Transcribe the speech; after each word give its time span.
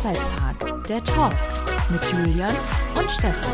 Freizeitpark, 0.00 0.88
der 0.88 1.04
Talk 1.04 1.34
mit 1.90 2.00
Julian 2.10 2.54
und 2.98 3.10
Stefan. 3.10 3.52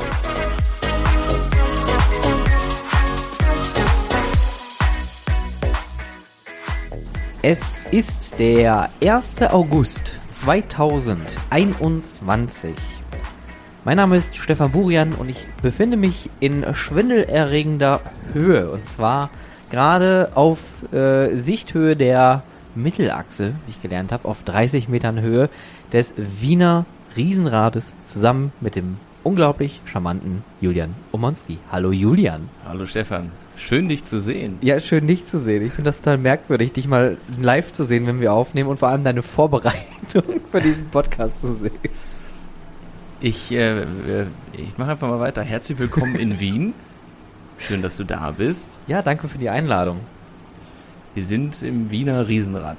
Es 7.43 7.81
ist 7.91 8.39
der 8.39 8.91
1. 9.03 9.43
August 9.51 10.21
2021. 10.31 12.77
Mein 13.85 13.97
Name 13.97 14.17
ist 14.17 14.37
Stefan 14.37 14.71
Burian 14.71 15.15
und 15.15 15.29
ich 15.29 15.49
befinde 15.63 15.97
mich 15.97 16.31
in 16.39 16.65
schwindelerregender 16.75 18.01
Höhe. 18.33 18.71
Und 18.71 18.87
zwar 18.87 19.31
gerade 19.71 20.31
auf 20.37 20.85
äh, 20.93 21.35
Sichthöhe 21.35 21.97
der 21.97 22.45
Mittelachse, 22.77 23.55
wie 23.65 23.73
ich 23.73 23.83
gelernt 23.83 24.13
habe, 24.13 24.29
auf 24.29 24.45
30 24.45 24.89
Metern 24.89 25.21
Höhe 25.21 25.49
des 25.93 26.15
Wiener 26.17 26.87
Riesenrades 27.17 27.95
zusammen 28.03 28.53
mit 28.61 28.77
dem 28.77 28.97
unglaublich 29.23 29.81
charmanten 29.87 30.45
Julian 30.61 30.95
Omonski. 31.13 31.59
Hallo 31.71 31.91
Julian. 31.91 32.49
Hallo 32.65 32.87
Stefan. 32.87 33.33
Schön 33.57 33.89
dich 33.89 34.05
zu 34.05 34.21
sehen. 34.21 34.59
Ja, 34.61 34.79
schön 34.79 35.07
dich 35.07 35.25
zu 35.25 35.41
sehen. 35.41 35.65
Ich 35.65 35.73
finde 35.73 35.89
das 35.89 36.03
total 36.03 36.19
merkwürdig, 36.19 36.73
dich 36.73 36.87
mal 36.87 37.17
live 37.41 37.73
zu 37.73 37.85
sehen, 37.85 38.07
wenn 38.07 38.21
wir 38.21 38.33
aufnehmen 38.33 38.69
und 38.69 38.79
vor 38.79 38.89
allem 38.89 39.03
deine 39.03 39.23
Vorbereitung 39.23 40.25
für 40.51 40.61
diesen 40.61 40.89
Podcast 40.91 41.41
zu 41.41 41.55
sehen. 41.55 41.73
Ich, 43.21 43.51
äh, 43.51 43.83
äh 43.83 44.27
ich 44.53 44.77
mache 44.77 44.93
einfach 44.93 45.09
mal 45.09 45.21
weiter. 45.21 45.43
Herzlich 45.43 45.79
willkommen 45.79 46.17
in 46.17 46.39
Wien. 46.41 46.75
Schön, 47.59 47.81
dass 47.81 47.97
du 47.97 48.05
da 48.05 48.31
bist. 48.33 48.79
Ja, 48.87 49.01
danke 49.01 49.27
für 49.27 49.39
die 49.39 49.49
Einladung. 49.49 50.01
Wir 51.15 51.25
sind 51.25 51.63
im 51.63 51.91
Wiener 51.91 52.29
Riesenrad. 52.29 52.77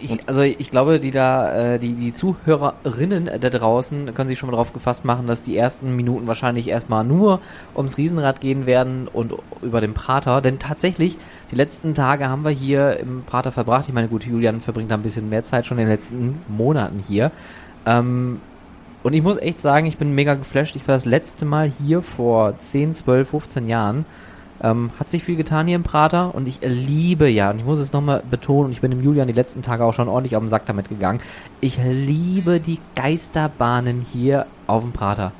Ich, 0.00 0.28
also 0.28 0.42
ich 0.42 0.70
glaube, 0.70 1.00
die 1.00 1.10
da, 1.10 1.74
äh, 1.74 1.78
die, 1.78 1.94
die 1.94 2.14
Zuhörerinnen 2.14 3.30
da 3.40 3.50
draußen 3.50 4.14
können 4.14 4.28
sich 4.28 4.38
schon 4.38 4.48
mal 4.48 4.52
darauf 4.52 4.72
gefasst 4.72 5.04
machen, 5.04 5.26
dass 5.26 5.42
die 5.42 5.56
ersten 5.56 5.96
Minuten 5.96 6.26
wahrscheinlich 6.26 6.68
erstmal 6.68 7.04
nur 7.04 7.40
ums 7.74 7.98
Riesenrad 7.98 8.40
gehen 8.40 8.66
werden 8.66 9.08
und 9.12 9.34
über 9.62 9.80
den 9.80 9.94
Prater. 9.94 10.40
Denn 10.40 10.58
tatsächlich, 10.58 11.16
die 11.50 11.56
letzten 11.56 11.94
Tage 11.94 12.28
haben 12.28 12.44
wir 12.44 12.50
hier 12.50 12.98
im 13.00 13.24
Prater 13.24 13.52
verbracht. 13.52 13.88
Ich 13.88 13.94
meine, 13.94 14.08
gut, 14.08 14.24
Julian 14.24 14.60
verbringt 14.60 14.90
da 14.90 14.94
ein 14.94 15.02
bisschen 15.02 15.28
mehr 15.28 15.44
Zeit 15.44 15.66
schon 15.66 15.78
in 15.78 15.86
den 15.86 15.92
letzten 15.92 16.40
Monaten 16.48 17.02
hier. 17.06 17.32
Ähm, 17.86 18.40
und 19.02 19.14
ich 19.14 19.22
muss 19.22 19.38
echt 19.38 19.60
sagen, 19.60 19.86
ich 19.86 19.96
bin 19.96 20.14
mega 20.14 20.34
geflasht. 20.34 20.76
Ich 20.76 20.86
war 20.86 20.94
das 20.94 21.04
letzte 21.04 21.44
Mal 21.44 21.70
hier 21.70 22.02
vor 22.02 22.58
10, 22.58 22.94
12, 22.94 23.28
15 23.28 23.68
Jahren. 23.68 24.04
Ähm, 24.62 24.90
hat 24.98 25.08
sich 25.08 25.22
viel 25.22 25.36
getan 25.36 25.66
hier 25.66 25.76
im 25.76 25.84
Prater 25.84 26.34
und 26.34 26.48
ich 26.48 26.60
liebe 26.62 27.28
ja, 27.28 27.50
und 27.50 27.58
ich 27.58 27.64
muss 27.64 27.78
es 27.78 27.92
nochmal 27.92 28.22
betonen, 28.28 28.66
und 28.66 28.72
ich 28.72 28.80
bin 28.80 28.90
dem 28.90 29.02
Julian 29.02 29.28
die 29.28 29.32
letzten 29.32 29.62
Tage 29.62 29.84
auch 29.84 29.94
schon 29.94 30.08
ordentlich 30.08 30.34
auf 30.34 30.42
den 30.42 30.48
Sack 30.48 30.66
damit 30.66 30.88
gegangen, 30.88 31.20
ich 31.60 31.78
liebe 31.78 32.58
die 32.58 32.80
Geisterbahnen 32.96 34.00
hier 34.00 34.46
auf 34.66 34.82
dem 34.82 34.92
Prater. 34.92 35.32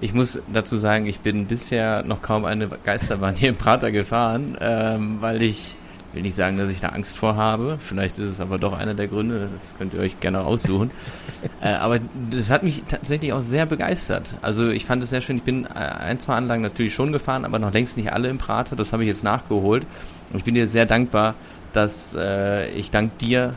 Ich 0.00 0.12
muss 0.12 0.40
dazu 0.52 0.76
sagen, 0.76 1.06
ich 1.06 1.20
bin 1.20 1.46
bisher 1.46 2.02
noch 2.02 2.20
kaum 2.20 2.44
eine 2.44 2.68
Geisterbahn 2.68 3.36
hier 3.36 3.50
im 3.50 3.56
Prater 3.56 3.92
gefahren, 3.92 4.56
ähm, 4.60 5.18
weil 5.20 5.40
ich 5.42 5.76
will 6.14 6.22
nicht 6.22 6.34
sagen, 6.34 6.58
dass 6.58 6.70
ich 6.70 6.80
da 6.80 6.88
Angst 6.90 7.18
vor 7.18 7.36
habe. 7.36 7.78
Vielleicht 7.80 8.18
ist 8.18 8.30
es 8.30 8.40
aber 8.40 8.58
doch 8.58 8.72
einer 8.72 8.94
der 8.94 9.08
Gründe. 9.08 9.48
Das 9.52 9.74
könnt 9.76 9.94
ihr 9.94 10.00
euch 10.00 10.20
gerne 10.20 10.42
aussuchen. 10.42 10.90
äh, 11.60 11.68
aber 11.68 11.98
das 12.30 12.50
hat 12.50 12.62
mich 12.62 12.84
tatsächlich 12.88 13.32
auch 13.32 13.42
sehr 13.42 13.66
begeistert. 13.66 14.36
Also 14.42 14.68
ich 14.68 14.86
fand 14.86 15.02
es 15.02 15.10
sehr 15.10 15.20
schön. 15.20 15.36
Ich 15.36 15.42
bin 15.42 15.64
äh, 15.66 15.68
ein, 15.68 16.20
zwei 16.20 16.34
Anlagen 16.34 16.62
natürlich 16.62 16.94
schon 16.94 17.12
gefahren, 17.12 17.44
aber 17.44 17.58
noch 17.58 17.72
längst 17.72 17.96
nicht 17.96 18.12
alle 18.12 18.28
im 18.28 18.38
Prater. 18.38 18.76
Das 18.76 18.92
habe 18.92 19.02
ich 19.02 19.08
jetzt 19.08 19.24
nachgeholt. 19.24 19.86
Und 20.30 20.38
ich 20.38 20.44
bin 20.44 20.54
dir 20.54 20.66
sehr 20.66 20.86
dankbar, 20.86 21.34
dass 21.72 22.14
äh, 22.14 22.70
ich 22.70 22.90
dank 22.90 23.18
dir 23.18 23.54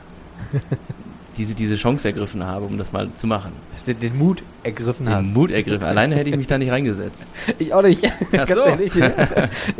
diese, 1.37 1.55
diese 1.55 1.77
Chance 1.77 2.07
ergriffen 2.07 2.43
habe, 2.43 2.65
um 2.65 2.77
das 2.77 2.91
mal 2.91 3.13
zu 3.13 3.27
machen. 3.27 3.51
Den, 3.85 3.99
den 3.99 4.17
Mut 4.17 4.43
ergriffen 4.63 5.05
den 5.05 5.15
hast. 5.15 5.25
Den 5.25 5.33
Mut 5.33 5.51
ergriffen. 5.51 5.85
Alleine 5.85 6.15
hätte 6.15 6.29
ich 6.29 6.35
mich 6.35 6.47
da 6.47 6.57
nicht 6.57 6.71
reingesetzt. 6.71 7.31
Ich 7.59 7.73
auch 7.73 7.81
nicht. 7.81 8.03
Ach 8.37 8.47
so. 8.47 8.61
ehrlich. 8.61 8.91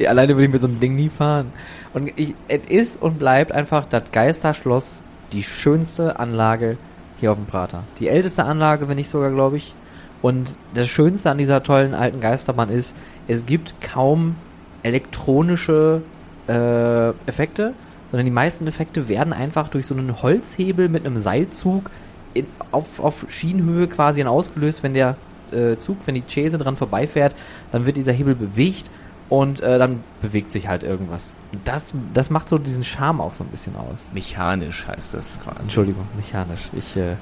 alleine 0.07 0.35
würde 0.35 0.45
ich 0.45 0.51
mit 0.51 0.61
so 0.61 0.67
einem 0.67 0.79
Ding 0.79 0.95
nie 0.95 1.09
fahren. 1.09 1.51
Und 1.93 2.11
es 2.17 2.65
ist 2.67 3.01
und 3.01 3.19
bleibt 3.19 3.51
einfach 3.51 3.85
das 3.85 4.03
Geisterschloss 4.11 4.99
die 5.31 5.43
schönste 5.43 6.19
Anlage 6.19 6.77
hier 7.19 7.31
auf 7.31 7.37
dem 7.37 7.45
Prater. 7.45 7.83
Die 7.99 8.07
älteste 8.07 8.43
Anlage, 8.43 8.87
wenn 8.87 8.97
nicht 8.97 9.09
sogar, 9.09 9.31
glaube 9.31 9.57
ich. 9.57 9.73
Und 10.21 10.55
das 10.73 10.87
Schönste 10.87 11.29
an 11.29 11.37
dieser 11.37 11.63
tollen 11.63 11.93
alten 11.93 12.21
Geisterbahn 12.21 12.69
ist, 12.69 12.95
es 13.27 13.45
gibt 13.45 13.81
kaum 13.81 14.35
elektronische 14.83 16.01
äh, 16.47 17.09
Effekte, 17.27 17.73
sondern 18.09 18.25
die 18.25 18.31
meisten 18.31 18.67
Effekte 18.67 19.09
werden 19.09 19.33
einfach 19.33 19.67
durch 19.67 19.85
so 19.85 19.93
einen 19.93 20.21
Holzhebel 20.21 20.89
mit 20.89 21.05
einem 21.05 21.17
Seilzug 21.17 21.91
in, 22.33 22.47
auf, 22.71 22.99
auf 22.99 23.25
Schienenhöhe 23.29 23.87
quasi 23.87 24.23
ausgelöst, 24.23 24.81
wenn 24.83 24.93
der 24.93 25.17
äh, 25.51 25.77
Zug, 25.77 25.97
wenn 26.05 26.15
die 26.15 26.23
Chaise 26.27 26.57
dran 26.57 26.77
vorbeifährt, 26.77 27.35
dann 27.71 27.85
wird 27.85 27.97
dieser 27.97 28.13
Hebel 28.13 28.35
bewegt 28.35 28.89
und 29.29 29.59
äh, 29.61 29.77
dann 29.77 30.03
bewegt 30.21 30.51
sich 30.51 30.67
halt 30.67 30.83
irgendwas. 30.83 31.33
Das, 31.65 31.93
das 32.13 32.29
macht 32.29 32.49
so 32.49 32.57
diesen 32.57 32.83
Charme 32.83 33.21
auch 33.21 33.33
so 33.33 33.43
ein 33.43 33.49
bisschen 33.49 33.75
aus. 33.75 34.07
Mechanisch 34.13 34.87
heißt 34.87 35.13
das 35.13 35.39
quasi. 35.43 35.59
Entschuldigung, 35.61 36.07
mechanisch. 36.15 36.69
Ich 36.73 36.95
äh, 36.95 37.15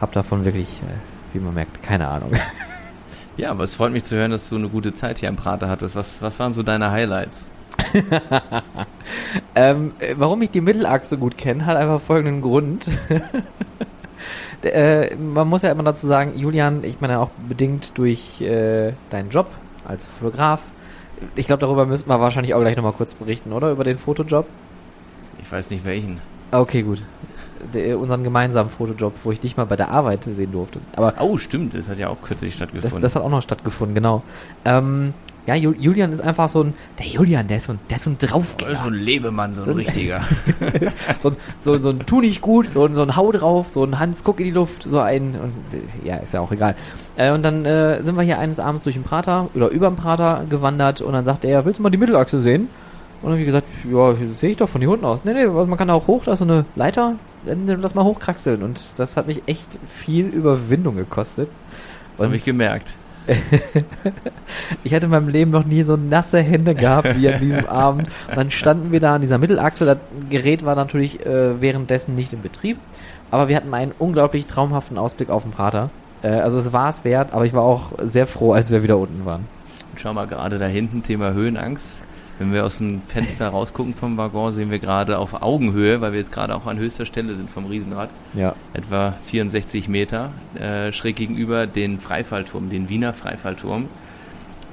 habe 0.00 0.12
davon 0.12 0.44
wirklich, 0.44 0.68
äh, 0.82 1.34
wie 1.34 1.40
man 1.40 1.54
merkt, 1.54 1.82
keine 1.82 2.08
Ahnung. 2.08 2.32
Ja, 3.38 3.52
aber 3.52 3.62
es 3.62 3.76
freut 3.76 3.92
mich 3.92 4.02
zu 4.02 4.16
hören, 4.16 4.32
dass 4.32 4.48
du 4.48 4.56
eine 4.56 4.68
gute 4.68 4.92
Zeit 4.92 5.18
hier 5.18 5.28
im 5.28 5.36
Prater 5.36 5.68
hattest. 5.68 5.94
Was, 5.94 6.20
was 6.20 6.40
waren 6.40 6.52
so 6.52 6.64
deine 6.64 6.90
Highlights? 6.90 7.46
ähm, 9.54 9.92
äh, 10.00 10.16
warum 10.18 10.42
ich 10.42 10.50
die 10.50 10.60
Mittelachse 10.60 11.16
gut 11.18 11.38
kenne, 11.38 11.64
hat 11.64 11.76
einfach 11.76 12.00
folgenden 12.00 12.42
Grund. 12.42 12.88
äh, 14.62 15.14
man 15.14 15.46
muss 15.46 15.62
ja 15.62 15.70
immer 15.70 15.84
dazu 15.84 16.08
sagen, 16.08 16.36
Julian, 16.36 16.82
ich 16.82 17.00
meine 17.00 17.20
auch 17.20 17.30
bedingt 17.48 17.96
durch 17.96 18.40
äh, 18.40 18.94
deinen 19.10 19.30
Job 19.30 19.46
als 19.86 20.08
Fotograf. 20.08 20.60
Ich 21.36 21.46
glaube, 21.46 21.60
darüber 21.60 21.86
müssten 21.86 22.10
wir 22.10 22.20
wahrscheinlich 22.20 22.54
auch 22.54 22.60
gleich 22.60 22.76
nochmal 22.76 22.92
kurz 22.92 23.14
berichten, 23.14 23.52
oder? 23.52 23.70
Über 23.70 23.84
den 23.84 23.98
Fotojob? 23.98 24.46
Ich 25.42 25.50
weiß 25.50 25.70
nicht 25.70 25.84
welchen. 25.84 26.20
Okay, 26.50 26.82
gut. 26.82 27.02
Der, 27.74 27.98
unseren 27.98 28.22
gemeinsamen 28.22 28.70
Fotojob, 28.70 29.14
wo 29.24 29.32
ich 29.32 29.40
dich 29.40 29.56
mal 29.56 29.64
bei 29.64 29.76
der 29.76 29.90
Arbeit 29.90 30.24
sehen 30.24 30.52
durfte. 30.52 30.80
Aber 30.94 31.14
oh, 31.20 31.38
stimmt, 31.38 31.74
das 31.74 31.88
hat 31.88 31.98
ja 31.98 32.08
auch 32.08 32.22
kürzlich 32.22 32.54
stattgefunden. 32.54 33.00
Das, 33.00 33.00
das 33.00 33.16
hat 33.16 33.22
auch 33.22 33.30
noch 33.30 33.42
stattgefunden, 33.42 33.94
genau. 33.94 34.22
Ähm, 34.64 35.12
ja, 35.48 35.70
Julian 35.70 36.12
ist 36.12 36.20
einfach 36.20 36.48
so 36.48 36.62
ein, 36.62 36.74
der 36.98 37.06
Julian, 37.06 37.48
der 37.48 37.56
ist 37.58 37.64
so 37.64 37.72
ein, 37.72 37.78
der 37.88 37.96
ist 37.96 38.04
so 38.04 38.10
ein 38.10 38.18
Draufgänger. 38.18 38.76
So 38.76 38.88
ein 38.88 38.94
Lebemann, 38.94 39.54
so 39.54 39.62
ein, 39.62 39.64
so 39.64 39.70
ein 39.70 39.76
richtiger. 39.76 40.20
so, 41.20 41.32
so, 41.58 41.78
so 41.78 41.90
ein 41.90 42.00
Tu 42.06 42.20
nicht 42.20 42.40
gut, 42.40 42.68
so, 42.74 42.86
so 42.92 43.02
ein 43.02 43.16
Hau 43.16 43.32
drauf, 43.32 43.68
so 43.68 43.84
ein 43.84 43.98
Hans, 43.98 44.24
guck 44.24 44.40
in 44.40 44.46
die 44.46 44.52
Luft, 44.52 44.82
so 44.82 45.00
ein, 45.00 45.34
und, 45.34 45.52
ja, 46.04 46.16
ist 46.16 46.34
ja 46.34 46.40
auch 46.40 46.52
egal. 46.52 46.74
Äh, 47.16 47.32
und 47.32 47.42
dann 47.42 47.64
äh, 47.64 48.02
sind 48.02 48.16
wir 48.16 48.22
hier 48.22 48.38
eines 48.38 48.60
Abends 48.60 48.84
durch 48.84 48.96
den 48.96 49.04
Prater, 49.04 49.48
oder 49.54 49.68
über 49.68 49.88
den 49.88 49.96
Prater 49.96 50.44
gewandert, 50.48 51.00
und 51.00 51.12
dann 51.12 51.24
sagt 51.24 51.44
er, 51.44 51.64
willst 51.64 51.78
du 51.78 51.82
mal 51.82 51.90
die 51.90 51.98
Mittelachse 51.98 52.40
sehen? 52.40 52.68
Und 53.20 53.30
dann 53.30 53.32
habe 53.32 53.40
ich 53.40 53.46
gesagt, 53.46 53.66
ja, 53.90 54.12
das 54.12 54.38
sehe 54.38 54.50
ich 54.50 54.56
doch 54.56 54.68
von 54.68 54.80
hier 54.80 54.90
unten 54.90 55.04
aus. 55.04 55.24
Nee, 55.24 55.34
nee, 55.34 55.46
man 55.46 55.76
kann 55.76 55.88
da 55.88 55.94
auch 55.94 56.06
hoch, 56.06 56.24
da 56.24 56.32
ist 56.32 56.38
so 56.38 56.44
eine 56.44 56.64
Leiter, 56.76 57.14
dann 57.44 57.66
lass 57.80 57.94
mal 57.94 58.04
hochkraxeln. 58.04 58.62
Und 58.62 58.98
das 58.98 59.16
hat 59.16 59.26
mich 59.26 59.42
echt 59.46 59.78
viel 59.88 60.26
Überwindung 60.26 60.94
gekostet. 60.94 61.48
Das 62.12 62.24
habe 62.24 62.36
ich 62.36 62.44
gemerkt. 62.44 62.94
ich 64.84 64.94
hatte 64.94 65.06
in 65.06 65.10
meinem 65.10 65.28
Leben 65.28 65.50
noch 65.50 65.64
nie 65.64 65.82
so 65.82 65.96
nasse 65.96 66.40
Hände 66.40 66.74
gehabt 66.74 67.16
wie 67.16 67.28
an 67.28 67.40
diesem 67.40 67.66
Abend. 67.68 68.08
Und 68.28 68.36
dann 68.36 68.50
standen 68.50 68.92
wir 68.92 69.00
da 69.00 69.14
an 69.14 69.20
dieser 69.20 69.38
Mittelachse. 69.38 69.84
Das 69.84 69.98
Gerät 70.30 70.64
war 70.64 70.74
natürlich 70.74 71.24
äh, 71.24 71.60
währenddessen 71.60 72.14
nicht 72.14 72.32
in 72.32 72.42
Betrieb. 72.42 72.78
Aber 73.30 73.48
wir 73.48 73.56
hatten 73.56 73.74
einen 73.74 73.92
unglaublich 73.98 74.46
traumhaften 74.46 74.96
Ausblick 74.96 75.30
auf 75.30 75.42
den 75.42 75.52
Prater. 75.52 75.90
Äh, 76.22 76.28
also 76.28 76.58
es 76.58 76.72
war 76.72 76.88
es 76.88 77.04
wert, 77.04 77.32
aber 77.32 77.44
ich 77.44 77.52
war 77.52 77.62
auch 77.62 77.92
sehr 78.02 78.26
froh, 78.26 78.52
als 78.52 78.70
wir 78.70 78.82
wieder 78.82 78.98
unten 78.98 79.24
waren. 79.24 79.46
schau 79.96 80.14
mal 80.14 80.26
gerade 80.26 80.58
da 80.58 80.66
hinten, 80.66 81.02
Thema 81.02 81.32
Höhenangst. 81.32 82.02
Wenn 82.38 82.52
wir 82.52 82.64
aus 82.64 82.78
dem 82.78 83.02
Fenster 83.08 83.48
rausgucken 83.48 83.94
vom 83.94 84.16
Waggon, 84.16 84.54
sehen 84.54 84.70
wir 84.70 84.78
gerade 84.78 85.18
auf 85.18 85.42
Augenhöhe, 85.42 86.00
weil 86.00 86.12
wir 86.12 86.18
jetzt 86.20 86.32
gerade 86.32 86.54
auch 86.54 86.66
an 86.66 86.78
höchster 86.78 87.04
Stelle 87.04 87.34
sind 87.34 87.50
vom 87.50 87.66
Riesenrad, 87.66 88.10
ja. 88.34 88.54
etwa 88.74 89.14
64 89.24 89.88
Meter, 89.88 90.30
äh, 90.54 90.92
schräg 90.92 91.16
gegenüber 91.16 91.66
den 91.66 91.98
Freifallturm, 91.98 92.70
den 92.70 92.88
Wiener 92.88 93.12
Freifallturm, 93.12 93.86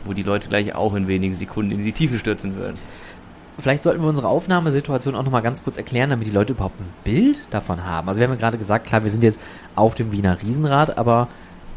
wo 0.03 0.13
die 0.13 0.23
Leute 0.23 0.47
gleich 0.47 0.75
auch 0.75 0.93
in 0.93 1.07
wenigen 1.07 1.33
Sekunden 1.33 1.71
in 1.71 1.83
die 1.83 1.91
Tiefe 1.91 2.19
stürzen 2.19 2.55
würden. 2.55 2.77
Vielleicht 3.57 3.83
sollten 3.83 4.01
wir 4.01 4.09
unsere 4.09 4.27
Aufnahmesituation 4.27 5.15
auch 5.15 5.23
nochmal 5.23 5.41
ganz 5.41 5.63
kurz 5.63 5.77
erklären, 5.77 6.09
damit 6.09 6.27
die 6.27 6.31
Leute 6.31 6.53
überhaupt 6.53 6.79
ein 6.79 6.89
Bild 7.03 7.41
davon 7.49 7.85
haben. 7.85 8.07
Also 8.07 8.19
wir 8.19 8.27
haben 8.27 8.33
ja 8.33 8.39
gerade 8.39 8.57
gesagt, 8.57 8.85
klar, 8.85 9.03
wir 9.03 9.11
sind 9.11 9.23
jetzt 9.23 9.39
auf 9.75 9.95
dem 9.95 10.11
Wiener 10.11 10.37
Riesenrad, 10.41 10.97
aber 10.97 11.29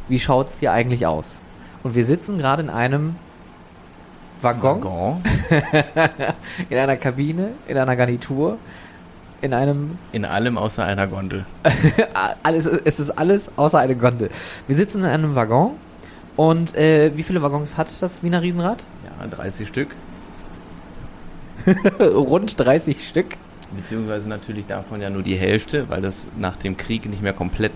wie 0.09 0.19
schaut 0.19 0.49
es 0.49 0.59
hier 0.59 0.73
eigentlich 0.73 1.07
aus? 1.07 1.41
Und 1.85 1.95
wir 1.95 2.05
sitzen 2.05 2.37
gerade 2.37 2.63
in 2.63 2.71
einem 2.71 3.15
Waggon, 4.41 4.83
Waggon. 4.83 5.23
in 6.71 6.79
einer 6.79 6.97
Kabine, 6.97 7.51
in 7.67 7.77
einer 7.77 7.97
Garnitur, 7.97 8.59
in 9.41 9.55
einem. 9.55 9.99
In 10.13 10.25
allem 10.25 10.59
außer 10.59 10.85
einer 10.85 11.07
Gondel. 11.07 11.45
alles, 12.43 12.67
es 12.67 13.01
ist 13.01 13.11
alles 13.11 13.51
außer 13.57 13.79
einer 13.79 13.95
Gondel. 13.95 14.31
Wir 14.67 14.77
sitzen 14.77 15.01
in 15.01 15.07
einem 15.07 15.35
Waggon 15.35 15.73
und 16.37 16.75
äh, 16.77 17.11
wie 17.17 17.23
viele 17.23 17.43
Waggons 17.43 17.77
hat 17.77 17.89
das 18.01 18.23
Wiener 18.23 18.43
Riesenrad? 18.43 18.87
Ja, 19.05 19.27
30 19.27 19.67
Stück. 19.67 19.89
Rund 22.01 22.59
30 22.59 23.07
Stück. 23.07 23.37
Beziehungsweise 23.75 24.29
natürlich 24.29 24.67
davon 24.67 25.03
ja 25.03 25.11
nur 25.11 25.23
die 25.23 25.35
Hälfte, 25.35 25.89
weil 25.89 26.01
das 26.01 26.27
nach 26.39 26.57
dem 26.57 26.77
Krieg 26.77 27.07
nicht 27.07 27.23
mehr 27.23 27.33
komplett 27.33 27.73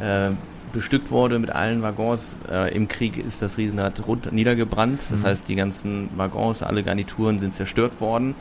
äh, 0.00 0.30
bestückt 0.74 1.10
wurde 1.10 1.38
mit 1.38 1.50
allen 1.50 1.80
Waggons. 1.80 2.36
Äh, 2.50 2.74
Im 2.74 2.88
Krieg 2.88 3.16
ist 3.16 3.40
das 3.40 3.56
Riesenrad 3.56 4.06
rund 4.06 4.30
niedergebrannt. 4.32 5.00
Das 5.10 5.22
Mhm. 5.22 5.26
heißt, 5.26 5.48
die 5.48 5.54
ganzen 5.54 6.10
Waggons, 6.16 6.62
alle 6.62 6.82
Garnituren 6.82 7.38
sind 7.38 7.54
zerstört 7.54 8.00
worden. 8.00 8.34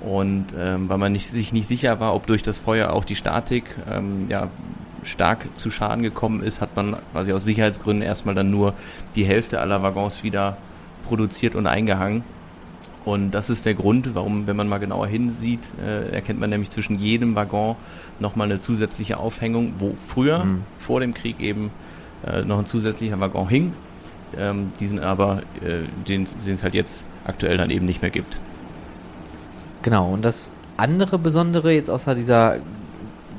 Und 0.00 0.46
ähm, 0.58 0.88
weil 0.88 0.98
man 0.98 1.12
nicht, 1.12 1.28
sich 1.28 1.52
nicht 1.52 1.68
sicher 1.68 2.00
war, 2.00 2.14
ob 2.14 2.26
durch 2.26 2.42
das 2.42 2.58
Feuer 2.58 2.92
auch 2.92 3.04
die 3.04 3.14
Statik 3.14 3.64
ähm, 3.90 4.26
ja, 4.28 4.48
stark 5.04 5.46
zu 5.54 5.70
Schaden 5.70 6.02
gekommen 6.02 6.42
ist, 6.42 6.60
hat 6.60 6.74
man 6.76 6.96
quasi 7.12 7.32
aus 7.32 7.44
Sicherheitsgründen 7.44 8.02
erstmal 8.02 8.34
dann 8.34 8.50
nur 8.50 8.74
die 9.14 9.24
Hälfte 9.24 9.60
aller 9.60 9.82
Waggons 9.82 10.22
wieder 10.24 10.56
produziert 11.08 11.54
und 11.54 11.66
eingehangen. 11.66 12.24
Und 13.06 13.30
das 13.30 13.48
ist 13.50 13.64
der 13.64 13.74
Grund, 13.74 14.14
warum, 14.16 14.46
wenn 14.48 14.56
man 14.56 14.68
mal 14.68 14.78
genauer 14.78 15.06
hinsieht, 15.06 15.60
äh, 15.80 16.10
erkennt 16.10 16.40
man 16.40 16.50
nämlich 16.50 16.70
zwischen 16.70 16.98
jedem 16.98 17.36
Waggon 17.36 17.76
nochmal 18.18 18.48
eine 18.50 18.58
zusätzliche 18.58 19.16
Aufhängung, 19.18 19.74
wo 19.78 19.92
früher, 19.94 20.44
Mhm. 20.44 20.62
vor 20.78 20.98
dem 21.00 21.14
Krieg 21.14 21.38
eben, 21.40 21.70
äh, 22.26 22.42
noch 22.42 22.58
ein 22.58 22.66
zusätzlicher 22.66 23.18
Waggon 23.20 23.48
hing. 23.48 23.72
Ähm, 24.36 24.72
diesen 24.80 24.98
aber, 24.98 25.42
äh, 25.62 25.84
den, 26.08 26.26
es 26.46 26.62
halt 26.64 26.74
jetzt 26.74 27.04
aktuell 27.24 27.56
dann 27.56 27.70
eben 27.70 27.86
nicht 27.86 28.02
mehr 28.02 28.10
gibt. 28.10 28.40
Genau, 29.82 30.12
und 30.12 30.24
das 30.24 30.50
andere 30.76 31.16
Besondere 31.16 31.72
jetzt 31.72 31.88
außer 31.88 32.16
dieser, 32.16 32.56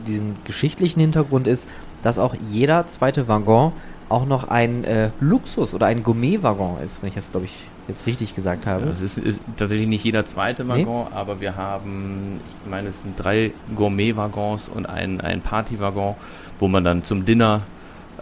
diesem 0.08 0.36
geschichtlichen 0.46 1.02
Hintergrund 1.02 1.46
ist, 1.46 1.68
dass 2.04 2.20
auch 2.20 2.36
jeder 2.50 2.88
zweite 2.88 3.28
Waggon 3.28 3.74
auch 4.10 4.26
noch 4.26 4.48
ein 4.48 4.84
äh, 4.84 5.10
Luxus- 5.20 5.74
oder 5.74 5.88
ein 5.88 6.04
Gourmet-Waggon 6.04 6.82
ist, 6.84 7.02
wenn 7.02 7.10
ich 7.10 7.16
das, 7.16 7.32
glaube 7.32 7.46
ich, 7.46 7.66
jetzt 7.88 8.06
richtig 8.06 8.36
gesagt 8.36 8.66
habe. 8.68 8.86
Ja, 8.86 8.92
es 8.92 9.02
ist, 9.02 9.18
ist 9.18 9.42
tatsächlich 9.58 9.88
nicht 9.88 10.04
jeder 10.04 10.26
zweite 10.26 10.64
Nee. 10.64 10.70
Waggon, 10.86 11.08
aber 11.14 11.40
wir 11.40 11.56
haben, 11.56 12.40
ich 12.64 12.70
meine, 12.70 12.90
es 12.90 13.02
sind 13.02 13.16
drei 13.18 13.52
Gourmet-Waggons 13.76 14.70
und 14.70 14.86
ein, 14.88 15.22
ein 15.22 15.42
Party-Waggon, 15.42 16.16
wo 16.60 16.68
man 16.68 16.84
dann 16.84 17.04
zum 17.04 17.26
Dinner 17.26 17.62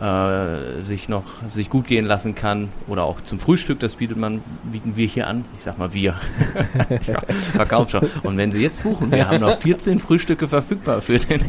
äh, 0.01 0.83
sich 0.83 1.07
noch 1.07 1.23
sich 1.47 1.69
gut 1.69 1.87
gehen 1.87 2.05
lassen 2.05 2.35
kann 2.35 2.69
oder 2.87 3.03
auch 3.03 3.21
zum 3.21 3.39
Frühstück, 3.39 3.79
das 3.79 3.95
bietet 3.95 4.17
man, 4.17 4.41
bieten 4.69 4.97
wir 4.97 5.07
hier 5.07 5.27
an. 5.27 5.45
Ich 5.57 5.63
sag 5.63 5.77
mal 5.77 5.93
wir. 5.93 6.15
ich 6.89 7.11
verkauf 7.51 7.89
schon. 7.89 8.07
Und 8.23 8.37
wenn 8.37 8.51
Sie 8.51 8.61
jetzt 8.61 8.83
buchen, 8.83 9.11
wir 9.11 9.27
haben 9.27 9.39
noch 9.39 9.57
14 9.57 9.99
Frühstücke 9.99 10.47
verfügbar 10.47 11.01
für 11.01 11.19
den. 11.19 11.41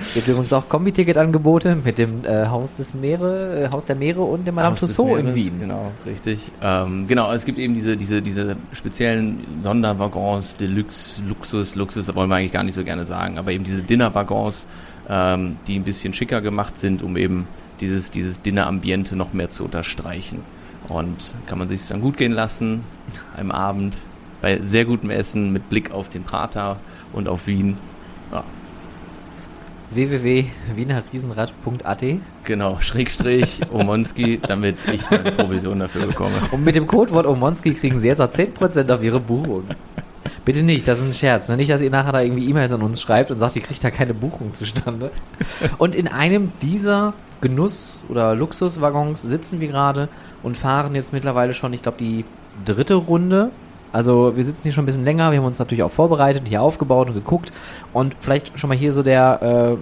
Es 0.00 0.14
gibt 0.14 0.28
übrigens 0.28 0.52
auch 0.52 0.68
Kombi-Ticket-Angebote 0.68 1.76
mit 1.76 1.98
dem 1.98 2.24
äh, 2.24 2.46
Haus 2.46 2.74
des 2.74 2.94
Meere, 2.94 3.64
äh, 3.64 3.70
Haus 3.72 3.84
der 3.84 3.96
Meere 3.96 4.22
und 4.22 4.46
dem 4.46 4.56
Madame 4.56 4.76
Tussauds 4.76 5.20
in 5.20 5.34
Wien. 5.34 5.60
Genau, 5.60 5.92
richtig. 6.04 6.50
Ähm, 6.60 7.06
genau, 7.06 7.32
es 7.32 7.44
gibt 7.44 7.58
eben 7.58 7.74
diese, 7.74 7.96
diese, 7.96 8.20
diese 8.22 8.56
speziellen 8.72 9.44
Sonderwaggons, 9.62 10.56
Deluxe, 10.56 11.22
Luxus, 11.28 11.74
Luxus 11.76 12.14
wollen 12.14 12.28
wir 12.28 12.36
eigentlich 12.36 12.52
gar 12.52 12.64
nicht 12.64 12.74
so 12.74 12.84
gerne 12.84 13.04
sagen, 13.04 13.38
aber 13.38 13.52
eben 13.52 13.64
diese 13.64 13.82
Dinnerwaggons, 13.82 14.66
ähm, 15.08 15.56
die 15.66 15.78
ein 15.78 15.84
bisschen 15.84 16.12
schicker 16.12 16.40
gemacht 16.40 16.76
sind, 16.76 17.02
um 17.02 17.16
eben 17.16 17.46
dieses, 17.80 18.10
dieses 18.10 18.42
Dinnerambiente 18.42 19.16
noch 19.16 19.32
mehr 19.32 19.50
zu 19.50 19.64
unterstreichen. 19.64 20.42
Und 20.88 21.34
kann 21.46 21.58
man 21.58 21.68
sich 21.68 21.86
dann 21.86 22.00
gut 22.00 22.16
gehen 22.16 22.32
lassen, 22.32 22.82
am 23.36 23.50
Abend, 23.50 23.96
bei 24.40 24.60
sehr 24.62 24.84
gutem 24.84 25.10
Essen, 25.10 25.52
mit 25.52 25.68
Blick 25.68 25.90
auf 25.90 26.08
den 26.08 26.22
Prater 26.22 26.78
und 27.12 27.28
auf 27.28 27.46
Wien. 27.46 27.76
Ja, 28.32 28.44
www.wienerriesenrad.at 29.90 32.04
genau, 32.44 32.78
Schrägstrich, 32.80 33.60
Omonski, 33.72 34.38
damit 34.38 34.76
ich 34.92 35.10
eine 35.10 35.32
Provision 35.32 35.80
dafür 35.80 36.06
bekomme. 36.06 36.36
Und 36.50 36.64
mit 36.64 36.76
dem 36.76 36.86
Codewort 36.86 37.26
Omonski 37.26 37.72
kriegen 37.74 38.00
Sie 38.00 38.08
jetzt 38.08 38.20
auch 38.20 38.30
10% 38.30 38.92
auf 38.92 39.02
Ihre 39.02 39.20
Buchung. 39.20 39.64
Bitte 40.48 40.62
nicht, 40.62 40.88
das 40.88 40.98
ist 41.00 41.04
ein 41.04 41.12
Scherz. 41.12 41.50
Ne? 41.50 41.58
Nicht, 41.58 41.68
dass 41.68 41.82
ihr 41.82 41.90
nachher 41.90 42.12
da 42.12 42.22
irgendwie 42.22 42.48
E-Mails 42.48 42.72
an 42.72 42.80
uns 42.80 43.02
schreibt 43.02 43.30
und 43.30 43.38
sagt, 43.38 43.54
ihr 43.56 43.60
kriegt 43.60 43.84
da 43.84 43.90
keine 43.90 44.14
Buchung 44.14 44.54
zustande. 44.54 45.10
Und 45.76 45.94
in 45.94 46.08
einem 46.08 46.52
dieser 46.62 47.12
Genuss- 47.42 48.02
oder 48.08 48.34
Luxuswaggons 48.34 49.20
sitzen 49.20 49.60
wir 49.60 49.68
gerade 49.68 50.08
und 50.42 50.56
fahren 50.56 50.94
jetzt 50.94 51.12
mittlerweile 51.12 51.52
schon, 51.52 51.74
ich 51.74 51.82
glaube, 51.82 51.98
die 51.98 52.24
dritte 52.64 52.94
Runde. 52.94 53.50
Also 53.92 54.38
wir 54.38 54.44
sitzen 54.44 54.62
hier 54.62 54.72
schon 54.72 54.84
ein 54.84 54.86
bisschen 54.86 55.04
länger, 55.04 55.32
wir 55.32 55.38
haben 55.38 55.44
uns 55.44 55.58
natürlich 55.58 55.82
auch 55.82 55.90
vorbereitet, 55.90 56.44
hier 56.48 56.62
aufgebaut 56.62 57.08
und 57.08 57.14
geguckt. 57.14 57.52
Und 57.92 58.16
vielleicht 58.18 58.58
schon 58.58 58.68
mal 58.68 58.76
hier 58.76 58.94
so 58.94 59.02
der 59.02 59.76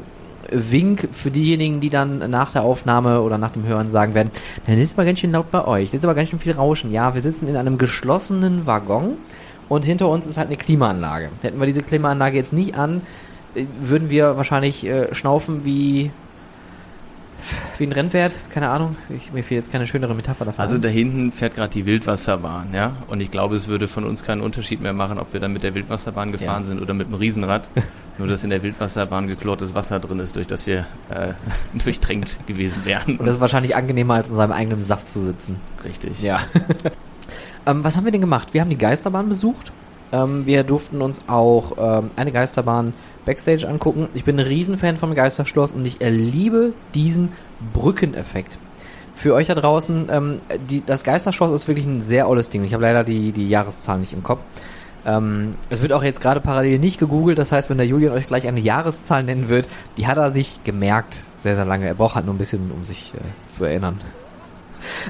äh, 0.51 0.73
Wink 0.73 1.11
für 1.13 1.31
diejenigen, 1.31 1.79
die 1.79 1.91
dann 1.91 2.29
nach 2.29 2.51
der 2.51 2.63
Aufnahme 2.63 3.21
oder 3.21 3.39
nach 3.39 3.53
dem 3.53 3.65
Hören 3.69 3.89
sagen 3.89 4.15
werden, 4.15 4.33
dann 4.67 4.79
ist 4.79 4.95
aber 4.95 5.05
ganz 5.05 5.21
schön 5.21 5.31
laut 5.31 5.53
bei 5.53 5.65
euch, 5.65 5.95
ist 5.95 6.03
aber 6.03 6.17
ganz 6.17 6.31
schön 6.31 6.41
viel 6.41 6.55
Rauschen. 6.55 6.91
Ja, 6.91 7.15
wir 7.15 7.23
sitzen 7.23 7.47
in 7.47 7.57
einem 7.57 7.79
geschlossenen 7.79 8.67
Waggon 8.67 9.13
und 9.69 9.85
hinter 9.85 10.09
uns 10.09 10.27
ist 10.27 10.37
halt 10.37 10.49
eine 10.49 10.57
Klimaanlage. 10.57 11.31
Hätten 11.43 11.59
wir 11.59 11.67
diese 11.67 11.83
Klimaanlage 11.83 12.37
jetzt 12.37 12.53
nicht 12.53 12.77
an, 12.77 13.03
äh, 13.55 13.65
würden 13.81 14.11
wir 14.11 14.37
wahrscheinlich 14.37 14.87
äh, 14.87 15.15
schnaufen 15.15 15.65
wie 15.65 16.11
wie 17.79 17.85
ein 17.85 17.93
Rennpferd, 17.93 18.33
keine 18.51 18.71
Ahnung. 18.71 18.97
Ich, 19.11 19.33
mir 19.33 19.45
fehlt 19.45 19.63
jetzt 19.63 19.71
keine 19.71 19.87
schönere 19.87 20.15
Metapher 20.15 20.45
dafür. 20.47 20.61
Also 20.61 20.79
da 20.79 20.89
hinten 20.89 21.31
fährt 21.31 21.55
gerade 21.55 21.69
die 21.73 21.87
Wildwasserbahn, 21.87 22.69
ja. 22.75 22.93
Und 23.09 23.21
ich 23.21 23.31
glaube, 23.31 23.55
es 23.55 23.69
würde 23.69 23.87
von 23.87 24.05
uns 24.05 24.25
keinen 24.25 24.41
Unterschied 24.41 24.81
mehr 24.81 24.95
machen, 24.95 25.19
ob 25.19 25.33
wir 25.33 25.39
dann 25.39 25.53
mit 25.53 25.63
der 25.63 25.75
Wildwasserbahn 25.75 26.33
gefahren 26.33 26.63
Ja. 26.63 26.69
sind 26.71 26.81
oder 26.83 26.95
mit 26.95 27.07
dem 27.07 27.15
Riesenrad. 27.15 27.69
Nur, 28.19 28.27
dass 28.27 28.43
in 28.43 28.51
der 28.51 28.63
Wildwasserbahn 28.63 29.29
geklortes 29.29 29.75
Wasser 29.75 30.01
drin 30.01 30.19
ist, 30.19 30.35
durch 30.35 30.47
das 30.47 30.67
wir 30.67 30.87
äh, 31.11 31.35
durchtränkt 31.85 32.47
gewesen 32.47 32.85
wären. 32.85 33.19
Und 33.19 33.27
das 33.27 33.37
ist 33.37 33.41
wahrscheinlich 33.41 33.77
angenehmer, 33.77 34.15
als 34.15 34.29
in 34.31 34.35
seinem 34.37 34.53
eigenen 34.53 34.81
Saft 34.81 35.09
zu 35.09 35.23
sitzen. 35.23 35.61
richtig. 35.85 36.21
Ja. 36.23 36.41
ähm, 37.67 37.85
was 37.85 37.97
haben 37.97 38.05
wir 38.05 38.13
denn 38.13 38.21
gemacht? 38.21 38.55
Wir 38.55 38.61
haben 38.61 38.71
die 38.71 38.79
Geisterbahn 38.79 39.29
besucht. 39.29 39.73
Ähm, 40.13 40.47
wir 40.47 40.63
durften 40.63 41.03
uns 41.03 41.21
auch 41.27 41.73
ähm, 41.79 42.11
eine 42.17 42.33
Geisterbahn 42.33 42.95
Backstage 43.25 43.69
angucken. 43.69 44.09
Ich 44.15 44.25
bin 44.25 44.39
ein 44.39 44.47
Riesenfan 44.47 44.97
vom 44.97 45.15
Geisterschloss 45.15 45.73
und 45.73 45.87
ich 45.87 46.01
äh, 46.01 46.11
liebe 46.11 46.73
diesen 46.95 47.33
Brückeneffekt. 47.73 48.57
Für 49.15 49.35
euch 49.35 49.49
da 49.49 49.55
draußen, 49.55 50.09
ähm, 50.11 50.41
die, 50.71 50.85
das 50.85 51.03
Geisterschloss 51.03 51.51
ist 51.51 51.69
wirklich 51.69 51.87
ein 51.87 52.03
sehr 52.03 52.29
olles 52.29 52.51
Ding. 52.51 52.65
Ich 52.65 52.73
habe 52.73 52.83
leider 52.83 53.03
die, 53.03 53.33
die 53.33 53.49
Jahreszahl 53.49 53.99
nicht 53.99 54.13
im 54.13 54.23
Kopf. 54.23 54.41
Ähm, 55.05 55.55
es 55.71 55.83
wird 55.83 55.93
auch 55.93 56.03
jetzt 56.03 56.21
gerade 56.21 56.41
parallel 56.41 56.79
nicht 56.79 56.99
gegoogelt, 56.99 57.39
das 57.39 57.53
heißt, 57.53 57.71
wenn 57.71 57.79
der 57.79 57.87
Julian 57.87 58.13
euch 58.13 58.27
gleich 58.27 58.47
eine 58.47 58.61
Jahreszahl 58.61 59.23
nennen 59.23 59.49
wird, 59.49 59.69
die 59.97 60.07
hat 60.07 60.17
er 60.17 60.31
sich 60.31 60.61
gemerkt. 60.65 61.19
Sehr, 61.41 61.55
sehr 61.55 61.65
lange. 61.65 61.87
Er 61.87 61.95
braucht 61.95 62.15
halt 62.15 62.27
nur 62.27 62.35
ein 62.35 62.39
bisschen, 62.39 62.71
um 62.71 62.85
sich 62.85 63.13
äh, 63.15 63.51
zu 63.51 63.65
erinnern. 63.65 64.01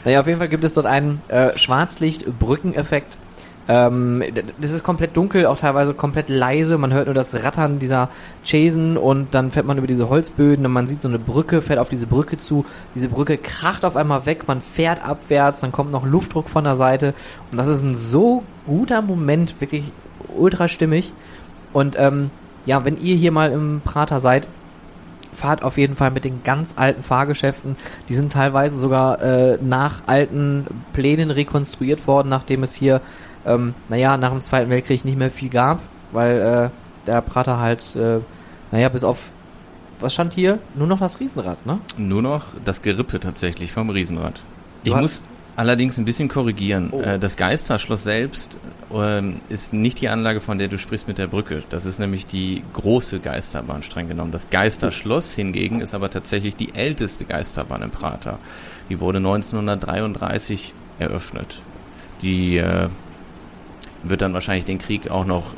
Naja, 0.05 0.20
auf 0.20 0.26
jeden 0.26 0.38
Fall 0.38 0.49
gibt 0.49 0.64
es 0.64 0.75
dort 0.75 0.87
einen 0.87 1.20
äh, 1.28 1.56
Schwarzlicht-Brückeneffekt. 1.56 3.17
Ähm, 3.69 4.23
das 4.61 4.70
ist 4.70 4.84
komplett 4.84 5.17
dunkel, 5.17 5.46
auch 5.46 5.56
teilweise 5.56 5.93
komplett 5.93 6.28
leise. 6.28 6.78
Man 6.78 6.93
hört 6.93 7.06
nur 7.06 7.14
das 7.14 7.34
Rattern 7.43 7.78
dieser 7.78 8.11
Chasen 8.44 8.96
und 8.96 9.34
dann 9.34 9.50
fährt 9.50 9.67
man 9.67 9.78
über 9.78 9.88
diese 9.88 10.08
Holzböden 10.08 10.64
und 10.64 10.73
man 10.73 10.87
sieht 10.87 11.02
so 11.02 11.08
eine 11.08 11.18
Brücke, 11.18 11.62
fährt 11.62 11.80
auf 11.80 11.88
diese 11.88 12.06
Brücke 12.06 12.38
zu. 12.38 12.64
Diese 12.95 13.09
Brücke 13.09 13.38
kracht 13.38 13.85
auf 13.85 13.97
einmal 13.97 14.25
weg, 14.25 14.47
man 14.47 14.61
fährt 14.61 15.04
abwärts, 15.04 15.61
dann 15.61 15.73
kommt 15.73 15.90
noch 15.90 16.06
Luftdruck 16.06 16.49
von 16.49 16.64
der 16.64 16.76
Seite. 16.76 17.14
Und 17.50 17.59
das 17.59 17.68
ist 17.68 17.83
ein 17.83 17.97
so 17.97 18.45
guter 18.66 19.02
Moment, 19.02 19.61
wirklich 19.61 19.85
ultra 20.37 20.68
stimmig. 20.68 21.12
Und 21.73 21.97
ähm, 21.99 22.30
ja, 22.66 22.85
wenn 22.85 23.00
ihr 23.00 23.16
hier 23.16 23.33
mal 23.33 23.50
im 23.50 23.80
Prater 23.85 24.21
seid, 24.21 24.49
fahrt 25.37 25.62
auf 25.62 25.78
jeden 25.78 25.97
Fall 25.97 26.11
mit 26.11 26.25
den 26.25 26.43
ganz 26.43 26.75
alten 26.76 27.02
Fahrgeschäften. 27.02 27.76
Die 28.09 28.14
sind 28.14 28.33
teilweise 28.33 28.78
sogar 28.78 29.21
äh, 29.23 29.59
nach 29.62 30.02
alten 30.07 30.66
Plänen 30.93 31.31
rekonstruiert 31.31 32.07
worden, 32.07 32.28
nachdem 32.28 32.62
es 32.62 32.75
hier, 32.75 33.00
ähm, 33.45 33.75
naja, 33.88 34.16
nach 34.16 34.31
dem 34.31 34.40
Zweiten 34.40 34.71
Weltkrieg 34.71 35.05
nicht 35.05 35.19
mehr 35.19 35.31
viel 35.31 35.50
gab, 35.50 35.81
weil 36.12 36.71
äh, 36.73 37.07
der 37.07 37.21
Prater 37.21 37.59
halt, 37.59 37.95
äh, 37.95 38.19
naja, 38.73 38.88
bis 38.88 39.05
auf, 39.05 39.31
was 40.00 40.14
stand 40.14 40.35
hier? 40.35 40.59
Nur 40.75 40.87
noch 40.87 40.99
das 40.99 41.21
Riesenrad, 41.21 41.64
ne? 41.66 41.78
Nur 41.97 42.23
noch 42.23 42.47
das 42.64 42.83
Gerippe 42.83 43.21
tatsächlich 43.21 43.73
vom 43.73 43.90
Riesenrad. 43.90 44.40
Ich 44.85 44.95
muss 44.95 45.23
allerdings 45.56 45.98
ein 45.98 46.04
bisschen 46.04 46.28
korrigieren. 46.28 46.90
Oh. 46.92 47.00
Äh, 47.00 47.18
Das 47.18 47.36
Geisterschloss 47.36 48.04
selbst 48.04 48.56
ähm, 48.94 49.40
ist 49.48 49.72
nicht 49.72 50.00
die 50.00 50.08
Anlage, 50.08 50.40
von 50.40 50.58
der 50.58 50.68
du 50.68 50.78
sprichst 50.78 51.08
mit 51.08 51.18
der 51.18 51.26
Brücke. 51.26 51.62
Das 51.70 51.86
ist 51.86 51.98
nämlich 51.98 52.26
die 52.26 52.62
große 52.75 53.20
Geisterbahn, 53.20 53.82
streng 53.82 54.08
genommen. 54.08 54.32
Das 54.32 54.50
Geisterschloss 54.50 55.32
hingegen 55.32 55.80
ist 55.80 55.94
aber 55.94 56.10
tatsächlich 56.10 56.54
die 56.54 56.75
älteste 56.75 57.25
Geisterbahn 57.25 57.82
im 57.82 57.90
Prater. 57.90 58.38
Die 58.88 59.00
wurde 59.00 59.18
1933 59.18 60.72
eröffnet. 60.98 61.60
Die 62.22 62.58
äh, 62.58 62.88
wird 64.02 64.22
dann 64.22 64.34
wahrscheinlich 64.34 64.66
den 64.66 64.78
Krieg 64.78 65.10
auch 65.10 65.25
noch 65.25 65.54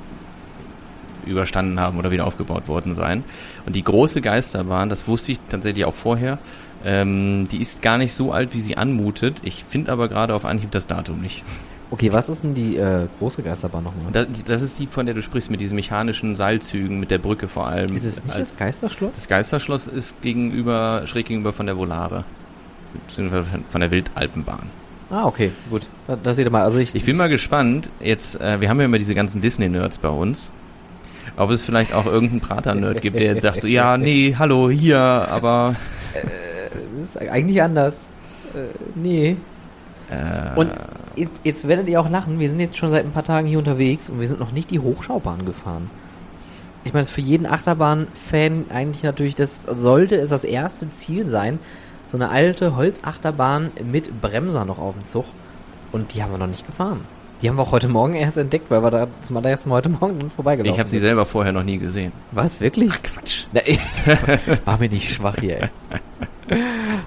überstanden 1.27 1.79
haben 1.79 1.99
oder 1.99 2.11
wieder 2.11 2.27
aufgebaut 2.27 2.69
worden 2.69 2.95
sein. 2.95 3.23
Und 3.67 3.77
die 3.77 3.85
große 3.85 4.21
Geisterbahn, 4.21 4.89
das 4.89 5.07
wusste 5.07 5.33
ich 5.33 5.41
tatsächlich 5.51 5.85
auch 5.85 5.95
vorher, 5.95 6.39
ähm, 6.85 7.49
die 7.51 7.61
ist 7.61 7.83
gar 7.83 7.99
nicht 7.99 8.15
so 8.15 8.33
alt, 8.33 8.55
wie 8.55 8.61
sie 8.61 8.77
anmutet. 8.77 9.37
Ich 9.43 9.65
finde 9.65 9.93
aber 9.93 10.09
gerade 10.09 10.35
auf 10.35 10.45
Anhieb 10.45 10.71
das 10.71 10.87
Datum 10.87 11.21
nicht. 11.21 11.45
Okay, 11.91 12.13
was 12.13 12.29
ist 12.29 12.45
denn 12.45 12.55
die 12.55 12.77
äh, 12.77 13.09
große 13.19 13.43
Geisterbahn 13.43 13.83
nochmal? 13.83 14.13
Das, 14.13 14.27
das 14.45 14.63
ist 14.63 14.79
die, 14.79 14.87
von 14.87 15.07
der 15.07 15.15
du 15.15 15.23
sprichst, 15.23 15.51
mit 15.51 15.61
diesen 15.61 15.75
mechanischen 15.75 16.37
Seilzügen, 16.37 17.01
mit 17.01 17.11
der 17.11 17.19
Brücke 17.19 17.49
vor 17.49 17.67
allem. 17.67 17.95
Ist 17.97 18.05
es 18.05 18.23
nicht 18.23 18.37
als, 18.37 18.51
das 18.51 18.59
Geisterschloss? 18.59 19.15
das 19.15 19.29
Geisterschloss 19.29 19.87
ist 19.87 20.21
gegenüber, 20.21 21.03
schräg 21.07 21.27
gegenüber 21.27 21.53
von 21.53 21.67
der 21.67 21.79
Volare. 21.79 22.25
Beziehungsweise 23.07 23.47
Von 23.71 23.81
der 23.81 23.91
Wildalpenbahn. 23.91 24.71
Ah, 25.11 25.25
okay, 25.25 25.53
gut. 25.71 25.87
Da, 26.07 26.17
da 26.23 26.33
seht 26.33 26.47
ihr 26.47 26.51
mal. 26.51 26.65
Also 26.65 26.79
ich, 26.79 26.95
Ich 26.95 27.05
bin 27.05 27.17
mal 27.17 27.29
gespannt, 27.29 27.91
jetzt, 28.01 28.41
äh, 28.41 28.61
wir 28.61 28.69
haben 28.69 28.79
ja 28.79 28.85
immer 28.85 28.99
diese 28.99 29.15
ganzen 29.15 29.41
Disney-Nerds 29.41 29.99
bei 29.99 30.09
uns. 30.09 30.51
Ob 31.37 31.51
es 31.51 31.63
vielleicht 31.63 31.95
auch 31.95 32.07
irgendeinen 32.07 32.41
Prater-Nerd 32.41 33.01
gibt, 33.01 33.19
der 33.21 33.35
jetzt 33.35 33.43
sagt 33.43 33.63
so, 33.63 33.69
ja, 33.69 33.97
nee, 33.97 34.35
hallo, 34.39 34.69
hier, 34.69 34.99
aber 34.99 35.77
ist 37.03 37.19
eigentlich 37.19 37.63
anders. 37.63 38.13
Äh, 38.55 38.59
nee. 38.95 39.37
Äh, 40.11 40.59
Und 40.59 40.73
jetzt, 41.17 41.41
jetzt 41.45 41.69
werdet 41.69 41.89
ihr 41.89 42.01
auch 42.01 42.09
lachen, 42.09 42.39
wir 42.39 42.49
sind 42.49 42.61
jetzt 42.61 42.77
schon 42.77 42.91
seit 42.91 43.05
ein 43.05 43.13
paar 43.13 43.25
Tagen 43.25 43.47
hier 43.47 43.59
unterwegs 43.59 44.09
und 44.09 44.21
wir 44.21 44.29
sind 44.29 44.41
noch 44.41 44.53
nicht 44.53 44.71
die 44.71 44.79
Hochschaubahn 44.79 45.45
gefahren. 45.45 45.91
Ich 46.85 46.93
meine, 46.93 47.03
das 47.03 47.09
ist 47.09 47.15
für 47.15 47.21
jeden 47.21 47.45
Achterbahn-Fan 47.47 48.67
eigentlich 48.73 49.03
natürlich, 49.03 49.35
das 49.35 49.63
sollte 49.69 50.17
es 50.17 50.31
das 50.31 50.45
erste 50.45 50.91
Ziel 50.91 51.27
sein, 51.27 51.59
so 52.07 52.17
eine 52.17 52.31
alte 52.31 52.77
Holzachterbahn 52.77 53.73
mit 53.85 54.21
Bremser 54.23 54.65
noch 54.65 54.79
auf 54.79 54.95
dem 54.95 55.05
Zug. 55.05 55.27
Und 55.93 56.15
die 56.15 56.23
haben 56.23 56.33
wir 56.33 56.39
noch 56.39 56.47
nicht 56.47 56.67
gefahren. 56.67 57.01
Die 57.43 57.49
haben 57.49 57.57
wir 57.57 57.63
auch 57.63 57.73
heute 57.73 57.89
Morgen 57.89 58.15
erst 58.15 58.37
entdeckt, 58.37 58.71
weil 58.71 58.83
wir 58.83 58.91
da 58.91 59.07
zum 59.21 59.37
allerersten 59.37 59.69
Mal 59.69 59.77
heute 59.77 59.91
Morgen 59.91 60.19
dann 60.19 60.31
vorbeigelaufen 60.31 60.75
ich 60.75 60.81
habe 60.81 60.89
sie 60.89 60.99
selber 60.99 61.25
vorher 61.25 61.53
noch 61.53 61.63
nie 61.63 61.79
gesehen. 61.79 62.13
Was, 62.33 62.61
wirklich? 62.61 62.91
Quatsch. 63.03 63.45
Na, 63.53 63.61
ich, 63.65 63.81
war 64.65 64.79
mir 64.79 64.89
nicht 64.89 65.13
schwach 65.15 65.37
hier, 65.39 65.63
ey. 65.63 65.69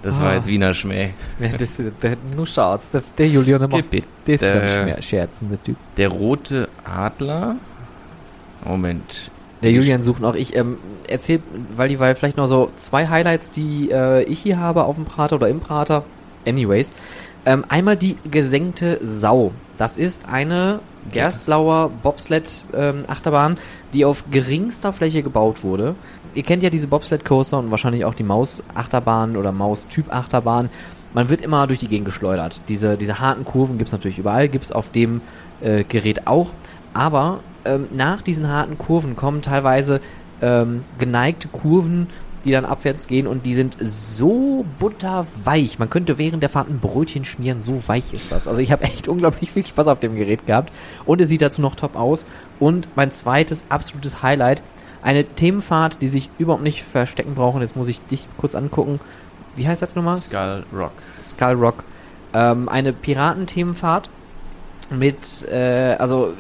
Das 0.03 0.19
war 0.19 0.29
Ah. 0.31 0.35
jetzt 0.35 0.47
Wiener 0.47 0.73
Schmäh. 0.73 1.09
Ja, 1.39 1.49
das, 1.49 1.77
der, 2.01 2.17
nur 2.35 2.45
Scherz. 2.45 2.89
Der, 2.89 3.03
der 3.17 3.27
Julian 3.27 3.59
der 3.59 3.67
macht 3.69 3.89
Bitte. 3.89 4.07
der 4.27 4.35
ist 4.35 4.41
wieder 4.41 4.61
ein 4.61 4.67
Schmer- 4.69 5.01
scherzender 5.01 5.61
Typ. 5.63 5.75
Der 5.97 6.09
rote 6.09 6.69
Adler. 6.83 7.55
Moment. 8.65 9.31
Der 9.63 9.71
Julian 9.71 10.01
sucht 10.03 10.21
noch. 10.21 10.35
Ich 10.35 10.55
ähm, 10.55 10.77
erzähl, 11.07 11.39
weil 11.75 11.89
die, 11.89 11.99
weil 11.99 12.15
vielleicht 12.15 12.37
noch 12.37 12.47
so 12.47 12.71
zwei 12.75 13.07
Highlights, 13.07 13.51
die 13.51 13.91
äh, 13.91 14.23
ich 14.23 14.39
hier 14.39 14.59
habe 14.59 14.83
auf 14.85 14.95
dem 14.95 15.05
Prater 15.05 15.35
oder 15.35 15.49
im 15.49 15.59
Prater. 15.59 16.03
Anyways. 16.47 16.91
Ähm, 17.45 17.65
einmal 17.69 17.97
die 17.97 18.17
gesenkte 18.29 18.99
Sau. 19.03 19.51
Das 19.77 19.97
ist 19.97 20.27
eine 20.27 20.79
Gerstlauer 21.11 21.89
Bobsled-Achterbahn, 22.03 23.57
die 23.93 24.05
auf 24.05 24.23
geringster 24.29 24.93
Fläche 24.93 25.23
gebaut 25.23 25.63
wurde. 25.63 25.95
Ihr 26.33 26.43
kennt 26.43 26.63
ja 26.63 26.69
diese 26.69 26.87
Bobsled-Coaster 26.87 27.59
und 27.59 27.71
wahrscheinlich 27.71 28.05
auch 28.05 28.13
die 28.13 28.23
Maus-Achterbahn 28.23 29.35
oder 29.35 29.51
Maus-Typ-Achterbahn. 29.51 30.69
Man 31.13 31.29
wird 31.29 31.41
immer 31.41 31.67
durch 31.67 31.79
die 31.79 31.87
Gegend 31.87 32.05
geschleudert. 32.05 32.61
Diese, 32.69 32.97
diese 32.97 33.19
harten 33.19 33.43
Kurven 33.43 33.77
gibt's 33.77 33.91
natürlich 33.91 34.17
überall, 34.17 34.47
gibt's 34.47 34.71
auf 34.71 34.89
dem 34.89 35.21
äh, 35.61 35.83
Gerät 35.83 36.27
auch. 36.27 36.49
Aber 36.93 37.41
ähm, 37.65 37.87
nach 37.91 38.21
diesen 38.21 38.47
harten 38.47 38.77
Kurven 38.77 39.15
kommen 39.15 39.41
teilweise 39.41 39.99
ähm, 40.41 40.85
geneigte 40.97 41.47
Kurven, 41.49 42.07
die 42.45 42.51
dann 42.51 42.65
abwärts 42.65 43.07
gehen 43.07 43.27
und 43.27 43.45
die 43.45 43.53
sind 43.53 43.75
so 43.79 44.65
butterweich. 44.79 45.77
Man 45.79 45.89
könnte 45.89 46.17
während 46.17 46.41
der 46.41 46.49
Fahrt 46.49 46.69
ein 46.69 46.79
Brötchen 46.79 47.23
schmieren, 47.25 47.61
so 47.61 47.87
weich 47.87 48.13
ist 48.13 48.31
das. 48.31 48.47
Also 48.47 48.61
ich 48.61 48.71
habe 48.71 48.83
echt 48.83 49.07
unglaublich 49.07 49.51
viel 49.51 49.65
Spaß 49.65 49.87
auf 49.87 49.99
dem 49.99 50.15
Gerät 50.15 50.47
gehabt 50.47 50.71
und 51.05 51.21
es 51.21 51.29
sieht 51.29 51.41
dazu 51.41 51.61
noch 51.61 51.75
top 51.75 51.95
aus. 51.95 52.25
Und 52.59 52.87
mein 52.95 53.11
zweites 53.11 53.63
absolutes 53.69 54.23
Highlight, 54.23 54.61
eine 55.01 55.23
Themenfahrt, 55.23 55.97
die 56.01 56.07
sich 56.07 56.29
überhaupt 56.37 56.63
nicht 56.63 56.83
verstecken 56.83 57.35
brauchen. 57.35 57.61
Jetzt 57.61 57.75
muss 57.75 57.87
ich 57.87 58.01
dich 58.01 58.27
kurz 58.37 58.55
angucken. 58.55 58.99
Wie 59.55 59.67
heißt 59.67 59.81
das 59.81 59.95
nochmal? 59.95 60.17
Skull 60.17 60.65
Rock. 60.73 60.93
Skull 61.21 61.53
Rock. 61.53 61.83
Ähm, 62.33 62.69
eine 62.69 62.93
Piratenthemenfahrt 62.93 64.09
mit, 64.89 65.47
äh, 65.49 65.95
also 65.99 66.33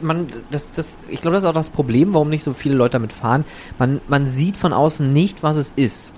man, 0.00 0.26
das, 0.50 0.72
das, 0.72 0.96
ich 1.08 1.20
glaube, 1.20 1.34
das 1.34 1.44
ist 1.44 1.48
auch 1.48 1.54
das 1.54 1.70
Problem, 1.70 2.14
warum 2.14 2.28
nicht 2.28 2.42
so 2.42 2.52
viele 2.52 2.74
Leute 2.74 2.92
damit 2.92 3.12
fahren. 3.12 3.44
Man, 3.78 4.00
man 4.08 4.26
sieht 4.26 4.56
von 4.56 4.72
außen 4.72 5.12
nicht, 5.12 5.42
was 5.42 5.56
es 5.56 5.72
ist. 5.74 6.12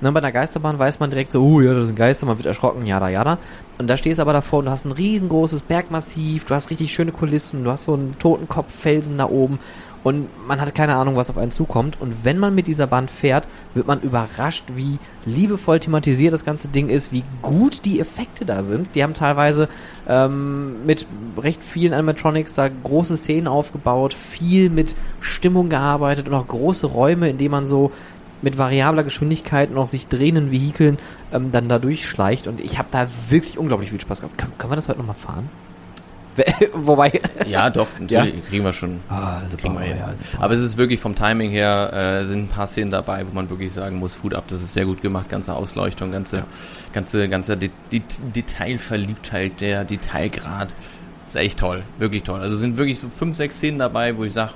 Ne, 0.00 0.10
bei 0.10 0.18
einer 0.18 0.32
Geisterbahn 0.32 0.80
weiß 0.80 0.98
man 0.98 1.10
direkt 1.10 1.30
so, 1.30 1.44
oh 1.44 1.60
ja, 1.60 1.74
das 1.74 1.86
sind 1.86 1.94
Geister, 1.94 2.26
man 2.26 2.36
wird 2.36 2.46
erschrocken, 2.46 2.84
jada, 2.86 3.08
jada. 3.08 3.38
Und 3.78 3.88
da 3.88 3.96
stehst 3.96 4.18
du 4.18 4.22
aber 4.22 4.32
davor 4.32 4.58
und 4.58 4.64
du 4.64 4.70
hast 4.72 4.84
ein 4.84 4.90
riesengroßes 4.90 5.62
Bergmassiv, 5.62 6.44
du 6.44 6.54
hast 6.54 6.70
richtig 6.70 6.92
schöne 6.92 7.12
Kulissen, 7.12 7.62
du 7.62 7.70
hast 7.70 7.84
so 7.84 7.94
einen 7.94 8.18
Totenkopffelsen 8.18 9.18
da 9.18 9.28
oben 9.28 9.60
und 10.04 10.28
man 10.46 10.60
hat 10.60 10.74
keine 10.74 10.96
Ahnung, 10.96 11.16
was 11.16 11.30
auf 11.30 11.38
einen 11.38 11.52
zukommt. 11.52 12.00
Und 12.00 12.24
wenn 12.24 12.38
man 12.38 12.54
mit 12.54 12.66
dieser 12.66 12.86
Bahn 12.86 13.08
fährt, 13.08 13.46
wird 13.74 13.86
man 13.86 14.00
überrascht, 14.00 14.64
wie 14.74 14.98
liebevoll 15.24 15.80
thematisiert 15.80 16.32
das 16.32 16.44
ganze 16.44 16.68
Ding 16.68 16.88
ist, 16.88 17.12
wie 17.12 17.22
gut 17.40 17.84
die 17.84 18.00
Effekte 18.00 18.44
da 18.44 18.62
sind. 18.64 18.94
Die 18.94 19.02
haben 19.02 19.14
teilweise 19.14 19.68
ähm, 20.08 20.84
mit 20.84 21.06
recht 21.38 21.62
vielen 21.62 21.92
Animatronics 21.92 22.54
da 22.54 22.68
große 22.68 23.16
Szenen 23.16 23.46
aufgebaut, 23.46 24.14
viel 24.14 24.70
mit 24.70 24.94
Stimmung 25.20 25.68
gearbeitet 25.68 26.28
und 26.28 26.34
auch 26.34 26.48
große 26.48 26.86
Räume, 26.86 27.30
in 27.30 27.38
denen 27.38 27.52
man 27.52 27.66
so 27.66 27.92
mit 28.42 28.58
variabler 28.58 29.04
Geschwindigkeit 29.04 29.70
und 29.70 29.78
auch 29.78 29.88
sich 29.88 30.08
drehenden 30.08 30.50
Vehikeln 30.50 30.98
ähm, 31.32 31.52
dann 31.52 31.68
da 31.68 31.78
durchschleicht. 31.78 32.48
Und 32.48 32.60
ich 32.60 32.78
habe 32.78 32.88
da 32.90 33.06
wirklich 33.28 33.56
unglaublich 33.56 33.90
viel 33.90 34.00
Spaß 34.00 34.20
gehabt. 34.20 34.36
Können, 34.36 34.52
können 34.58 34.72
wir 34.72 34.76
das 34.76 34.88
heute 34.88 34.98
nochmal 34.98 35.14
fahren? 35.14 35.48
Wobei. 36.74 37.20
Ja, 37.46 37.68
doch, 37.70 37.88
natürlich 37.98 38.46
kriegen 38.46 38.64
wir 38.64 38.72
schon. 38.72 39.00
Ah, 39.08 39.46
super. 39.46 39.62
Kriegen 39.62 39.74
wir 39.74 39.80
hin. 39.82 39.96
Ja, 39.98 40.08
super. 40.08 40.44
Aber 40.44 40.54
es 40.54 40.62
ist 40.62 40.76
wirklich 40.76 41.00
vom 41.00 41.14
Timing 41.14 41.50
her, 41.50 41.92
äh, 41.92 42.24
sind 42.24 42.44
ein 42.44 42.48
paar 42.48 42.66
Szenen 42.66 42.90
dabei, 42.90 43.26
wo 43.26 43.32
man 43.34 43.50
wirklich 43.50 43.72
sagen 43.72 43.98
muss, 43.98 44.22
Hut 44.22 44.34
ab, 44.34 44.44
das 44.48 44.62
ist 44.62 44.72
sehr 44.72 44.86
gut 44.86 45.02
gemacht, 45.02 45.28
ganze 45.28 45.54
Ausleuchtung, 45.54 46.12
ganze, 46.12 46.44
ganze, 46.92 47.28
ganze 47.28 47.56
De 47.56 47.70
De 47.90 48.02
Detailverliebtheit, 48.34 49.60
der 49.60 49.84
Detailgrad. 49.84 50.74
Ist 51.26 51.36
echt 51.36 51.58
toll, 51.58 51.82
wirklich 51.98 52.22
toll. 52.24 52.40
Also 52.40 52.56
sind 52.56 52.76
wirklich 52.76 52.98
so 52.98 53.08
fünf, 53.08 53.36
sechs 53.36 53.56
Szenen 53.56 53.78
dabei, 53.78 54.16
wo 54.16 54.24
ich 54.24 54.32
sage, 54.32 54.52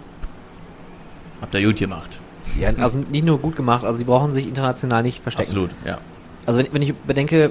habt 1.41 1.55
ihr 1.55 1.63
gut 1.63 1.77
gemacht. 1.77 2.21
Ja, 2.59 2.71
also 2.79 2.99
nicht 2.99 3.25
nur 3.25 3.39
gut 3.39 3.57
gemacht, 3.57 3.85
also 3.85 3.99
die 3.99 4.05
brauchen 4.05 4.33
sich 4.33 4.49
international 4.49 5.03
nicht 5.03 5.23
verstecken. 5.23 5.49
Absolut, 5.49 5.71
ja. 5.85 5.99
Also 6.47 6.61
wenn, 6.61 6.73
wenn 6.73 6.83
ich 6.83 6.95
bedenke, 6.95 7.51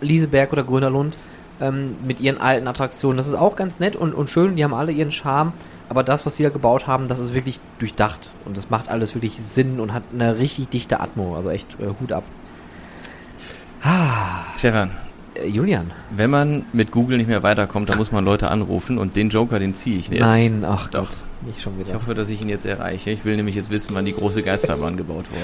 Lieseberg 0.00 0.52
oder 0.52 0.64
Grönerlund 0.64 1.16
ähm, 1.60 1.96
mit 2.04 2.20
ihren 2.20 2.40
alten 2.40 2.66
Attraktionen, 2.68 3.16
das 3.16 3.26
ist 3.26 3.34
auch 3.34 3.56
ganz 3.56 3.80
nett 3.80 3.96
und, 3.96 4.12
und 4.14 4.28
schön, 4.30 4.56
die 4.56 4.64
haben 4.64 4.74
alle 4.74 4.92
ihren 4.92 5.10
Charme, 5.12 5.52
aber 5.88 6.02
das, 6.02 6.26
was 6.26 6.36
sie 6.36 6.42
da 6.42 6.48
gebaut 6.50 6.86
haben, 6.86 7.08
das 7.08 7.18
ist 7.18 7.32
wirklich 7.34 7.60
durchdacht 7.78 8.30
und 8.44 8.56
das 8.56 8.70
macht 8.70 8.88
alles 8.88 9.14
wirklich 9.14 9.34
Sinn 9.34 9.80
und 9.80 9.92
hat 9.92 10.02
eine 10.12 10.38
richtig 10.38 10.68
dichte 10.68 11.00
Atmo, 11.00 11.36
also 11.36 11.50
echt 11.50 11.78
äh, 11.80 11.86
Hut 12.00 12.12
ab. 12.12 12.24
Stefan, 14.58 14.90
Äh, 15.34 15.46
Julian? 15.48 15.92
wenn 16.10 16.30
man 16.30 16.64
mit 16.72 16.90
Google 16.90 17.18
nicht 17.18 17.28
mehr 17.28 17.42
weiterkommt, 17.42 17.88
dann 17.88 17.98
muss 17.98 18.10
man 18.10 18.24
Leute 18.24 18.48
anrufen 18.50 18.98
und 18.98 19.14
den 19.16 19.28
Joker, 19.30 19.58
den 19.58 19.74
ziehe 19.74 19.98
ich 19.98 20.08
jetzt. 20.08 20.20
Nein, 20.20 20.64
ach 20.66 20.88
Doch. 20.88 21.08
Gott, 21.08 21.16
nicht 21.46 21.60
schon 21.62 21.74
Ich 21.80 21.86
wieder. 21.86 21.94
hoffe, 21.96 22.14
dass 22.14 22.28
ich 22.30 22.40
ihn 22.42 22.48
jetzt 22.48 22.66
erreiche. 22.66 23.10
Ich 23.10 23.24
will 23.24 23.36
nämlich 23.36 23.54
jetzt 23.54 23.70
wissen, 23.70 23.94
wann 23.94 24.04
die 24.04 24.14
große 24.14 24.42
Geisterbahn 24.42 24.96
gebaut 24.96 25.30
wurde. 25.30 25.42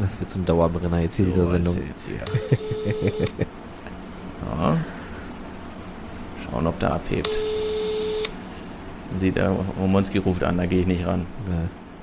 Das 0.00 0.18
wird 0.18 0.30
zum 0.30 0.44
Dauerbrenner 0.46 1.00
jetzt 1.00 1.16
hier 1.16 1.26
dieser 1.26 1.46
So, 1.46 1.52
ist 1.54 1.64
Sendung. 1.66 1.88
Jetzt 1.88 2.08
hier. 2.08 3.46
ja. 4.44 4.78
Schauen, 6.44 6.66
ob 6.66 6.78
der 6.80 6.94
abhebt. 6.94 7.30
Man 9.10 9.18
sieht, 9.18 9.36
der 9.36 9.50
Romanski 9.78 10.18
ruft 10.18 10.42
an, 10.44 10.56
da 10.56 10.66
gehe 10.66 10.80
ich 10.80 10.86
nicht 10.86 11.06
ran. 11.06 11.26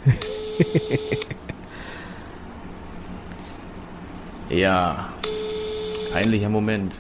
Ja. 4.50 5.10
Peinlicher 6.12 6.50
Moment. 6.50 6.96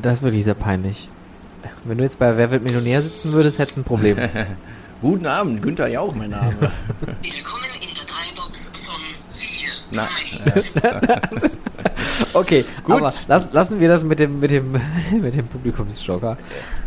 Das 0.00 0.18
ist 0.18 0.22
wirklich 0.22 0.44
sehr 0.44 0.54
peinlich. 0.54 1.08
Wenn 1.84 1.98
du 1.98 2.04
jetzt 2.04 2.18
bei 2.18 2.36
Wer 2.36 2.50
wird 2.50 2.62
Millionär 2.62 3.02
sitzen 3.02 3.32
würdest, 3.32 3.58
hättest 3.58 3.76
du 3.76 3.80
ein 3.80 3.84
Problem. 3.84 4.16
Guten 5.00 5.26
Abend, 5.26 5.60
Günther 5.60 5.88
Jauch, 5.88 6.14
mein 6.14 6.30
Name. 6.30 6.54
Willkommen 6.60 7.64
in 7.80 7.94
der 7.94 8.04
Dreibox 8.06 8.62
von 8.62 9.00
4. 9.32 9.68
Na, 9.92 11.50
Okay, 12.32 12.64
Gut. 12.84 12.96
aber 12.96 13.12
lass, 13.28 13.52
lassen 13.52 13.80
wir 13.80 13.88
das 13.88 14.04
mit 14.04 14.18
dem, 14.18 14.40
mit 14.40 14.50
dem, 14.50 14.72
mit 15.20 15.34
dem 15.34 15.46
Publikumsjoker. 15.46 16.36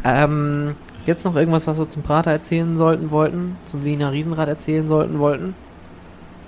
Ähm, 0.03 0.75
gibt's 1.05 1.23
noch 1.23 1.35
irgendwas, 1.35 1.67
was 1.67 1.77
wir 1.77 1.89
zum 1.89 2.03
Prater 2.03 2.31
erzählen 2.31 2.77
sollten 2.77 3.11
wollten? 3.11 3.55
Zum 3.65 3.83
Wiener 3.83 4.11
Riesenrad 4.11 4.47
erzählen 4.47 4.87
sollten 4.87 5.19
wollten? 5.19 5.53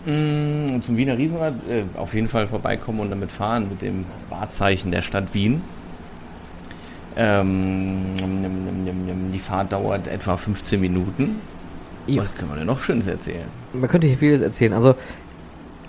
Mm, 0.06 0.82
zum 0.82 0.98
Wiener 0.98 1.18
Riesenrad 1.18 1.54
äh, 1.70 1.84
auf 1.98 2.14
jeden 2.14 2.30
Fall 2.30 2.48
vorbeikommen 2.48 3.02
und 3.02 3.10
damit 3.10 3.32
fahren 3.32 3.68
mit 3.70 3.82
dem 3.82 4.06
Wahrzeichen 4.30 4.92
der 4.92 5.02
Stadt 5.02 5.34
Wien. 5.34 5.62
Ähm, 7.18 8.16
die 9.34 9.40
Fahrt 9.40 9.74
dauert 9.74 10.08
etwa 10.08 10.38
15 10.38 10.80
Minuten. 10.80 11.42
Was 12.08 12.34
können 12.34 12.52
wir 12.52 12.58
denn 12.58 12.68
noch 12.68 12.80
Schönes 12.80 13.08
erzählen? 13.08 13.46
Man 13.74 13.90
könnte 13.90 14.08
hier 14.08 14.18
vieles 14.18 14.42
erzählen. 14.42 14.74
Also, 14.74 14.96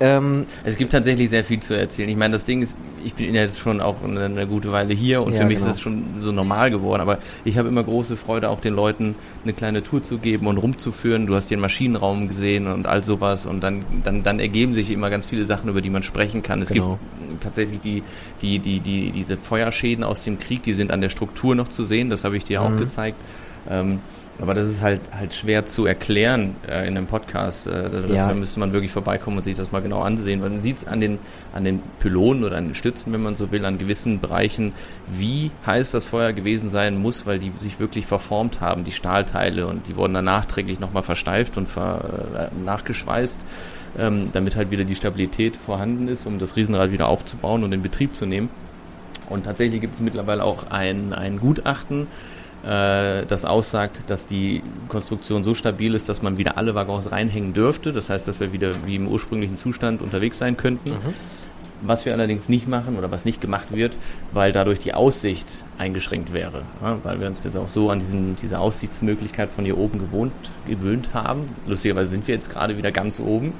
ähm, 0.00 0.46
Es 0.64 0.76
gibt 0.76 0.92
tatsächlich 0.92 1.28
sehr 1.30 1.44
viel 1.44 1.60
zu 1.60 1.76
erzählen. 1.76 2.08
Ich 2.08 2.16
meine, 2.16 2.32
das 2.32 2.44
Ding 2.44 2.62
ist, 2.62 2.76
ich 3.04 3.14
bin 3.14 3.34
jetzt 3.34 3.58
schon 3.58 3.80
auch 3.80 4.02
eine, 4.02 4.24
eine 4.24 4.46
gute 4.46 4.72
Weile 4.72 4.94
hier 4.94 5.22
und 5.22 5.32
Ja, 5.34 5.40
für 5.40 5.44
mich 5.44 5.58
genau. 5.58 5.70
ist 5.70 5.76
es 5.76 5.80
schon 5.82 6.02
so 6.18 6.32
normal 6.32 6.70
geworden. 6.70 7.00
Aber 7.02 7.18
ich 7.44 7.58
habe 7.58 7.68
immer 7.68 7.84
große 7.84 8.16
Freude, 8.16 8.48
auch 8.48 8.60
den 8.60 8.74
Leuten 8.74 9.14
eine 9.44 9.52
kleine 9.52 9.82
Tour 9.82 10.02
zu 10.02 10.18
geben 10.18 10.46
und 10.46 10.56
rumzuführen. 10.58 11.26
Du 11.26 11.34
hast 11.34 11.50
den 11.50 11.60
Maschinenraum 11.60 12.28
gesehen 12.28 12.66
und 12.66 12.86
all 12.86 13.04
sowas 13.04 13.46
und 13.46 13.62
dann, 13.62 13.84
dann, 14.02 14.22
dann 14.22 14.40
ergeben 14.40 14.74
sich 14.74 14.90
immer 14.90 15.10
ganz 15.10 15.26
viele 15.26 15.44
Sachen, 15.44 15.68
über 15.68 15.80
die 15.80 15.90
man 15.90 16.02
sprechen 16.02 16.42
kann. 16.42 16.62
Es 16.62 16.70
Genau. 16.70 16.98
gibt 17.20 17.42
tatsächlich 17.42 17.80
die, 17.80 18.02
die, 18.42 18.58
die, 18.58 18.80
die, 18.80 19.10
diese 19.10 19.36
Feuerschäden 19.36 20.02
aus 20.04 20.22
dem 20.24 20.38
Krieg, 20.38 20.62
die 20.62 20.72
sind 20.72 20.92
an 20.92 21.00
der 21.00 21.08
Struktur 21.10 21.54
noch 21.54 21.68
zu 21.68 21.84
sehen. 21.84 22.10
Das 22.10 22.24
habe 22.24 22.36
ich 22.36 22.44
dir 22.44 22.62
auch 22.62 22.70
Mhm. 22.70 22.78
gezeigt. 22.78 23.16
Ähm, 23.68 24.00
Aber 24.40 24.54
das 24.54 24.68
ist 24.68 24.80
halt 24.80 25.00
halt 25.16 25.34
schwer 25.34 25.66
zu 25.66 25.84
erklären 25.86 26.56
äh, 26.66 26.88
in 26.88 26.96
einem 26.96 27.06
Podcast. 27.06 27.66
Äh, 27.66 27.90
da, 27.90 27.98
Ja. 28.06 28.32
müsste 28.34 28.58
man 28.60 28.72
wirklich 28.72 28.90
vorbeikommen 28.90 29.36
und 29.36 29.42
sich 29.44 29.54
das 29.54 29.70
mal 29.70 29.80
genau 29.82 30.00
ansehen. 30.00 30.40
Weil 30.40 30.50
man 30.50 30.62
sieht 30.62 30.78
es 30.78 30.86
an 30.86 31.00
den, 31.00 31.18
an 31.52 31.64
den 31.64 31.82
Pylonen 31.98 32.44
oder 32.44 32.56
an 32.56 32.66
den 32.68 32.74
Stützen, 32.74 33.12
wenn 33.12 33.22
man 33.22 33.34
so 33.34 33.52
will, 33.52 33.64
an 33.64 33.78
gewissen 33.78 34.18
Bereichen, 34.20 34.72
wie 35.08 35.50
heiß 35.66 35.90
das 35.90 36.06
Feuer 36.06 36.32
gewesen 36.32 36.68
sein 36.70 36.96
muss, 36.96 37.26
weil 37.26 37.38
die 37.38 37.52
sich 37.60 37.80
wirklich 37.80 38.06
verformt 38.06 38.60
haben, 38.62 38.84
die 38.84 38.92
Stahlteile. 38.92 39.66
Und 39.66 39.88
die 39.88 39.96
wurden 39.96 40.14
dann 40.14 40.24
nachträglich 40.24 40.80
nochmal 40.80 41.02
versteift 41.02 41.58
und 41.58 41.68
ver, 41.68 42.50
äh, 42.52 42.64
nachgeschweißt, 42.64 43.40
ähm, 43.98 44.30
damit 44.32 44.56
halt 44.56 44.70
wieder 44.70 44.84
die 44.84 44.94
Stabilität 44.94 45.54
vorhanden 45.56 46.08
ist, 46.08 46.26
um 46.26 46.38
das 46.38 46.56
Riesenrad 46.56 46.92
wieder 46.92 47.08
aufzubauen 47.08 47.62
und 47.62 47.72
in 47.72 47.82
Betrieb 47.82 48.14
zu 48.16 48.24
nehmen. 48.24 48.48
Und 49.28 49.44
tatsächlich 49.44 49.80
gibt 49.80 49.94
es 49.94 50.00
mittlerweile 50.00 50.42
auch 50.44 50.70
ein, 50.70 51.12
ein 51.12 51.38
Gutachten, 51.38 52.06
äh, 52.64 53.24
das 53.26 53.44
aussagt, 53.44 54.02
dass 54.08 54.26
die 54.26 54.62
Konstruktion 54.88 55.44
so 55.44 55.54
stabil 55.54 55.94
ist, 55.94 56.08
dass 56.08 56.22
man 56.22 56.36
wieder 56.36 56.58
alle 56.58 56.74
Waggons 56.74 57.10
reinhängen 57.10 57.54
dürfte. 57.54 57.92
Das 57.92 58.10
heißt, 58.10 58.28
dass 58.28 58.40
wir 58.40 58.52
wieder 58.52 58.72
wie 58.86 58.96
im 58.96 59.08
ursprünglichen 59.08 59.56
Zustand 59.56 60.02
unterwegs 60.02 60.38
sein 60.38 60.56
könnten. 60.56 60.92
Was 61.82 62.04
wir 62.04 62.12
allerdings 62.12 62.50
nicht 62.50 62.68
machen 62.68 62.98
oder 62.98 63.10
was 63.10 63.24
nicht 63.24 63.40
gemacht 63.40 63.68
wird, 63.70 63.96
weil 64.32 64.52
dadurch 64.52 64.80
die 64.80 64.92
Aussicht 64.92 65.46
eingeschränkt 65.78 66.34
wäre. 66.34 66.62
Ja, 66.82 66.98
weil 67.02 67.20
wir 67.20 67.26
uns 67.26 67.42
jetzt 67.44 67.56
auch 67.56 67.68
so 67.68 67.88
an 67.88 68.00
diesen, 68.00 68.36
diese 68.36 68.58
Aussichtsmöglichkeit 68.58 69.50
von 69.50 69.64
hier 69.64 69.78
oben 69.78 69.98
gewohnt, 69.98 70.32
gewöhnt 70.68 71.14
haben. 71.14 71.46
Lustigerweise 71.66 72.10
sind 72.10 72.28
wir 72.28 72.34
jetzt 72.34 72.50
gerade 72.50 72.76
wieder 72.76 72.92
ganz 72.92 73.18
oben. 73.18 73.54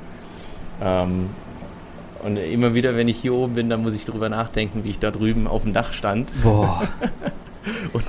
Ähm, 0.82 1.30
und 2.22 2.36
immer 2.36 2.74
wieder, 2.74 2.94
wenn 2.96 3.08
ich 3.08 3.18
hier 3.18 3.32
oben 3.32 3.54
bin, 3.54 3.70
dann 3.70 3.80
muss 3.80 3.94
ich 3.94 4.04
drüber 4.04 4.28
nachdenken, 4.28 4.84
wie 4.84 4.90
ich 4.90 4.98
da 4.98 5.10
drüben 5.10 5.46
auf 5.46 5.62
dem 5.62 5.72
Dach 5.72 5.94
stand. 5.94 6.30
Boah. 6.42 6.86
Und, 7.92 8.04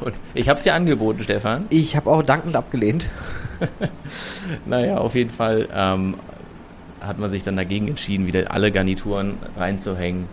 und 0.00 0.14
ich 0.34 0.48
habe 0.48 0.56
es 0.58 0.62
dir 0.64 0.74
angeboten, 0.74 1.22
Stefan. 1.22 1.66
Ich 1.70 1.96
habe 1.96 2.10
auch 2.10 2.22
dankend 2.22 2.54
abgelehnt. 2.56 3.06
Naja, 4.66 4.98
auf 4.98 5.14
jeden 5.14 5.30
Fall 5.30 5.68
ähm, 5.74 6.14
hat 7.00 7.18
man 7.18 7.30
sich 7.30 7.42
dann 7.42 7.56
dagegen 7.56 7.88
entschieden, 7.88 8.26
wieder 8.26 8.50
alle 8.52 8.70
Garnituren 8.72 9.34
reinzuhängen, 9.56 10.26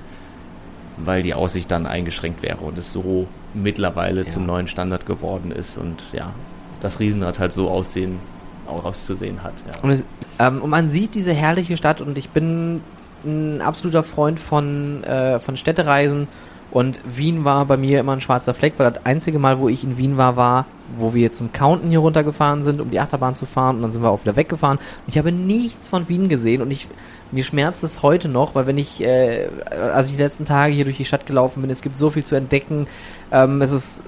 weil 0.97 1.23
die 1.23 1.33
Aussicht 1.33 1.69
dann 1.71 1.85
eingeschränkt 1.85 2.41
wäre 2.41 2.57
und 2.57 2.77
es 2.77 2.93
so 2.93 3.27
mittlerweile 3.53 4.21
Ja. 4.21 4.27
zum 4.27 4.45
neuen 4.45 4.67
Standard 4.67 5.05
geworden 5.05 5.51
ist 5.51 5.77
und 5.77 6.01
ja, 6.13 6.33
das 6.81 6.99
Riesenrad 6.99 7.39
halt 7.39 7.51
so 7.51 7.69
aussehen, 7.69 8.19
auch 8.67 8.85
auszusehen 8.85 9.43
hat. 9.43 9.53
Ja. 9.73 9.81
Und, 9.81 9.89
es, 9.89 10.05
ähm, 10.39 10.61
und 10.61 10.69
man 10.69 10.87
sieht 10.87 11.15
diese 11.15 11.33
herrliche 11.33 11.75
Stadt 11.77 11.99
und 12.01 12.17
ich 12.17 12.29
bin 12.29 12.81
ein 13.25 13.61
absoluter 13.61 14.03
Freund 14.03 14.39
von, 14.39 15.03
äh, 15.03 15.39
von 15.39 15.57
Städtereisen 15.57 16.27
und 16.75 16.99
Wien 17.05 17.45
war 17.45 17.63
bei 17.63 17.77
mir 17.77 18.01
immer 18.01 18.11
ein 18.11 18.19
schwarzer 18.19 18.53
Fleck, 18.53 18.73
weil 18.75 18.91
das 18.91 19.05
einzige 19.05 19.39
Mal, 19.39 19.59
wo 19.59 19.69
ich 19.69 19.85
in 19.85 19.97
Wien 19.97 20.17
war, 20.17 20.35
war, 20.35 20.65
wo 20.97 21.13
wir 21.13 21.31
zum 21.31 21.53
Counten 21.53 21.89
hier 21.89 21.99
runtergefahren 21.99 22.65
sind, 22.65 22.81
um 22.81 22.91
die 22.91 22.99
Achterbahn 22.99 23.33
zu 23.33 23.45
fahren 23.45 23.77
und 23.77 23.81
dann 23.81 23.91
sind 23.93 24.01
wir 24.01 24.09
auch 24.09 24.19
wieder 24.19 24.35
weggefahren. 24.35 24.77
Und 24.77 25.07
ich 25.07 25.17
habe 25.17 25.31
nichts 25.31 25.87
von 25.87 26.09
Wien 26.09 26.27
gesehen 26.27 26.61
und 26.61 26.71
ich 26.71 26.89
mir 27.31 27.45
schmerzt 27.45 27.81
es 27.85 28.03
heute 28.03 28.27
noch, 28.27 28.55
weil 28.55 28.67
wenn 28.67 28.77
ich, 28.77 29.01
äh, 29.01 29.47
als 29.71 30.07
ich 30.07 30.17
die 30.17 30.21
letzten 30.21 30.43
Tage 30.43 30.73
hier 30.73 30.83
durch 30.83 30.97
die 30.97 31.05
Stadt 31.05 31.25
gelaufen 31.25 31.61
bin, 31.61 31.71
es 31.71 31.81
gibt 31.81 31.95
so 31.95 32.09
viel 32.09 32.25
zu 32.25 32.35
entdecken. 32.35 32.87
Ähm, 33.31 33.61
es 33.61 33.71
ist 33.71 34.01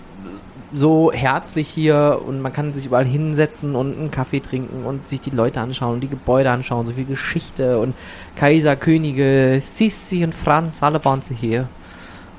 so 0.74 1.14
herzlich 1.14 1.70
hier 1.70 2.22
und 2.28 2.42
man 2.42 2.52
kann 2.52 2.74
sich 2.74 2.88
überall 2.88 3.06
hinsetzen 3.06 3.78
und 3.78 3.98
einen 3.98 4.12
Kaffee 4.12 4.42
trinken 4.42 4.86
und 4.86 5.08
sich 5.08 5.22
die 5.22 5.30
Leute 5.30 5.62
anschauen 5.62 5.94
und 5.94 6.02
die 6.02 6.10
Gebäude 6.10 6.52
anschauen, 6.52 6.86
so 6.86 6.92
viel 6.92 7.06
Geschichte 7.06 7.80
und 7.80 7.96
Kaiser, 8.36 8.76
Könige, 8.76 9.62
Sissi 9.66 10.26
und 10.26 10.36
Franz, 10.36 10.84
alle 10.84 11.04
waren 11.06 11.22
sie 11.22 11.34
hier. 11.34 11.70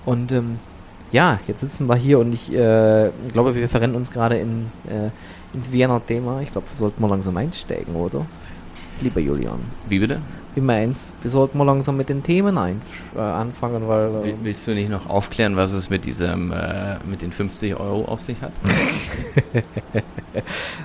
Und 0.08 0.32
ähm, 0.32 0.58
ja, 1.12 1.38
jetzt 1.46 1.60
sitzen 1.60 1.86
wir 1.86 1.96
hier 1.96 2.18
und 2.18 2.32
ich 2.32 2.50
äh, 2.50 3.10
glaube, 3.32 3.54
wir 3.54 3.68
verrennen 3.68 3.94
uns 3.94 4.10
gerade 4.10 4.38
in, 4.38 4.66
äh, 4.88 5.10
ins 5.52 5.70
Wiener 5.70 6.00
Thema. 6.06 6.40
Ich 6.40 6.50
glaube, 6.50 6.66
wir 6.70 6.78
sollten 6.78 7.02
mal 7.02 7.10
langsam 7.10 7.36
einsteigen, 7.36 7.94
oder? 7.94 8.24
Lieber 9.02 9.20
Julian, 9.20 9.58
Wie 9.88 9.98
bitte? 9.98 10.20
wie 10.54 10.60
meinst 10.62 11.12
wir 11.22 11.30
sollten 11.30 11.56
mal 11.58 11.64
langsam 11.64 11.96
mit 11.98 12.08
den 12.08 12.22
Themen 12.22 12.56
ein, 12.58 12.80
äh, 13.14 13.20
anfangen, 13.20 13.86
weil... 13.86 14.08
Äh, 14.08 14.24
Will- 14.24 14.34
Willst 14.42 14.66
du 14.66 14.72
nicht 14.74 14.88
noch 14.90 15.08
aufklären, 15.10 15.56
was 15.56 15.72
es 15.72 15.90
mit 15.90 16.04
diesem, 16.06 16.52
äh, 16.52 16.96
mit 17.04 17.20
den 17.22 17.30
50 17.30 17.78
Euro 17.78 18.06
auf 18.06 18.22
sich 18.22 18.38
hat? 18.40 18.52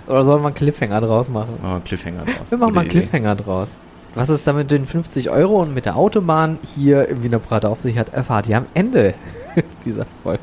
oder 0.08 0.26
sollen 0.26 0.42
wir 0.44 0.48
einen 0.48 0.56
Cliffhanger 0.56 1.00
draus 1.02 1.30
machen? 1.30 1.58
Oh, 1.64 1.80
Cliffhanger 1.84 2.26
draus. 2.26 2.52
Wir 2.52 2.58
machen 2.58 2.76
mal. 2.76 2.86
Cliffhanger 2.88 3.36
draus. 3.36 3.70
Was 4.16 4.30
es 4.30 4.44
da 4.44 4.54
mit 4.54 4.70
den 4.70 4.86
50 4.86 5.30
Euro 5.32 5.62
und 5.62 5.74
mit 5.74 5.86
der 5.86 5.96
Autobahn 5.96 6.60
hier 6.76 7.10
im 7.10 7.24
Wiener 7.24 7.40
Prater 7.40 7.70
auf 7.70 7.82
sich 7.82 7.98
hat, 7.98 8.14
erfahrt 8.14 8.48
ihr 8.48 8.58
am 8.58 8.68
Ende 8.76 9.16
dieser 9.86 10.06
Folge. 10.22 10.42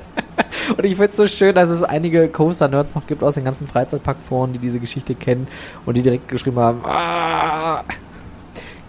und 0.76 0.84
ich 0.84 0.96
finde 0.96 1.10
es 1.10 1.16
so 1.16 1.26
schön, 1.26 1.54
dass 1.54 1.70
es 1.70 1.82
einige 1.82 2.28
Coaster-Nerds 2.28 2.94
noch 2.94 3.06
gibt 3.06 3.22
aus 3.22 3.34
den 3.34 3.44
ganzen 3.44 3.66
Freizeitparkforen, 3.66 4.52
die 4.52 4.58
diese 4.58 4.78
Geschichte 4.78 5.14
kennen 5.14 5.48
und 5.86 5.96
die 5.96 6.02
direkt 6.02 6.28
geschrieben 6.28 6.58
haben, 6.58 6.84
ah, 6.84 7.82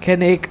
kenne 0.02 0.34
ich, 0.34 0.42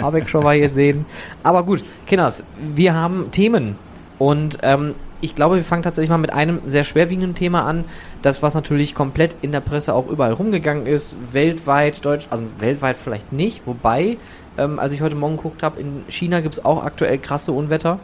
habe 0.00 0.20
ich 0.20 0.28
schon 0.28 0.42
mal 0.42 0.58
gesehen. 0.58 1.04
Aber 1.42 1.62
gut, 1.62 1.84
Kinders, 2.06 2.42
wir 2.56 2.94
haben 2.94 3.30
Themen 3.30 3.76
und 4.18 4.58
ähm, 4.62 4.94
ich 5.24 5.34
glaube, 5.34 5.56
wir 5.56 5.64
fangen 5.64 5.82
tatsächlich 5.82 6.10
mal 6.10 6.18
mit 6.18 6.34
einem 6.34 6.60
sehr 6.66 6.84
schwerwiegenden 6.84 7.34
Thema 7.34 7.64
an. 7.64 7.84
Das, 8.20 8.42
was 8.42 8.54
natürlich 8.54 8.94
komplett 8.94 9.36
in 9.40 9.52
der 9.52 9.60
Presse 9.60 9.94
auch 9.94 10.06
überall 10.06 10.34
rumgegangen 10.34 10.86
ist, 10.86 11.16
weltweit, 11.32 12.04
Deutsch, 12.04 12.26
also 12.28 12.44
weltweit 12.58 12.96
vielleicht 12.96 13.32
nicht, 13.32 13.66
wobei, 13.66 14.18
ähm, 14.58 14.78
als 14.78 14.92
ich 14.92 15.00
heute 15.00 15.14
Morgen 15.14 15.36
geguckt 15.36 15.62
habe, 15.62 15.80
in 15.80 16.04
China 16.08 16.40
gibt 16.40 16.54
es 16.54 16.64
auch 16.64 16.84
aktuell 16.84 17.16
krasse 17.18 17.52
Unwetter, 17.52 17.98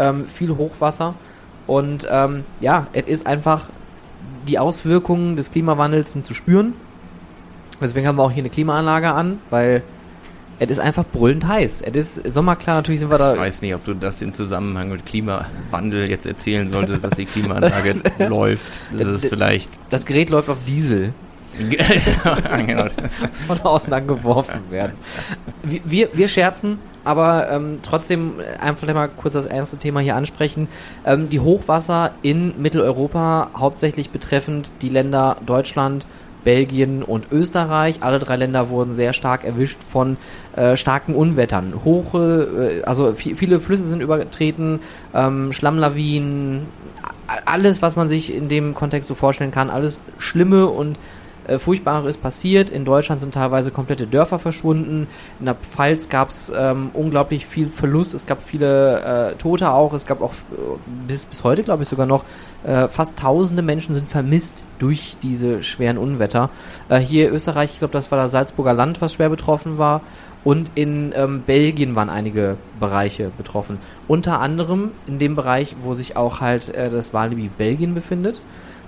ähm, 0.00 0.26
viel 0.26 0.56
Hochwasser 0.56 1.14
und 1.68 2.06
ähm, 2.10 2.42
ja, 2.60 2.88
es 2.92 3.06
ist 3.06 3.28
einfach, 3.28 3.68
die 4.48 4.58
Auswirkungen 4.58 5.36
des 5.36 5.52
Klimawandels 5.52 6.12
sind 6.12 6.24
zu 6.24 6.34
spüren. 6.34 6.74
Deswegen 7.80 8.08
haben 8.08 8.16
wir 8.16 8.24
auch 8.24 8.32
hier 8.32 8.42
eine 8.42 8.50
Klimaanlage 8.50 9.12
an, 9.12 9.38
weil 9.50 9.82
es 10.58 10.70
ist 10.70 10.78
einfach 10.78 11.04
brüllend 11.04 11.46
heiß. 11.46 11.82
Es 11.82 12.16
ist 12.16 12.34
sommerklar, 12.34 12.76
natürlich 12.76 13.00
sind 13.00 13.10
wir 13.10 13.18
da. 13.18 13.34
Ich 13.34 13.40
weiß 13.40 13.62
nicht, 13.62 13.74
ob 13.74 13.84
du 13.84 13.94
das 13.94 14.22
im 14.22 14.32
Zusammenhang 14.32 14.90
mit 14.90 15.04
Klimawandel 15.04 16.08
jetzt 16.08 16.26
erzählen 16.26 16.66
solltest, 16.66 17.04
dass 17.04 17.14
die 17.14 17.26
Klimaanlage 17.26 17.96
läuft. 18.26 18.82
Das 18.92 19.08
ist 19.08 19.26
vielleicht. 19.26 19.70
Das 19.90 20.06
Gerät 20.06 20.30
läuft 20.30 20.48
auf 20.48 20.58
Diesel. 20.66 21.12
muss 23.20 23.44
von 23.44 23.60
außen 23.60 23.92
angeworfen 23.92 24.60
werden. 24.70 24.92
Wir, 25.62 25.80
wir, 25.84 26.08
wir 26.12 26.28
scherzen, 26.28 26.78
aber 27.02 27.50
ähm, 27.50 27.78
trotzdem 27.82 28.34
einfach 28.60 28.92
mal 28.92 29.08
kurz 29.08 29.34
das 29.34 29.46
ernste 29.46 29.78
Thema 29.78 30.00
hier 30.00 30.16
ansprechen. 30.16 30.68
Ähm, 31.06 31.30
die 31.30 31.40
Hochwasser 31.40 32.12
in 32.20 32.60
Mitteleuropa, 32.60 33.50
hauptsächlich 33.56 34.10
betreffend 34.10 34.72
die 34.82 34.90
Länder 34.90 35.38
Deutschland, 35.46 36.06
Belgien 36.46 37.02
und 37.02 37.26
Österreich. 37.32 37.96
Alle 38.02 38.20
drei 38.20 38.36
Länder 38.36 38.70
wurden 38.70 38.94
sehr 38.94 39.12
stark 39.12 39.42
erwischt 39.44 39.78
von 39.90 40.16
äh, 40.54 40.76
starken 40.76 41.14
Unwettern. 41.14 41.74
Hoche, 41.84 42.80
äh, 42.80 42.84
also 42.84 43.08
vi- 43.08 43.34
viele 43.34 43.58
Flüsse 43.58 43.84
sind 43.86 44.00
übertreten, 44.00 44.78
ähm, 45.12 45.52
Schlammlawinen, 45.52 46.66
alles, 47.44 47.82
was 47.82 47.96
man 47.96 48.08
sich 48.08 48.32
in 48.32 48.48
dem 48.48 48.74
Kontext 48.74 49.08
so 49.08 49.16
vorstellen 49.16 49.50
kann, 49.50 49.68
alles 49.70 50.02
Schlimme 50.18 50.66
und 50.68 50.96
äh, 51.46 51.58
Furchtbares 51.58 52.16
passiert. 52.16 52.70
In 52.70 52.84
Deutschland 52.84 53.20
sind 53.20 53.34
teilweise 53.34 53.70
komplette 53.70 54.06
Dörfer 54.06 54.38
verschwunden. 54.38 55.06
In 55.38 55.46
der 55.46 55.54
Pfalz 55.54 56.08
gab 56.08 56.30
es 56.30 56.52
ähm, 56.54 56.90
unglaublich 56.92 57.46
viel 57.46 57.68
Verlust. 57.68 58.14
Es 58.14 58.26
gab 58.26 58.42
viele 58.42 59.32
äh, 59.32 59.34
Tote 59.36 59.70
auch. 59.70 59.92
Es 59.92 60.06
gab 60.06 60.22
auch 60.22 60.32
äh, 60.32 60.56
bis, 61.06 61.24
bis 61.24 61.44
heute, 61.44 61.62
glaube 61.62 61.82
ich, 61.82 61.88
sogar 61.88 62.06
noch 62.06 62.24
äh, 62.64 62.88
fast 62.88 63.18
tausende 63.18 63.62
Menschen 63.62 63.94
sind 63.94 64.08
vermisst 64.08 64.64
durch 64.78 65.16
diese 65.22 65.62
schweren 65.62 65.98
Unwetter. 65.98 66.50
Äh, 66.88 66.98
hier 66.98 67.32
Österreich, 67.32 67.72
ich 67.72 67.78
glaube, 67.78 67.92
das 67.92 68.10
war 68.10 68.18
das 68.18 68.32
Salzburger 68.32 68.74
Land, 68.74 69.00
was 69.00 69.14
schwer 69.14 69.28
betroffen 69.28 69.78
war. 69.78 70.00
Und 70.44 70.70
in 70.76 71.12
ähm, 71.16 71.42
Belgien 71.44 71.96
waren 71.96 72.08
einige 72.08 72.56
Bereiche 72.78 73.32
betroffen. 73.36 73.78
Unter 74.06 74.40
anderem 74.40 74.92
in 75.08 75.18
dem 75.18 75.34
Bereich, 75.34 75.74
wo 75.82 75.92
sich 75.92 76.16
auch 76.16 76.40
halt 76.40 76.72
äh, 76.72 76.88
das 76.88 77.12
Walibi 77.12 77.48
Belgien 77.48 77.94
befindet. 77.94 78.40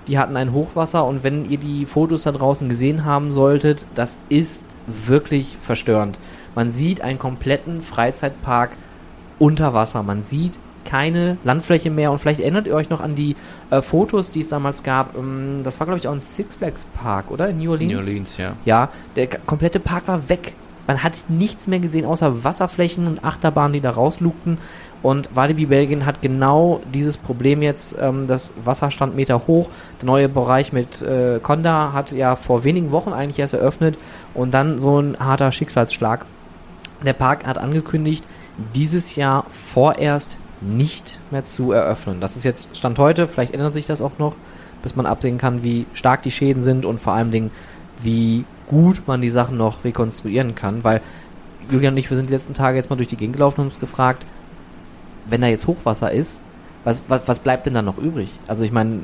Die 0.09 0.17
hatten 0.17 0.35
ein 0.35 0.51
Hochwasser 0.53 1.05
und 1.05 1.23
wenn 1.23 1.49
ihr 1.49 1.59
die 1.59 1.85
Fotos 1.85 2.23
da 2.23 2.31
draußen 2.31 2.67
gesehen 2.67 3.05
haben 3.05 3.31
solltet, 3.31 3.85
das 3.93 4.17
ist 4.27 4.63
wirklich 4.87 5.55
verstörend. 5.61 6.17
Man 6.55 6.71
sieht 6.71 7.01
einen 7.01 7.19
kompletten 7.19 7.83
Freizeitpark 7.83 8.71
unter 9.37 9.75
Wasser. 9.75 10.01
Man 10.01 10.23
sieht 10.23 10.59
keine 10.83 11.37
Landfläche 11.43 11.91
mehr 11.91 12.11
und 12.11 12.17
vielleicht 12.17 12.39
erinnert 12.39 12.65
ihr 12.65 12.73
euch 12.73 12.89
noch 12.89 13.01
an 13.01 13.13
die 13.13 13.35
äh, 13.69 13.83
Fotos, 13.83 14.31
die 14.31 14.41
es 14.41 14.49
damals 14.49 14.81
gab. 14.81 15.15
Ähm, 15.15 15.61
das 15.63 15.79
war 15.79 15.85
glaube 15.85 15.99
ich 15.99 16.07
auch 16.07 16.13
ein 16.13 16.19
Six 16.19 16.55
Flags 16.55 16.85
Park, 16.85 17.29
oder? 17.29 17.49
In 17.49 17.57
New 17.57 17.71
Orleans? 17.71 17.91
New 17.91 17.99
Orleans, 17.99 18.37
ja. 18.37 18.53
Ja, 18.65 18.89
der 19.15 19.27
komplette 19.27 19.79
Park 19.79 20.07
war 20.07 20.27
weg. 20.27 20.53
Man 20.87 21.03
hat 21.03 21.13
nichts 21.27 21.67
mehr 21.67 21.79
gesehen, 21.79 22.03
außer 22.03 22.43
Wasserflächen 22.43 23.05
und 23.05 23.23
Achterbahnen, 23.23 23.73
die 23.73 23.81
da 23.81 23.91
rauslugten. 23.91 24.57
Und 25.01 25.33
Walibi 25.33 25.65
Belgien 25.65 26.05
hat 26.05 26.21
genau 26.21 26.81
dieses 26.93 27.15
Problem 27.17 27.61
jetzt. 27.61 27.95
Ähm, 27.99 28.27
das 28.27 28.51
Wasser 28.63 28.91
stand 28.91 29.15
Meter 29.15 29.47
hoch. 29.47 29.69
Der 30.01 30.07
neue 30.07 30.29
Bereich 30.29 30.73
mit 30.73 31.01
äh, 31.01 31.39
Conda 31.41 31.93
hat 31.93 32.11
ja 32.11 32.35
vor 32.35 32.63
wenigen 32.63 32.91
Wochen 32.91 33.13
eigentlich 33.13 33.39
erst 33.39 33.53
eröffnet. 33.53 33.97
Und 34.33 34.53
dann 34.53 34.79
so 34.79 34.99
ein 34.99 35.17
harter 35.19 35.51
Schicksalsschlag. 35.51 36.25
Der 37.05 37.13
Park 37.13 37.47
hat 37.47 37.57
angekündigt, 37.57 38.25
dieses 38.75 39.15
Jahr 39.15 39.45
vorerst 39.49 40.37
nicht 40.61 41.19
mehr 41.31 41.45
zu 41.45 41.71
eröffnen. 41.71 42.19
Das 42.19 42.35
ist 42.35 42.43
jetzt 42.43 42.75
Stand 42.75 42.99
heute, 42.99 43.29
vielleicht 43.29 43.53
ändert 43.53 43.73
sich 43.73 43.87
das 43.87 44.01
auch 44.01 44.19
noch. 44.19 44.35
bis 44.81 44.95
man 44.95 45.05
absehen 45.05 45.37
kann, 45.37 45.61
wie 45.61 45.85
stark 45.93 46.23
die 46.23 46.31
Schäden 46.31 46.61
sind 46.61 46.85
und 46.85 47.01
vor 47.01 47.11
allem 47.11 47.31
Dingen, 47.31 47.51
wie 48.01 48.45
gut 48.69 49.03
man 49.07 49.21
die 49.21 49.29
Sachen 49.29 49.57
noch 49.57 49.83
rekonstruieren 49.83 50.55
kann, 50.55 50.85
weil 50.85 51.01
Julian 51.69 51.93
und 51.93 51.97
ich, 51.97 52.09
wir 52.09 52.15
sind 52.15 52.29
die 52.29 52.33
letzten 52.33 52.53
Tage 52.53 52.77
jetzt 52.77 52.89
mal 52.89 52.95
durch 52.95 53.09
die 53.09 53.17
Gegend 53.17 53.35
gelaufen 53.35 53.59
und 53.59 53.67
uns 53.67 53.79
gefragt, 53.79 54.25
wenn 55.29 55.41
da 55.41 55.47
jetzt 55.47 55.67
Hochwasser 55.67 56.11
ist, 56.11 56.41
was, 56.83 57.03
was, 57.07 57.21
was 57.27 57.39
bleibt 57.39 57.65
denn 57.65 57.73
da 57.73 57.81
noch 57.81 57.97
übrig? 57.97 58.33
Also 58.47 58.63
ich 58.63 58.71
meine, 58.71 59.03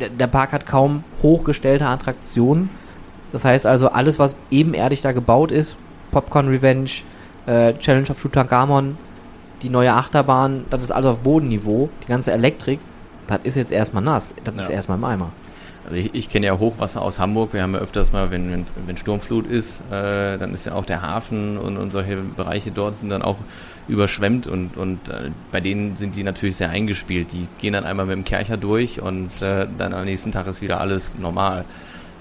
der, 0.00 0.08
der 0.08 0.26
Park 0.26 0.52
hat 0.52 0.66
kaum 0.66 1.04
hochgestellte 1.22 1.86
Attraktionen. 1.86 2.70
Das 3.32 3.44
heißt 3.44 3.66
also, 3.66 3.88
alles, 3.88 4.18
was 4.18 4.36
ebenerdig 4.50 5.00
da 5.00 5.12
gebaut 5.12 5.50
ist, 5.50 5.76
Popcorn 6.10 6.48
Revenge, 6.48 6.90
äh, 7.46 7.74
Challenge 7.74 8.08
of 8.10 8.20
Tutankhamon, 8.20 8.96
die 9.62 9.68
neue 9.68 9.92
Achterbahn, 9.92 10.64
das 10.70 10.80
ist 10.82 10.90
alles 10.90 11.10
auf 11.10 11.18
Bodenniveau. 11.18 11.88
Die 12.02 12.06
ganze 12.06 12.32
Elektrik, 12.32 12.78
das 13.26 13.40
ist 13.42 13.56
jetzt 13.56 13.72
erstmal 13.72 14.02
nass. 14.02 14.34
Das 14.44 14.54
ist 14.54 14.68
Ja. 14.68 14.74
erstmal 14.76 14.98
im 14.98 15.04
Eimer. 15.04 15.30
Also 15.84 15.96
ich, 15.96 16.14
ich 16.14 16.30
kenne 16.30 16.46
ja 16.46 16.58
Hochwasser 16.58 17.02
aus 17.02 17.18
Hamburg. 17.18 17.52
Wir 17.52 17.62
haben 17.62 17.74
ja 17.74 17.80
öfters 17.80 18.12
mal, 18.12 18.30
wenn, 18.30 18.50
wenn, 18.50 18.66
wenn 18.86 18.96
Sturmflut 18.96 19.46
ist, 19.46 19.80
äh, 19.90 20.38
dann 20.38 20.54
ist 20.54 20.64
ja 20.64 20.74
auch 20.74 20.86
der 20.86 21.02
Hafen 21.02 21.58
und, 21.58 21.76
und 21.76 21.90
solche 21.90 22.16
Bereiche 22.16 22.70
dort 22.70 22.96
sind 22.96 23.10
dann 23.10 23.22
auch 23.22 23.36
überschwemmt 23.86 24.46
und, 24.46 24.78
und 24.78 25.10
äh, 25.10 25.30
bei 25.52 25.60
denen 25.60 25.96
sind 25.96 26.16
die 26.16 26.22
natürlich 26.22 26.56
sehr 26.56 26.70
eingespielt. 26.70 27.32
Die 27.32 27.46
gehen 27.60 27.74
dann 27.74 27.84
einmal 27.84 28.06
mit 28.06 28.16
dem 28.16 28.24
Kercher 28.24 28.56
durch 28.56 29.00
und 29.02 29.42
äh, 29.42 29.66
dann 29.76 29.92
am 29.92 30.06
nächsten 30.06 30.32
Tag 30.32 30.46
ist 30.46 30.62
wieder 30.62 30.80
alles 30.80 31.12
normal. 31.18 31.66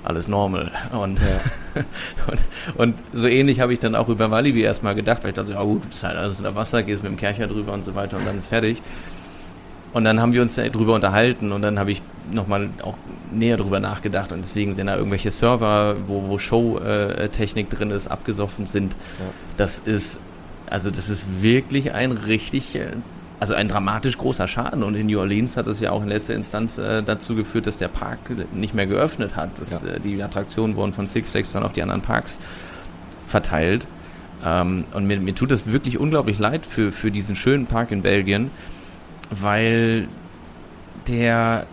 Alles 0.04 0.28
normal. 0.28 0.71
Und, 0.91 1.21
und, 2.28 2.39
und 2.76 2.95
so 3.13 3.26
ähnlich 3.26 3.62
habe 3.62 3.71
ich 3.71 3.80
dann 3.80 3.95
auch 3.95 4.10
über 4.10 4.30
Walibi 4.30 4.62
erstmal 4.62 4.95
gedacht, 4.95 5.23
weil 5.23 5.30
ich 5.30 5.36
dachte, 5.36 5.54
ja 5.54 5.63
gut, 5.63 5.84
es 5.89 5.97
ist 5.97 6.04
halt 6.04 6.17
alles 6.17 6.39
unter 6.39 6.56
Wasser, 6.56 6.84
gehst 6.84 7.04
mit 7.04 7.13
dem 7.13 7.17
Kercher 7.17 7.47
drüber 7.47 7.71
und 7.71 7.86
so 7.86 7.95
weiter 7.95 8.17
und 8.17 8.28
dann 8.28 8.38
ist 8.38 8.47
fertig. 8.47 8.82
Und 9.93 10.06
dann 10.06 10.19
haben 10.19 10.34
wir 10.34 10.41
uns 10.41 10.56
darüber 10.56 10.95
unterhalten 10.95 11.51
und 11.51 11.62
dann 11.62 11.77
habe 11.77 11.91
ich 11.91 12.01
nochmal 12.34 12.69
auch 12.82 12.95
näher 13.32 13.58
drüber 13.58 13.79
nachgedacht 13.79 14.32
und 14.32 14.39
deswegen, 14.39 14.75
wenn 14.77 14.88
da 14.88 14.95
irgendwelche 14.95 15.29
Server, 15.32 15.95
wo, 16.08 16.27
wo 16.27 16.39
Show-Technik 16.39 17.69
drin 17.69 17.91
ist, 17.91 18.08
abgesoffen 18.08 18.65
sind, 18.65 18.95
das 19.58 19.77
ist, 19.79 20.19
also 20.69 20.89
das 20.89 21.10
ist 21.10 21.43
wirklich 21.43 21.93
ein 21.93 22.12
richtig, 22.12 22.75
äh, 22.75 22.88
also 23.39 23.53
ein 23.53 23.67
dramatisch 23.67 24.17
großer 24.17 24.47
Schaden 24.47 24.82
und 24.84 24.95
in 24.95 25.08
New 25.08 25.19
Orleans 25.19 25.58
hat 25.58 25.67
es 25.67 25.79
ja 25.79 25.91
auch 25.91 26.01
in 26.01 26.10
letzter 26.10 26.34
Instanz 26.34 26.77
äh, 26.79 27.03
dazu 27.03 27.36
geführt, 27.36 27.67
dass 27.67 27.77
der 27.77 27.89
Park 27.89 28.19
nicht 28.53 28.73
mehr 28.73 28.88
geöffnet 28.88 29.36
hat. 29.36 29.60
Das, 29.60 29.82
Ja. 29.82 29.89
äh, 29.89 29.99
die 29.99 30.23
Attraktionen 30.23 30.75
wurden 30.75 30.93
von 30.93 31.06
Six 31.06 31.29
Flags 31.29 31.51
dann 31.51 31.63
auf 31.63 31.73
die 31.73 31.82
anderen 31.84 32.01
Parks 32.01 32.39
verteilt. 33.27 33.86
Ähm, 34.45 34.86
und 34.93 35.06
mir, 35.08 35.19
mir 35.19 35.36
tut 35.36 35.51
es 35.51 35.67
wirklich 35.67 35.97
unglaublich 35.99 36.39
leid 36.39 36.65
für, 36.65 36.91
für 36.91 37.12
diesen 37.12 37.36
schönen 37.36 37.65
Park 37.65 37.91
in 37.91 38.01
Belgien, 38.01 38.49
weil 39.41 40.08
der, 41.08 41.65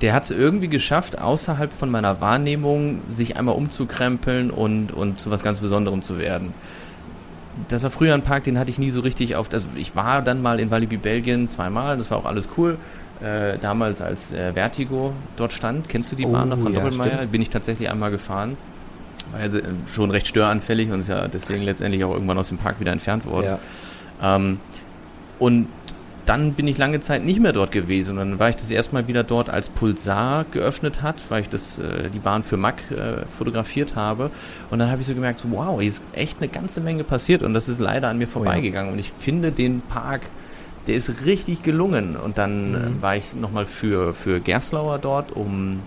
der 0.00 0.12
hat 0.12 0.24
es 0.24 0.30
irgendwie 0.30 0.68
geschafft, 0.68 1.18
außerhalb 1.18 1.72
von 1.72 1.90
meiner 1.90 2.20
Wahrnehmung 2.20 3.00
sich 3.08 3.36
einmal 3.36 3.54
umzukrempeln 3.54 4.50
und, 4.50 4.92
und 4.92 5.20
zu 5.20 5.30
was 5.30 5.42
ganz 5.42 5.60
Besonderem 5.60 6.02
zu 6.02 6.18
werden. 6.18 6.52
Das 7.68 7.82
war 7.84 7.90
früher 7.90 8.14
ein 8.14 8.22
Park, 8.22 8.44
den 8.44 8.58
hatte 8.58 8.70
ich 8.70 8.78
nie 8.78 8.90
so 8.90 9.00
richtig 9.00 9.36
auf. 9.36 9.48
Also 9.52 9.68
ich 9.76 9.94
war 9.94 10.22
dann 10.22 10.42
mal 10.42 10.58
in 10.58 10.70
Walibi 10.70 10.96
Belgien 10.96 11.48
zweimal, 11.48 11.96
das 11.96 12.10
war 12.10 12.18
auch 12.18 12.26
alles 12.26 12.48
cool. 12.56 12.78
Äh, 13.22 13.58
damals 13.58 14.02
als 14.02 14.32
äh, 14.32 14.52
Vertigo 14.52 15.12
dort 15.36 15.52
stand. 15.52 15.88
Kennst 15.88 16.10
du 16.10 16.16
die 16.16 16.26
Oh, 16.26 16.32
Bahn 16.32 16.48
noch 16.48 16.58
von 16.58 16.74
ja, 16.74 16.80
Doppelmayr? 16.80 17.12
stimmt. 17.14 17.32
Bin 17.32 17.40
ich 17.42 17.48
tatsächlich 17.48 17.88
einmal 17.88 18.10
gefahren. 18.10 18.56
War 19.30 19.40
also 19.40 19.60
schon 19.92 20.10
recht 20.10 20.26
störanfällig 20.26 20.90
und 20.90 20.98
ist 20.98 21.08
ja 21.08 21.28
deswegen 21.28 21.62
letztendlich 21.62 22.02
auch 22.04 22.12
irgendwann 22.12 22.36
aus 22.38 22.48
dem 22.48 22.58
Park 22.58 22.80
wieder 22.80 22.90
entfernt 22.90 23.24
worden. 23.24 23.56
Ja. 24.20 24.36
Ähm, 24.36 24.58
und 25.38 25.68
dann 26.26 26.54
bin 26.54 26.66
ich 26.66 26.78
lange 26.78 27.00
Zeit 27.00 27.22
nicht 27.24 27.40
mehr 27.40 27.52
dort 27.52 27.70
gewesen. 27.72 28.12
Und 28.12 28.30
dann 28.30 28.38
war 28.38 28.48
ich 28.48 28.56
das 28.56 28.70
erste 28.70 28.94
Mal 28.94 29.08
wieder 29.08 29.24
dort, 29.24 29.50
als 29.50 29.68
Pulsar 29.68 30.44
geöffnet 30.50 31.02
hat, 31.02 31.16
weil 31.30 31.42
ich 31.42 31.48
das, 31.48 31.78
äh, 31.78 32.08
die 32.10 32.18
Bahn 32.18 32.42
für 32.44 32.56
Mack 32.56 32.90
äh, 32.90 33.24
fotografiert 33.36 33.94
habe. 33.96 34.30
Und 34.70 34.78
dann 34.78 34.90
habe 34.90 35.00
ich 35.02 35.06
so 35.06 35.14
gemerkt, 35.14 35.38
so, 35.38 35.50
wow, 35.50 35.78
hier 35.80 35.88
ist 35.88 36.02
echt 36.12 36.38
eine 36.38 36.48
ganze 36.48 36.80
Menge 36.80 37.04
passiert 37.04 37.42
und 37.42 37.52
das 37.54 37.68
ist 37.68 37.78
leider 37.78 38.08
an 38.08 38.18
mir 38.18 38.26
vorbeigegangen. 38.28 38.92
Und 38.92 38.98
ich 38.98 39.12
finde 39.18 39.52
den 39.52 39.80
Park, 39.82 40.22
der 40.86 40.94
ist 40.94 41.24
richtig 41.26 41.62
gelungen. 41.62 42.16
Und 42.16 42.38
dann 42.38 42.70
Mhm. 42.70 42.74
äh, 42.98 43.02
war 43.02 43.16
ich 43.16 43.34
nochmal 43.34 43.66
für, 43.66 44.14
für 44.14 44.40
Gerslauer 44.40 44.98
dort, 44.98 45.32
um 45.32 45.80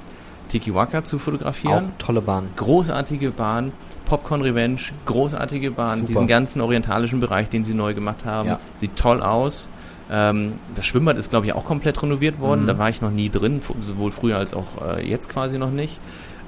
Tikiwaka 0.50 1.04
zu 1.04 1.18
Auch 1.18 1.22
fotografieren. 1.22 1.92
tolle 1.98 2.22
Bahn. 2.22 2.50
Großartige 2.56 3.32
Bahn. 3.32 3.72
Popcorn 4.06 4.42
Revenge, 4.42 4.78
großartige 5.06 5.72
Bahn, 5.72 5.96
Super. 6.00 6.08
diesen 6.08 6.28
ganzen 6.28 6.62
orientalischen 6.62 7.20
Bereich, 7.20 7.50
den 7.50 7.66
sie 7.66 7.74
neu 7.74 7.94
gemacht 7.94 8.24
haben, 8.24 8.48
Ja. 8.48 8.60
sieht 8.76 8.96
toll 8.96 9.22
aus. 9.22 9.68
Ähm, 10.12 10.54
das 10.76 10.86
Schwimmbad 10.86 11.18
ist, 11.18 11.30
glaube 11.30 11.46
ich, 11.48 11.54
auch 11.54 11.66
komplett 11.66 12.02
renoviert 12.02 12.40
worden. 12.40 12.64
Mhm. 12.64 12.68
Da 12.68 12.78
war 12.78 12.90
ich 12.90 13.02
noch 13.02 13.12
nie 13.12 13.30
drin, 13.30 13.62
sowohl 13.82 14.12
früher 14.12 14.38
als 14.38 14.54
auch 14.54 14.66
äh, 14.98 15.08
jetzt 15.08 15.30
quasi 15.30 15.58
noch 15.58 15.72
nicht. 15.72 16.00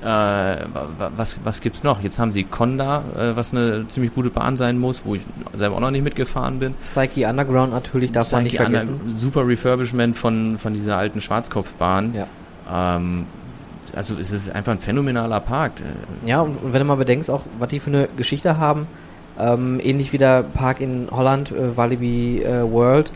Äh, 0.01 0.05
wa- 0.05 0.87
wa- 0.97 1.11
was, 1.17 1.35
was 1.43 1.59
gibt's 1.59 1.83
noch? 1.83 2.01
Jetzt 2.01 2.19
haben 2.19 2.31
sie 2.31 2.45
Conda, 2.45 3.03
äh, 3.17 3.35
was 3.35 3.51
eine 3.53 3.85
ziemlich 3.89 4.15
gute 4.15 4.29
Bahn 4.29 4.55
sein 4.55 4.79
muss, 4.79 5.03
wo 5.05 5.15
ich 5.15 5.21
selber 5.57 5.75
auch 5.75 5.81
noch 5.81 5.91
nicht 5.91 6.05
mitgefahren 6.05 6.59
bin. 6.59 6.73
Psyche 6.85 7.27
Underground 7.27 7.73
natürlich, 7.73 8.13
darf 8.13 8.31
man 8.31 8.43
nicht 8.43 8.53
Psyche 8.55 8.65
Under- 8.67 8.79
vergessen. 8.79 9.17
Super 9.17 9.45
Refurbishment 9.45 10.17
von, 10.17 10.57
von 10.57 10.73
dieser 10.73 10.95
alten 10.97 11.19
Schwarzkopfbahn. 11.19 12.13
Ja. 12.15 12.95
Ähm, 12.95 13.25
also 13.93 14.15
es 14.17 14.31
ist 14.31 14.49
einfach 14.55 14.71
ein 14.71 14.79
phänomenaler 14.79 15.41
Park. 15.41 15.73
Ja, 16.25 16.39
und, 16.41 16.55
und 16.63 16.71
wenn 16.71 16.79
du 16.79 16.85
mal 16.85 16.95
bedenkst, 16.95 17.29
auch 17.29 17.41
was 17.59 17.67
die 17.67 17.81
für 17.81 17.89
eine 17.89 18.07
Geschichte 18.15 18.57
haben, 18.57 18.87
ähm, 19.37 19.81
ähnlich 19.83 20.13
wie 20.13 20.17
der 20.17 20.43
Park 20.43 20.79
in 20.79 21.07
Holland, 21.11 21.51
äh, 21.51 21.75
Walibi 21.75 22.41
äh, 22.41 22.71
World, 22.71 23.11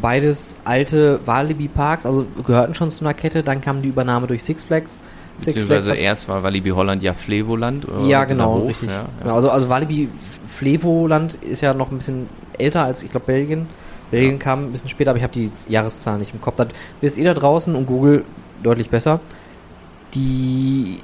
beides 0.00 0.56
alte 0.64 1.20
Walibi-Parks, 1.24 2.06
also 2.06 2.26
gehörten 2.46 2.74
schon 2.74 2.90
zu 2.90 3.04
einer 3.04 3.14
Kette, 3.14 3.42
dann 3.42 3.60
kam 3.60 3.82
die 3.82 3.88
Übernahme 3.88 4.26
durch 4.26 4.42
Six 4.42 4.64
Flags. 4.64 5.00
Six 5.38 5.54
Beziehungsweise 5.54 5.92
hat- 5.92 5.98
erst 5.98 6.28
war 6.28 6.42
Walibi 6.42 6.70
Holland 6.70 7.02
ja 7.02 7.14
Flevoland. 7.14 7.88
oder 7.88 8.00
ja, 8.00 8.24
dieser 8.24 8.26
genau, 8.26 8.54
Hof, 8.56 8.68
richtig. 8.68 8.90
Ja, 8.90 8.96
ja. 8.96 9.08
Genau, 9.22 9.34
also, 9.34 9.50
also 9.50 9.68
Walibi 9.68 10.08
Flevoland 10.46 11.34
ist 11.34 11.62
ja 11.62 11.72
noch 11.74 11.90
ein 11.90 11.96
bisschen 11.96 12.28
älter 12.58 12.84
als, 12.84 13.02
ich 13.02 13.10
glaube, 13.10 13.26
Belgien. 13.26 13.66
Belgien 14.10 14.38
kam 14.38 14.64
ein 14.64 14.72
bisschen 14.72 14.88
später, 14.88 15.10
aber 15.10 15.18
ich 15.18 15.22
habe 15.22 15.32
die 15.32 15.50
Jahreszahl 15.68 16.18
nicht 16.18 16.34
im 16.34 16.40
Kopf. 16.40 16.56
Das 16.56 16.68
wisst 17.00 17.16
ihr 17.16 17.24
da 17.24 17.32
draußen 17.34 17.74
und 17.74 17.86
Google 17.86 18.24
deutlich 18.62 18.90
besser. 18.90 19.20
Die 20.14 20.98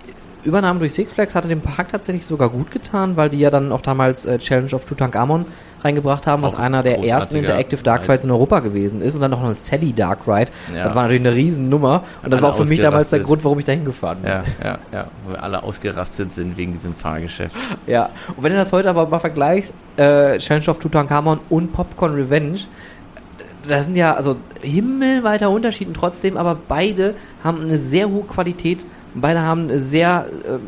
Übernahme 0.44 0.80
durch 0.80 0.92
Six 0.94 1.12
Flags 1.12 1.34
hatte 1.34 1.48
dem 1.48 1.60
Park 1.60 1.88
tatsächlich 1.88 2.26
sogar 2.26 2.50
gut 2.50 2.70
getan, 2.70 3.16
weil 3.16 3.30
die 3.30 3.38
ja 3.38 3.50
dann 3.50 3.72
auch 3.72 3.80
damals 3.80 4.26
äh, 4.26 4.38
Challenge 4.38 4.72
of 4.74 4.84
Tutankhamon 4.84 5.46
reingebracht 5.82 6.26
haben, 6.26 6.42
was 6.42 6.54
Auch 6.54 6.58
einer 6.60 6.82
der 6.82 7.04
ersten 7.04 7.36
Interactive 7.36 7.82
Dark 7.82 8.02
Ride. 8.02 8.12
Rides 8.12 8.24
in 8.24 8.30
Europa 8.30 8.60
gewesen 8.60 9.02
ist 9.02 9.14
und 9.14 9.20
dann 9.20 9.30
noch 9.30 9.42
eine 9.42 9.54
Sally 9.54 9.92
Dark 9.92 10.26
Ride. 10.26 10.50
Ja. 10.74 10.84
Das 10.84 10.94
war 10.94 11.02
natürlich 11.04 11.26
eine 11.26 11.34
Riesennummer 11.34 12.02
und 12.22 12.30
das 12.30 12.42
war 12.42 12.52
auch 12.52 12.56
für 12.56 12.66
mich 12.66 12.80
damals 12.80 13.10
der. 13.10 13.20
Grund, 13.20 13.44
warum 13.44 13.58
ich 13.58 13.64
da 13.64 13.72
hingefahren 13.72 14.20
bin. 14.20 14.30
Ja, 14.30 14.44
ja, 14.62 14.78
ja, 14.92 15.06
wo 15.24 15.32
wir 15.32 15.42
alle 15.42 15.62
ausgerastet 15.62 16.32
sind 16.32 16.56
wegen 16.56 16.72
diesem 16.72 16.94
Fahrgeschäft. 16.94 17.56
Ja, 17.86 18.10
und 18.36 18.42
wenn 18.44 18.52
du 18.52 18.58
das 18.58 18.72
heute 18.72 18.88
aber 18.90 19.06
mal 19.06 19.18
vergleichst, 19.18 19.72
äh, 19.96 20.38
Challenge 20.38 20.68
of 20.68 20.78
Tutankhamon 20.78 21.40
und 21.48 21.72
Popcorn 21.72 22.14
Revenge, 22.14 22.60
da 23.68 23.82
sind 23.82 23.96
ja 23.96 24.14
also 24.14 24.36
himmelweiter 24.62 25.50
Unterschied 25.50 25.88
und 25.88 25.94
trotzdem, 25.94 26.36
aber 26.36 26.56
beide 26.68 27.14
haben 27.42 27.62
eine 27.62 27.78
sehr 27.78 28.08
hohe 28.08 28.24
Qualität, 28.24 28.84
beide 29.14 29.42
haben 29.42 29.70
ein 29.70 29.78
sehr, 29.78 30.26
äh, 30.44 30.58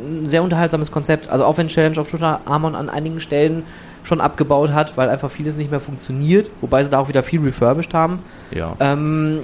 ein 0.00 0.28
sehr 0.28 0.42
unterhaltsames 0.42 0.90
Konzept. 0.90 1.28
Also 1.28 1.44
auch 1.44 1.58
wenn 1.58 1.68
Challenge 1.68 1.98
of 1.98 2.10
Tutankhamon 2.10 2.74
an 2.74 2.88
einigen 2.88 3.20
Stellen 3.20 3.64
schon 4.08 4.20
abgebaut 4.20 4.72
hat, 4.72 4.96
weil 4.96 5.08
einfach 5.08 5.30
vieles 5.30 5.56
nicht 5.56 5.70
mehr 5.70 5.80
funktioniert, 5.80 6.50
wobei 6.60 6.82
sie 6.82 6.90
da 6.90 6.98
auch 6.98 7.08
wieder 7.08 7.22
viel 7.22 7.40
refurbished 7.42 7.94
haben, 7.94 8.20
Ja, 8.50 8.74
ähm, 8.80 9.40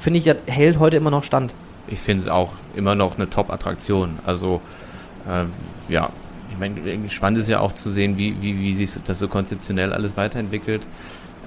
finde 0.00 0.18
ich, 0.18 0.24
das 0.24 0.36
hält 0.46 0.78
heute 0.78 0.96
immer 0.96 1.10
noch 1.10 1.24
stand. 1.24 1.54
ich 1.88 1.98
finde 2.00 2.24
es 2.24 2.28
auch 2.28 2.52
immer 2.74 2.94
noch 2.94 3.16
eine 3.16 3.30
Top-Attraktion. 3.30 4.18
Also, 4.26 4.60
ähm, 5.30 5.52
ja, 5.88 6.10
ich 6.50 6.58
meine, 6.58 7.08
spannend 7.08 7.38
ist 7.38 7.48
ja 7.48 7.60
auch 7.60 7.72
zu 7.72 7.90
sehen, 7.90 8.18
wie, 8.18 8.34
wie, 8.40 8.58
wie 8.58 8.74
sich 8.74 8.90
das 9.04 9.18
so 9.18 9.28
konzeptionell 9.28 9.92
alles 9.92 10.16
weiterentwickelt. 10.16 10.86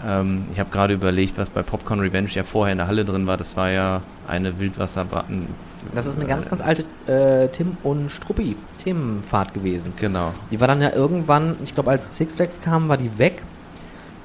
Ähm, 0.06 0.48
ich 0.52 0.60
habe 0.60 0.70
gerade 0.70 0.94
überlegt, 0.94 1.38
was 1.38 1.50
bei 1.50 1.62
Popcorn 1.62 2.00
Revenge 2.00 2.30
ja 2.30 2.44
vorher 2.44 2.72
in 2.72 2.78
der 2.78 2.88
Halle 2.88 3.06
drin 3.06 3.28
war. 3.28 3.38
Das 3.38 3.56
war 3.58 3.70
ja 3.70 4.02
eine 4.28 4.60
Wildwasserbahn. 4.60 5.48
Das 5.94 6.06
ist 6.06 6.18
eine 6.18 6.26
ganz, 6.26 6.50
ganz 6.50 6.62
alte 6.62 6.84
äh, 7.08 7.48
Tim 7.50 7.78
und 7.84 8.10
Struppi 8.10 8.56
Themenfahrt 8.84 9.54
gewesen. 9.54 9.94
Genau. 9.98 10.34
Die 10.52 10.60
war 10.60 10.68
dann 10.68 10.82
ja 10.82 10.94
irgendwann, 10.94 11.58
ich 11.64 11.74
glaube, 11.74 11.92
als 11.92 12.16
Six 12.16 12.36
Flags 12.36 12.62
kam, 12.62 12.90
war 12.90 12.98
die 12.98 13.18
weg. 13.18 13.44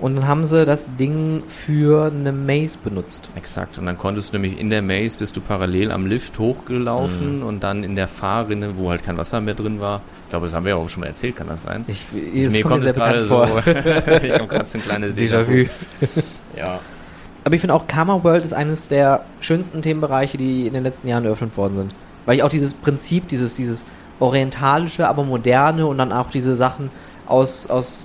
Und 0.04 0.16
dann 0.16 0.28
haben 0.28 0.44
sie 0.44 0.66
das 0.66 0.84
Ding 1.00 1.44
für 1.48 2.12
eine 2.12 2.30
Maze 2.30 2.76
benutzt. 2.76 3.30
Exakt. 3.36 3.78
Und 3.78 3.86
dann 3.86 3.96
konntest 3.96 4.28
du 4.28 4.38
nämlich 4.38 4.60
in 4.60 4.68
der 4.68 4.82
Maze 4.82 5.16
bist 5.16 5.34
du 5.34 5.40
parallel 5.40 5.90
am 5.90 6.04
Lift 6.04 6.38
hochgelaufen 6.38 7.42
und 7.42 7.64
dann 7.64 7.82
in 7.82 7.96
der 7.96 8.06
Fahrrinne, 8.06 8.76
wo 8.76 8.90
halt 8.90 9.02
kein 9.02 9.16
Wasser 9.16 9.40
mehr 9.40 9.54
drin 9.54 9.80
war. 9.80 10.02
Ich 10.24 10.28
glaube, 10.28 10.44
das 10.44 10.54
haben 10.54 10.66
wir 10.66 10.72
ja 10.72 10.76
auch 10.76 10.90
schon 10.90 11.00
mal 11.00 11.06
erzählt, 11.06 11.36
kann 11.36 11.46
das 11.46 11.62
sein? 11.62 11.86
Ich, 11.88 12.04
Mir 12.12 12.50
jetzt 12.50 12.62
kommt 12.64 12.82
mir 12.82 12.90
es 12.90 12.94
gerade 12.94 13.22
so. 13.24 13.46
vor. 13.46 13.46
ich 13.66 14.34
habe 14.34 14.46
gerade 14.46 14.66
so 14.66 14.76
ein 14.76 14.82
kleines 14.82 15.16
Déjà-vu. 15.16 15.70
Ja. 16.54 16.80
Aber 17.44 17.54
ich 17.54 17.62
finde 17.62 17.72
auch 17.72 17.86
Karma 17.86 18.22
World 18.22 18.44
ist 18.44 18.52
eines 18.52 18.88
der 18.88 19.24
schönsten 19.40 19.80
Themenbereiche, 19.80 20.36
die 20.36 20.66
in 20.66 20.74
den 20.74 20.82
letzten 20.82 21.08
Jahren 21.08 21.24
eröffnet 21.24 21.56
worden 21.56 21.76
sind. 21.76 21.94
Weil 22.26 22.36
ich 22.36 22.42
auch 22.42 22.50
dieses 22.50 22.74
Prinzip, 22.74 23.26
dieses, 23.28 23.56
dieses 23.56 23.86
orientalische, 24.20 25.08
aber 25.08 25.24
moderne 25.24 25.86
und 25.86 25.96
dann 25.96 26.12
auch 26.12 26.28
diese 26.28 26.54
Sachen 26.54 26.90
aus, 27.24 27.68
aus 27.68 28.04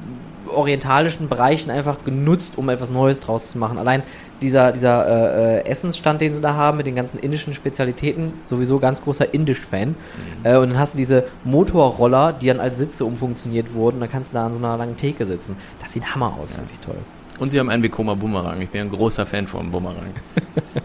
orientalischen 0.50 1.30
Bereichen 1.30 1.72
einfach 1.72 2.04
genutzt, 2.04 2.54
um 2.58 2.70
etwas 2.70 2.90
Neues 2.90 3.20
draus 3.20 3.52
zu 3.52 3.58
machen. 3.58 3.78
Allein 3.78 4.04
dieser, 4.42 4.72
dieser 4.72 5.08
äh, 5.08 5.58
äh, 5.60 5.66
Essensstand, 5.66 6.22
den 6.22 6.34
sie 6.34 6.42
da 6.42 6.56
haben, 6.56 6.78
mit 6.78 6.86
den 6.86 6.96
ganzen 6.96 7.20
indischen 7.20 7.54
Spezialitäten, 7.54 8.34
sowieso 8.46 8.80
ganz 8.80 9.02
großer 9.02 9.34
Indisch-Fan. 9.34 9.96
Äh, 10.44 10.58
und 10.58 10.70
dann 10.70 10.80
hast 10.80 10.94
du 10.94 10.98
diese 10.98 11.26
Motorroller, 11.44 12.34
die 12.34 12.48
dann 12.48 12.60
als 12.60 12.78
Sitze 12.78 13.06
umfunktioniert 13.06 13.74
wurden. 13.74 14.00
Dann 14.00 14.10
kannst 14.10 14.32
du 14.32 14.36
da 14.36 14.46
an 14.46 14.54
so 14.54 14.60
einer 14.60 14.78
langen 14.78 14.98
Theke 14.98 15.26
sitzen. 15.26 15.58
Das 15.82 15.94
sieht 15.94 16.14
Hammer 16.16 16.38
aus, 16.42 16.58
wirklich 16.58 16.80
toll. 16.80 16.98
Und 17.40 17.50
sie 17.50 17.60
haben 17.60 17.70
einen 17.70 17.84
Vekoma 17.84 18.14
Bumerang. 18.16 18.62
Ich 18.62 18.70
bin 18.70 18.82
ein 18.82 18.90
großer 18.90 19.26
Fan 19.26 19.48
vom 19.48 19.72
Bumerang. 19.72 20.08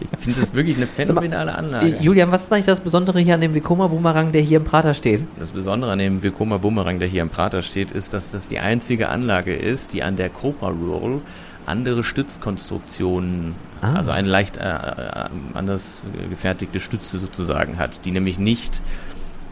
Ich 0.01 0.19
finde 0.21 0.41
das 0.41 0.55
wirklich 0.55 0.77
eine 0.77 0.87
phänomenale 0.87 1.51
Äh, 1.51 1.55
Anlage. 1.55 1.97
Julian, 2.01 2.31
was 2.31 2.43
ist 2.45 2.53
eigentlich 2.53 2.67
das 2.67 2.81
Besondere 2.81 3.19
hier 3.21 3.35
an 3.35 3.41
dem 3.41 3.55
Vekoma 3.55 3.89
Boomerang, 3.89 4.31
der 4.33 4.41
hier 4.43 4.59
im 4.59 4.65
Prater 4.65 4.95
steht? 4.95 5.25
Das 5.39 5.53
Besondere 5.53 5.91
an 5.93 5.99
dem 5.99 6.23
Vekoma 6.23 6.59
Bumerang, 6.59 6.99
der 7.01 7.09
hier 7.09 7.23
im 7.23 7.29
Prater 7.31 7.63
steht, 7.63 7.91
ist, 7.91 8.15
dass 8.15 8.31
das 8.31 8.49
die 8.49 8.59
einzige 8.61 9.09
Anlage 9.09 9.55
ist, 9.55 9.93
die 9.93 10.03
an 10.03 10.17
der 10.17 10.31
Cobra 10.31 10.69
Roll 10.69 11.21
andere 11.67 12.05
Stützkonstruktionen, 12.05 13.55
Ah. 13.81 13.97
also 13.97 14.11
eine 14.13 14.29
leicht 14.29 14.57
äh, 14.57 14.61
äh, 14.63 15.29
anders 15.55 16.07
gefertigte 16.31 16.81
Stütze 16.81 17.19
sozusagen 17.19 17.79
hat, 17.79 18.05
die 18.07 18.11
nämlich 18.13 18.39
nicht 18.39 18.81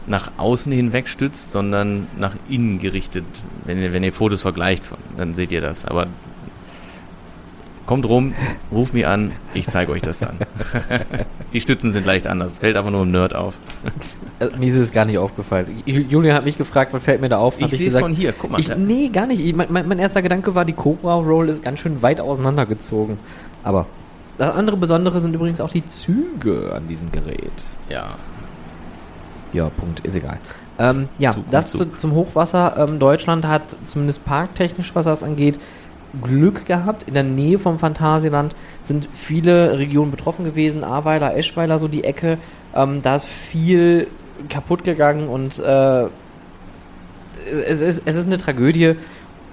nach 0.07 0.31
außen 0.37 0.71
hinweg 0.71 1.07
stützt, 1.07 1.51
sondern 1.51 2.07
nach 2.17 2.35
innen 2.49 2.79
gerichtet. 2.79 3.25
Wenn 3.65 3.81
ihr, 3.81 3.93
wenn 3.93 4.03
ihr 4.03 4.11
Fotos 4.13 4.41
vergleicht, 4.41 4.83
dann 5.17 5.33
seht 5.33 5.51
ihr 5.51 5.61
das. 5.61 5.85
Aber 5.85 6.07
kommt 7.85 8.07
rum, 8.07 8.33
ruft 8.71 8.93
mich 8.93 9.05
an, 9.05 9.31
ich 9.53 9.67
zeige 9.67 9.91
euch 9.91 10.01
das 10.01 10.19
dann. 10.19 10.37
die 11.53 11.59
Stützen 11.59 11.91
sind 11.91 12.05
leicht 12.05 12.27
anders, 12.27 12.59
fällt 12.59 12.75
aber 12.77 12.91
nur 12.91 13.03
im 13.03 13.11
Nerd 13.11 13.35
auf. 13.35 13.55
Also, 14.39 14.55
mir 14.57 14.73
ist 14.73 14.79
es 14.79 14.91
gar 14.91 15.05
nicht 15.05 15.17
aufgefallen. 15.17 15.67
Ju- 15.85 16.05
Julian 16.07 16.35
hat 16.35 16.45
mich 16.45 16.57
gefragt, 16.57 16.93
was 16.93 17.03
fällt 17.03 17.21
mir 17.21 17.29
da 17.29 17.37
auf? 17.39 17.59
Ich 17.59 17.71
sehe 17.71 17.87
es 17.87 17.99
von 17.99 18.13
hier, 18.13 18.33
guck 18.33 18.51
mal. 18.51 18.59
Ich, 18.59 18.75
nee, 18.75 19.09
gar 19.09 19.25
nicht. 19.27 19.43
Ich, 19.45 19.55
mein, 19.55 19.67
mein 19.71 19.99
erster 19.99 20.21
Gedanke 20.21 20.55
war, 20.55 20.65
die 20.65 20.73
Cobra 20.73 21.15
Roll 21.15 21.49
ist 21.49 21.63
ganz 21.63 21.79
schön 21.79 22.01
weit 22.01 22.19
auseinandergezogen. 22.21 23.17
Aber 23.63 23.85
das 24.37 24.55
andere 24.55 24.77
Besondere 24.77 25.19
sind 25.21 25.33
übrigens 25.35 25.61
auch 25.61 25.69
die 25.69 25.87
Züge 25.87 26.71
an 26.75 26.87
diesem 26.87 27.11
Gerät. 27.11 27.51
ja, 27.89 28.05
Ja, 29.53 29.69
Punkt, 29.69 29.99
ist 30.01 30.15
egal. 30.15 30.39
Ähm, 30.79 31.07
ja, 31.19 31.31
Zug 31.33 31.45
das 31.51 31.69
zu, 31.69 31.85
zum 31.93 32.13
Hochwasser. 32.13 32.75
Ähm, 32.79 32.97
Deutschland 32.97 33.45
hat 33.45 33.61
zumindest 33.85 34.25
parktechnisch, 34.25 34.95
was 34.95 35.05
das 35.05 35.21
angeht, 35.21 35.59
Glück 36.21 36.65
gehabt. 36.65 37.03
In 37.03 37.13
der 37.13 37.23
Nähe 37.23 37.59
vom 37.59 37.79
Phantasialand 37.79 38.55
sind 38.81 39.09
viele 39.13 39.79
Regionen 39.79 40.11
betroffen 40.11 40.45
gewesen. 40.45 40.83
Ahrweiler, 40.83 41.35
Eschweiler, 41.35 41.79
so 41.79 41.87
die 41.87 42.03
Ecke. 42.03 42.37
Ähm, 42.75 43.01
da 43.01 43.15
ist 43.15 43.25
viel 43.25 44.07
kaputt 44.49 44.83
gegangen 44.83 45.27
und 45.27 45.59
äh, 45.59 46.03
es, 47.67 47.81
ist, 47.81 48.03
es 48.05 48.15
ist 48.15 48.27
eine 48.27 48.37
Tragödie. 48.37 48.95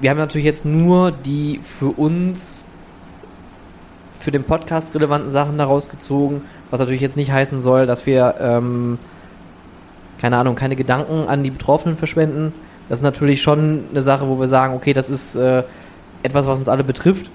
Wir 0.00 0.10
haben 0.10 0.18
natürlich 0.18 0.46
jetzt 0.46 0.64
nur 0.64 1.12
die 1.12 1.60
für 1.62 1.88
uns, 1.88 2.64
für 4.18 4.30
den 4.30 4.44
Podcast 4.44 4.94
relevanten 4.94 5.30
Sachen 5.30 5.58
daraus 5.58 5.88
gezogen, 5.88 6.42
was 6.70 6.80
natürlich 6.80 7.00
jetzt 7.00 7.16
nicht 7.16 7.32
heißen 7.32 7.60
soll, 7.60 7.86
dass 7.86 8.06
wir 8.06 8.34
ähm, 8.40 8.98
keine 10.20 10.36
Ahnung, 10.36 10.54
keine 10.54 10.76
Gedanken 10.76 11.26
an 11.28 11.42
die 11.42 11.50
Betroffenen 11.50 11.96
verschwenden. 11.96 12.52
Das 12.88 12.98
ist 12.98 13.02
natürlich 13.02 13.40
schon 13.40 13.86
eine 13.90 14.02
Sache, 14.02 14.28
wo 14.28 14.38
wir 14.38 14.48
sagen, 14.48 14.74
okay, 14.74 14.92
das 14.92 15.08
ist 15.08 15.34
äh, 15.34 15.62
etwas, 16.22 16.46
was 16.46 16.58
uns 16.58 16.68
alle 16.68 16.84
betrifft. 16.84 17.30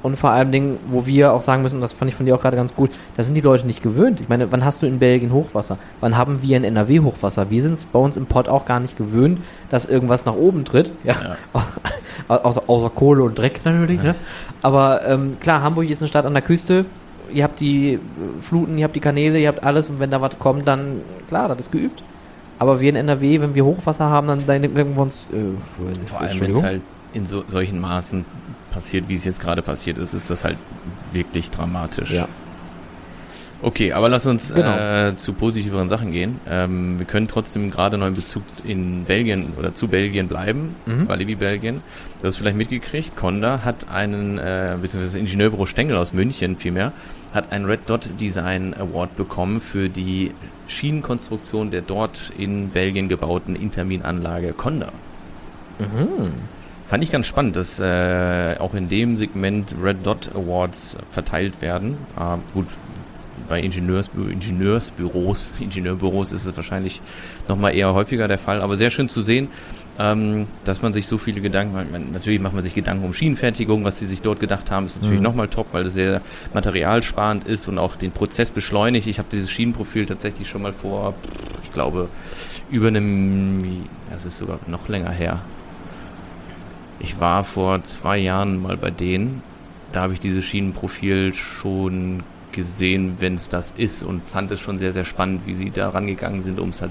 Und 0.00 0.16
vor 0.16 0.30
allem 0.30 0.52
Dingen, 0.52 0.78
wo 0.88 1.06
wir 1.06 1.32
auch 1.32 1.42
sagen 1.42 1.62
müssen, 1.62 1.76
und 1.76 1.80
das 1.80 1.92
fand 1.92 2.08
ich 2.08 2.14
von 2.14 2.24
dir 2.24 2.36
auch 2.36 2.40
gerade 2.40 2.56
ganz 2.56 2.74
gut, 2.76 2.90
da 3.16 3.24
sind 3.24 3.34
die 3.34 3.40
Leute 3.40 3.66
nicht 3.66 3.82
gewöhnt. 3.82 4.20
Ich 4.20 4.28
meine, 4.28 4.52
wann 4.52 4.64
hast 4.64 4.82
du 4.82 4.86
in 4.86 5.00
Belgien 5.00 5.32
Hochwasser? 5.32 5.76
Wann 6.00 6.16
haben 6.16 6.40
wir 6.40 6.56
in 6.56 6.62
NRW 6.62 7.00
Hochwasser? 7.00 7.50
Wir 7.50 7.60
sind 7.62 7.72
es 7.72 7.84
bei 7.84 7.98
uns 7.98 8.16
im 8.16 8.26
Pott 8.26 8.48
auch 8.48 8.64
gar 8.64 8.78
nicht 8.78 8.96
gewöhnt, 8.96 9.40
dass 9.70 9.86
irgendwas 9.86 10.24
nach 10.24 10.34
oben 10.34 10.64
tritt. 10.64 10.92
Ja. 11.02 11.16
außer, 12.28 12.62
außer 12.68 12.90
Kohle 12.90 13.24
und 13.24 13.36
Dreck 13.36 13.60
natürlich. 13.64 14.00
Ne? 14.00 14.14
Aber 14.62 15.04
ähm, 15.04 15.36
klar, 15.40 15.62
Hamburg 15.62 15.90
ist 15.90 16.00
eine 16.00 16.08
Stadt 16.08 16.26
an 16.26 16.32
der 16.32 16.42
Küste. 16.42 16.84
Ihr 17.32 17.42
habt 17.42 17.58
die 17.58 17.98
Fluten, 18.40 18.78
ihr 18.78 18.84
habt 18.84 18.94
die 18.94 19.00
Kanäle, 19.00 19.38
ihr 19.38 19.48
habt 19.48 19.64
alles 19.64 19.90
und 19.90 19.98
wenn 19.98 20.10
da 20.10 20.20
was 20.20 20.38
kommt, 20.38 20.66
dann 20.68 21.00
klar, 21.28 21.48
das 21.48 21.58
ist 21.58 21.72
geübt. 21.72 22.04
Aber 22.60 22.80
wir 22.80 22.88
in 22.88 22.96
NRW, 22.96 23.40
wenn 23.40 23.54
wir 23.54 23.64
Hochwasser 23.64 24.04
haben, 24.04 24.28
dann, 24.28 24.46
dann 24.46 24.62
denken 24.62 24.94
wir 24.94 25.02
uns, 25.02 25.28
äh, 25.32 26.06
vor 26.06 26.20
allem 26.20 26.40
wenn 26.40 26.50
es 26.52 26.62
halt 26.62 26.82
in 27.12 27.26
so, 27.26 27.44
solchen 27.48 27.80
Maßen 27.80 28.24
passiert, 28.70 29.08
wie 29.08 29.14
es 29.14 29.24
jetzt 29.24 29.40
gerade 29.40 29.62
passiert 29.62 29.98
ist, 29.98 30.14
ist 30.14 30.30
das 30.30 30.44
halt 30.44 30.58
wirklich 31.12 31.50
dramatisch. 31.50 32.12
Ja. 32.12 32.28
Okay, 33.60 33.92
aber 33.92 34.08
lass 34.08 34.24
uns 34.24 34.54
Genau. 34.54 34.76
äh, 35.08 35.16
zu 35.16 35.32
positiveren 35.32 35.88
Sachen 35.88 36.12
gehen. 36.12 36.38
Ähm, 36.48 37.00
wir 37.00 37.06
können 37.06 37.26
trotzdem 37.26 37.72
gerade 37.72 37.98
noch 37.98 38.06
in 38.06 38.14
Bezug 38.14 38.44
in 38.62 39.02
Belgien 39.02 39.52
oder 39.58 39.74
zu 39.74 39.88
Belgien 39.88 40.28
bleiben, 40.28 40.76
Mhm. 40.86 41.08
Walibi 41.08 41.34
Belgien. 41.34 41.82
Du 42.22 42.28
hast 42.28 42.36
vielleicht 42.36 42.56
mitgekriegt, 42.56 43.16
Conda 43.16 43.64
hat 43.64 43.88
einen, 43.90 44.38
äh, 44.38 44.76
beziehungsweise 44.80 45.18
Ingenieurbüro 45.18 45.66
Stengel 45.66 45.96
aus 45.96 46.12
München 46.12 46.56
vielmehr, 46.56 46.92
hat 47.34 47.50
einen 47.50 47.64
Red 47.64 47.80
Dot 47.86 48.08
Design 48.20 48.74
Award 48.78 49.16
bekommen 49.16 49.60
für 49.60 49.88
die 49.88 50.30
Schienenkonstruktion 50.68 51.70
der 51.72 51.80
dort 51.82 52.32
in 52.38 52.68
Belgien 52.68 53.08
gebauten 53.08 53.56
Intermin-Anlage 53.56 54.52
Conda. 54.52 54.92
Mhm. 55.80 56.30
Fand 56.88 57.04
ich 57.04 57.10
ganz 57.10 57.26
spannend, 57.26 57.54
dass 57.56 57.78
äh, 57.80 58.56
auch 58.58 58.72
in 58.74 58.88
dem 58.88 59.16
Segment 59.18 59.74
Red 59.82 60.06
Dot 60.06 60.30
Awards 60.34 60.96
verteilt 61.10 61.60
werden. 61.60 61.98
Äh, 62.18 62.36
gut, 62.54 62.66
bei 63.46 63.60
Ingenieursbü 63.60 64.30
Ingenieursbüros, 64.30 65.54
Ingenieurbüros 65.60 66.32
ist 66.32 66.46
es 66.46 66.56
wahrscheinlich 66.56 67.00
nochmal 67.46 67.74
eher 67.74 67.92
häufiger 67.92 68.26
der 68.26 68.38
Fall, 68.38 68.62
aber 68.62 68.76
sehr 68.76 68.88
schön 68.90 69.08
zu 69.10 69.20
sehen, 69.20 69.48
ähm, 69.98 70.46
dass 70.64 70.80
man 70.80 70.92
sich 70.94 71.06
so 71.06 71.18
viele 71.18 71.42
Gedanken 71.42 71.74
macht. 71.74 71.92
Man, 71.92 72.10
natürlich 72.12 72.40
macht 72.40 72.54
man 72.54 72.62
sich 72.62 72.74
Gedanken 72.74 73.04
um 73.04 73.12
Schienenfertigung, 73.12 73.84
was 73.84 73.98
sie 73.98 74.06
sich 74.06 74.22
dort 74.22 74.40
gedacht 74.40 74.70
haben, 74.70 74.86
ist 74.86 74.96
natürlich 74.96 75.18
Mhm. 75.20 75.24
nochmal 75.24 75.48
top, 75.48 75.66
weil 75.72 75.86
es 75.86 75.94
sehr 75.94 76.22
materialsparend 76.54 77.44
ist 77.44 77.68
und 77.68 77.78
auch 77.78 77.96
den 77.96 78.12
Prozess 78.12 78.50
beschleunigt. 78.50 79.06
Ich 79.06 79.18
habe 79.18 79.28
dieses 79.30 79.50
Schienenprofil 79.50 80.06
tatsächlich 80.06 80.48
schon 80.48 80.62
mal 80.62 80.72
vor, 80.72 81.12
ich 81.64 81.72
glaube, 81.72 82.08
über 82.70 82.88
einem, 82.88 83.60
ja, 84.10 84.16
es 84.16 84.24
ist 84.24 84.38
sogar 84.38 84.58
noch 84.66 84.88
länger 84.88 85.10
her, 85.10 85.40
ich 87.00 87.20
war 87.20 87.44
vor 87.44 87.82
zwei 87.84 88.18
Jahren 88.18 88.60
mal 88.62 88.76
bei 88.76 88.90
denen. 88.90 89.42
Da 89.92 90.02
habe 90.02 90.12
ich 90.12 90.20
dieses 90.20 90.44
Schienenprofil 90.44 91.32
schon 91.34 92.22
gesehen, 92.52 93.16
wenn 93.20 93.34
es 93.36 93.48
das 93.48 93.72
ist 93.76 94.02
und 94.02 94.24
fand 94.24 94.50
es 94.50 94.60
schon 94.60 94.78
sehr, 94.78 94.92
sehr 94.92 95.04
spannend, 95.04 95.42
wie 95.46 95.54
sie 95.54 95.70
da 95.70 95.90
rangegangen 95.90 96.42
sind, 96.42 96.58
um 96.58 96.70
es 96.70 96.80
halt 96.80 96.90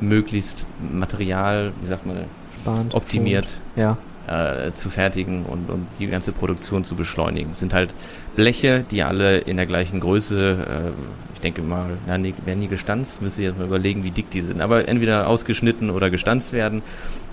möglichst 0.00 0.66
Material, 0.92 1.72
wie 1.82 1.88
sagt 1.88 2.06
man, 2.06 2.16
Spannend. 2.60 2.94
optimiert 2.94 3.46
Ja. 3.76 3.96
äh, 4.26 4.72
zu 4.72 4.90
fertigen 4.90 5.44
und, 5.44 5.70
und 5.70 5.86
die 5.98 6.06
ganze 6.08 6.32
Produktion 6.32 6.84
zu 6.84 6.96
beschleunigen. 6.96 7.52
Es 7.52 7.60
sind 7.60 7.72
halt 7.72 7.94
Bleche, 8.34 8.84
die 8.90 9.02
alle 9.02 9.38
in 9.38 9.56
der 9.56 9.66
gleichen 9.66 10.00
Größe, 10.00 10.66
äh, 10.68 11.34
ich 11.34 11.40
denke 11.40 11.62
mal, 11.62 11.96
ja, 12.06 12.18
nee, 12.18 12.34
werden 12.44 12.60
die 12.60 12.68
gestanzt, 12.68 13.22
müsste 13.22 13.42
ich 13.42 13.48
jetzt 13.48 13.58
mal 13.58 13.66
überlegen, 13.66 14.02
wie 14.04 14.10
dick 14.10 14.30
die 14.30 14.40
sind, 14.40 14.60
aber 14.60 14.88
entweder 14.88 15.28
ausgeschnitten 15.28 15.90
oder 15.90 16.10
gestanzt 16.10 16.52
werden 16.52 16.82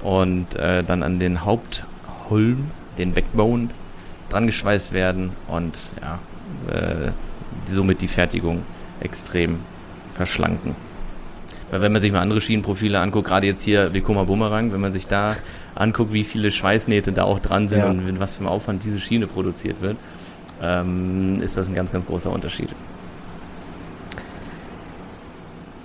und 0.03 0.55
äh, 0.55 0.83
dann 0.83 1.03
an 1.03 1.19
den 1.19 1.43
Hauptholm, 2.33 2.65
den 2.97 3.13
Backbone, 3.13 3.69
dran 4.29 4.47
geschweißt 4.47 4.93
werden 4.93 5.31
und 5.47 5.77
ja, 6.01 6.19
äh, 6.71 7.11
somit 7.65 8.01
die 8.01 8.07
Fertigung 8.07 8.63
extrem 8.99 9.59
verschlanken. 10.15 10.75
Weil 11.69 11.81
wenn 11.81 11.91
man 11.91 12.01
sich 12.01 12.11
mal 12.11 12.19
andere 12.21 12.41
Schienenprofile 12.41 12.99
anguckt, 12.99 13.27
gerade 13.27 13.47
jetzt 13.47 13.63
hier 13.63 13.93
Vekoma 13.93 14.23
Bumerang, 14.23 14.71
wenn 14.73 14.81
man 14.81 14.91
sich 14.91 15.07
da 15.07 15.35
anguckt, 15.75 16.13
wie 16.13 16.23
viele 16.23 16.51
Schweißnähte 16.51 17.11
da 17.11 17.23
auch 17.23 17.39
dran 17.39 17.67
sind 17.67 17.79
Ja. 17.79 17.89
und 17.89 18.05
mit 18.05 18.19
was 18.19 18.33
für 18.33 18.39
einem 18.39 18.49
Aufwand 18.49 18.83
diese 18.83 18.99
Schiene 18.99 19.27
produziert 19.27 19.81
wird, 19.81 19.97
ähm, 20.61 21.41
ist 21.41 21.57
das 21.57 21.67
ein 21.67 21.75
ganz, 21.75 21.91
ganz 21.91 22.05
großer 22.05 22.31
Unterschied. 22.31 22.69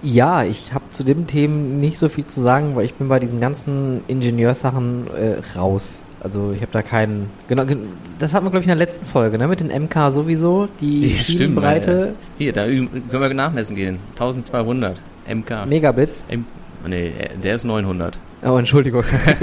Ja, 0.03 0.45
ich 0.45 0.73
habe 0.73 0.85
zu 0.93 1.03
dem 1.05 1.27
Themen 1.27 1.81
nicht 1.81 1.99
so 1.99 2.09
viel 2.09 2.27
zu 2.27 2.41
sagen, 2.41 2.77
weil 2.77 2.85
ich 2.85 2.95
bin 2.95 3.09
bei 3.09 3.19
diesen 3.19 3.41
ganzen 3.41 4.03
Ingenieurssachen 4.07 5.09
äh, 5.09 5.59
raus. 5.59 6.03
Also 6.21 6.53
ich 6.53 6.61
habe 6.63 6.73
da 6.73 6.83
keinen. 6.83 7.31
Genau, 7.49 7.65
gen- 7.65 7.89
das 8.19 8.35
hatten 8.35 8.45
wir 8.47 8.51
glaube 8.51 8.61
ich 8.65 8.67
in 8.67 8.77
der 8.77 8.85
letzten 8.85 9.07
Folge, 9.07 9.39
ne? 9.39 9.47
Mit 9.47 9.61
den 9.61 9.69
MK 9.71 10.11
sowieso, 10.11 10.69
die 10.81 11.03
Ja, 11.07 11.09
stimmt, 11.23 11.27
Schienenbreite, 11.27 12.15
Hier, 12.39 12.53
da 12.53 12.65
können 12.67 12.91
wir 13.11 13.35
nachmessen 13.35 13.77
gehen. 13.77 13.99
1200 14.13 14.97
MK. 15.29 15.67
Megabits. 15.67 16.23
M 16.29 16.45
nee, 16.87 17.13
der 17.43 17.55
ist 17.55 17.65
900. 17.65 18.19
Oh, 18.45 18.57
Entschuldigung. 18.57 19.03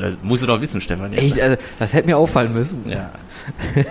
Das 0.00 0.16
musst 0.22 0.42
du 0.42 0.46
doch 0.46 0.60
wissen, 0.60 0.80
Stefan. 0.80 1.12
jetzt. 1.12 1.22
Echt, 1.22 1.40
also, 1.40 1.56
das 1.78 1.92
hätte 1.92 2.06
mir 2.08 2.16
auffallen 2.16 2.52
müssen. 2.52 2.84
Ja. 2.88 3.10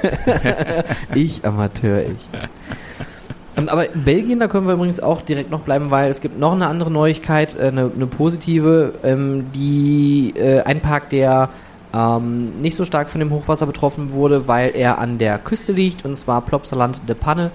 Ich, 1.16 1.44
Amateur, 1.46 2.02
ich. 2.04 2.30
Aber 3.70 3.92
in 3.92 4.04
Belgien, 4.04 4.40
da 4.40 4.48
können 4.48 4.68
wir 4.68 4.76
übrigens 4.76 5.00
auch 5.00 5.22
direkt 5.24 5.50
noch 5.50 5.62
bleiben, 5.62 5.90
weil 5.90 6.12
es 6.12 6.22
gibt 6.22 6.38
noch 6.40 6.54
eine 6.54 6.68
andere 6.68 6.92
Neuigkeit, 6.92 7.58
äh, 7.60 7.64
eine, 7.70 7.90
eine 7.94 8.06
positive, 8.06 8.94
ähm, 9.04 9.46
die 9.56 10.34
äh, 10.38 10.62
ein 10.62 10.80
Park, 10.80 11.10
der 11.10 11.50
ähm, 11.94 12.62
nicht 12.62 12.76
so 12.76 12.86
stark 12.86 13.10
von 13.10 13.20
dem 13.20 13.32
Hochwasser 13.32 13.66
betroffen 13.66 14.12
wurde, 14.12 14.48
weil 14.48 14.72
er 14.76 15.00
an 15.00 15.18
der 15.18 15.38
Küste 15.40 15.72
liegt, 15.72 16.06
und 16.06 16.16
zwar 16.16 16.42
Plopsaland 16.42 17.08
de 17.08 17.16
Panne. 17.16 17.52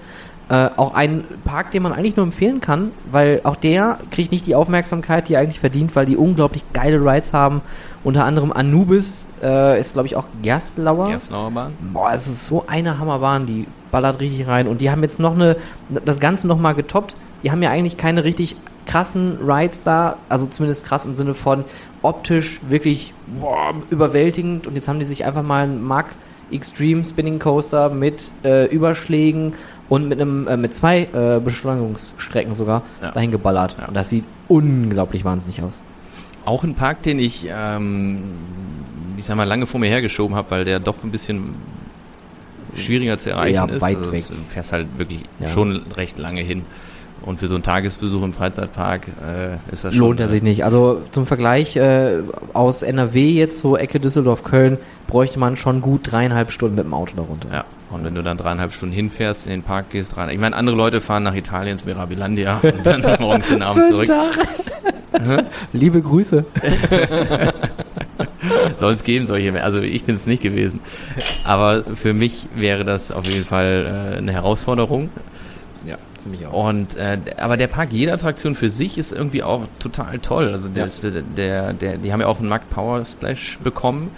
Äh, 0.49 0.69
auch 0.75 0.93
ein 0.93 1.23
Park, 1.45 1.71
den 1.71 1.83
man 1.83 1.93
eigentlich 1.93 2.17
nur 2.17 2.25
empfehlen 2.25 2.59
kann, 2.59 2.91
weil 3.09 3.39
auch 3.45 3.55
der 3.55 3.99
kriegt 4.11 4.31
nicht 4.31 4.45
die 4.45 4.55
Aufmerksamkeit, 4.55 5.29
die 5.29 5.35
er 5.35 5.39
eigentlich 5.39 5.61
verdient, 5.61 5.95
weil 5.95 6.05
die 6.05 6.17
unglaublich 6.17 6.63
geile 6.73 6.97
Rides 6.97 7.33
haben. 7.33 7.61
Unter 8.03 8.25
anderem 8.25 8.51
Anubis 8.51 9.25
äh, 9.41 9.79
ist, 9.79 9.93
glaube 9.93 10.07
ich, 10.07 10.17
auch 10.17 10.25
Gerstlauer. 10.41 11.07
Gerstlauer 11.07 11.49
Bahn. 11.51 11.73
Boah, 11.93 12.11
es 12.13 12.27
ist 12.27 12.47
so 12.47 12.65
eine 12.67 12.99
Hammerbahn, 12.99 13.45
die 13.45 13.67
ballert 13.89 14.19
richtig 14.19 14.45
rein. 14.45 14.67
Und 14.67 14.81
die 14.81 14.91
haben 14.91 15.01
jetzt 15.01 15.19
noch 15.19 15.33
eine, 15.33 15.55
das 16.03 16.19
Ganze 16.19 16.47
nochmal 16.47 16.75
getoppt. 16.75 17.15
Die 17.41 17.51
haben 17.51 17.63
ja 17.63 17.69
eigentlich 17.69 17.95
keine 17.95 18.25
richtig 18.25 18.57
krassen 18.85 19.37
Rides 19.41 19.83
da, 19.83 20.17
also 20.27 20.45
zumindest 20.45 20.85
krass 20.85 21.05
im 21.05 21.15
Sinne 21.15 21.35
von 21.35 21.63
optisch 22.03 22.59
wirklich 22.69 23.13
boah, 23.39 23.73
überwältigend. 23.89 24.67
Und 24.67 24.75
jetzt 24.75 24.87
haben 24.87 24.99
die 24.99 25.05
sich 25.05 25.25
einfach 25.25 25.41
mal 25.43 25.63
einen 25.63 25.83
Mark 25.83 26.07
Extreme 26.51 27.03
Spinning 27.03 27.39
Coaster 27.39 27.89
mit 27.89 28.29
äh, 28.43 28.67
Überschlägen 28.67 29.53
und 29.89 30.07
mit 30.07 30.21
einem 30.21 30.47
äh, 30.47 30.55
mit 30.57 30.75
zwei 30.75 31.07
äh, 31.13 31.39
Beschleunigungsstrecken 31.43 32.53
sogar 32.53 32.83
Ja. 33.01 33.11
dahin 33.11 33.31
geballert. 33.31 33.75
Ja. 33.79 33.87
Und 33.87 33.95
das 33.95 34.09
sieht 34.11 34.25
unglaublich 34.47 35.25
wahnsinnig 35.25 35.61
aus. 35.63 35.79
Auch 36.45 36.63
ein 36.63 36.75
Park, 36.75 37.01
den 37.03 37.17
ich, 37.19 37.47
ähm, 37.49 38.21
ich 39.17 39.23
sag 39.25 39.35
mal, 39.37 39.45
lange 39.45 39.65
vor 39.65 39.79
mir 39.79 39.87
hergeschoben 39.89 40.35
habe, 40.35 40.51
weil 40.51 40.65
der 40.65 40.79
doch 40.79 41.03
ein 41.03 41.09
bisschen 41.11 41.55
schwieriger 42.75 43.17
zu 43.17 43.31
erreichen 43.31 43.55
Ja, 43.55 43.65
ist. 43.65 43.81
weit 43.81 43.97
also 43.97 44.11
weg. 44.11 44.23
Du 44.27 44.35
fährst 44.47 44.73
halt 44.73 44.87
wirklich 44.97 45.23
schon 45.53 45.81
recht 45.95 46.17
lange 46.19 46.41
hin. 46.41 46.65
Und 47.25 47.39
für 47.39 47.47
so 47.47 47.55
einen 47.55 47.63
Tagesbesuch 47.63 48.21
im 48.21 48.33
Freizeitpark 48.33 49.07
äh, 49.07 49.71
ist 49.71 49.85
das 49.85 49.95
Lohnt 49.95 50.19
schon, 50.19 50.27
er 50.27 50.29
sich 50.29 50.43
nicht. 50.43 50.65
Also 50.65 51.01
zum 51.11 51.25
Vergleich 51.25 51.77
äh, 51.77 52.21
aus 52.51 52.83
NRW 52.83 53.29
jetzt 53.29 53.59
so 53.59 53.77
Ecke 53.77 54.01
Düsseldorf-Köln 54.01 54.77
bräuchte 55.07 55.39
man 55.39 55.55
schon 55.55 55.81
gut 55.81 56.11
dreieinhalb 56.11 56.51
Stunden 56.51 56.75
mit 56.75 56.83
dem 56.83 56.93
Auto 56.93 57.15
darunter. 57.15 57.47
Ja, 57.51 57.65
und 57.91 58.03
wenn 58.03 58.13
du 58.13 58.23
dann 58.23 58.37
dreieinhalb 58.37 58.73
Stunden 58.73 58.93
hinfährst, 58.93 59.45
in 59.45 59.53
den 59.53 59.63
Park 59.63 59.91
gehst, 59.91 60.17
rein. 60.17 60.29
Ich 60.31 60.39
meine, 60.39 60.55
andere 60.55 60.75
Leute 60.75 60.99
fahren 60.99 61.23
nach 61.23 61.35
Italien 61.35 61.73
ins 61.73 61.85
Mirabilandia 61.85 62.57
und 62.61 62.85
dann 62.85 63.03
morgens 63.19 63.47
den 63.47 63.61
Abend 63.61 63.87
zurück. 63.87 64.09
Liebe 65.71 66.01
Grüße. 66.01 66.43
Soll 68.75 68.93
es 68.93 69.03
geben, 69.03 69.27
solche. 69.27 69.63
Also 69.63 69.81
ich 69.81 70.03
bin 70.03 70.15
es 70.15 70.27
nicht 70.27 70.43
gewesen. 70.43 70.81
Aber 71.43 71.83
für 71.83 72.13
mich 72.13 72.47
wäre 72.55 72.83
das 72.83 73.11
auf 73.11 73.27
jeden 73.27 73.45
Fall 73.45 74.13
äh, 74.13 74.17
eine 74.17 74.33
Herausforderung. 74.33 75.09
Ja, 76.23 76.29
für 76.29 76.29
mich 76.29 76.47
Und 76.47 76.95
äh, 76.95 77.17
aber 77.37 77.57
der 77.57 77.67
Park, 77.67 77.91
jede 77.91 78.13
Attraktion 78.13 78.55
für 78.55 78.69
sich 78.69 78.97
ist 78.97 79.11
irgendwie 79.11 79.43
auch 79.43 79.63
total 79.79 80.19
toll. 80.19 80.49
Also 80.49 80.69
der, 80.69 80.87
der, 80.87 81.21
der, 81.21 81.73
der, 81.73 81.97
die 81.97 82.13
haben 82.13 82.21
ja 82.21 82.27
auch 82.27 82.39
einen 82.39 82.49
Mack 82.49 82.69
Power 82.69 83.03
Splash 83.05 83.59
bekommen. 83.63 84.11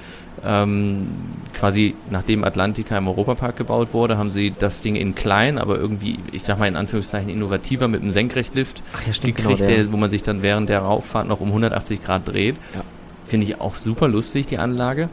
Ähm, 0.43 1.07
quasi 1.53 1.95
nachdem 2.11 2.43
Atlantica 2.43 2.97
im 2.97 3.07
Europapark 3.07 3.55
gebaut 3.55 3.93
wurde, 3.93 4.17
haben 4.17 4.31
sie 4.31 4.53
das 4.57 4.81
Ding 4.81 4.95
in 4.95 5.15
klein, 5.15 5.57
aber 5.57 5.77
irgendwie, 5.77 6.19
ich 6.31 6.43
sag 6.43 6.59
mal 6.59 6.67
in 6.67 6.75
Anführungszeichen 6.75 7.29
innovativer 7.29 7.87
mit 7.87 8.01
einem 8.01 8.11
Senkrechtlift 8.11 8.83
Ach 8.95 9.07
ja, 9.07 9.13
stimmt, 9.13 9.37
gekriegt, 9.37 9.59
genau, 9.59 9.71
der. 9.71 9.83
der, 9.83 9.91
wo 9.91 9.97
man 9.97 10.09
sich 10.09 10.23
dann 10.23 10.41
während 10.41 10.69
der 10.69 10.79
Rauffahrt 10.79 11.27
noch 11.27 11.39
um 11.39 11.47
180 11.47 12.03
Grad 12.03 12.27
dreht. 12.27 12.57
Ja. 12.75 12.81
Finde 13.25 13.47
ich 13.47 13.59
auch 13.59 13.75
super 13.75 14.07
lustig, 14.07 14.45
die 14.45 14.57
Anlage. 14.57 15.09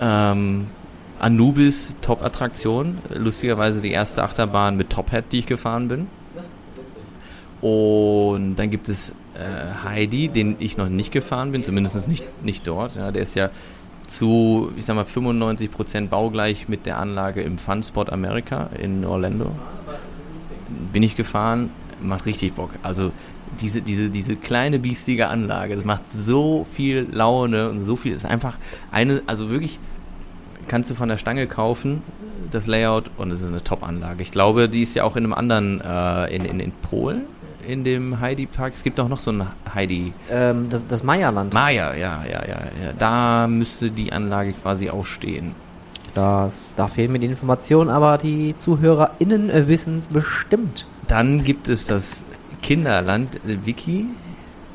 Ähm, 0.00 0.68
Anubis, 1.18 1.94
Top-Attraktion. 2.00 2.98
Lustigerweise 3.12 3.80
die 3.80 3.90
erste 3.90 4.22
Achterbahn 4.22 4.76
mit 4.76 4.90
Top 4.90 5.10
Hat, 5.10 5.24
die 5.32 5.38
ich 5.38 5.46
gefahren 5.46 5.88
bin. 5.88 6.06
Und 7.60 8.56
dann 8.56 8.70
gibt 8.70 8.88
es 8.88 9.10
äh, 9.34 9.84
Heidi, 9.84 10.28
den 10.28 10.56
ich 10.58 10.76
noch 10.76 10.88
nicht 10.88 11.12
gefahren 11.12 11.52
bin, 11.52 11.62
zumindest 11.62 12.08
nicht, 12.08 12.24
nicht 12.44 12.66
dort. 12.66 12.96
Ja, 12.96 13.10
der 13.10 13.22
ist 13.22 13.34
ja 13.34 13.50
zu, 14.06 14.72
ich 14.76 14.84
sag 14.84 14.96
mal, 14.96 15.04
95% 15.04 16.08
baugleich 16.08 16.68
mit 16.68 16.86
der 16.86 16.98
Anlage 16.98 17.42
im 17.42 17.58
Fun 17.58 17.82
Spot 17.82 18.04
America 18.04 18.70
in 18.80 19.04
Orlando. 19.04 19.52
Bin 20.92 21.02
ich 21.02 21.16
gefahren, 21.16 21.70
macht 22.00 22.26
richtig 22.26 22.54
Bock. 22.54 22.70
Also 22.82 23.12
diese, 23.60 23.82
diese, 23.82 24.10
diese 24.10 24.36
kleine 24.36 24.78
biestige 24.78 25.28
Anlage, 25.28 25.74
das 25.74 25.84
macht 25.84 26.10
so 26.10 26.66
viel 26.72 27.06
Laune 27.10 27.70
und 27.70 27.84
so 27.84 27.96
viel, 27.96 28.12
ist 28.12 28.24
einfach 28.24 28.56
eine, 28.90 29.22
also 29.26 29.50
wirklich, 29.50 29.78
kannst 30.68 30.90
du 30.90 30.94
von 30.94 31.08
der 31.08 31.16
Stange 31.16 31.46
kaufen, 31.46 32.02
das 32.50 32.66
Layout, 32.66 33.10
und 33.16 33.30
es 33.30 33.40
ist 33.40 33.48
eine 33.48 33.64
Top-Anlage. 33.64 34.22
Ich 34.22 34.30
glaube, 34.30 34.68
die 34.68 34.82
ist 34.82 34.94
ja 34.94 35.04
auch 35.04 35.16
in 35.16 35.24
einem 35.24 35.34
anderen, 35.34 35.80
äh, 35.80 36.34
in, 36.34 36.44
in, 36.44 36.60
in 36.60 36.72
Polen, 36.72 37.22
in 37.68 37.84
dem 37.84 38.18
Heidi-Park. 38.18 38.72
Es 38.72 38.82
gibt 38.82 38.98
auch 38.98 39.08
noch 39.08 39.18
so 39.20 39.30
ein 39.30 39.46
Heidi, 39.74 40.12
Ähm, 40.30 40.68
das, 40.70 40.86
das 40.86 41.02
Maya-Land. 41.02 41.52
Maya, 41.52 41.94
ja, 41.94 42.24
ja, 42.24 42.40
ja, 42.46 42.60
ja. 42.82 42.92
Da 42.98 43.46
müsste 43.46 43.90
die 43.90 44.12
Anlage 44.12 44.52
quasi 44.54 44.88
auch 44.90 45.04
stehen. 45.04 45.54
Das, 46.14 46.72
da 46.76 46.88
fehlen 46.88 47.12
mir 47.12 47.18
die 47.18 47.26
Informationen, 47.26 47.90
aber 47.90 48.18
die 48.18 48.56
ZuhörerInnen 48.56 49.50
äh, 49.50 49.68
wissen 49.68 49.98
es 49.98 50.08
bestimmt. 50.08 50.86
Dann 51.06 51.44
gibt 51.44 51.68
es 51.68 51.86
das 51.86 52.24
Kinderland 52.62 53.36
äh, 53.36 53.58
Wiki 53.66 54.06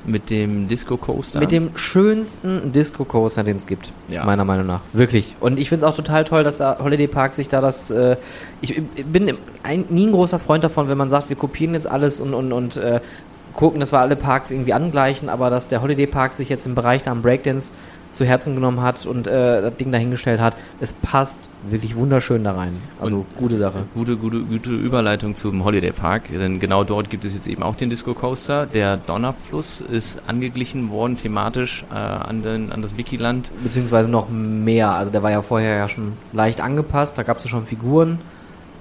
mit 0.05 0.29
dem 0.29 0.67
Disco 0.67 0.97
Coaster. 0.97 1.39
Mit 1.39 1.51
dem 1.51 1.77
schönsten 1.77 2.71
Disco-Coaster, 2.71 3.43
den 3.43 3.57
es 3.57 3.65
gibt, 3.67 3.91
Ja. 4.09 4.25
meiner 4.25 4.43
Meinung 4.45 4.65
nach. 4.67 4.81
Wirklich. 4.91 5.35
Und 5.39 5.59
ich 5.59 5.69
finde 5.69 5.85
es 5.85 5.91
auch 5.91 5.95
total 5.95 6.23
toll, 6.23 6.43
dass 6.43 6.57
der 6.57 6.79
Holiday 6.79 7.07
Park 7.07 7.33
sich 7.33 7.47
da 7.47 7.61
das. 7.61 7.89
Äh, 7.89 8.17
ich 8.61 8.77
ich 8.95 9.05
bin 9.05 9.33
ein, 9.63 9.85
nie 9.89 10.07
ein 10.07 10.11
großer 10.11 10.39
Freund 10.39 10.63
davon, 10.63 10.89
wenn 10.89 10.97
man 10.97 11.09
sagt, 11.09 11.29
wir 11.29 11.35
kopieren 11.35 11.73
jetzt 11.73 11.89
alles 11.89 12.19
und, 12.19 12.33
und, 12.33 12.51
und 12.51 12.75
äh, 12.77 12.99
gucken, 13.53 13.79
dass 13.79 13.91
wir 13.91 13.99
alle 13.99 14.15
Parks 14.15 14.51
irgendwie 14.51 14.73
angleichen, 14.73 15.29
aber 15.29 15.49
dass 15.49 15.67
der 15.67 15.81
Holiday 15.81 16.07
Park 16.07 16.33
sich 16.33 16.49
jetzt 16.49 16.65
im 16.65 16.75
Bereich 16.75 17.03
da 17.03 17.11
am 17.11 17.21
Breakdance 17.21 17.71
zu 18.13 18.25
Herzen 18.25 18.55
genommen 18.55 18.81
hat 18.81 19.05
und 19.05 19.27
äh, 19.27 19.61
das 19.61 19.75
Ding 19.75 19.91
dahingestellt 19.91 20.39
hat, 20.39 20.55
es 20.79 20.93
passt 20.93 21.39
wirklich 21.69 21.95
wunderschön 21.95 22.43
da 22.43 22.53
rein. 22.53 22.75
Also 23.01 23.25
gute 23.37 23.57
Sache. 23.57 23.83
Gute, 23.93 24.17
gute, 24.17 24.41
gute 24.41 24.71
Überleitung 24.71 25.35
zum 25.35 25.63
Holiday 25.63 25.91
Park, 25.91 26.23
denn 26.31 26.59
genau 26.59 26.83
dort 26.83 27.09
gibt 27.09 27.25
es 27.25 27.33
jetzt 27.33 27.47
eben 27.47 27.63
auch 27.63 27.75
den 27.75 27.89
Disco 27.89 28.13
Coaster. 28.13 28.65
Der 28.65 28.97
Donnerfluss 28.97 29.81
ist 29.81 30.21
angeglichen 30.27 30.91
worden 30.91 31.17
thematisch 31.17 31.85
äh, 31.91 31.95
an, 31.95 32.41
den, 32.41 32.71
an 32.71 32.81
das 32.81 32.97
Wikiland. 32.97 33.51
Beziehungsweise 33.63 34.09
noch 34.09 34.29
mehr. 34.29 34.93
Also 34.93 35.11
der 35.11 35.23
war 35.23 35.31
ja 35.31 35.41
vorher 35.41 35.77
ja 35.77 35.89
schon 35.89 36.13
leicht 36.31 36.61
angepasst, 36.61 37.17
da 37.17 37.23
gab 37.23 37.37
es 37.37 37.45
ja 37.45 37.49
schon 37.49 37.65
Figuren 37.65 38.19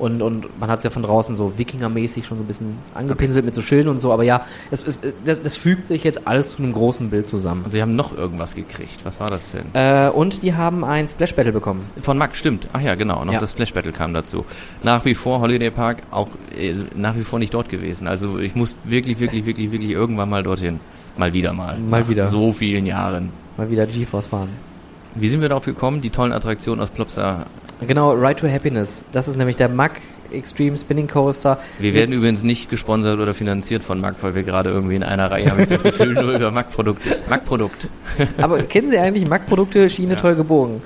und, 0.03 0.21
und 0.21 0.59
man 0.59 0.69
hat 0.69 0.79
es 0.79 0.85
ja 0.85 0.91
von 0.91 1.05
draußen 1.05 1.37
so 1.37 1.53
Wikinger-mäßig 1.57 2.25
schon 2.25 2.37
so 2.39 2.43
ein 2.43 2.47
bisschen 2.49 2.77
angepinselt 2.93 3.45
mit 3.45 3.55
so 3.55 3.63
Schilden 3.63 3.89
und 3.89 4.01
so, 4.01 4.13
aber 4.13 4.25
ja, 4.25 4.45
es, 4.73 4.85
es, 4.85 4.99
das, 5.25 5.41
das 5.43 5.57
fügt 5.57 5.87
sich 5.87 6.03
jetzt 6.03 6.27
alles 6.27 6.57
zu 6.57 6.63
einem 6.63 6.73
großen 6.73 7.09
Bild 7.09 7.29
zusammen. 7.29 7.63
Also 7.65 7.77
sie 7.77 7.83
haben 7.83 7.95
noch 7.95 8.17
irgendwas 8.17 8.57
gekriegt. 8.57 9.05
Was 9.05 9.21
war 9.21 9.31
das 9.31 9.53
denn? 9.53 9.67
Äh, 9.75 10.11
und 10.11 10.43
die 10.43 10.55
haben 10.55 10.83
ein 10.85 11.07
Splash 11.07 11.35
Battle 11.37 11.53
bekommen. 11.53 11.87
Von 12.01 12.19
Max, 12.19 12.37
stimmt. 12.39 12.67
Ach 12.73 12.81
ja, 12.81 12.97
genau. 12.97 13.25
Noch 13.25 13.33
Ja. 13.33 13.39
das 13.39 13.53
Splash 13.53 13.73
Battle 13.73 13.93
kam 13.93 14.13
dazu. 14.13 14.45
Nach 14.83 15.05
wie 15.05 15.15
vor 15.15 15.41
Holiday 15.41 15.71
Park 15.71 15.99
auch 16.11 16.29
äh, 16.59 16.75
nach 16.97 17.15
wie 17.17 17.23
vor 17.23 17.39
nicht 17.39 17.55
dort 17.55 17.69
gewesen. 17.69 18.09
Also 18.09 18.39
ich 18.41 18.57
muss 18.57 18.75
wirklich, 18.83 19.21
wirklich, 19.21 19.47
wirklich, 19.47 19.71
wirklich 19.71 19.91
irgendwann 19.91 20.29
mal 20.29 20.43
dorthin. 20.43 20.81
Mal 21.17 21.33
wieder 21.33 21.53
mal. 21.53 21.79
Mal 21.79 22.09
wieder. 22.09 22.27
So 22.27 22.53
vielen 22.53 22.87
Jahren. 22.87 23.31
Mal 23.57 23.71
wieder 23.71 23.87
GeForce 23.87 24.27
fahren. 24.27 24.72
Wie 25.15 25.29
sind 25.29 25.41
wir 25.41 25.49
darauf 25.49 25.65
gekommen? 25.65 26.01
Die 26.01 26.11
tollen 26.11 26.33
Attraktionen 26.33 26.81
aus 26.81 26.91
Plopsa. 26.91 27.47
Genau, 27.87 28.13
Ride 28.13 28.37
to 28.37 28.49
Happiness. 28.49 29.05
Das 29.13 29.29
ist 29.29 29.37
nämlich 29.37 29.57
der 29.57 29.69
Mack 29.69 30.01
Extreme 30.33 30.77
Spinning 30.77 31.09
Coaster. 31.09 31.59
Wir 31.79 31.95
werden 31.95 32.13
übrigens 32.13 32.43
nicht 32.43 32.71
gesponsert 32.71 33.19
oder 33.21 33.35
finanziert 33.35 33.83
von 33.83 34.01
Mac, 34.01 34.15
weil 34.23 34.35
wir 34.35 34.43
gerade 34.45 34.71
irgendwie 34.71 34.95
in 34.95 35.03
einer 35.03 35.31
Reihe, 35.31 35.51
habe 35.51 35.63
ich 35.63 35.69
das 35.69 35.83
Gefühl, 35.83 36.15
nur 36.15 36.33
über 36.33 36.51
Mac-Produkte. 36.51 37.19
Mac-Produkt. 37.29 37.91
Aber 38.39 38.63
kennen 38.63 38.89
Sie 38.89 38.99
eigentlich 38.99 39.27
Mack-Produkte, 39.29 39.91
Schiene 39.91 40.15
Ja. 40.15 40.21
toll 40.21 40.35
gebogen? 40.35 40.81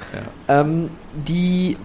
Ja. 0.49 0.61
Ähm, 0.62 0.91
die 1.27 1.77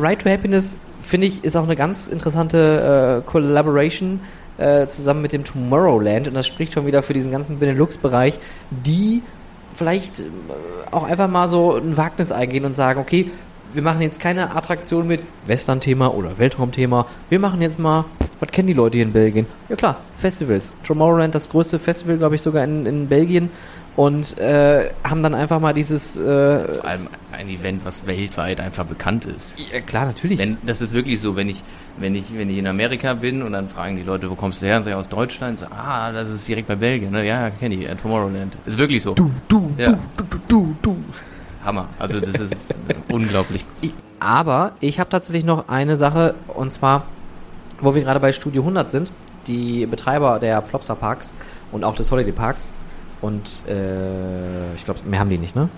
Ride 0.00 0.18
to 0.18 0.30
Happiness, 0.30 0.76
finde 1.00 1.26
ich, 1.26 1.42
ist 1.42 1.56
auch 1.56 1.64
eine 1.64 1.74
ganz 1.76 2.06
interessante 2.06 3.22
äh, 3.24 3.28
Collaboration 3.28 4.20
äh, 4.58 4.86
zusammen 4.86 5.20
mit 5.22 5.32
dem 5.32 5.42
Tomorrowland 5.42 6.28
und 6.28 6.34
das 6.34 6.46
spricht 6.46 6.72
schon 6.74 6.86
wieder 6.86 7.02
für 7.02 7.12
diesen 7.12 7.32
ganzen 7.32 7.58
Benelux-Bereich, 7.58 8.38
die 8.70 9.22
vielleicht 9.74 10.20
äh, 10.20 10.24
auch 10.90 11.04
einfach 11.04 11.28
mal 11.28 11.48
so 11.48 11.74
ein 11.76 11.96
Wagnis 11.96 12.32
eingehen 12.32 12.64
und 12.64 12.72
sagen, 12.72 13.00
okay, 13.00 13.30
wir 13.72 13.82
machen 13.82 14.00
jetzt 14.02 14.20
keine 14.20 14.54
Attraktion 14.54 15.06
mit 15.06 15.22
Western-Thema 15.46 16.14
oder 16.14 16.38
Weltraumthema. 16.38 17.06
Wir 17.28 17.40
machen 17.40 17.60
jetzt 17.60 17.78
mal, 17.78 18.04
pff, 18.22 18.30
was 18.40 18.50
kennen 18.50 18.68
die 18.68 18.74
Leute 18.74 18.98
hier 18.98 19.06
in 19.06 19.12
Belgien? 19.12 19.46
Ja 19.68 19.76
klar, 19.76 19.98
Festivals. 20.16 20.72
Tomorrowland, 20.84 21.34
das 21.34 21.48
größte 21.48 21.78
Festival, 21.78 22.16
glaube 22.18 22.36
ich, 22.36 22.42
sogar 22.42 22.64
in, 22.64 22.86
in 22.86 23.08
Belgien. 23.08 23.50
Und 23.96 24.38
äh, 24.38 24.90
haben 25.04 25.22
dann 25.22 25.34
einfach 25.36 25.60
mal 25.60 25.72
dieses, 25.72 26.16
äh, 26.16 26.20
Vor 26.20 26.84
allem 26.84 27.08
ein 27.30 27.48
Event, 27.48 27.84
was 27.84 28.06
weltweit 28.06 28.58
einfach 28.58 28.84
bekannt 28.84 29.24
ist. 29.24 29.56
ja, 29.72 29.80
klar, 29.80 30.06
natürlich. 30.06 30.38
Wenn, 30.38 30.58
das 30.66 30.80
ist 30.80 30.92
wirklich 30.92 31.20
so, 31.20 31.36
wenn 31.36 31.48
ich, 31.48 31.62
wenn 31.98 32.14
ich, 32.14 32.36
wenn 32.36 32.50
ich 32.50 32.58
in 32.58 32.66
Amerika 32.66 33.14
bin 33.14 33.42
und 33.42 33.52
dann 33.52 33.68
fragen 33.68 33.96
die 33.96 34.02
Leute, 34.02 34.30
wo 34.30 34.34
kommst 34.34 34.60
du 34.62 34.66
her? 34.66 34.76
Und 34.78 34.82
sag 34.84 34.90
ich 34.92 34.96
aus 34.96 35.08
Deutschland. 35.08 35.58
So, 35.60 35.66
ah, 35.66 36.10
das 36.12 36.28
ist 36.30 36.46
direkt 36.48 36.68
bei 36.68 36.74
Belgien. 36.76 37.12
Ne? 37.12 37.26
Ja, 37.26 37.50
kenne 37.50 37.74
ich, 37.76 37.88
at 37.88 38.00
Tomorrowland. 38.00 38.56
Ist 38.66 38.78
wirklich 38.78 39.02
so. 39.02 39.14
du, 39.14 39.30
du, 39.48 39.70
Ja. 39.78 39.98
du, 40.16 40.24
du, 40.24 40.38
du, 40.48 40.76
du. 40.82 40.96
Hammer. 41.64 41.88
Also 41.98 42.20
das 42.20 42.34
ist 42.34 42.54
unglaublich. 43.12 43.64
Aber 44.20 44.72
ich 44.80 44.98
habe 45.00 45.08
tatsächlich 45.10 45.44
noch 45.44 45.68
eine 45.68 45.96
Sache, 45.96 46.34
und 46.48 46.72
zwar, 46.72 47.06
wo 47.80 47.94
wir 47.94 48.02
gerade 48.02 48.20
bei 48.20 48.32
Studio 48.32 48.62
100 48.62 48.90
sind, 48.90 49.12
die 49.46 49.86
Betreiber 49.86 50.38
der 50.38 50.60
Plopsa 50.62 50.94
Parks 50.94 51.32
und 51.72 51.84
auch 51.84 51.94
des 51.94 52.10
Holiday 52.10 52.32
Parks. 52.32 52.72
Und 53.20 53.48
äh, 53.68 54.74
ich 54.74 54.84
glaube, 54.84 55.00
mehr 55.08 55.20
haben 55.20 55.30
die 55.30 55.38
nicht, 55.38 55.54
ne? 55.56 55.68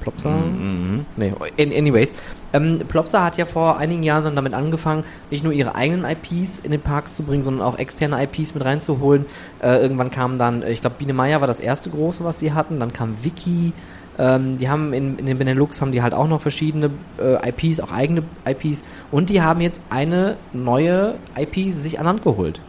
Plopsa? 0.00 0.30
Mhm. 0.30 1.04
Nee, 1.16 1.32
an- 1.58 1.72
anyways. 1.76 2.12
Ähm, 2.52 2.80
Plopsa 2.88 3.24
hat 3.24 3.36
ja 3.36 3.44
vor 3.44 3.78
einigen 3.78 4.02
Jahren 4.02 4.24
dann 4.24 4.36
damit 4.36 4.54
angefangen, 4.54 5.04
nicht 5.30 5.44
nur 5.44 5.52
ihre 5.52 5.74
eigenen 5.74 6.04
IPs 6.04 6.60
in 6.60 6.70
den 6.70 6.80
Parks 6.80 7.14
zu 7.16 7.22
bringen, 7.22 7.42
sondern 7.42 7.66
auch 7.66 7.78
externe 7.78 8.22
IPs 8.22 8.54
mit 8.54 8.64
reinzuholen. 8.64 9.26
Äh, 9.62 9.80
irgendwann 9.82 10.10
kam 10.10 10.38
dann, 10.38 10.62
äh, 10.62 10.70
ich 10.70 10.80
glaube, 10.80 10.96
Biene 10.98 11.12
Meier 11.12 11.40
war 11.40 11.46
das 11.46 11.60
erste 11.60 11.90
große, 11.90 12.24
was 12.24 12.38
sie 12.38 12.52
hatten. 12.52 12.80
Dann 12.80 12.92
kam 12.92 13.16
Wiki. 13.22 13.72
Ähm, 14.18 14.58
die 14.58 14.68
haben 14.68 14.92
in, 14.92 15.18
in 15.18 15.26
den 15.26 15.38
Benelux 15.38 15.80
haben 15.80 15.92
die 15.92 16.02
halt 16.02 16.14
auch 16.14 16.26
noch 16.26 16.40
verschiedene 16.40 16.90
äh, 17.20 17.48
IPs, 17.50 17.80
auch 17.80 17.92
eigene 17.92 18.22
IPs. 18.46 18.82
Und 19.12 19.30
die 19.30 19.42
haben 19.42 19.60
jetzt 19.60 19.80
eine 19.90 20.36
neue 20.52 21.14
IP 21.36 21.72
sich 21.72 21.98
an 21.98 22.06
Land 22.06 22.24
geholt. 22.24 22.60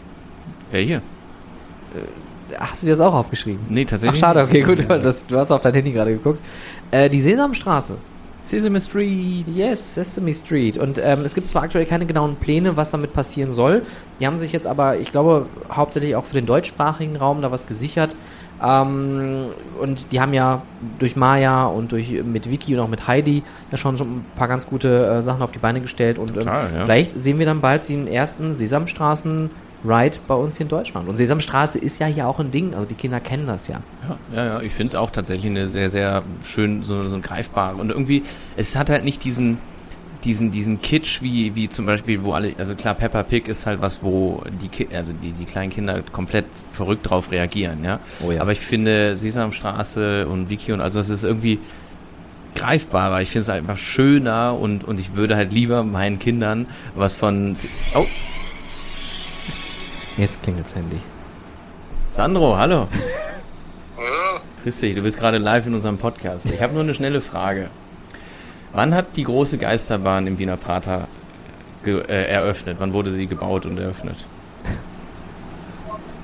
Ja, 0.71 0.80
hier. 0.80 1.01
Hast 2.59 2.82
du 2.82 2.86
dir 2.86 2.91
das 2.91 2.99
auch 2.99 3.13
aufgeschrieben? 3.13 3.61
Nee, 3.69 3.84
Ach, 3.86 3.91
tatsächlich. 3.91 4.19
schade, 4.19 4.43
okay, 4.43 4.61
gut, 4.61 4.86
das, 4.88 5.27
du 5.27 5.38
hast 5.38 5.51
auf 5.51 5.61
dein 5.61 5.73
Handy 5.73 5.91
gerade 5.91 6.11
geguckt. 6.11 6.41
Äh, 6.91 7.09
die 7.09 7.21
Sesamstraße. 7.21 7.95
Sesame 8.43 8.81
Street. 8.81 9.45
Yes, 9.47 9.95
Sesame 9.95 10.33
Street. 10.33 10.77
Und 10.77 10.99
ähm, 11.03 11.21
es 11.23 11.35
gibt 11.35 11.49
zwar 11.49 11.63
aktuell 11.63 11.85
keine 11.85 12.05
genauen 12.05 12.35
Pläne, 12.35 12.77
was 12.77 12.91
damit 12.91 13.13
passieren 13.13 13.53
soll. 13.53 13.83
Die 14.19 14.27
haben 14.27 14.39
sich 14.39 14.51
jetzt 14.51 14.67
aber, 14.67 14.97
ich 14.97 15.11
glaube, 15.11 15.45
hauptsächlich 15.71 16.15
auch 16.15 16.25
für 16.25 16.35
den 16.35 16.45
deutschsprachigen 16.45 17.15
Raum 17.15 17.41
da 17.41 17.51
was 17.51 17.67
gesichert. 17.67 18.15
Ähm, 18.61 19.47
und 19.79 20.11
die 20.11 20.19
haben 20.19 20.33
ja 20.33 20.63
durch 20.97 21.15
Maya 21.15 21.67
und 21.67 21.91
durch 21.91 22.11
mit 22.23 22.49
Wiki 22.49 22.75
und 22.75 22.81
auch 22.81 22.87
mit 22.87 23.07
Heidi 23.07 23.43
ja 23.71 23.77
schon, 23.77 23.97
schon 23.97 24.07
ein 24.07 24.25
paar 24.35 24.47
ganz 24.47 24.67
gute 24.67 25.05
äh, 25.05 25.21
Sachen 25.21 25.41
auf 25.41 25.51
die 25.51 25.59
Beine 25.59 25.81
gestellt. 25.81 26.19
Und 26.19 26.29
ähm, 26.29 26.35
Total, 26.35 26.69
ja. 26.73 26.83
vielleicht 26.83 27.19
sehen 27.19 27.39
wir 27.39 27.45
dann 27.45 27.61
bald 27.61 27.87
den 27.87 28.07
ersten 28.07 28.55
Sesamstraßen. 28.55 29.49
Ride 29.86 30.17
bei 30.27 30.36
uns 30.36 30.57
hier 30.57 30.65
in 30.65 30.69
Deutschland. 30.69 31.07
Und 31.07 31.17
Sesamstraße 31.17 31.80
ist 31.80 31.99
ja 31.99 32.07
hier 32.07 32.27
auch 32.27 32.39
ein 32.39 32.51
Ding, 32.51 32.73
also 32.73 32.86
die 32.86 32.95
Kinder 32.95 33.19
kennen 33.19 33.47
das 33.47 33.67
ja. 33.67 33.82
Ja, 34.07 34.17
ja, 34.36 34.45
ja 34.45 34.61
ich 34.61 34.73
finde 34.73 34.89
es 34.89 34.95
auch 34.95 35.09
tatsächlich 35.09 35.49
eine 35.49 35.67
sehr, 35.67 35.89
sehr 35.89 36.23
schön, 36.43 36.84
so, 36.84 37.03
so 37.03 37.15
ein 37.15 37.21
greifbare. 37.21 37.77
Und 37.77 37.89
irgendwie, 37.89 38.23
es 38.57 38.75
hat 38.75 38.89
halt 38.89 39.05
nicht 39.05 39.23
diesen, 39.23 39.59
diesen, 40.23 40.51
diesen 40.51 40.82
Kitsch, 40.82 41.21
wie, 41.21 41.55
wie 41.55 41.69
zum 41.69 41.86
Beispiel, 41.86 42.23
wo 42.23 42.34
alle, 42.34 42.53
also 42.57 42.75
klar, 42.75 42.93
Peppa 42.93 43.23
Pig 43.23 43.47
ist 43.47 43.65
halt 43.65 43.82
was, 43.82 44.03
wo 44.03 44.43
die, 44.61 44.67
Ki 44.67 44.88
also 44.93 45.13
die, 45.13 45.32
die 45.32 45.45
kleinen 45.45 45.71
Kinder 45.71 46.01
komplett 46.11 46.45
verrückt 46.73 47.09
drauf 47.09 47.32
reagieren, 47.32 47.84
ja. 47.84 47.99
Oh 48.25 48.32
ja. 48.32 48.41
Aber 48.41 48.51
ich 48.51 48.59
finde 48.59 49.15
Sesamstraße 49.15 50.27
und 50.27 50.49
Wiki 50.49 50.73
und 50.73 50.82
also 50.82 50.99
es 50.99 51.09
ist 51.09 51.23
irgendwie 51.23 51.59
greifbarer. 52.55 53.21
Ich 53.21 53.30
finde 53.30 53.43
es 53.43 53.49
einfach 53.49 53.77
schöner 53.77 54.57
und, 54.59 54.84
und 54.84 54.99
ich 54.99 55.15
würde 55.15 55.38
halt 55.38 55.53
lieber 55.53 55.84
meinen 55.84 56.19
Kindern 56.19 56.67
was 56.95 57.15
von, 57.15 57.55
oh, 57.95 58.05
Jetzt 60.20 60.43
klingelt's 60.43 60.76
Handy. 60.76 60.99
Sandro, 62.09 62.57
hallo. 62.57 62.88
Ja, 63.97 64.41
Grüß 64.63 64.80
dich, 64.80 64.95
du 64.95 65.01
bist 65.01 65.20
gerade 65.20 65.38
live 65.38 65.67
in 65.67 65.74
unserem 65.74 65.97
Podcast. 65.97 66.45
Ich 66.45 66.61
habe 66.61 66.74
nur 66.74 66.84
eine 66.84 66.93
schnelle 66.93 67.20
Frage. 67.20 67.70
Wann 68.72 68.93
hat 68.93 69.17
die 69.17 69.24
große 69.24 69.57
Geisterbahn 69.57 70.26
im 70.26 70.39
Wiener 70.39 70.55
Prater 70.55 71.07
ge 71.84 72.01
äh, 72.01 72.26
eröffnet? 72.30 72.78
Wann 72.80 72.93
wurde 72.93 73.11
sie 73.11 73.28
gebaut 73.28 73.65
und 73.65 73.78
eröffnet? 73.78 74.26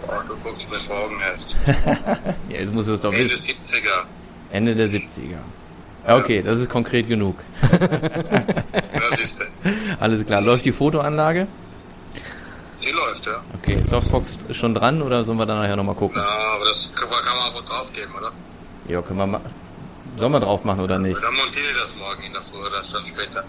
boah, 0.06 0.24
du 0.28 0.36
guckst 0.44 0.70
mir 0.70 0.76
vor 0.78 0.96
Augen 0.98 1.20
her. 1.20 2.36
Ja, 2.50 2.60
jetzt 2.60 2.74
muss 2.74 2.88
es 2.88 3.00
doch 3.02 3.12
Ende 3.14 3.26
wissen. 3.26 3.52
70er. 3.52 4.04
Ende 4.52 4.76
der 4.76 4.88
70er. 4.90 5.38
Ja, 6.08 6.18
okay, 6.18 6.42
das 6.42 6.58
ist 6.58 6.70
konkret 6.70 7.10
genug. 7.10 7.38
Was 9.10 9.20
ist 9.20 9.40
denn? 9.40 9.48
Alles 10.00 10.26
klar. 10.26 10.42
Läuft 10.42 10.66
die 10.66 10.72
Fotoanlage? 10.72 11.48
Die 12.86 12.92
läuft, 12.92 13.26
ja. 13.26 13.42
Okay, 13.58 13.82
Softbox 13.84 14.38
ist 14.48 14.58
schon 14.58 14.74
dran 14.74 15.02
oder 15.02 15.24
sollen 15.24 15.38
wir 15.40 15.46
dann 15.46 15.60
nachher 15.60 15.76
nochmal 15.76 15.96
gucken? 15.96 16.18
Na, 16.24 16.28
aber 16.56 16.66
das 16.66 16.92
kann 16.94 17.10
man, 17.10 17.20
kann 17.24 17.36
man 17.38 17.48
einfach 17.48 17.66
draufgeben, 17.66 18.14
oder? 18.16 18.32
Ja, 18.88 19.02
können 19.02 19.20
wir 19.20 19.28
mal. 19.28 19.42
Sollen 20.18 20.32
wir 20.32 20.40
drauf 20.40 20.64
machen 20.64 20.82
oder 20.82 21.00
nicht? 21.00 21.22
Dann 21.22 21.34
montiere 21.34 21.66
ich 21.72 21.78
das 21.80 21.96
morgen 21.98 22.24
in 22.24 22.34
der 22.34 22.42
Früh 22.42 22.60
oder 22.60 22.82
dann 22.94 23.06
später. 23.06 23.44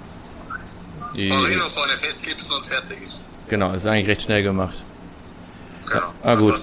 Die, 1.14 1.28
Marino 1.28 1.68
vorne 1.68 1.92
festklipsen 1.96 2.52
und 2.52 2.66
fertig 2.66 2.98
ist. 3.04 3.22
genau, 3.48 3.72
ist 3.72 3.86
eigentlich 3.86 4.08
recht 4.08 4.22
schnell 4.22 4.42
gemacht. 4.42 4.74
Genau. 5.86 6.12
Ah 6.22 6.34
gut, 6.34 6.54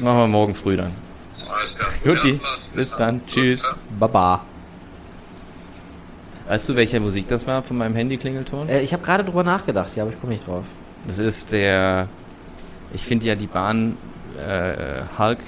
machen 0.00 0.18
wir 0.18 0.26
morgen 0.26 0.54
früh 0.54 0.76
dann. 0.76 0.92
Alles 1.48 1.76
klar. 1.76 1.88
Jutti, 2.04 2.32
Ja, 2.42 2.48
bis 2.74 2.90
dann. 2.96 3.24
Tschüss. 3.26 3.62
Ja. 3.62 3.76
Baba. 4.00 4.44
Weißt 6.48 6.68
du, 6.68 6.74
welche 6.76 6.98
Musik 6.98 7.28
das 7.28 7.46
war 7.46 7.62
von 7.62 7.78
meinem 7.78 7.94
Handy-Klingelton? 7.94 8.68
Äh, 8.68 8.80
ich 8.82 8.92
habe 8.92 9.02
gerade 9.04 9.24
drüber 9.24 9.44
nachgedacht, 9.44 9.94
ja, 9.94 10.02
aber 10.02 10.12
ich 10.12 10.20
komme 10.20 10.32
nicht 10.32 10.46
drauf. 10.46 10.64
Das 11.06 11.18
ist 11.18 11.52
der. 11.52 12.08
Ich 12.94 13.02
finde 13.02 13.26
ja 13.26 13.34
die 13.34 13.46
Bahn 13.46 13.96
äh, 14.38 15.02
Hulk 15.18 15.38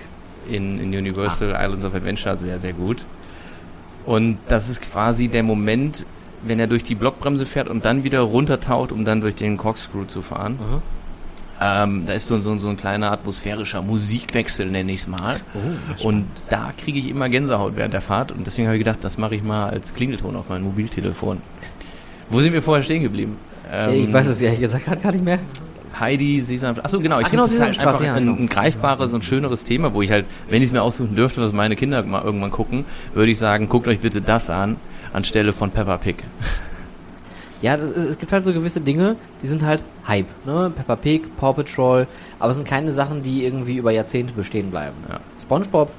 in, 0.51 0.81
in 0.81 0.89
Universal 0.89 1.51
Islands 1.51 1.85
of 1.85 1.95
Adventure 1.95 2.37
sehr, 2.37 2.59
sehr 2.59 2.73
gut. 2.73 3.05
Und 4.07 4.39
das 4.49 4.69
ist 4.69 4.83
quasi 4.83 5.29
der 5.29 5.43
Moment, 5.43 6.07
wenn 6.43 6.59
er 6.61 6.67
durch 6.67 6.85
die 6.85 6.95
Blockbremse 6.95 7.47
fährt 7.47 7.69
und 7.69 7.85
dann 7.85 8.05
wieder 8.05 8.21
runtertaucht, 8.21 8.93
um 8.93 9.05
dann 9.05 9.21
durch 9.21 9.35
den 9.35 9.57
Corkscrew 9.57 10.05
zu 10.05 10.21
fahren. 10.21 10.59
Ähm, 11.61 12.05
da 12.07 12.13
ist 12.13 12.27
so, 12.27 12.39
so, 12.41 12.59
so 12.59 12.69
ein 12.69 12.77
kleiner 12.77 13.13
atmosphärischer 13.13 13.81
Musikwechsel, 13.81 14.67
nenne 14.67 14.93
ich 14.93 15.03
es 15.03 15.07
mal. 15.07 15.37
und 16.03 16.27
da 16.51 16.73
kriege 16.77 16.99
ich 16.99 17.09
immer 17.09 17.29
Gänsehaut 17.29 17.77
während 17.77 17.95
der 17.95 18.03
Fahrt. 18.03 18.33
Und 18.33 18.47
deswegen 18.47 18.67
habe 18.69 18.77
ich 18.77 18.85
gedacht, 18.85 18.99
das 19.03 19.17
mache 19.17 19.37
ich 19.37 19.43
mal 19.43 19.71
als 19.71 19.95
Klingelton 19.95 20.37
auf 20.37 20.49
mein 20.49 20.63
Mobiltelefon. 20.63 21.41
Wo 22.29 22.41
sind 22.41 22.53
wir 22.53 22.63
vorher 22.63 22.83
stehen 22.83 23.03
geblieben? 23.03 23.39
Ähm, 23.73 24.05
ich 24.05 24.13
weiß 24.13 24.27
es 24.27 24.41
ehrlich 24.41 24.61
gesagt 24.61 24.85
gerade 24.85 25.01
gar 25.01 25.13
nicht 25.13 25.25
mehr. 25.25 25.39
Heidi, 26.01 26.41
Sesam. 26.41 26.77
Achso, 26.83 27.01
genau. 27.01 27.21
Ich 27.21 27.27
Ach, 27.27 27.31
genau, 27.31 27.47
finde 27.47 27.69
das 27.69 27.79
halt 27.79 27.89
einfach 27.89 28.01
ein, 28.01 28.27
genau. 28.27 28.37
ein 28.37 28.49
greifbares 28.49 29.15
und 29.15 29.25
schöneres 29.25 29.65
Thema, 29.65 29.95
wo 29.95 30.03
ich 30.03 30.11
halt, 30.11 30.27
wenn 30.49 30.63
ich 30.63 30.69
es 30.69 30.73
mir 30.73 30.83
aussuchen 30.83 31.17
dürfte, 31.17 31.41
was 31.41 31.53
meine 31.53 31.77
Kinder 31.77 32.03
mal 32.03 32.23
irgendwann 32.23 32.51
gucken, 32.51 32.85
würde 33.15 33.31
ich 33.31 33.39
sagen, 33.39 33.69
guckt 33.69 33.89
euch 33.89 34.01
bitte 34.01 34.21
das 34.21 34.51
an, 34.51 34.77
anstelle 35.13 35.53
von 35.53 35.71
Peppa 35.71 35.97
Pig. 35.99 36.17
Ja, 37.63 37.77
ist, 37.77 37.97
es 37.97 38.19
gibt 38.19 38.31
halt 38.31 38.45
so 38.45 38.53
gewisse 38.53 38.81
Dinge, 38.81 39.17
die 39.43 39.47
sind 39.47 39.63
halt 39.63 39.85
Hype, 40.07 40.27
ne? 40.45 40.71
Peppa 40.75 40.97
Pig, 40.97 41.37
Paw 41.37 41.55
Patrol, 41.55 42.07
aber 42.39 42.51
es 42.51 42.57
sind 42.57 42.69
keine 42.69 42.93
Sachen, 42.93 43.23
die 43.23 43.45
irgendwie 43.45 43.77
über 43.77 43.91
Jahrzehnte 43.91 44.35
bestehen 44.35 44.71
bleiben. 44.71 44.97
Ja. 45.09 45.21
SpongeBob 45.41 45.91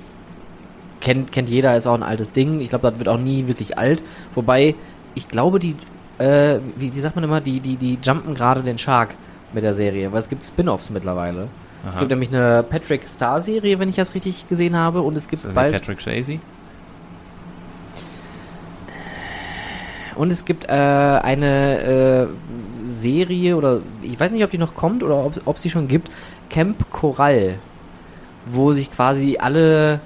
kennt, 1.02 1.32
kennt 1.32 1.50
jeder, 1.50 1.76
ist 1.76 1.88
auch 1.88 1.94
ein 1.94 2.04
altes 2.04 2.32
Ding. 2.32 2.60
Ich 2.60 2.70
glaube, 2.70 2.90
das 2.90 3.00
wird 3.00 3.10
auch 3.10 3.20
nie 3.20 3.48
wirklich 3.48 3.78
alt. 3.78 4.04
Wobei, 4.34 4.76
ich 5.14 5.28
glaube, 5.28 5.60
die, 5.60 5.76
äh, 6.18 6.60
wie, 6.76 6.94
wie 6.94 7.00
sagt 7.00 7.16
man 7.16 7.24
immer, 7.24 7.42
die, 7.42 7.60
die, 7.60 7.78
die 7.78 7.98
jumpen 8.04 8.34
gerade 8.36 8.62
den 8.62 8.78
Shark 8.78 9.16
mit 9.56 9.64
der 9.64 9.74
Serie, 9.74 10.12
weil 10.12 10.20
es 10.20 10.30
gibt 10.30 10.46
Spin-Offs 10.46 10.92
mittlerweile. 10.92 11.48
Es 11.88 11.94
Aha. 11.94 12.00
gibt 12.00 12.12
nämlich 12.12 12.30
eine 12.30 12.64
Patrick 12.64 13.08
Star 13.08 13.42
Serie, 13.42 13.80
wenn 13.80 13.90
ich 13.90 13.96
das 13.96 14.14
richtig 14.14 14.48
gesehen 14.48 14.76
habe, 14.76 15.02
und 15.02 15.16
es 15.16 15.28
gibt 15.28 15.40
Ist 15.40 15.46
das 15.46 15.56
bald 15.56 15.74
Patrick 15.74 16.02
Swayze? 16.02 16.40
Und 20.16 20.32
es 20.32 20.46
gibt 20.46 20.66
äh, 20.66 20.72
eine 20.72 21.80
äh, 21.82 22.28
Serie 22.88 23.58
oder 23.58 23.80
ich 24.02 24.20
weiß 24.20 24.32
nicht, 24.32 24.44
ob 24.44 24.52
die 24.52 24.58
noch 24.58 24.76
kommt 24.76 25.04
oder 25.04 25.26
ob, 25.26 25.42
ob 25.46 25.58
sie 25.58 25.70
schon 25.70 25.88
gibt, 25.88 26.10
Camp 26.50 26.90
Korall, 26.92 27.56
wo 28.46 28.72
sich 28.72 28.92
quasi 28.92 29.38
alle 29.40 30.00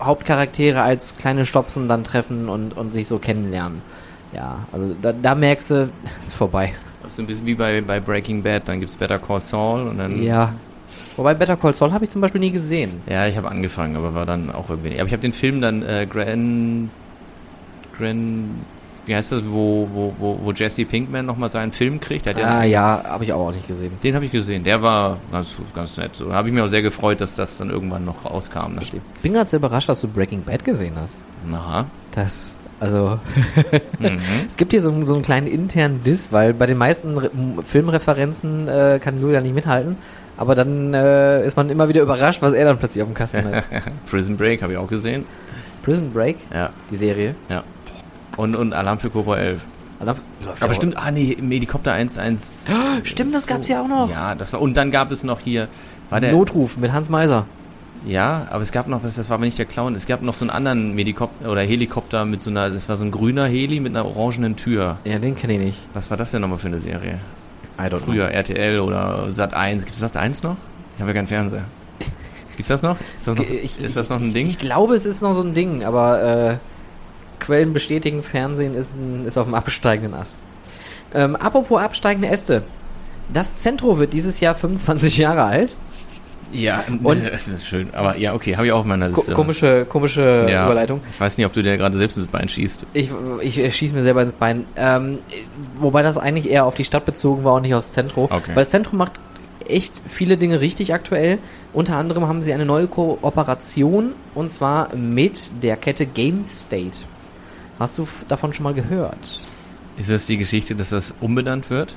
Hauptcharaktere 0.00 0.82
als 0.82 1.16
kleine 1.16 1.46
Stopsen 1.46 1.88
dann 1.88 2.04
treffen 2.04 2.48
und, 2.48 2.76
und 2.76 2.92
sich 2.92 3.08
so 3.08 3.18
kennenlernen. 3.18 3.82
Ja, 4.32 4.66
also 4.72 4.94
da, 5.00 5.12
da 5.12 5.34
merkst 5.34 5.70
du, 5.70 5.90
ist 6.20 6.34
vorbei. 6.34 6.72
Das 7.06 7.12
ist 7.12 7.20
ein 7.20 7.26
bisschen 7.26 7.46
wie 7.46 7.54
bei, 7.54 7.80
bei 7.82 8.00
Breaking 8.00 8.42
Bad, 8.42 8.68
dann 8.68 8.80
gibt's 8.80 8.96
Better 8.96 9.20
Call 9.20 9.40
Saul 9.40 9.86
und 9.86 9.98
dann... 9.98 10.20
Ja. 10.20 10.52
Wobei 11.16 11.34
Better 11.34 11.56
Call 11.56 11.72
Saul 11.72 11.92
habe 11.92 12.04
ich 12.04 12.10
zum 12.10 12.20
Beispiel 12.20 12.40
nie 12.40 12.50
gesehen. 12.50 13.00
Ja, 13.08 13.28
ich 13.28 13.36
habe 13.36 13.48
angefangen, 13.48 13.94
aber 13.94 14.12
war 14.12 14.26
dann 14.26 14.50
auch 14.50 14.68
irgendwie... 14.68 14.98
Aber 14.98 15.06
ich 15.06 15.12
habe 15.12 15.22
den 15.22 15.32
Film 15.32 15.60
dann 15.60 15.84
äh, 15.84 16.04
Gran... 16.10 16.90
Gran... 17.96 18.50
Wie 19.06 19.14
heißt 19.14 19.30
das, 19.30 19.42
wo, 19.44 19.88
wo, 19.92 20.14
wo, 20.18 20.40
wo 20.42 20.50
Jesse 20.50 20.84
Pinkman 20.84 21.24
nochmal 21.24 21.48
seinen 21.48 21.70
Film 21.70 22.00
kriegt? 22.00 22.28
Hat 22.28 22.42
Ah 22.42 22.64
ja, 22.64 23.04
habe 23.04 23.22
ich 23.22 23.32
auch 23.32 23.52
nicht 23.52 23.68
gesehen. 23.68 23.92
Den 24.02 24.16
habe 24.16 24.24
ich 24.24 24.32
gesehen. 24.32 24.64
Der 24.64 24.82
war 24.82 25.18
ganz, 25.30 25.56
ganz 25.76 25.96
nett. 25.96 26.16
So, 26.16 26.28
da 26.28 26.38
habe 26.38 26.48
ich 26.48 26.54
mich 26.54 26.60
auch 26.60 26.66
sehr 26.66 26.82
gefreut, 26.82 27.20
dass 27.20 27.36
das 27.36 27.56
dann 27.56 27.70
irgendwann 27.70 28.04
noch 28.04 28.24
rauskam. 28.24 28.78
Ich 28.80 28.90
bin 29.22 29.32
gerade 29.32 29.48
sehr 29.48 29.60
überrascht, 29.60 29.88
dass 29.88 30.00
du 30.00 30.08
Breaking 30.08 30.42
Bad 30.42 30.64
gesehen 30.64 30.94
hast. 30.96 31.22
Na. 31.48 31.86
Das, 32.10 32.56
also, 32.80 33.18
Mhm. 33.98 34.18
Es 34.46 34.56
gibt 34.56 34.72
hier 34.72 34.80
so, 34.82 34.90
einen- 34.90 35.06
so 35.06 35.14
einen 35.14 35.22
kleinen 35.22 35.46
internen 35.46 36.02
Diss, 36.02 36.32
weil 36.32 36.52
bei 36.54 36.66
den 36.66 36.78
meisten 36.78 37.16
Re 37.18 37.30
Filmreferenzen 37.64 38.68
äh, 38.68 38.98
kann 39.02 39.20
Julia 39.20 39.40
nicht 39.40 39.54
mithalten. 39.54 39.96
Aber 40.38 40.54
dann 40.54 40.92
äh, 40.92 41.46
ist 41.46 41.56
man 41.56 41.70
immer 41.70 41.88
wieder 41.88 42.02
überrascht, 42.02 42.42
was 42.42 42.52
er 42.52 42.66
dann 42.66 42.76
plötzlich 42.78 43.02
auf 43.02 43.08
dem 43.08 43.14
Kasten 43.14 43.44
hat. 43.44 43.64
Prison 44.10 44.36
Break 44.36 44.60
habe 44.62 44.72
ich 44.72 44.78
auch 44.78 44.88
gesehen. 44.88 45.24
Prison 45.82 46.12
Break, 46.12 46.36
Ja, 46.52 46.70
die 46.90 46.96
Serie. 46.96 47.34
ja. 47.48 47.62
Und, 48.36 48.54
und 48.54 48.74
Alarm 48.74 48.98
für 48.98 49.08
Cobra 49.08 49.38
11. 49.38 49.62
Läuft 50.04 50.20
Aber 50.60 50.74
stimmt, 50.74 50.98
ah 50.98 51.10
nee, 51.10 51.32
im 51.32 51.50
Helikopter 51.50 51.94
1-1. 51.94 52.68
Stimmt, 53.04 53.34
das 53.34 53.46
gab's 53.46 53.66
ja 53.68 53.80
auch 53.80 53.88
noch. 53.88 54.10
Ja, 54.10 54.34
das 54.34 54.52
war, 54.52 54.60
und 54.60 54.76
dann 54.76 54.90
gab 54.90 55.10
es 55.10 55.24
noch 55.24 55.40
hier, 55.40 55.68
war 56.10 56.20
der, 56.20 56.32
Notruf 56.32 56.76
mit 56.76 56.92
Hans 56.92 57.08
Meiser. 57.08 57.46
Ja, 58.06 58.46
aber 58.50 58.62
es 58.62 58.72
gab 58.72 58.86
noch, 58.86 59.02
was, 59.02 59.16
das 59.16 59.28
war 59.28 59.34
aber 59.34 59.44
nicht 59.44 59.58
der 59.58 59.66
Clown, 59.66 59.94
es 59.94 60.06
gab 60.06 60.22
noch 60.22 60.36
so 60.36 60.44
einen 60.44 60.50
anderen 60.50 60.94
Medikopter 60.94 61.50
oder 61.50 61.62
Helikopter 61.62 62.24
mit 62.24 62.40
so 62.40 62.50
einer, 62.50 62.70
das 62.70 62.88
war 62.88 62.96
so 62.96 63.04
ein 63.04 63.10
grüner 63.10 63.46
Heli 63.46 63.80
mit 63.80 63.94
einer 63.94 64.06
orangenen 64.06 64.56
Tür. 64.56 64.98
Ja, 65.04 65.18
den 65.18 65.36
kenne 65.36 65.54
ich 65.54 65.60
nicht. 65.60 65.78
Was 65.92 66.10
war 66.10 66.16
das 66.16 66.30
denn 66.30 66.40
nochmal 66.40 66.58
für 66.58 66.68
eine 66.68 66.78
Serie? 66.78 67.18
I 67.78 67.82
don't 67.82 67.98
Früher 67.98 68.30
RTL 68.30 68.80
oder 68.80 69.30
Sat 69.30 69.52
1. 69.52 69.84
Gibt 69.84 69.94
es 69.94 70.00
Sat 70.00 70.16
1 70.16 70.42
noch? 70.42 70.56
Ich 70.94 71.00
habe 71.00 71.10
ja 71.10 71.14
keinen 71.14 71.26
Fernseher. 71.26 71.64
Gibt's 72.56 72.68
das 72.68 72.82
noch? 72.82 72.96
Ist 73.14 73.28
das 73.28 73.36
noch, 73.36 73.44
Ich, 73.44 73.82
ist 73.82 73.96
das 73.96 74.08
noch 74.08 74.18
ein 74.18 74.28
ich, 74.28 74.32
Ding? 74.32 74.46
Ich 74.46 74.58
glaube, 74.58 74.94
es 74.94 75.04
ist 75.04 75.20
noch 75.20 75.34
so 75.34 75.42
ein 75.42 75.52
Ding, 75.52 75.84
aber 75.84 76.22
äh, 76.22 76.56
Quellen 77.38 77.74
bestätigen, 77.74 78.22
Fernsehen 78.22 78.74
ist, 78.74 78.90
ein, 78.94 79.26
ist 79.26 79.36
auf 79.36 79.46
dem 79.46 79.54
absteigenden 79.54 80.14
Ast. 80.14 80.40
Ähm, 81.12 81.36
apropos 81.36 81.80
absteigende 81.80 82.28
Äste. 82.28 82.62
Das 83.32 83.56
Zentro 83.56 83.98
wird 83.98 84.12
dieses 84.12 84.40
Jahr 84.40 84.54
25 84.54 85.18
Jahre 85.18 85.42
alt. 85.44 85.76
Ja, 86.52 86.84
Und- 87.02 87.26
das 87.32 87.48
ist 87.48 87.66
schön. 87.66 87.88
Aber 87.92 88.16
ja, 88.18 88.34
okay, 88.34 88.56
habe 88.56 88.66
ich 88.66 88.72
auch 88.72 88.80
auf 88.80 88.84
meiner 88.84 89.08
Liste. 89.08 89.32
komische 89.32 89.84
komische 89.84 90.46
ja. 90.48 90.66
Überleitung. 90.66 91.00
Ich 91.12 91.20
weiß 91.20 91.36
nicht, 91.36 91.46
ob 91.46 91.52
du 91.52 91.62
dir 91.62 91.76
gerade 91.76 91.96
selbst 91.96 92.16
ins 92.16 92.28
Bein 92.28 92.48
schießt. 92.48 92.86
Ich, 92.92 93.10
ich 93.40 93.74
schieße 93.76 93.94
mir 93.94 94.02
selber 94.02 94.22
ins 94.22 94.32
Bein. 94.32 94.64
Ähm, 94.76 95.18
wobei 95.78 96.02
das 96.02 96.18
eigentlich 96.18 96.50
eher 96.50 96.64
auf 96.64 96.74
die 96.74 96.84
Stadt 96.84 97.04
bezogen 97.04 97.44
war 97.44 97.54
und 97.54 97.62
nicht 97.62 97.74
aufs 97.74 97.92
Zentro. 97.92 98.24
Okay. 98.24 98.48
Weil 98.48 98.64
das 98.64 98.70
Zentrum 98.70 98.98
macht 98.98 99.12
echt 99.68 99.92
viele 100.06 100.36
Dinge 100.36 100.60
richtig 100.60 100.94
aktuell. 100.94 101.38
Unter 101.72 101.96
anderem 101.96 102.28
haben 102.28 102.42
sie 102.42 102.52
eine 102.52 102.64
neue 102.64 102.86
Kooperation 102.86 104.12
und 104.34 104.50
zwar 104.50 104.94
mit 104.94 105.62
der 105.62 105.76
Kette 105.76 106.06
Game 106.06 106.46
State. 106.46 106.96
Hast 107.78 107.98
du 107.98 108.08
davon 108.28 108.52
schon 108.52 108.64
mal 108.64 108.74
gehört? 108.74 109.18
Ist 109.98 110.10
das 110.10 110.26
die 110.26 110.36
Geschichte, 110.36 110.74
dass 110.74 110.90
das 110.90 111.12
umbenannt 111.20 111.70
wird? 111.70 111.96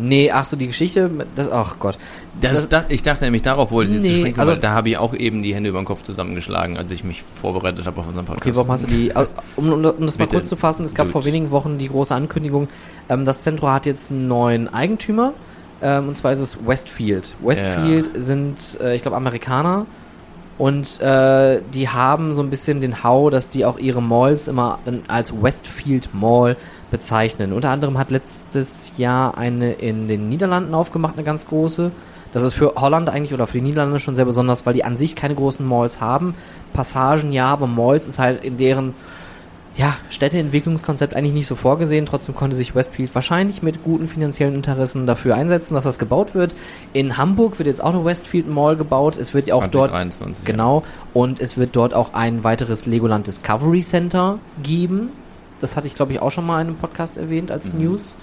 Nee, 0.00 0.30
ach 0.30 0.46
so, 0.46 0.56
die 0.56 0.66
Geschichte, 0.66 1.10
das, 1.36 1.50
ach 1.50 1.76
Gott. 1.78 1.98
Das, 2.40 2.68
da, 2.68 2.84
ich 2.88 3.02
dachte 3.02 3.24
nämlich, 3.24 3.42
darauf 3.42 3.70
wollte 3.70 3.90
ich 3.90 3.96
jetzt 3.96 4.02
Nee, 4.04 4.12
zu 4.14 4.18
sprechen, 4.20 4.40
also- 4.40 4.56
da 4.56 4.70
habe 4.72 4.88
ich 4.88 4.98
auch 4.98 5.14
eben 5.14 5.42
die 5.42 5.54
Hände 5.54 5.68
über 5.70 5.80
den 5.80 5.84
Kopf 5.84 6.02
zusammengeschlagen, 6.02 6.76
als 6.76 6.90
ich 6.90 7.04
mich 7.04 7.22
vorbereitet 7.22 7.86
habe 7.86 8.00
auf 8.00 8.06
unseren 8.08 8.24
Podcast. 8.24 8.46
Okay, 8.46 8.56
warum 8.56 8.70
hast 8.70 8.84
du 8.84 8.86
die, 8.88 9.14
also, 9.14 9.30
um, 9.56 9.72
um, 9.72 9.82
das 9.82 9.94
mal 10.18 10.24
Bitte. 10.24 10.36
kurz 10.36 10.48
zu 10.48 10.56
fassen, 10.56 10.84
es 10.84 10.94
gab 10.94 11.06
Gut. 11.06 11.12
vor 11.12 11.24
wenigen 11.24 11.50
Wochen 11.50 11.78
die 11.78 11.88
große 11.88 12.14
Ankündigung, 12.14 12.68
ähm, 13.08 13.24
das 13.26 13.42
Zentro 13.42 13.68
hat 13.68 13.86
jetzt 13.86 14.10
einen 14.10 14.26
neuen 14.28 14.72
Eigentümer, 14.72 15.32
ähm, 15.82 16.08
und 16.08 16.14
zwar 16.16 16.32
ist 16.32 16.40
es 16.40 16.58
Westfield. 16.66 17.34
Westfield 17.42 18.10
sind, 18.14 18.56
äh, 18.80 18.94
ich 18.96 19.02
glaube, 19.02 19.16
Amerikaner 19.16 19.86
und 20.58 21.00
äh, 21.00 21.60
die 21.72 21.88
haben 21.88 22.34
so 22.34 22.42
ein 22.42 22.50
bisschen 22.50 22.80
den 22.82 23.02
Hau, 23.02 23.30
dass 23.30 23.48
die 23.48 23.64
auch 23.64 23.78
ihre 23.78 24.02
Malls 24.02 24.46
immer 24.46 24.78
dann 24.84 25.02
als 25.08 25.42
Westfield 25.42 26.10
Mall 26.12 26.56
bezeichnen. 26.90 27.52
Unter 27.52 27.70
anderem 27.70 27.98
hat 27.98 28.10
letztes 28.10 28.92
Jahr 28.96 29.38
eine 29.38 29.72
in 29.72 30.08
den 30.08 30.28
Niederlanden 30.28 30.74
aufgemacht, 30.74 31.14
eine 31.14 31.24
ganz 31.24 31.46
große. 31.46 31.90
Das 32.32 32.42
ist 32.42 32.54
für 32.54 32.74
Holland 32.76 33.08
eigentlich 33.08 33.34
oder 33.34 33.46
für 33.46 33.58
die 33.58 33.62
Niederlande 33.62 33.98
schon 33.98 34.14
sehr 34.14 34.24
besonders, 34.24 34.66
weil 34.66 34.74
die 34.74 34.84
an 34.84 34.96
sich 34.96 35.16
keine 35.16 35.34
großen 35.34 35.66
Malls 35.66 36.00
haben. 36.00 36.34
Passagen 36.72 37.32
ja, 37.32 37.46
aber 37.46 37.66
Malls 37.66 38.06
ist 38.06 38.18
halt 38.18 38.44
in 38.44 38.56
deren 38.56 38.94
ja, 39.76 39.96
Städteentwicklungskonzept 40.10 41.14
eigentlich 41.14 41.32
nicht 41.32 41.46
so 41.46 41.54
vorgesehen. 41.54 42.06
Trotzdem 42.06 42.34
konnte 42.34 42.56
sich 42.56 42.74
Westfield 42.74 43.14
wahrscheinlich 43.14 43.62
mit 43.62 43.82
guten 43.82 44.08
finanziellen 44.08 44.54
Interessen 44.54 45.06
dafür 45.06 45.36
einsetzen, 45.36 45.74
dass 45.74 45.84
das 45.84 45.98
gebaut 45.98 46.34
wird. 46.34 46.54
In 46.92 47.16
Hamburg 47.16 47.58
wird 47.58 47.66
jetzt 47.66 47.82
auch 47.82 47.94
eine 47.94 48.04
Westfield 48.04 48.48
Mall 48.48 48.76
gebaut. 48.76 49.16
Es 49.16 49.32
wird 49.32 49.50
auch 49.52 49.66
dort 49.68 49.90
2023, 49.90 50.44
genau 50.44 50.82
und 51.14 51.40
es 51.40 51.56
wird 51.56 51.74
dort 51.76 51.94
auch 51.94 52.14
ein 52.14 52.44
weiteres 52.44 52.86
Legoland 52.86 53.26
Discovery 53.26 53.80
Center 53.80 54.38
geben. 54.62 55.10
Das 55.60 55.76
hatte 55.76 55.86
ich 55.86 55.94
glaube 55.94 56.12
ich 56.12 56.20
auch 56.20 56.30
schon 56.30 56.46
mal 56.46 56.60
in 56.60 56.68
einem 56.68 56.76
Podcast 56.76 57.16
erwähnt 57.16 57.50
als 57.50 57.72
News. 57.72 58.16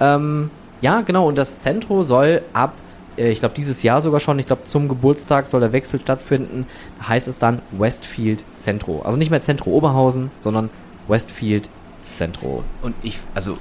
Ähm, 0.00 0.50
ja, 0.80 1.02
genau 1.02 1.28
und 1.28 1.36
das 1.36 1.60
Zentro 1.60 2.02
soll 2.02 2.42
ab 2.52 2.74
äh, 3.16 3.30
ich 3.30 3.40
glaube 3.40 3.54
dieses 3.54 3.82
Jahr 3.82 4.00
sogar 4.00 4.20
schon, 4.20 4.38
ich 4.38 4.46
glaube 4.46 4.64
zum 4.64 4.88
Geburtstag 4.88 5.46
soll 5.46 5.60
der 5.60 5.72
Wechsel 5.72 6.00
stattfinden, 6.00 6.66
heißt 7.06 7.28
es 7.28 7.38
dann 7.38 7.60
Westfield 7.72 8.44
Zentro. 8.58 9.02
Also 9.02 9.18
nicht 9.18 9.30
mehr 9.30 9.42
Zentro 9.42 9.70
Oberhausen, 9.70 10.30
sondern 10.40 10.70
Westfield 11.08 11.68
Zentro. 12.14 12.64
Und 12.82 12.94
ich, 13.02 13.18
also, 13.34 13.56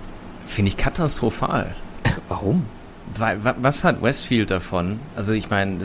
finde 0.46 0.70
ich 0.70 0.78
katastrophal. 0.78 1.76
Warum? 2.28 2.66
Weil, 3.16 3.40
was 3.44 3.84
hat 3.84 4.04
Westfield 4.04 4.52
davon? 4.52 5.00
Also 5.16 5.34
ich 5.34 5.50
meine, 5.50 5.78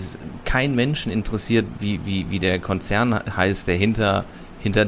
kein 0.44 0.74
Menschen 0.74 1.10
interessiert, 1.10 1.64
wie, 1.80 2.00
wie, 2.04 2.28
wie 2.28 2.38
der 2.38 2.58
Konzern 2.58 3.18
heißt, 3.34 3.66
der 3.66 3.76
hinter, 3.76 4.26
hinter 4.60 4.86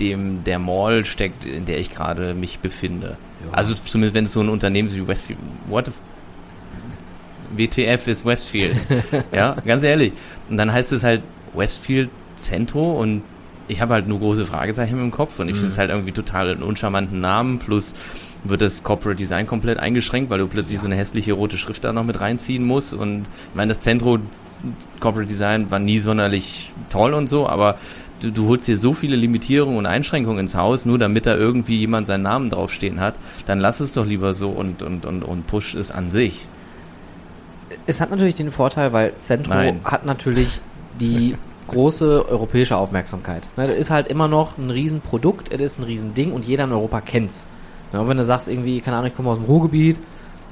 dem 0.00 0.44
der 0.44 0.58
Mall 0.58 1.04
steckt, 1.04 1.44
in 1.44 1.64
der 1.64 1.78
ich 1.78 1.90
gerade 1.90 2.34
mich 2.34 2.60
befinde. 2.60 3.16
Also 3.52 3.74
zumindest 3.74 4.14
wenn 4.14 4.24
es 4.24 4.32
so 4.32 4.40
ein 4.40 4.48
Unternehmen 4.48 4.88
ist 4.88 4.96
wie 4.96 5.06
Westfield. 5.06 5.38
What 5.68 5.86
the 5.86 5.92
WTF 7.56 8.06
ist 8.08 8.24
Westfield. 8.24 8.76
ja, 9.32 9.56
ganz 9.64 9.82
ehrlich. 9.82 10.12
Und 10.48 10.56
dann 10.56 10.72
heißt 10.72 10.92
es 10.92 11.04
halt 11.04 11.22
Westfield 11.54 12.10
Centro 12.36 13.00
und 13.00 13.22
ich 13.68 13.80
habe 13.80 13.94
halt 13.94 14.06
nur 14.06 14.18
große 14.18 14.46
Fragezeichen 14.46 14.98
im 15.00 15.10
Kopf 15.10 15.38
und 15.40 15.48
ich 15.48 15.54
finde 15.54 15.70
es 15.70 15.78
halt 15.78 15.90
irgendwie 15.90 16.12
total 16.12 16.50
einen 16.50 16.62
uncharmanten 16.62 17.20
Namen 17.20 17.58
plus 17.58 17.94
wird 18.44 18.62
das 18.62 18.84
Corporate 18.84 19.18
Design 19.18 19.46
komplett 19.46 19.78
eingeschränkt, 19.78 20.30
weil 20.30 20.38
du 20.38 20.46
plötzlich 20.46 20.78
so 20.78 20.86
eine 20.86 20.94
hässliche 20.94 21.32
rote 21.32 21.58
Schrift 21.58 21.82
da 21.82 21.92
noch 21.92 22.04
mit 22.04 22.20
reinziehen 22.20 22.64
musst 22.64 22.94
und 22.94 23.22
ich 23.22 23.54
meine, 23.54 23.70
das 23.70 23.80
Centro 23.80 24.18
Corporate 25.00 25.28
Design 25.28 25.70
war 25.70 25.78
nie 25.78 25.98
sonderlich 25.98 26.72
toll 26.90 27.14
und 27.14 27.28
so, 27.28 27.48
aber 27.48 27.78
du, 28.20 28.30
du 28.30 28.48
holst 28.48 28.68
dir 28.68 28.76
so 28.76 28.94
viele 28.94 29.16
Limitierungen 29.16 29.78
und 29.78 29.86
Einschränkungen 29.86 30.40
ins 30.40 30.54
Haus, 30.54 30.84
nur 30.84 30.98
damit 30.98 31.26
da 31.26 31.36
irgendwie 31.36 31.76
jemand 31.76 32.06
seinen 32.06 32.22
Namen 32.22 32.50
draufstehen 32.50 33.00
hat, 33.00 33.14
dann 33.46 33.60
lass 33.60 33.80
es 33.80 33.92
doch 33.92 34.06
lieber 34.06 34.34
so 34.34 34.50
und, 34.50 34.82
und, 34.82 35.06
und, 35.06 35.22
und 35.22 35.46
push 35.46 35.74
es 35.74 35.90
an 35.90 36.10
sich. 36.10 36.46
Es 37.86 38.00
hat 38.00 38.10
natürlich 38.10 38.34
den 38.34 38.52
Vorteil, 38.52 38.92
weil 38.92 39.14
Zentro 39.20 39.54
Nein. 39.54 39.80
hat 39.84 40.06
natürlich 40.06 40.60
die 41.00 41.36
große 41.68 42.28
europäische 42.28 42.76
Aufmerksamkeit. 42.76 43.48
Ne, 43.56 43.66
das 43.66 43.76
ist 43.76 43.90
halt 43.90 44.08
immer 44.08 44.28
noch 44.28 44.56
ein 44.56 44.70
Riesenprodukt, 44.70 45.52
es 45.52 45.60
ist 45.60 45.78
ein 45.78 45.84
Riesending 45.84 46.32
und 46.32 46.44
jeder 46.46 46.64
in 46.64 46.72
Europa 46.72 47.00
kennt's. 47.00 47.46
Und 47.92 48.08
wenn 48.08 48.16
du 48.16 48.24
sagst 48.24 48.48
irgendwie, 48.48 48.80
keine 48.80 48.98
Ahnung, 48.98 49.10
ich 49.10 49.16
komme 49.16 49.30
aus 49.30 49.38
dem 49.38 49.46
Ruhrgebiet, 49.46 49.98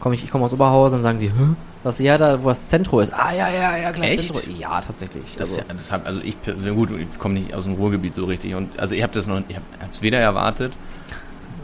komm 0.00 0.12
ich, 0.12 0.24
ich 0.24 0.30
komme 0.30 0.44
aus 0.44 0.52
Oberhausen, 0.52 0.98
dann 0.98 1.02
sagen 1.02 1.20
die, 1.20 1.30
Hä? 1.30 1.54
Was 1.84 1.98
ja 2.00 2.18
da, 2.18 2.42
wo 2.42 2.48
das 2.48 2.64
Zentro 2.64 3.00
ist. 3.00 3.12
Ah 3.14 3.32
ja, 3.32 3.48
ja, 3.48 3.76
ja, 3.76 3.92
klar, 3.92 4.08
Echt? 4.08 4.34
Zentro. 4.34 4.50
Ja, 4.58 4.80
tatsächlich. 4.80 5.36
Das, 5.36 5.50
also, 5.50 5.60
ja, 5.60 5.74
das 5.74 5.92
hab, 5.92 6.06
also 6.06 6.20
ich, 6.22 6.36
gut, 6.74 6.90
ich 6.90 7.18
komme 7.18 7.34
nicht 7.34 7.54
aus 7.54 7.64
dem 7.64 7.74
Ruhrgebiet 7.74 8.14
so 8.14 8.24
richtig 8.24 8.54
und 8.54 8.76
also 8.78 8.94
ich 8.94 9.02
habe 9.02 9.12
das 9.12 9.26
noch, 9.26 9.40
ich 9.48 9.54
habe 9.54 9.64
es 9.92 10.02
weder 10.02 10.18
erwartet, 10.18 10.72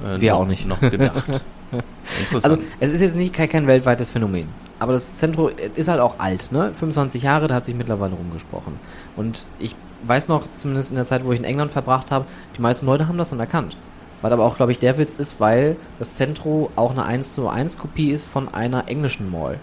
äh, 0.04 0.20
Wir 0.20 0.32
noch, 0.32 0.40
auch 0.40 0.46
nicht. 0.46 0.66
noch 0.66 0.80
gedacht. 0.80 1.24
Interessant. 2.20 2.44
Also 2.44 2.58
es 2.80 2.92
ist 2.92 3.00
jetzt 3.00 3.16
nicht 3.16 3.32
kein, 3.32 3.48
kein 3.48 3.66
weltweites 3.66 4.10
Phänomen. 4.10 4.48
Aber 4.78 4.92
das 4.92 5.14
Zentro 5.14 5.48
ist 5.76 5.88
halt 5.88 6.00
auch 6.00 6.18
alt, 6.18 6.50
ne? 6.52 6.72
25 6.74 7.22
Jahre, 7.22 7.48
da 7.48 7.56
hat 7.56 7.64
sich 7.64 7.74
mittlerweile 7.74 8.14
rumgesprochen. 8.14 8.78
Und 9.16 9.44
ich 9.58 9.74
weiß 10.04 10.28
noch, 10.28 10.44
zumindest 10.54 10.90
in 10.90 10.96
der 10.96 11.04
Zeit, 11.04 11.24
wo 11.24 11.32
ich 11.32 11.38
in 11.38 11.44
England 11.44 11.70
verbracht 11.70 12.10
habe, 12.10 12.24
die 12.56 12.62
meisten 12.62 12.86
Leute 12.86 13.06
haben 13.06 13.18
das 13.18 13.30
dann 13.30 13.40
erkannt. 13.40 13.76
Was 14.22 14.32
aber 14.32 14.44
auch, 14.44 14.56
glaube 14.56 14.72
ich, 14.72 14.78
der 14.78 14.98
Witz 14.98 15.14
ist, 15.14 15.40
weil 15.40 15.76
das 15.98 16.14
Zentro 16.14 16.70
auch 16.76 16.90
eine 16.90 17.04
1 17.04 17.34
zu 17.34 17.48
1 17.48 17.78
Kopie 17.78 18.10
ist 18.10 18.26
von 18.26 18.52
einer 18.52 18.88
englischen 18.88 19.30
Mall. 19.30 19.58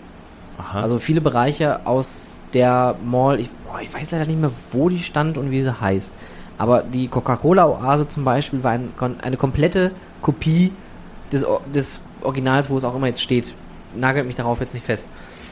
Aha. 0.58 0.82
Also 0.82 1.00
viele 1.00 1.22
Bereiche 1.22 1.86
aus 1.86 2.38
der 2.54 2.96
Mall, 3.04 3.40
ich, 3.40 3.50
boah, 3.66 3.82
ich 3.82 3.94
weiß 3.94 4.12
leider 4.12 4.26
nicht 4.26 4.40
mehr, 4.40 4.52
wo 4.72 4.90
die 4.90 5.00
stand 5.00 5.38
und 5.38 5.52
wie 5.52 5.62
sie 5.62 5.80
heißt. 5.80 6.12
Aber 6.58 6.82
die 6.82 7.08
Coca-Cola-Oase 7.08 8.08
zum 8.08 8.24
Beispiel 8.24 8.64
war 8.64 8.72
ein, 8.72 8.94
eine 9.22 9.38
komplette 9.38 9.92
Kopie 10.22 10.72
des, 11.32 11.46
des 11.74 12.02
Originals, 12.22 12.70
wo 12.70 12.78
es 12.78 12.84
auch 12.84 12.96
immer 12.96 13.08
jetzt 13.08 13.22
steht. 13.22 13.54
Nagelt 13.96 14.26
mich 14.26 14.36
darauf 14.36 14.60
jetzt 14.60 14.74
nicht 14.74 14.86
fest. 14.86 15.08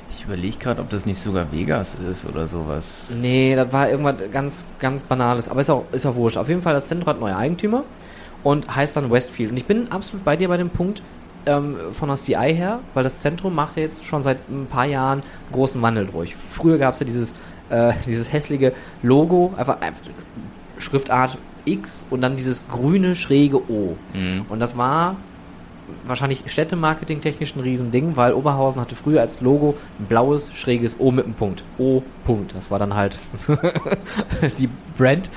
ich 0.09 0.23
überlege 0.25 0.57
gerade, 0.57 0.81
ob 0.81 0.89
das 0.89 1.05
nicht 1.05 1.19
sogar 1.19 1.51
Vegas 1.51 1.95
ist 2.09 2.25
oder 2.25 2.47
sowas. 2.47 3.09
Nee, 3.21 3.55
das 3.55 3.71
war 3.71 3.89
irgendwas 3.89 4.15
ganz, 4.31 4.65
ganz 4.79 5.03
Banales. 5.03 5.47
Aber 5.47 5.61
ist 5.61 5.69
auch, 5.69 5.85
ist 5.91 6.05
auch 6.05 6.15
wurscht. 6.15 6.37
Auf 6.37 6.49
jeden 6.49 6.61
Fall, 6.61 6.73
das 6.73 6.87
Zentrum 6.87 7.09
hat 7.09 7.19
neue 7.19 7.35
Eigentümer 7.35 7.83
und 8.43 8.73
heißt 8.73 8.95
dann 8.95 9.11
Westfield. 9.11 9.51
Und 9.51 9.57
ich 9.57 9.65
bin 9.65 9.91
absolut 9.91 10.25
bei 10.25 10.35
dir 10.35 10.47
bei 10.47 10.57
dem 10.57 10.69
Punkt 10.69 11.03
ähm, 11.45 11.75
von 11.93 12.09
der 12.09 12.17
CI 12.17 12.53
her, 12.53 12.79
weil 12.93 13.03
das 13.03 13.19
Zentrum 13.19 13.55
macht 13.55 13.77
ja 13.77 13.83
jetzt 13.83 14.05
schon 14.05 14.23
seit 14.23 14.37
ein 14.49 14.67
paar 14.67 14.85
Jahren 14.85 15.19
einen 15.19 15.53
großen 15.53 15.81
Wandel 15.81 16.07
durch. 16.07 16.35
Früher 16.49 16.77
gab 16.77 16.93
es 16.93 16.99
ja 16.99 17.05
dieses, 17.05 17.33
äh, 17.69 17.93
dieses 18.05 18.31
hässliche 18.31 18.73
Logo, 19.01 19.53
einfach, 19.57 19.81
einfach 19.81 20.01
Schriftart 20.77 21.37
X 21.65 22.03
und 22.09 22.21
dann 22.21 22.35
dieses 22.35 22.67
grüne 22.67 23.15
schräge 23.15 23.57
O. 23.69 23.95
Mhm. 24.13 24.45
Und 24.49 24.59
das 24.59 24.77
war 24.77 25.15
wahrscheinlich 26.05 26.43
Städtemarketing 26.47 27.21
technisch 27.21 27.55
ein 27.55 27.59
Riesending, 27.59 28.15
weil 28.15 28.33
Oberhausen 28.33 28.81
hatte 28.81 28.95
früher 28.95 29.21
als 29.21 29.41
Logo 29.41 29.75
ein 29.99 30.05
blaues, 30.05 30.51
schräges 30.53 30.99
O 30.99 31.11
mit 31.11 31.25
einem 31.25 31.35
Punkt. 31.35 31.63
O, 31.77 32.01
Punkt. 32.23 32.55
Das 32.55 32.71
war 32.71 32.79
dann 32.79 32.95
halt 32.95 33.19
die 34.59 34.69
Brand 34.97 35.29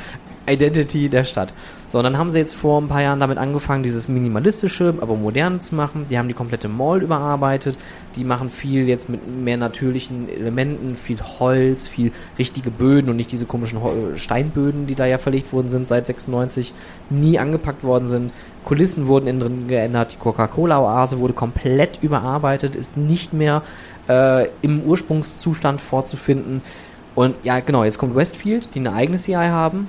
Identity 0.48 1.08
der 1.08 1.24
Stadt. 1.24 1.52
So, 1.90 1.96
und 1.96 2.04
dann 2.04 2.18
haben 2.18 2.30
sie 2.30 2.38
jetzt 2.38 2.54
vor 2.54 2.78
ein 2.78 2.88
paar 2.88 3.00
Jahren 3.00 3.18
damit 3.18 3.38
angefangen, 3.38 3.82
dieses 3.82 4.08
minimalistische, 4.08 4.94
aber 5.00 5.16
moderne 5.16 5.60
zu 5.60 5.74
machen. 5.74 6.04
Die 6.10 6.18
haben 6.18 6.28
die 6.28 6.34
komplette 6.34 6.68
Mall 6.68 7.02
überarbeitet. 7.02 7.78
Die 8.14 8.24
machen 8.24 8.50
viel 8.50 8.86
jetzt 8.86 9.08
mit 9.08 9.26
mehr 9.26 9.56
natürlichen 9.56 10.28
Elementen, 10.28 10.96
viel 10.96 11.16
Holz, 11.38 11.88
viel 11.88 12.12
richtige 12.38 12.70
Böden 12.70 13.08
und 13.08 13.16
nicht 13.16 13.32
diese 13.32 13.46
komischen 13.46 13.80
Steinböden, 14.16 14.86
die 14.86 14.96
da 14.96 15.06
ja 15.06 15.16
verlegt 15.16 15.50
worden 15.54 15.70
sind 15.70 15.88
seit 15.88 16.06
96, 16.06 16.74
nie 17.08 17.38
angepackt 17.38 17.82
worden 17.82 18.06
sind. 18.06 18.32
Kulissen 18.66 19.06
wurden 19.06 19.26
innen 19.26 19.40
drin 19.40 19.68
geändert. 19.68 20.12
Die 20.12 20.18
Coca-Cola-Oase 20.18 21.20
wurde 21.20 21.32
komplett 21.32 22.02
überarbeitet, 22.02 22.76
ist 22.76 22.98
nicht 22.98 23.32
mehr 23.32 23.62
äh, 24.10 24.48
im 24.60 24.82
Ursprungszustand 24.82 25.80
vorzufinden. 25.80 26.60
Und 27.14 27.34
ja, 27.44 27.60
genau, 27.60 27.84
jetzt 27.84 27.98
kommt 27.98 28.14
Westfield, 28.14 28.74
die 28.74 28.80
eine 28.80 28.92
eigene 28.92 29.16
CI 29.16 29.32
haben. 29.32 29.88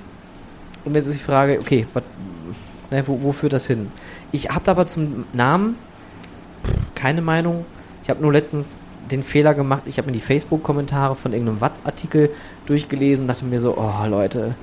Und 0.84 0.94
jetzt 0.94 1.06
ist 1.06 1.18
die 1.18 1.24
Frage, 1.24 1.58
okay, 1.60 1.86
wat, 1.94 2.04
ne, 2.90 3.02
wo, 3.06 3.20
wo 3.22 3.32
führt 3.32 3.52
das 3.52 3.66
hin? 3.66 3.90
Ich 4.32 4.50
habe 4.50 4.70
aber 4.70 4.86
zum 4.86 5.24
Namen 5.32 5.76
keine 6.94 7.22
Meinung. 7.22 7.64
Ich 8.02 8.10
habe 8.10 8.20
nur 8.20 8.32
letztens 8.32 8.76
den 9.10 9.22
Fehler 9.22 9.54
gemacht, 9.54 9.82
ich 9.86 9.98
habe 9.98 10.06
mir 10.06 10.12
die 10.12 10.20
Facebook-Kommentare 10.20 11.16
von 11.16 11.32
irgendeinem 11.32 11.60
Watz-Artikel 11.60 12.30
durchgelesen, 12.66 13.26
dachte 13.26 13.44
mir 13.44 13.60
so, 13.60 13.76
oh 13.76 14.06
Leute, 14.06 14.54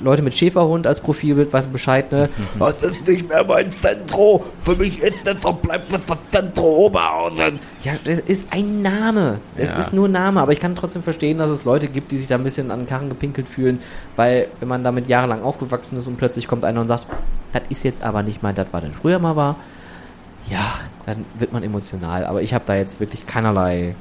Leute 0.00 0.22
mit 0.22 0.34
Schäferhund 0.36 0.86
als 0.86 1.00
Profilbild, 1.00 1.52
weißt 1.52 1.68
du 1.68 1.72
Bescheid, 1.72 2.10
ne? 2.12 2.28
Das 2.58 2.82
ist 2.82 3.06
nicht 3.08 3.28
mehr 3.28 3.44
mein 3.44 3.70
Zentro. 3.70 4.44
Für 4.60 4.76
mich 4.76 5.00
ist 5.02 5.26
das 5.26 5.44
und 5.44 5.62
bleibt 5.62 5.92
das 5.92 6.06
das 6.06 6.18
Zentro 6.30 6.86
Oberhausen. 6.86 7.58
Ja, 7.82 7.92
das 8.04 8.20
ist 8.20 8.46
ein 8.50 8.82
Name. 8.82 9.38
Es 9.56 9.68
Ja. 9.70 9.78
ist 9.78 9.92
nur 9.92 10.06
ein 10.08 10.12
Name, 10.12 10.40
aber 10.40 10.52
ich 10.52 10.60
kann 10.60 10.76
trotzdem 10.76 11.02
verstehen, 11.02 11.38
dass 11.38 11.50
es 11.50 11.64
Leute 11.64 11.88
gibt, 11.88 12.12
die 12.12 12.18
sich 12.18 12.26
da 12.26 12.36
ein 12.36 12.44
bisschen 12.44 12.70
an 12.70 12.80
den 12.80 12.86
Karren 12.86 13.08
gepinkelt 13.08 13.48
fühlen, 13.48 13.80
weil 14.14 14.48
wenn 14.60 14.68
man 14.68 14.84
damit 14.84 15.08
jahrelang 15.08 15.42
aufgewachsen 15.42 15.96
ist 15.98 16.06
und 16.06 16.16
plötzlich 16.16 16.46
kommt 16.46 16.64
einer 16.64 16.80
und 16.80 16.88
sagt, 16.88 17.06
das 17.52 17.62
ist 17.68 17.84
jetzt 17.84 18.02
aber 18.02 18.22
nicht 18.22 18.42
mein, 18.42 18.54
das 18.54 18.66
war 18.72 18.80
denn 18.80 18.92
früher 18.92 19.18
mal 19.18 19.34
war, 19.36 19.56
ja, 20.50 20.60
dann 21.06 21.24
wird 21.38 21.52
man 21.52 21.62
emotional. 21.64 22.24
Aber 22.24 22.40
ich 22.42 22.54
habe 22.54 22.64
da 22.66 22.76
jetzt 22.76 23.00
wirklich 23.00 23.26
keinerlei 23.26 23.94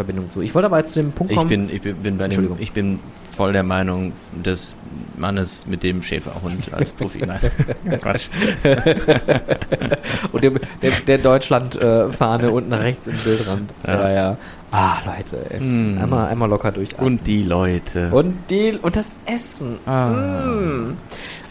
Verbindung 0.00 0.28
zu. 0.28 0.40
Ich 0.40 0.54
wollte 0.54 0.66
aber 0.66 0.78
jetzt 0.78 0.94
zu 0.94 1.00
dem 1.00 1.12
Punkt 1.12 1.32
Ich 1.32 1.38
kommen. 1.38 1.48
bin, 1.48 1.70
ich 1.70 1.82
bin, 1.82 1.96
bin 1.96 2.16
bei 2.16 2.24
dem, 2.24 2.24
Entschuldigung. 2.26 2.56
ich 2.60 2.72
bin 2.72 2.98
voll 3.30 3.52
der 3.52 3.62
Meinung 3.62 4.12
des 4.44 4.76
Mannes 5.16 5.66
mit 5.66 5.82
dem 5.82 6.02
Schäferhund 6.02 6.72
als 6.72 6.92
Profil. 6.92 7.26
Nein, 7.84 8.00
Quatsch. 8.00 8.28
und 10.32 10.44
der, 10.44 10.52
der, 10.82 10.90
der 11.06 11.18
Deutschland-Fahne 11.18 12.50
unten 12.50 12.72
rechts 12.72 13.06
im 13.06 13.16
Bildrand. 13.16 13.74
Ja. 13.86 13.94
Ja, 13.94 14.10
ja. 14.10 14.36
Ah, 14.70 14.98
Leute, 15.04 15.50
ey. 15.50 15.58
Hm. 15.58 15.98
Einmal, 16.00 16.28
einmal 16.28 16.48
locker 16.48 16.72
durchatmen. 16.72 17.06
Und 17.06 17.26
die 17.26 17.42
Leute. 17.42 18.10
Und 18.12 18.36
die 18.50 18.78
und 18.80 18.94
das 18.96 19.14
Essen. 19.26 19.78
Ah. 19.84 20.08
Mm. 20.08 20.96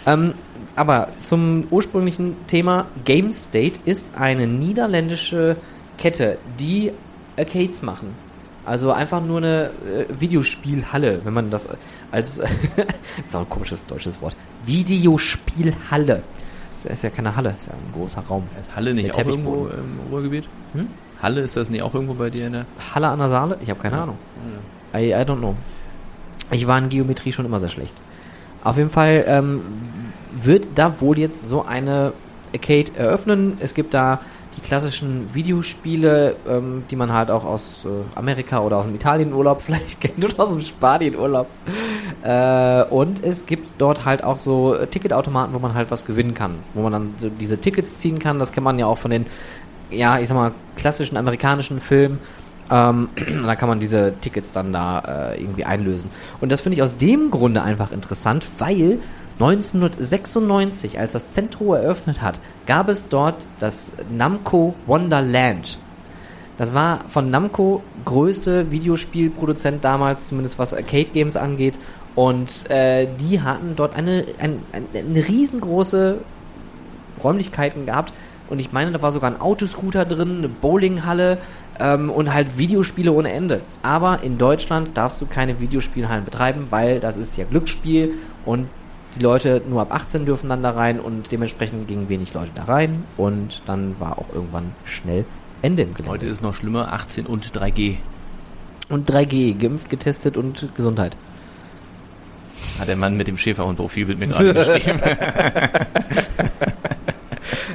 Ähm, 0.05 0.33
aber 0.75 1.09
zum 1.23 1.67
ursprünglichen 1.69 2.35
Thema 2.47 2.87
Game 3.03 3.33
State 3.33 3.81
ist 3.83 4.07
eine 4.15 4.47
niederländische 4.47 5.57
Kette, 5.97 6.37
die 6.57 6.93
Arcades 7.37 7.81
machen. 7.81 8.15
Also 8.69 8.91
einfach 8.91 9.19
nur 9.19 9.37
eine 9.37 9.71
äh, 9.83 10.05
Videospielhalle, 10.19 11.21
wenn 11.23 11.33
man 11.33 11.49
das 11.49 11.67
als 12.11 12.37
das 12.37 12.47
ist 13.25 13.35
auch 13.35 13.39
ein 13.39 13.49
komisches 13.49 13.87
deutsches 13.87 14.21
Wort. 14.21 14.35
Videospielhalle. 14.63 16.21
Das 16.75 16.85
ist 16.85 17.01
ja 17.01 17.09
keine 17.09 17.35
Halle, 17.35 17.49
das 17.49 17.61
ist 17.61 17.67
ja 17.69 17.73
ein 17.73 17.99
großer 17.99 18.21
Raum. 18.29 18.43
Ist 18.59 18.75
Halle 18.75 18.93
nicht 18.93 19.11
auch 19.15 19.25
irgendwo 19.25 19.69
im 19.69 20.11
Ruhrgebiet? 20.11 20.47
Hm? 20.73 20.87
Halle, 21.19 21.41
ist 21.41 21.57
das 21.57 21.71
nicht 21.71 21.81
auch 21.81 21.95
irgendwo 21.95 22.13
bei 22.13 22.29
dir 22.29 22.45
in 22.45 22.53
der? 22.53 22.65
Halle 22.93 23.07
an 23.07 23.17
der 23.17 23.29
Saale? 23.29 23.57
Ich 23.63 23.71
habe 23.71 23.81
keine 23.81 24.03
Ahnung. 24.03 24.19
I, 24.93 25.13
I 25.13 25.13
don't 25.15 25.39
know. 25.39 25.55
Ich 26.51 26.67
war 26.67 26.77
in 26.77 26.89
Geometrie 26.89 27.31
schon 27.31 27.45
immer 27.45 27.59
sehr 27.59 27.69
schlecht. 27.69 27.95
Auf 28.63 28.77
jeden 28.77 28.91
Fall 28.91 29.23
ähm, 29.25 29.61
wird 30.31 30.67
da 30.75 31.01
wohl 31.01 31.17
jetzt 31.17 31.49
so 31.49 31.65
eine 31.65 32.13
Arcade 32.53 32.91
eröffnen. 32.95 33.57
Es 33.61 33.73
gibt 33.73 33.95
da 33.95 34.19
die 34.59 34.67
klassischen 34.67 35.33
Videospiele, 35.33 36.35
ähm, 36.47 36.83
die 36.91 36.95
man 36.95 37.13
halt 37.13 37.31
auch 37.31 37.45
aus 37.45 37.85
äh, 37.85 38.17
Amerika 38.17 38.59
oder 38.59 38.77
aus 38.77 38.85
dem 38.85 38.95
Italienurlaub 38.95 39.61
vielleicht 39.65 40.01
kennt 40.01 40.23
oder 40.23 40.39
aus 40.39 40.51
dem 40.51 40.61
Spanienurlaub. 40.61 41.47
Äh, 42.23 42.83
und 42.85 43.23
es 43.23 43.45
gibt 43.45 43.69
dort 43.77 44.05
halt 44.05 44.23
auch 44.23 44.37
so 44.37 44.75
äh, 44.75 44.87
Ticketautomaten, 44.87 45.53
wo 45.53 45.59
man 45.59 45.73
halt 45.73 45.91
was 45.91 46.05
gewinnen 46.05 46.33
kann. 46.33 46.55
Wo 46.73 46.81
man 46.81 46.91
dann 46.91 47.13
so 47.17 47.29
diese 47.29 47.57
Tickets 47.57 47.97
ziehen 47.97 48.19
kann. 48.19 48.39
Das 48.39 48.51
kennt 48.51 48.65
man 48.65 48.77
ja 48.77 48.85
auch 48.85 48.97
von 48.97 49.11
den, 49.11 49.25
ja, 49.89 50.19
ich 50.19 50.27
sag 50.27 50.35
mal, 50.35 50.51
klassischen 50.75 51.15
amerikanischen 51.15 51.79
Filmen. 51.79 52.19
Ähm, 52.69 53.09
da 53.45 53.55
kann 53.55 53.69
man 53.69 53.79
diese 53.79 54.13
Tickets 54.19 54.51
dann 54.51 54.73
da 54.73 55.31
äh, 55.31 55.41
irgendwie 55.41 55.63
einlösen. 55.63 56.09
Und 56.41 56.51
das 56.51 56.61
finde 56.61 56.75
ich 56.75 56.83
aus 56.83 56.97
dem 56.97 57.31
Grunde 57.31 57.61
einfach 57.61 57.91
interessant, 57.91 58.45
weil 58.57 58.99
1996, 59.39 60.99
als 60.99 61.13
das 61.13 61.31
Zentro 61.31 61.73
eröffnet 61.73 62.21
hat, 62.21 62.41
gab 62.65 62.89
es 62.89 63.07
dort 63.07 63.47
das 63.59 63.91
Namco 64.11 64.75
Wonderland. 64.85 65.77
Das 66.57 66.73
war 66.73 67.05
von 67.07 67.31
Namco 67.31 67.81
größte 68.03 68.69
Videospielproduzent 68.69 69.85
damals, 69.85 70.27
zumindest 70.27 70.59
was 70.59 70.73
Arcade-Games 70.73 71.37
angeht. 71.37 71.79
Und 72.15 72.69
äh, 72.69 73.07
die 73.17 73.41
hatten 73.41 73.77
dort 73.77 73.95
eine, 73.95 74.25
ein, 74.39 74.61
ein, 74.73 74.85
eine 74.93 75.25
riesengroße 75.25 76.17
Räumlichkeiten 77.23 77.85
gehabt. 77.85 78.11
Und 78.49 78.59
ich 78.59 78.73
meine, 78.73 78.91
da 78.91 79.01
war 79.01 79.13
sogar 79.13 79.31
ein 79.31 79.39
Autoscooter 79.39 80.03
drin, 80.03 80.39
eine 80.39 80.49
Bowlinghalle 80.49 81.37
ähm, 81.79 82.09
und 82.09 82.33
halt 82.33 82.57
Videospiele 82.57 83.13
ohne 83.13 83.31
Ende. 83.31 83.61
Aber 83.83 84.21
in 84.21 84.37
Deutschland 84.37 84.97
darfst 84.97 85.21
du 85.21 85.27
keine 85.27 85.61
Videospielhallen 85.61 86.25
betreiben, 86.25 86.67
weil 86.71 86.99
das 86.99 87.15
ist 87.15 87.37
ja 87.37 87.45
Glücksspiel 87.45 88.15
und 88.45 88.67
die 89.19 89.23
Leute 89.23 89.61
nur 89.69 89.81
ab 89.81 89.93
18 89.93 90.25
dürfen 90.25 90.49
dann 90.49 90.63
da 90.63 90.71
rein 90.71 90.99
und 90.99 91.31
dementsprechend 91.31 91.87
gingen 91.87 92.09
wenig 92.09 92.33
Leute 92.33 92.51
da 92.55 92.63
rein 92.63 93.03
und 93.17 93.61
dann 93.65 93.95
war 93.99 94.17
auch 94.17 94.33
irgendwann 94.33 94.71
schnell 94.85 95.25
Ende 95.61 95.83
im 95.83 95.93
Gelände. 95.93 96.11
Heute 96.11 96.27
ist 96.27 96.41
noch 96.41 96.53
schlimmer, 96.53 96.93
18 96.93 97.25
und 97.25 97.51
3G. 97.51 97.97
Und 98.87 99.11
3G, 99.11 99.57
geimpft, 99.57 99.89
getestet 99.89 100.37
und 100.37 100.69
Gesundheit. 100.75 101.15
Hat 102.79 102.87
der 102.87 102.95
Mann 102.95 103.17
mit 103.17 103.27
dem 103.27 103.37
Schäferhund-Profilbild 103.37 104.19
mir 104.19 104.27
gerade 104.27 104.53
geschrieben. 104.53 104.99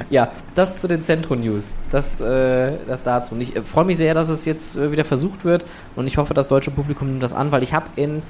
Ja, 0.09 0.31
das 0.53 0.77
zu 0.77 0.87
den 0.87 1.01
Zentro-News. 1.01 1.73
Das, 1.89 2.21
äh, 2.21 2.73
das 2.87 3.03
dazu. 3.03 3.33
Und 3.33 3.41
ich 3.41 3.55
äh, 3.55 3.61
freue 3.63 3.85
mich 3.85 3.97
sehr, 3.97 4.13
dass 4.13 4.29
es 4.29 4.45
jetzt 4.45 4.77
äh, 4.77 4.91
wieder 4.91 5.03
versucht 5.03 5.45
wird. 5.45 5.65
Und 5.95 6.07
ich 6.07 6.17
hoffe, 6.17 6.33
das 6.33 6.47
deutsche 6.47 6.71
Publikum 6.71 7.09
nimmt 7.09 7.23
das 7.23 7.33
an, 7.33 7.51
weil 7.51 7.63
ich 7.63 7.73
habe 7.73 7.87
in, 7.95 8.21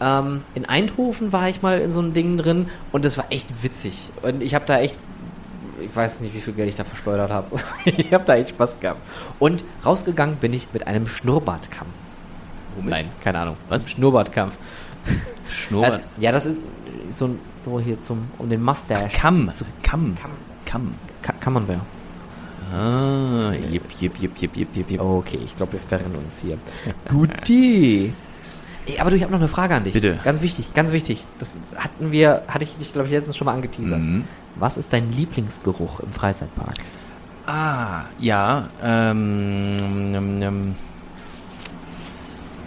ähm, 0.00 0.42
in 0.54 0.68
Eindhoven 0.68 1.32
war 1.32 1.48
ich 1.48 1.62
mal 1.62 1.78
in 1.80 1.92
so 1.92 2.00
einem 2.00 2.12
Ding 2.14 2.36
drin 2.36 2.68
und 2.92 3.04
das 3.04 3.18
war 3.18 3.26
echt 3.30 3.62
witzig. 3.62 4.10
Und 4.22 4.42
ich 4.42 4.54
habe 4.54 4.64
da 4.66 4.80
echt, 4.80 4.96
ich 5.80 5.94
weiß 5.94 6.20
nicht, 6.20 6.34
wie 6.34 6.40
viel 6.40 6.54
Geld 6.54 6.68
ich 6.68 6.74
da 6.76 6.84
verschleudert 6.84 7.30
habe. 7.30 7.56
ich 7.84 8.12
habe 8.12 8.24
da 8.24 8.36
echt 8.36 8.50
Spaß 8.50 8.80
gehabt. 8.80 9.00
Und 9.38 9.64
rausgegangen 9.84 10.36
bin 10.36 10.52
ich 10.52 10.68
mit 10.72 10.86
einem 10.86 11.06
Schnurrbartkampf. 11.06 11.90
Womit? 12.76 12.90
Nein, 12.90 13.08
keine 13.22 13.40
Ahnung. 13.40 13.56
Was? 13.68 13.88
Schnurrbartkampf. 13.90 14.56
Schnurrbart. 15.50 15.92
Also, 15.94 16.04
ja, 16.18 16.32
das 16.32 16.46
ist 16.46 16.56
so, 17.16 17.26
ein- 17.26 17.38
so 17.60 17.80
hier 17.80 18.00
zum, 18.00 18.28
um 18.38 18.48
den 18.48 18.62
Mustache. 18.62 19.08
Kamm. 19.12 19.50
Zu, 19.54 19.64
Kamm. 19.82 20.16
Kamm. 20.16 20.30
Kamm. 20.64 20.94
Ka 21.22 21.34
ja. 21.72 21.80
Ah, 22.72 23.52
jip, 23.52 23.82
jip, 23.98 24.14
jip, 24.20 24.38
jip, 24.40 24.56
jip, 24.56 24.68
jip, 24.76 24.90
jip. 24.90 25.00
Okay, 25.00 25.40
ich 25.44 25.56
glaube, 25.56 25.72
wir 25.72 25.80
verrennen 25.80 26.14
uns 26.16 26.38
hier. 26.38 26.56
Guti. 27.08 28.12
Aber 28.98 29.10
du, 29.10 29.16
ich 29.16 29.22
habe 29.22 29.32
noch 29.32 29.38
eine 29.38 29.48
Frage 29.48 29.74
an 29.74 29.84
dich. 29.84 29.92
Bitte. 29.92 30.18
Ganz 30.24 30.40
wichtig, 30.40 30.72
ganz 30.74 30.92
wichtig. 30.92 31.24
Das 31.38 31.54
hatten 31.76 32.10
wir, 32.12 32.42
hatte 32.48 32.64
ich 32.64 32.76
dich, 32.76 32.92
glaube 32.92 33.08
ich, 33.08 33.14
letztens 33.14 33.36
schon 33.36 33.44
mal 33.44 33.54
angeteasert. 33.54 34.00
Mhm. 34.00 34.24
Was 34.56 34.76
ist 34.76 34.92
dein 34.92 35.12
Lieblingsgeruch 35.12 36.00
im 36.00 36.12
Freizeitpark? 36.12 36.74
Ah, 37.46 38.04
ja. 38.18 38.68
Ähm, 38.82 39.76
ähm, 40.14 40.42
ähm, 40.42 40.74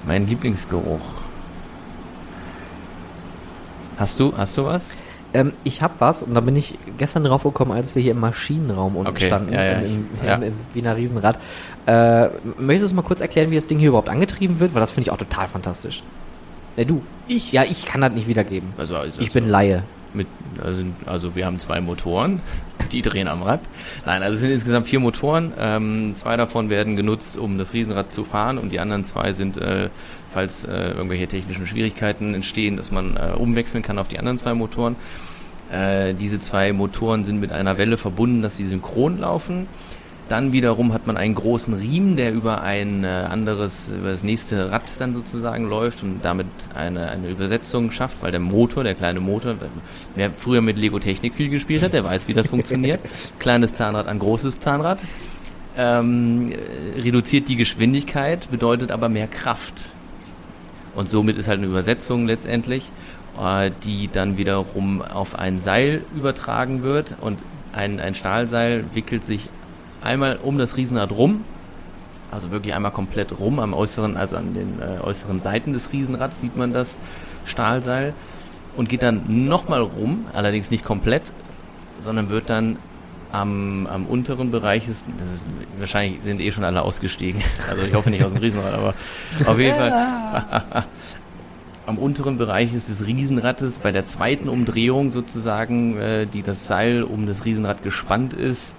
mein 0.05 0.27
Lieblingsgeruch. 0.27 1.23
Hast 3.97 4.19
du, 4.19 4.33
hast 4.35 4.57
du 4.57 4.65
was? 4.65 4.93
Ähm, 5.33 5.53
ich 5.63 5.81
habe 5.81 5.95
was 5.99 6.21
und 6.21 6.35
da 6.35 6.41
bin 6.41 6.55
ich 6.55 6.77
gestern 6.97 7.23
drauf 7.23 7.43
gekommen, 7.43 7.71
als 7.71 7.95
wir 7.95 8.03
hier 8.03 8.11
im 8.11 8.19
Maschinenraum 8.19 8.95
unten 8.95 9.11
Okay, 9.11 9.27
standen, 9.27 9.53
ja, 9.53 9.63
ja, 9.63 9.79
im, 9.79 10.07
ja. 10.23 10.35
im 10.35 10.53
Wiener 10.73 10.95
Riesenrad. 10.95 11.39
Äh, 11.85 12.29
möchtest 12.57 12.91
du 12.91 12.95
mal 12.95 13.01
kurz 13.01 13.21
erklären, 13.21 13.51
wie 13.51 13.55
das 13.55 13.67
Ding 13.67 13.79
hier 13.79 13.89
überhaupt 13.89 14.09
angetrieben 14.09 14.59
wird? 14.59 14.73
Weil 14.73 14.79
das 14.79 14.91
finde 14.91 15.07
ich 15.07 15.11
auch 15.11 15.17
total 15.17 15.47
fantastisch. 15.47 16.03
Ne, 16.77 16.85
du. 16.85 17.01
Ich? 17.27 17.51
Ja, 17.51 17.63
ich 17.63 17.85
kann 17.85 18.01
das 18.01 18.13
nicht 18.13 18.27
wiedergeben. 18.27 18.69
Also, 18.77 18.97
ist 19.01 19.19
Ich 19.19 19.31
bin 19.33 19.47
Laie. 19.49 19.83
mit, 20.13 20.27
also, 20.63 20.85
also 21.05 21.35
wir 21.35 21.45
haben 21.45 21.59
zwei 21.59 21.81
Motoren, 21.81 22.41
die 22.91 23.01
drehen 23.01 23.27
am 23.27 23.43
Rad. 23.43 23.61
Nein, 24.05 24.23
also 24.23 24.35
es 24.35 24.41
sind 24.41 24.51
insgesamt 24.51 24.87
vier 24.87 24.99
Motoren. 24.99 25.51
Ähm, 25.59 26.13
zwei 26.15 26.37
davon 26.37 26.69
werden 26.69 26.95
genutzt, 26.95 27.37
um 27.37 27.57
das 27.57 27.73
Riesenrad 27.73 28.11
zu 28.11 28.23
fahren 28.23 28.57
und 28.57 28.71
die 28.71 28.79
anderen 28.79 29.03
zwei 29.03 29.33
sind, 29.33 29.57
äh, 29.57 29.89
falls 30.31 30.63
äh, 30.63 30.91
irgendwelche 30.91 31.27
technischen 31.27 31.67
Schwierigkeiten 31.67 32.33
entstehen, 32.33 32.77
dass 32.77 32.91
man 32.91 33.17
äh, 33.17 33.33
umwechseln 33.35 33.83
kann 33.83 33.99
auf 33.99 34.07
die 34.07 34.19
anderen 34.19 34.37
zwei 34.37 34.53
Motoren. 34.53 34.95
Äh, 35.71 36.13
diese 36.13 36.39
zwei 36.39 36.73
Motoren 36.73 37.23
sind 37.23 37.39
mit 37.39 37.51
einer 37.51 37.77
Welle 37.77 37.97
verbunden, 37.97 38.41
dass 38.41 38.57
sie 38.57 38.67
synchron 38.67 39.19
laufen. 39.19 39.67
Dann 40.29 40.53
wiederum 40.53 40.93
hat 40.93 41.05
man 41.05 41.17
einen 41.17 41.35
großen 41.35 41.73
Riemen, 41.73 42.15
der 42.15 42.33
über 42.33 42.61
ein 42.61 43.03
äh, 43.03 43.07
anderes, 43.07 43.89
über 43.89 44.09
das 44.09 44.23
nächste 44.23 44.71
Rad 44.71 44.83
dann 44.97 45.13
sozusagen 45.13 45.67
läuft 45.67 46.01
und 46.01 46.23
damit 46.23 46.47
eine, 46.73 47.09
eine 47.09 47.27
Übersetzung 47.27 47.91
schafft, 47.91 48.23
weil 48.23 48.31
der 48.31 48.39
Motor, 48.39 48.83
der 48.83 48.95
kleine 48.95 49.19
Motor, 49.19 49.55
wer 50.15 50.31
früher 50.31 50.61
mit 50.61 50.77
Lego 50.77 50.99
Technik 50.99 51.35
viel 51.35 51.49
gespielt 51.49 51.83
hat, 51.83 51.93
der 51.93 52.05
weiß, 52.05 52.27
wie 52.29 52.33
das 52.33 52.47
funktioniert. 52.47 53.01
Kleines 53.39 53.73
Zahnrad 53.73 54.07
an 54.07 54.19
großes 54.19 54.59
Zahnrad. 54.59 55.03
Ähm, 55.75 56.51
äh, 56.51 57.01
reduziert 57.01 57.49
die 57.49 57.55
Geschwindigkeit, 57.55 58.49
bedeutet 58.49 58.91
aber 58.91 59.09
mehr 59.09 59.27
Kraft. 59.27 59.91
Und 60.95 61.09
somit 61.09 61.37
ist 61.37 61.47
halt 61.47 61.57
eine 61.57 61.67
Übersetzung 61.67 62.27
letztendlich, 62.27 62.91
äh, 63.41 63.71
die 63.83 64.09
dann 64.11 64.37
wiederum 64.37 65.01
auf 65.01 65.37
ein 65.37 65.59
Seil 65.59 66.03
übertragen 66.15 66.83
wird 66.83 67.15
und 67.19 67.39
ein, 67.73 67.99
ein 67.99 68.15
Stahlseil 68.15 68.85
wickelt 68.93 69.23
sich 69.23 69.49
einmal 70.03 70.37
um 70.41 70.57
das 70.57 70.77
Riesenrad 70.77 71.11
rum, 71.11 71.43
also 72.31 72.51
wirklich 72.51 72.73
einmal 72.73 72.91
komplett 72.91 73.39
rum 73.39 73.59
am 73.59 73.73
äußeren, 73.73 74.17
also 74.17 74.35
an 74.35 74.53
den 74.53 74.79
äh, 74.79 75.01
äußeren 75.01 75.39
Seiten 75.39 75.73
des 75.73 75.91
Riesenrads 75.91 76.41
sieht 76.41 76.57
man 76.57 76.73
das 76.73 76.99
Stahlseil 77.45 78.13
und 78.75 78.89
geht 78.89 79.03
dann 79.03 79.47
nochmal 79.47 79.81
rum, 79.81 80.25
allerdings 80.33 80.71
nicht 80.71 80.83
komplett, 80.83 81.31
sondern 81.99 82.29
wird 82.29 82.49
dann 82.49 82.77
am, 83.31 83.87
am 83.87 84.05
unteren 84.05 84.51
Bereich 84.51 84.87
ist, 84.87 85.03
das 85.17 85.33
ist, 85.33 85.43
wahrscheinlich 85.79 86.21
sind 86.21 86.39
eh 86.39 86.51
schon 86.51 86.63
alle 86.63 86.83
ausgestiegen. 86.83 87.41
Also 87.69 87.85
ich 87.85 87.93
hoffe 87.93 88.09
nicht 88.09 88.23
aus 88.23 88.31
dem 88.31 88.41
Riesenrad, 88.41 88.73
aber 88.73 88.93
auf 89.45 89.59
jeden 89.59 89.75
Fall. 89.75 90.85
Am 91.85 91.97
unteren 91.97 92.37
Bereich 92.37 92.73
ist 92.73 92.87
des 92.87 93.05
Riesenrads 93.05 93.79
bei 93.79 93.91
der 93.91 94.05
zweiten 94.05 94.47
Umdrehung 94.47 95.11
sozusagen, 95.11 95.97
äh, 95.97 96.25
die 96.25 96.41
das 96.41 96.65
Seil 96.65 97.03
um 97.03 97.27
das 97.27 97.43
Riesenrad 97.43 97.83
gespannt 97.83 98.33
ist, 98.33 98.73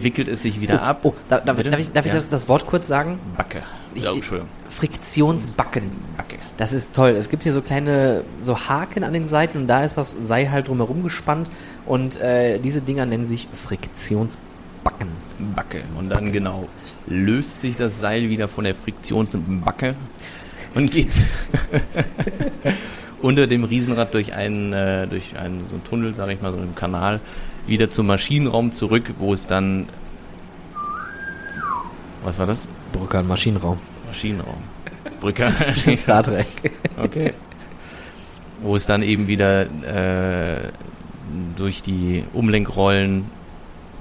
wickelt 0.00 0.28
es 0.28 0.42
sich 0.42 0.60
wieder 0.60 0.82
ab. 0.82 1.00
Oh, 1.04 1.14
da, 1.28 1.40
da, 1.40 1.52
darf 1.54 1.78
ich, 1.78 1.92
darf 1.92 2.06
ich 2.06 2.12
Ja. 2.12 2.18
das, 2.18 2.28
das 2.28 2.48
Wort 2.48 2.66
kurz 2.66 2.86
sagen? 2.88 3.18
Backe. 3.36 3.62
Ich- 3.94 4.08
oh, 4.08 4.14
Entschuldigung. 4.14 4.48
Friktionsbacken. 4.68 5.90
Backe. 6.16 6.36
Das 6.58 6.72
ist 6.72 6.94
toll. 6.94 7.10
Es 7.10 7.28
gibt 7.30 7.44
hier 7.44 7.52
so 7.52 7.62
kleine 7.62 8.24
so 8.42 8.58
Haken 8.68 9.04
an 9.04 9.12
den 9.12 9.26
Seiten 9.28 9.58
und 9.58 9.68
da 9.68 9.84
ist 9.84 9.96
das 9.96 10.12
Seil 10.12 10.50
halt 10.50 10.68
drumherum 10.68 11.02
gespannt 11.02 11.50
und 11.86 12.20
äh, 12.20 12.58
diese 12.58 12.80
Dinger 12.82 13.06
nennen 13.06 13.24
sich 13.26 13.48
Friktionsbacken. 13.66 15.08
Backe. 15.54 15.82
Und 15.98 16.10
dann 16.10 16.30
genau 16.32 16.68
löst 17.06 17.60
sich 17.60 17.76
das 17.76 18.00
Seil 18.00 18.28
wieder 18.28 18.48
von 18.48 18.64
der 18.64 18.74
Friktionsbacke 18.74 19.94
und 20.74 20.90
geht 20.90 21.08
unter 23.26 23.46
dem 23.46 23.64
Riesenrad 23.64 24.14
durch 24.14 24.32
einen, 24.32 24.72
äh, 24.72 25.06
durch 25.06 25.36
einen 25.36 25.66
so 25.66 25.74
einen 25.74 25.84
Tunnel, 25.84 26.14
sage 26.14 26.32
ich 26.32 26.40
mal, 26.40 26.52
so 26.52 26.58
einen 26.58 26.74
Kanal, 26.74 27.20
wieder 27.66 27.90
zum 27.90 28.06
Maschinenraum 28.06 28.72
zurück, 28.72 29.12
wo 29.18 29.34
es 29.34 29.46
dann 29.46 29.86
was 32.26 32.40
war 32.40 32.46
das? 32.46 32.66
Brücker, 32.92 33.20
ein 33.20 33.28
Maschinenraum. 33.28 33.78
Maschinenraum. 34.08 34.60
Brücker. 35.20 35.52
Star 35.96 36.24
Trek. 36.24 36.48
Okay. 36.96 37.32
Wo 38.62 38.74
es 38.74 38.84
dann 38.84 39.02
eben 39.02 39.28
wieder 39.28 39.62
äh, 39.62 40.70
durch 41.54 41.82
die 41.82 42.24
Umlenkrollen 42.32 43.26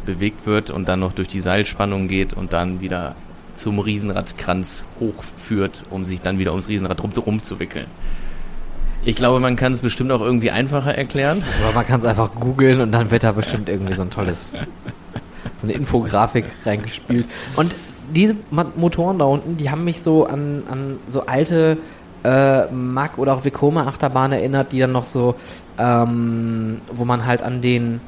bewegt 0.07 0.47
wird 0.47 0.71
und 0.71 0.89
dann 0.89 1.01
noch 1.01 1.13
durch 1.13 1.27
die 1.27 1.39
Seilspannung 1.39 2.07
geht 2.07 2.33
und 2.33 2.51
dann 2.51 2.81
wieder 2.81 3.15
zum 3.53 3.77
Riesenradkranz 3.77 4.85
hochführt, 4.99 5.83
um 5.91 6.05
sich 6.05 6.21
dann 6.21 6.39
wieder 6.39 6.49
ums 6.51 6.67
Riesenrad 6.67 7.03
rum 7.03 7.43
zu 7.43 7.59
wickeln. 7.59 7.85
Ich 9.05 9.15
glaube, 9.15 9.39
man 9.39 9.55
kann 9.55 9.71
es 9.71 9.81
bestimmt 9.81 10.11
auch 10.11 10.21
irgendwie 10.21 10.49
einfacher 10.49 10.95
erklären. 10.95 11.43
Aber 11.63 11.75
man 11.75 11.85
kann 11.85 11.99
es 11.99 12.05
einfach 12.05 12.31
googeln 12.33 12.81
und 12.81 12.91
dann 12.91 13.11
wird 13.11 13.23
da 13.23 13.31
bestimmt 13.31 13.69
irgendwie 13.69 13.93
so 13.93 14.01
ein 14.01 14.09
tolles, 14.09 14.53
so 15.55 15.67
eine 15.67 15.73
Infografik 15.73 16.45
reingespielt. 16.65 17.27
Und 17.55 17.75
diese 18.13 18.35
Motoren 18.75 19.19
da 19.19 19.25
unten, 19.25 19.57
die 19.57 19.69
haben 19.69 19.83
mich 19.83 20.01
so 20.01 20.25
an, 20.25 20.63
an 20.69 20.99
so 21.07 21.27
alte 21.27 21.77
äh, 22.23 22.65
Mack 22.71 23.19
oder 23.19 23.35
auch 23.35 23.45
Vekoma 23.45 23.85
Achterbahnen 23.85 24.39
erinnert, 24.39 24.71
die 24.71 24.79
dann 24.79 24.91
noch 24.91 25.05
so, 25.05 25.35
ähm, 25.77 26.81
wo 26.91 27.05
man 27.05 27.27
halt 27.27 27.43
an 27.43 27.61
den 27.61 28.01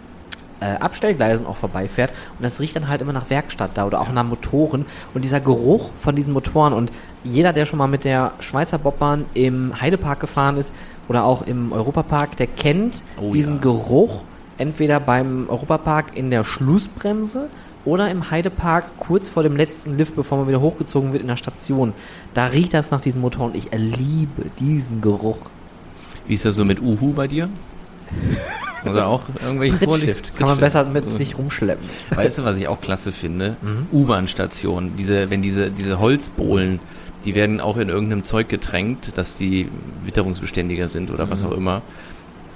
äh, 0.59 0.77
Abstellgleisen 0.79 1.45
auch 1.45 1.57
vorbeifährt 1.57 2.11
und 2.37 2.43
das 2.43 2.59
riecht 2.59 2.75
dann 2.75 2.87
halt 2.87 3.01
immer 3.01 3.13
nach 3.13 3.29
Werkstatt 3.29 3.71
da 3.75 3.85
oder 3.85 4.01
auch 4.01 4.11
nach 4.11 4.23
Motoren 4.23 4.85
und 5.13 5.23
dieser 5.23 5.39
Geruch 5.39 5.91
von 5.97 6.15
diesen 6.15 6.33
Motoren 6.33 6.73
und 6.73 6.91
jeder, 7.23 7.53
der 7.53 7.65
schon 7.65 7.79
mal 7.79 7.87
mit 7.87 8.03
der 8.03 8.33
Schweizer 8.39 8.77
Bobbahn 8.77 9.25
im 9.33 9.79
Heidepark 9.79 10.19
gefahren 10.19 10.57
ist 10.57 10.71
oder 11.07 11.25
auch 11.25 11.41
im 11.41 11.71
Europapark, 11.71 12.37
der 12.37 12.47
kennt 12.47 13.03
Oh 13.21 13.31
diesen 13.31 13.55
ja. 13.55 13.61
Geruch 13.61 14.21
entweder 14.57 14.99
beim 14.99 15.49
Europapark 15.49 16.15
in 16.15 16.31
der 16.31 16.43
Schlussbremse 16.43 17.49
oder 17.85 18.11
im 18.11 18.29
Heidepark 18.31 18.97
kurz 18.97 19.29
vor 19.29 19.43
dem 19.43 19.55
letzten 19.55 19.95
Lift, 19.97 20.15
bevor 20.15 20.39
man 20.39 20.47
wieder 20.47 20.59
hochgezogen 20.59 21.13
wird 21.13 21.21
in 21.21 21.29
der 21.29 21.37
Station. 21.37 21.93
Da 22.33 22.47
riecht 22.47 22.73
das 22.73 22.91
nach 22.91 22.99
diesen 22.99 23.21
Motoren. 23.21 23.55
Ich 23.55 23.69
liebe 23.71 24.43
diesen 24.59 24.99
Geruch. 24.99 25.39
Wie 26.27 26.33
ist 26.33 26.43
das 26.43 26.55
so 26.55 26.65
mit 26.65 26.81
Uhu 26.81 27.13
bei 27.13 27.27
dir? 27.27 27.49
Also 28.85 29.01
auch 29.01 29.23
irgendwelche 29.43 29.85
Prittstift 29.85 30.35
kann 30.35 30.47
man 30.47 30.57
besser 30.59 30.85
mit 30.85 31.09
sich 31.09 31.37
rumschleppen. 31.37 31.87
Weißt 32.11 32.37
du, 32.39 32.45
was 32.45 32.57
ich 32.57 32.67
auch 32.67 32.79
klasse 32.81 33.11
finde? 33.11 33.57
Mhm. 33.61 33.87
U-Bahn-Stationen. 33.91 34.95
Diese, 34.97 35.29
wenn 35.29 35.41
diese, 35.41 35.71
diese 35.71 35.99
Holzbohlen, 35.99 36.79
die 37.25 37.35
werden 37.35 37.59
auch 37.59 37.77
in 37.77 37.89
irgendeinem 37.89 38.23
Zeug 38.23 38.47
getränkt, 38.49 39.17
dass 39.17 39.33
die 39.33 39.69
witterungsbeständiger 40.05 40.87
sind 40.87 41.11
oder 41.11 41.25
Mhm. 41.25 41.29
was 41.31 41.43
auch 41.43 41.51
immer. 41.51 41.81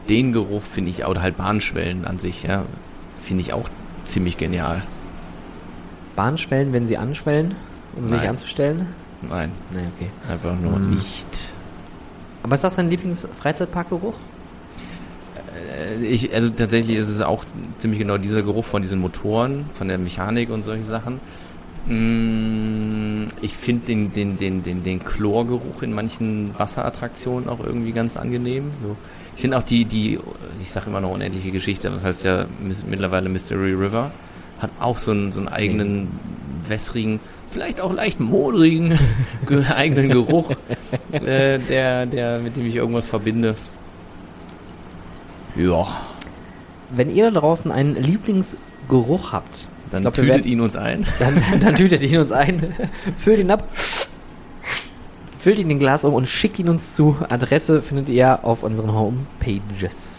Den 0.09 0.32
Geruch 0.32 0.61
finde 0.63 0.91
ich, 0.91 1.05
oder 1.05 1.22
halt 1.22 1.38
Bahnschwellen 1.38 2.05
an 2.05 2.19
sich, 2.19 2.43
ja, 2.43 2.63
finde 3.22 3.41
ich 3.41 3.53
auch 3.53 3.67
ziemlich 4.05 4.38
genial. 4.38 4.84
Bahnschwellen, 6.15 6.74
wenn 6.74 6.88
sie 6.88 6.97
anschwellen, 6.97 7.55
um 7.95 8.07
sich 8.07 8.17
Nein. 8.19 8.30
anzustellen? 8.30 8.88
Nein, 9.22 9.51
Nee, 9.72 9.82
okay. 9.95 10.09
einfach 10.32 10.59
nur 10.59 10.80
Mhm. 10.80 10.95
nicht. 10.95 11.28
Aber 12.43 12.55
ist 12.55 12.63
das 12.63 12.76
dein 12.76 12.89
Lieblingsfreizeitparkgeruch? 12.89 14.15
Äh, 15.72 16.03
Ich, 16.05 16.34
also 16.34 16.49
tatsächlich 16.49 16.97
ist 16.97 17.09
es 17.09 17.22
auch 17.22 17.43
ziemlich 17.78 17.99
genau 17.99 18.17
dieser 18.17 18.41
Geruch 18.43 18.65
von 18.65 18.82
diesen 18.82 18.99
Motoren, 18.99 19.65
von 19.74 19.88
der 19.88 19.97
Mechanik 19.97 20.49
und 20.49 20.63
solchen 20.63 20.86
Sachen. 20.86 21.19
Mm, 21.88 23.28
Ich 23.41 23.55
finde 23.55 23.86
den, 23.88 24.13
den, 24.13 24.38
den, 24.38 24.63
den, 24.63 24.84
den 24.84 25.03
Chlorgeruch 25.03 25.82
in 25.82 25.93
manchen 25.93 26.57
Wasserattraktionen 26.57 27.49
auch 27.49 27.59
irgendwie 27.63 27.91
ganz 27.91 28.17
angenehm. 28.17 28.72
So. 28.84 28.95
Ich 29.36 29.41
finde 29.41 29.57
auch 29.57 29.63
die, 29.63 29.86
die, 29.86 30.19
ich 30.61 30.69
sage 30.72 30.88
immer 30.89 31.01
noch 31.01 31.11
unendliche 31.11 31.51
Geschichte, 31.51 31.89
das 31.89 32.03
heißt 32.03 32.26
ja 32.26 32.45
mittlerweile 32.88 33.30
Mystery 33.30 33.74
River, 33.74 34.11
hat 34.59 34.69
auch 34.80 34.97
so 34.97 35.11
einen, 35.11 35.32
so 35.32 35.39
einen 35.39 35.49
eigenen 35.49 36.09
wässrigen, 36.67 37.19
vielleicht 37.49 37.82
auch 37.82 37.93
leicht 37.93 38.19
modrigen 38.19 38.99
ge 39.47 39.65
eigenen 39.65 40.09
Geruch, 40.09 40.51
äh, 41.11 41.57
der, 41.57 42.05
der, 42.05 42.39
mit 42.39 42.57
dem 42.57 42.67
ich 42.67 42.76
irgendwas 42.76 43.05
verbinde. 43.05 43.55
Ja. 45.55 45.87
Wenn 46.89 47.09
ihr 47.09 47.31
da 47.31 47.39
draußen 47.39 47.71
einen 47.71 47.95
Lieblingsgeruch 47.95 49.31
habt, 49.31 49.67
Dann 49.89 50.01
glaub, 50.01 50.13
tütet 50.13 50.29
werden- 50.29 50.47
ihn 50.51 50.61
uns 50.61 50.75
ein. 50.75 51.05
dann, 51.19 51.41
dann 51.59 51.75
tütet 51.75 52.01
ihn 52.03 52.19
uns 52.19 52.31
ein, 52.31 52.73
füllt 53.17 53.39
ihn 53.39 53.51
ab, 53.51 53.67
füllt 55.37 55.59
ihn 55.59 55.69
in 55.69 55.79
Glas 55.79 56.05
um 56.05 56.13
und 56.13 56.27
schickt 56.29 56.59
ihn 56.59 56.69
uns 56.69 56.93
zu. 56.95 57.15
Adresse 57.29 57.81
findet 57.81 58.09
ihr 58.09 58.39
auf 58.43 58.63
unseren 58.63 58.93
Homepages. 58.93 60.17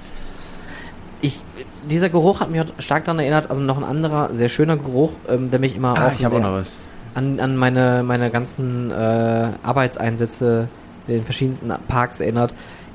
Ich, 1.21 1.41
dieser 1.89 2.09
Geruch 2.09 2.41
hat 2.41 2.51
mich 2.51 2.63
stark 2.81 3.05
daran 3.05 3.21
erinnert, 3.21 3.49
also 3.49 3.63
noch 3.63 3.77
ein 3.79 3.85
anderer, 3.85 4.35
sehr 4.35 4.49
schöner 4.49 4.77
Geruch, 4.77 5.13
ähm, 5.29 5.51
der 5.51 5.61
mich 5.61 5.77
immer 5.77 5.97
Ah, 5.97 6.09
auch, 6.09 6.13
ich 6.13 6.25
habe 6.25 6.37
auch 6.37 6.41
noch 6.41 6.53
was. 6.53 6.79
an, 7.15 7.39
an 7.39 7.57
meine, 7.57 8.03
meine 8.03 8.31
ganzen 8.31 8.91
äh, 8.91 9.51
Arbeitseinsätze 9.63 10.69
in 11.07 11.15
den 11.15 11.25
verschiedensten 11.25 11.73
Parks 11.87 12.19
erinnert, 12.21 12.55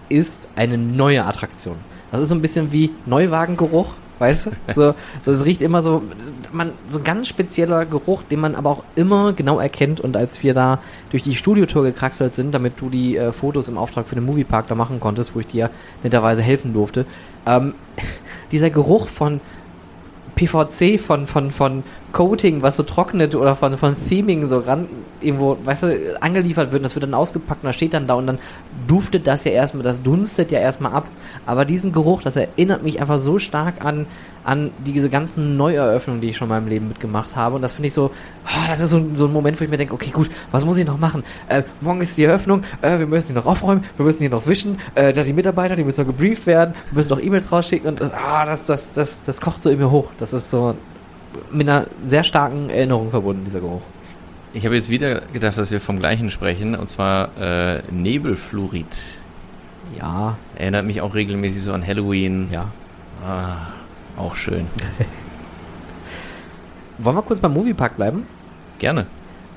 ist 0.09 0.47
eine 0.55 0.77
neue 0.77 1.25
Attraktion. 1.25 1.75
Das 2.11 2.21
ist 2.21 2.29
so 2.29 2.35
ein 2.35 2.41
bisschen 2.41 2.71
wie 2.71 2.91
Neuwagengeruch, 3.05 3.93
weißt 4.19 4.47
du? 4.47 4.51
So, 4.75 4.95
so 5.23 5.31
es 5.31 5.45
riecht 5.45 5.61
immer 5.61 5.81
so, 5.81 6.03
man, 6.51 6.71
so 6.87 6.99
ein 6.99 7.03
ganz 7.03 7.27
spezieller 7.27 7.85
Geruch, 7.85 8.23
den 8.23 8.39
man 8.39 8.55
aber 8.55 8.69
auch 8.69 8.83
immer 8.95 9.33
genau 9.33 9.59
erkennt. 9.59 9.99
Und 9.99 10.15
als 10.15 10.43
wir 10.43 10.53
da 10.53 10.79
durch 11.09 11.23
die 11.23 11.35
Studiotour 11.35 11.83
gekraxelt 11.83 12.35
sind, 12.35 12.53
damit 12.53 12.79
du 12.79 12.89
die 12.89 13.17
äh, 13.17 13.31
Fotos 13.31 13.67
im 13.67 13.77
Auftrag 13.77 14.07
für 14.07 14.15
den 14.15 14.25
Moviepark 14.25 14.67
da 14.67 14.75
machen 14.75 14.99
konntest, 14.99 15.35
wo 15.35 15.39
ich 15.39 15.47
dir 15.47 15.69
netterweise 16.03 16.41
helfen 16.41 16.73
durfte, 16.73 17.05
ähm, 17.45 17.73
dieser 18.51 18.69
Geruch 18.69 19.07
von 19.07 19.41
PVC 20.35 20.99
von, 20.99 21.25
von, 21.25 21.51
von 21.51 21.83
Coating, 22.13 22.61
was 22.61 22.77
so 22.77 22.83
trocknet 22.83 23.35
oder 23.35 23.55
von, 23.55 23.77
von 23.77 23.95
Theming 24.07 24.45
so 24.45 24.59
ran, 24.59 24.87
irgendwo, 25.21 25.57
weißt 25.63 25.83
du, 25.83 26.21
angeliefert 26.21 26.71
wird 26.71 26.79
und 26.79 26.83
das 26.83 26.95
wird 26.95 27.03
dann 27.03 27.13
ausgepackt 27.13 27.63
und 27.63 27.67
das 27.67 27.75
steht 27.75 27.93
dann 27.93 28.07
da 28.07 28.13
und 28.15 28.27
dann 28.27 28.39
duftet 28.87 29.27
das 29.27 29.43
ja 29.43 29.51
erstmal, 29.51 29.83
das 29.83 30.01
dunstet 30.01 30.51
ja 30.51 30.59
erstmal 30.59 30.93
ab. 30.93 31.05
Aber 31.45 31.65
diesen 31.65 31.91
Geruch, 31.91 32.21
das 32.23 32.35
erinnert 32.35 32.83
mich 32.83 33.01
einfach 33.01 33.19
so 33.19 33.39
stark 33.39 33.83
an, 33.83 34.05
an 34.45 34.71
diese 34.85 35.09
ganzen 35.09 35.57
Neueröffnungen, 35.57 36.21
die 36.21 36.29
ich 36.29 36.37
schon 36.37 36.45
in 36.47 36.53
meinem 36.53 36.67
Leben 36.67 36.87
mitgemacht 36.87 37.35
habe. 37.35 37.55
Und 37.55 37.61
das 37.61 37.73
finde 37.73 37.87
ich 37.87 37.93
so, 37.93 38.11
ah, 38.45 38.67
das 38.69 38.79
ist 38.79 38.91
so, 38.91 38.97
ein- 38.97 39.17
so 39.17 39.25
ein 39.25 39.33
Moment, 39.33 39.59
wo 39.59 39.63
ich 39.65 39.69
mir 39.69 39.75
denke, 39.77 39.93
okay, 39.93 40.11
gut, 40.11 40.29
was 40.51 40.63
muss 40.63 40.77
ich 40.77 40.85
noch 40.87 40.97
machen? 40.99 41.23
Äh, 41.49 41.63
morgen 41.81 41.99
ist 42.01 42.17
die 42.17 42.23
Eröffnung, 42.23 42.63
äh, 42.81 42.97
wir 42.99 43.07
müssen 43.07 43.27
die 43.27 43.33
noch 43.33 43.45
aufräumen, 43.45 43.83
wir 43.97 44.05
müssen 44.05 44.21
die 44.23 44.29
noch 44.29 44.47
wischen, 44.47 44.79
äh, 44.95 45.11
da 45.11 45.23
die 45.23 45.33
Mitarbeiter, 45.33 45.75
die 45.75 45.83
müssen 45.83 46.01
noch 46.01 46.07
gebrieft 46.07 46.47
werden, 46.47 46.73
wir 46.91 46.97
müssen 46.97 47.09
noch 47.09 47.21
E-Mails 47.21 47.51
rausschicken 47.51 47.89
und 47.89 47.99
das, 47.99 48.11
ah, 48.13 48.45
das, 48.45 48.65
das, 48.65 48.93
das, 48.93 49.19
das 49.25 49.41
kocht 49.41 49.61
so 49.63 49.69
in 49.69 49.79
mir 49.79 49.91
hoch. 49.91 50.11
Das 50.17 50.31
ist 50.31 50.49
so 50.49 50.75
mit 51.51 51.67
einer 51.67 51.87
sehr 52.05 52.23
starken 52.23 52.69
Erinnerung 52.69 53.09
verbunden, 53.09 53.43
dieser 53.45 53.59
Geruch. 53.59 53.81
Ich 54.53 54.65
habe 54.65 54.75
jetzt 54.75 54.89
wieder 54.89 55.21
gedacht, 55.33 55.57
dass 55.57 55.71
wir 55.71 55.79
vom 55.79 55.99
gleichen 55.99 56.31
sprechen, 56.31 56.75
und 56.75 56.87
zwar 56.87 57.29
äh, 57.39 57.81
Nebelfluorid. 57.91 58.87
Ja, 59.97 60.37
Erinnert 60.55 60.85
mich 60.85 61.01
auch 61.01 61.15
regelmäßig 61.15 61.61
so 61.63 61.73
an 61.73 61.85
Halloween. 61.85 62.49
ja. 62.51 62.67
Ah, 63.23 63.67
auch 64.17 64.35
schön. 64.35 64.67
Wollen 66.97 67.15
wir 67.15 67.21
kurz 67.21 67.39
beim 67.39 67.53
Moviepark 67.53 67.95
bleiben? 67.97 68.25
Gerne. 68.79 69.05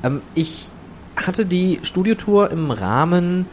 Ähm, 0.03 0.23
ich 0.35 0.69
hatte 1.17 1.47
die 1.47 1.81
Studiotour 1.83 2.51
im 2.51 2.71
Rahmen 2.71 3.47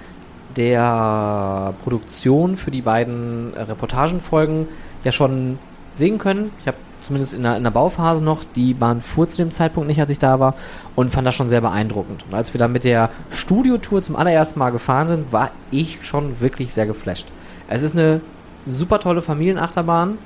der 0.55 1.73
Produktion 1.83 2.57
für 2.57 2.71
die 2.71 2.81
beiden 2.81 3.53
äh, 3.53 3.61
Reportagenfolgen 3.61 4.67
ja 5.03 5.11
schon 5.11 5.59
sehen 5.93 6.17
können. 6.17 6.51
Ich 6.61 6.67
habe 6.67 6.77
zumindest 7.07 7.33
in 7.33 7.43
der, 7.43 7.57
in 7.57 7.63
der 7.63 7.71
Bauphase 7.71 8.23
noch, 8.23 8.43
die 8.55 8.73
Bahn 8.73 9.01
fuhr 9.01 9.27
zu 9.27 9.37
dem 9.37 9.51
Zeitpunkt 9.51 9.87
nicht, 9.87 9.99
als 9.99 10.09
ich 10.11 10.19
da 10.19 10.39
war 10.39 10.53
und 10.95 11.09
fand 11.11 11.25
das 11.27 11.35
schon 11.35 11.49
sehr 11.49 11.61
beeindruckend. 11.61 12.23
Und 12.27 12.33
als 12.35 12.53
wir 12.53 12.59
dann 12.59 12.71
mit 12.71 12.83
der 12.83 13.09
Studiotour 13.31 14.01
zum 14.01 14.15
allerersten 14.15 14.59
Mal 14.59 14.71
gefahren 14.71 15.07
sind, 15.07 15.31
war 15.33 15.51
ich 15.71 15.99
schon 16.05 16.39
wirklich 16.39 16.73
sehr 16.73 16.85
geflasht. 16.85 17.27
Es 17.67 17.81
ist 17.81 17.93
eine 17.93 18.21
super 18.67 18.99
tolle 18.99 19.21
Familienachterbahn 19.21 20.17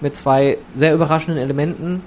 mit 0.00 0.14
zwei 0.16 0.58
sehr 0.74 0.94
überraschenden 0.94 1.42
Elementen, 1.42 2.02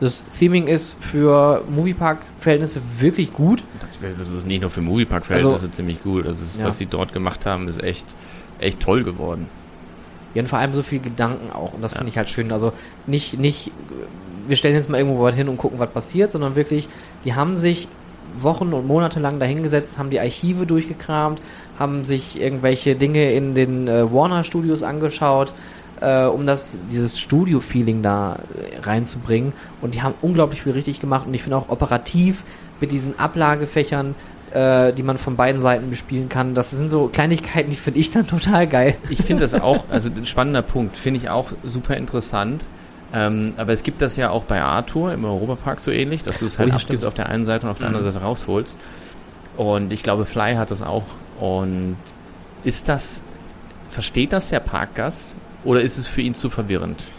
Das 0.00 0.20
Theming 0.36 0.66
ist 0.66 0.96
für 1.00 1.62
Moviepark-Verhältnisse 1.70 2.80
wirklich 2.98 3.32
gut. 3.32 3.62
Das, 3.80 4.02
ist 4.02 4.46
nicht 4.48 4.60
nur 4.62 4.70
für 4.70 4.80
Moviepark-Verhältnisse 4.80 5.54
Also- 5.66 5.68
ziemlich 5.68 6.02
gut. 6.02 6.26
Das 6.26 6.42
ist, 6.42 6.58
Ja. 6.58 6.66
was 6.66 6.78
sie 6.78 6.86
dort 6.86 7.12
gemacht 7.12 7.46
haben, 7.46 7.68
ist 7.68 7.80
echt, 7.82 8.06
echt 8.58 8.80
toll 8.80 9.04
geworden. 9.04 9.46
Die 10.34 10.38
haben 10.38 10.46
vor 10.46 10.58
allem 10.58 10.74
so 10.74 10.82
viel 10.82 11.00
Gedanken 11.00 11.50
auch. 11.52 11.74
Und 11.74 11.82
das 11.82 11.92
Ja. 11.92 11.98
finde 11.98 12.10
ich 12.10 12.18
halt 12.18 12.28
schön. 12.28 12.52
Also 12.52 12.72
nicht, 13.06 13.38
nicht, 13.38 13.70
wir 14.46 14.56
stellen 14.56 14.74
jetzt 14.74 14.90
mal 14.90 14.98
irgendwo 14.98 15.22
was 15.22 15.34
hin 15.34 15.48
und 15.48 15.56
gucken, 15.58 15.78
was 15.78 15.90
passiert, 15.90 16.30
sondern 16.30 16.56
wirklich, 16.56 16.88
die 17.24 17.34
haben 17.34 17.56
sich 17.56 17.88
Wochen 18.40 18.72
und 18.72 18.86
Monate 18.86 19.20
lang 19.20 19.38
dahingesetzt, 19.38 19.98
haben 19.98 20.10
die 20.10 20.20
Archive 20.20 20.64
durchgekramt, 20.66 21.40
haben 21.78 22.04
sich 22.04 22.40
irgendwelche 22.40 22.96
Dinge 22.96 23.32
in 23.32 23.54
den 23.54 23.88
äh, 23.88 24.10
Warner 24.12 24.42
Studios 24.44 24.82
angeschaut, 24.82 25.52
äh, 26.00 26.24
um 26.24 26.46
das, 26.46 26.78
dieses 26.90 27.18
Studio-Feeling 27.20 28.02
da 28.02 28.36
äh, 28.56 28.78
reinzubringen. 28.80 29.52
Und 29.82 29.94
die 29.94 30.02
haben 30.02 30.14
unglaublich 30.22 30.62
viel 30.62 30.72
richtig 30.72 30.98
gemacht. 31.00 31.26
Und 31.26 31.34
ich 31.34 31.42
finde 31.42 31.58
auch 31.58 31.68
operativ 31.68 32.42
mit 32.80 32.90
diesen 32.90 33.18
Ablagefächern, 33.18 34.14
äh, 34.52 34.92
die 34.92 35.02
man 35.02 35.18
von 35.18 35.36
beiden 35.36 35.60
Seiten 35.60 35.90
bespielen 35.90 36.28
kann, 36.28 36.54
das 36.54 36.70
sind 36.70 36.90
so 36.90 37.08
Kleinigkeiten, 37.08 37.70
die 37.70 37.76
finde 37.76 38.00
ich 38.00 38.10
dann 38.10 38.26
total 38.26 38.66
geil. 38.66 38.96
Ich 39.08 39.22
finde 39.22 39.42
das 39.42 39.54
auch, 39.54 39.84
also 39.90 40.10
ein 40.14 40.26
spannender 40.26 40.62
Punkt, 40.62 40.96
finde 40.96 41.20
ich 41.20 41.30
auch 41.30 41.52
super 41.62 41.96
interessant. 41.96 42.66
Ähm, 43.14 43.52
aber 43.58 43.72
es 43.72 43.82
gibt 43.82 44.00
das 44.00 44.16
ja 44.16 44.30
auch 44.30 44.44
bei 44.44 44.62
Arthur 44.62 45.12
im 45.12 45.24
Europapark 45.24 45.80
so 45.80 45.90
ähnlich, 45.90 46.22
dass 46.22 46.38
du 46.38 46.46
es 46.46 46.58
halt 46.58 46.68
Oh 46.68 46.70
ja, 46.70 46.74
abgibst 46.76 47.00
stimmt. 47.00 47.04
auf 47.04 47.14
der 47.14 47.28
einen 47.28 47.44
Seite 47.44 47.66
und 47.66 47.72
auf 47.72 47.78
der 47.78 47.88
anderen 47.88 48.06
Seite 48.06 48.24
rausholst. 48.24 48.76
Und 49.56 49.92
ich 49.92 50.02
glaube, 50.02 50.24
Fly 50.24 50.54
hat 50.54 50.70
das 50.70 50.80
auch. 50.80 51.04
Und 51.38 51.96
ist 52.64 52.88
das, 52.88 53.22
versteht 53.88 54.32
das 54.32 54.48
der 54.48 54.60
Parkgast 54.60 55.36
oder 55.64 55.82
ist 55.82 55.98
es 55.98 56.06
für 56.08 56.22
ihn 56.22 56.34
zu 56.34 56.48
verwirrend? 56.48 57.10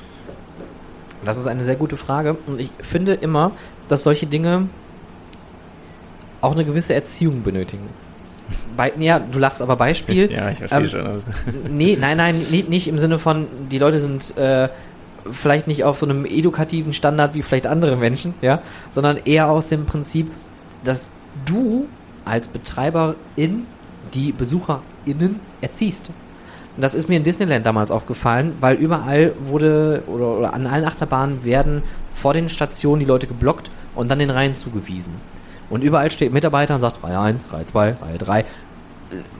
Das 1.25 1.37
ist 1.37 1.47
eine 1.47 1.63
sehr 1.63 1.75
gute 1.75 1.95
Frage. 1.95 2.37
Und 2.47 2.59
ich 2.59 2.71
finde 2.81 3.13
immer, 3.13 3.51
dass 3.87 4.03
solche 4.03 4.25
Dinge 4.25 4.69
auch 6.43 6.53
eine 6.53 6.65
gewisse 6.65 6.93
Erziehung 6.93 7.43
benötigen. 7.43 7.87
Bei, 8.75 8.91
ja, 8.99 9.19
du 9.19 9.39
lachst 9.39 9.61
aber 9.61 9.75
Beispiel. 9.75 10.31
Ja, 10.31 10.49
ich 10.49 10.57
verstehe 10.57 10.79
Ähm, 10.79 10.89
schon. 10.89 11.07
Also, 11.07 11.31
nee, 11.69 11.97
nein, 11.99 12.17
nein, 12.17 12.35
nicht, 12.49 12.87
im 12.87 12.99
Sinne 12.99 13.17
von, 13.19 13.47
die 13.71 13.79
Leute 13.79 13.99
sind 13.99 14.35
äh, 14.37 14.67
vielleicht 15.31 15.67
nicht 15.67 15.83
auf 15.83 15.97
so 15.97 16.05
einem 16.05 16.25
edukativen 16.25 16.93
Standard 16.93 17.33
wie 17.33 17.41
vielleicht 17.41 17.67
andere 17.67 17.95
Menschen, 17.95 18.33
ja, 18.41 18.61
sondern 18.89 19.17
eher 19.23 19.49
aus 19.49 19.69
dem 19.69 19.85
Prinzip, 19.85 20.29
dass 20.83 21.07
du 21.45 21.87
als 22.25 22.47
Betreiberin 22.47 23.65
die 24.13 24.31
BesucherInnen 24.31 25.39
erziehst. 25.61 26.09
Und 26.75 26.81
das 26.81 26.95
ist 26.95 27.07
mir 27.07 27.17
in 27.17 27.23
Disneyland 27.23 27.65
damals 27.65 27.91
aufgefallen, 27.91 28.53
weil 28.59 28.75
überall 28.75 29.33
wurde, 29.45 30.03
oder, 30.07 30.39
oder 30.39 30.53
an 30.53 30.67
allen 30.67 30.85
Achterbahnen 30.85 31.45
werden 31.45 31.83
vor 32.13 32.33
den 32.33 32.49
Stationen 32.49 32.99
die 32.99 33.05
Leute 33.05 33.27
geblockt 33.27 33.69
und 33.95 34.09
dann 34.09 34.19
den 34.19 34.29
Reihen 34.29 34.55
zugewiesen. 34.55 35.13
Und 35.69 35.83
überall 35.83 36.11
steht 36.11 36.33
Mitarbeiter 36.33 36.75
und 36.75 36.81
sagt 36.81 37.03
Reihe 37.03 37.19
1, 37.19 37.51
Reihe 37.51 37.65
2, 37.65 37.95
Reihe 38.01 38.17
3. 38.17 38.45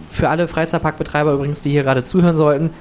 Für 0.10 0.30
alle 0.30 0.48
Freizeitparkbetreiber 0.48 1.34
übrigens, 1.34 1.62
die 1.62 1.72
hier 1.72 1.84
gerade 1.84 2.06
zuhören 2.06 2.38
sollten, 2.38 2.72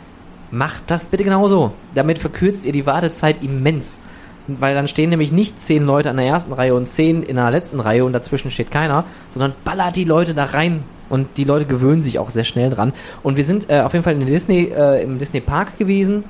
macht 0.51 0.82
das 0.86 1.07
bitte 1.07 1.24
genauso. 1.24 1.72
Damit 1.95 2.18
verkürzt 2.18 2.64
ihr 2.66 2.72
die 2.72 2.86
Wartezeit 2.86 3.43
immens. 3.43 4.01
Weil 4.47 4.74
dann 4.74 4.88
stehen 4.88 5.11
nämlich 5.11 5.32
nicht 5.32 5.62
zehn 5.62 5.86
Leute 5.86 6.11
an 6.11 6.16
der 6.16 6.26
ersten 6.26 6.53
Reihe 6.53 6.74
und 6.74 6.88
zehn 6.88 7.22
in 7.22 7.36
der 7.36 7.51
letzten 7.51 7.80
Reihe 7.80 8.05
und 8.05 8.12
dazwischen 8.12 8.51
steht 8.51 8.70
keiner, 8.70 9.05
sondern 9.28 9.55
ballert 9.64 9.97
die 9.97 10.05
Leute 10.05 10.34
da 10.34 10.45
rein. 10.47 10.82
Und 11.09 11.36
die 11.36 11.45
Leute 11.45 11.66
gewöhnen 11.66 12.03
sich 12.03 12.18
auch 12.18 12.30
sehr 12.30 12.45
schnell 12.45 12.70
dran. 12.70 12.93
Und 13.22 13.36
wir 13.36 13.45
sind 13.45 13.70
äh, 13.70 13.80
auf 13.80 13.93
jeden 13.93 14.03
Fall 14.03 14.14
in 14.14 14.26
Disney, 14.26 14.72
äh, 14.74 15.03
im 15.03 15.18
Disney 15.18 15.40
Park 15.40 15.78
gewesen. 15.78 16.24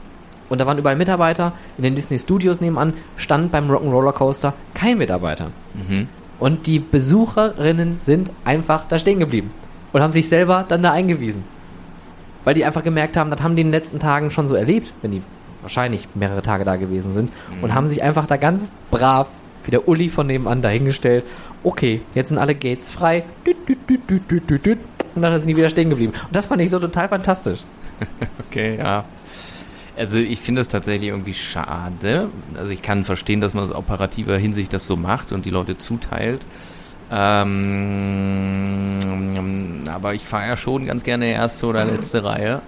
Und 0.49 0.61
da 0.61 0.67
waren 0.67 0.77
überall 0.77 0.97
Mitarbeiter. 0.97 1.53
In 1.79 1.85
den 1.85 1.95
Disney 1.95 2.19
Studios 2.19 2.61
nebenan 2.61 2.93
stand 3.17 3.53
beim 3.53 3.71
Rock'n'Roller 3.71 4.13
Coaster 4.13 4.55
kein 4.75 4.99
Mitarbeiter. 4.99 5.47
mhm. 5.89 6.09
Und 6.43 6.67
die 6.67 6.81
Besucherinnen 6.81 8.01
sind 8.03 8.33
einfach 8.45 8.89
da 8.89 8.99
stehen 8.99 9.21
geblieben 9.21 9.53
und 9.93 10.03
haben 10.03 10.11
sich 10.11 10.29
selber 10.29 10.65
dann 10.67 10.83
da 10.83 10.91
eingewiesen. 10.91 11.45
Weil 12.43 12.55
die 12.55 12.65
einfach 12.65 12.83
gemerkt 12.83 13.17
haben, 13.17 13.31
das 13.31 13.41
haben 13.41 13.55
die 13.55 13.63
in 13.63 13.69
den 13.69 13.73
letzten 13.73 14.01
Tagen 14.01 14.33
schon 14.33 14.49
so 14.49 14.57
erlebt, 14.57 14.93
wenn 15.03 15.13
die 15.13 15.23
wahrscheinlich 15.61 16.09
mehrere 16.17 16.43
Tage 16.43 16.65
da 16.65 16.75
gewesen 16.75 17.13
sind 17.13 17.31
und 17.61 17.73
haben 17.77 17.89
sich 17.89 18.03
einfach 18.03 18.27
da 18.27 18.39
ganz 18.39 18.73
brav, 18.91 19.31
wie 19.63 19.71
der 19.71 19.87
Uli 19.87 20.09
von 20.09 20.27
nebenan 20.27 20.63
dahingestellt. 20.63 21.25
Okay, 21.63 22.01
jetzt 22.13 22.31
sind 22.31 22.39
alle 22.39 22.57
Gates 22.57 22.91
frei. 22.91 23.23
Und 25.15 25.23
dann 25.23 25.39
sind 25.39 25.47
die 25.47 25.57
wieder 25.57 25.69
stehen 25.69 25.91
geblieben. 25.91 26.15
Und 26.27 26.35
das 26.35 26.49
fand 26.49 26.61
ich 26.61 26.71
so 26.71 26.81
total 26.81 27.07
fantastisch. 27.09 27.61
Okay, 28.49 28.79
ja. 28.79 29.05
Also 29.97 30.17
ich 30.17 30.41
finde 30.41 30.61
das 30.63 30.69
tatsächlich 30.69 31.11
irgendwie 31.11 31.35
schade. 31.35 32.29
Also 32.57 32.71
ich 32.71 32.81
kann 32.83 33.05
verstehen, 33.05 33.41
dass 33.41 33.53
man 33.55 33.65
aus 33.65 33.73
operativer 33.75 34.39
Hinsicht 34.39 34.73
das 34.73 34.87
so 34.87 34.97
macht 34.97 35.33
und 35.33 35.45
die 35.45 35.51
Leute 35.51 35.77
zuteilt. 35.77 36.41
Ähm, 38.13 39.85
aber 39.93 40.15
ich 40.15 40.23
fahre 40.23 40.49
ja 40.49 40.57
schon 40.57 40.87
ganz 40.87 41.05
gerne 41.05 41.27
erste 41.31 41.67
oder 41.67 41.85
letzte 41.85 42.25
Reihe. 42.25 42.63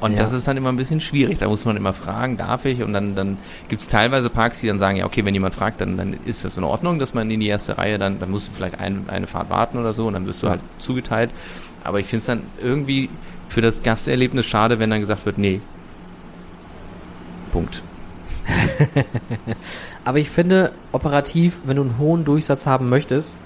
Und 0.00 0.12
Ja. 0.12 0.18
das 0.18 0.32
ist 0.32 0.46
dann 0.48 0.56
immer 0.56 0.70
ein 0.70 0.76
bisschen 0.76 1.00
schwierig. 1.00 1.38
Da 1.38 1.48
muss 1.48 1.64
man 1.64 1.76
immer 1.76 1.92
fragen, 1.92 2.36
darf 2.38 2.64
ich? 2.64 2.82
Und 2.82 2.92
dann, 2.94 3.14
dann 3.14 3.36
gibt 3.68 3.82
es 3.82 3.88
teilweise 3.88 4.30
Parks, 4.30 4.60
die 4.60 4.66
dann 4.66 4.78
sagen, 4.78 4.96
ja, 4.96 5.04
okay, 5.04 5.24
wenn 5.24 5.34
jemand 5.34 5.54
fragt, 5.54 5.80
dann, 5.82 5.96
dann 5.98 6.14
ist 6.24 6.44
das 6.44 6.56
in 6.56 6.64
Ordnung, 6.64 6.98
dass 6.98 7.12
man 7.12 7.30
in 7.30 7.40
die 7.40 7.48
erste 7.48 7.76
Reihe, 7.76 7.98
dann, 7.98 8.18
dann 8.18 8.30
musst 8.30 8.48
du 8.48 8.52
vielleicht 8.52 8.80
ein, 8.80 9.04
eine 9.08 9.26
Fahrt 9.26 9.50
warten 9.50 9.78
oder 9.78 9.92
so 9.92 10.06
und 10.06 10.14
dann 10.14 10.26
wirst 10.26 10.42
du 10.42 10.48
halt 10.48 10.60
zugeteilt. 10.78 11.30
Aber 11.84 12.00
ich 12.00 12.06
finde 12.06 12.18
es 12.18 12.26
dann 12.26 12.42
irgendwie 12.62 13.10
für 13.50 13.60
das 13.60 13.82
Gasterlebnis 13.82 14.46
schade, 14.46 14.78
wenn 14.78 14.90
dann 14.90 15.00
gesagt 15.00 15.26
wird, 15.26 15.36
nee. 15.36 15.60
Punkt. 17.52 17.82
Aber 20.04 20.18
ich 20.18 20.30
finde, 20.30 20.72
operativ, 20.92 21.58
wenn 21.64 21.76
du 21.76 21.82
einen 21.82 21.98
hohen 21.98 22.24
Durchsatz 22.24 22.64
haben 22.64 22.88
möchtest, 22.88 23.36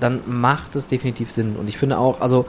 dann 0.00 0.20
macht 0.26 0.74
es 0.76 0.88
definitiv 0.88 1.30
Sinn. 1.30 1.54
Und 1.56 1.68
ich 1.68 1.78
finde 1.78 1.98
auch, 1.98 2.20
also 2.20 2.46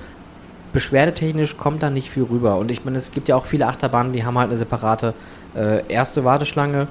beschwerdetechnisch 0.74 1.58
kommt 1.58 1.84
da 1.84 1.92
nicht 1.92 2.10
viel 2.10 2.24
rüber. 2.24 2.58
Und 2.58 2.72
ich 2.72 2.84
meine, 2.84 2.98
es 2.98 3.12
gibt 3.12 3.30
ja 3.30 3.36
auch 3.36 3.46
viele 3.46 3.68
Achterbahnen, 3.68 4.12
die 4.12 4.26
haben 4.26 4.38
halt 4.38 4.50
eine 4.50 4.58
separate 4.58 5.14
äh, 5.56 5.86
erste 5.88 6.24
Warteschlange. 6.24 6.88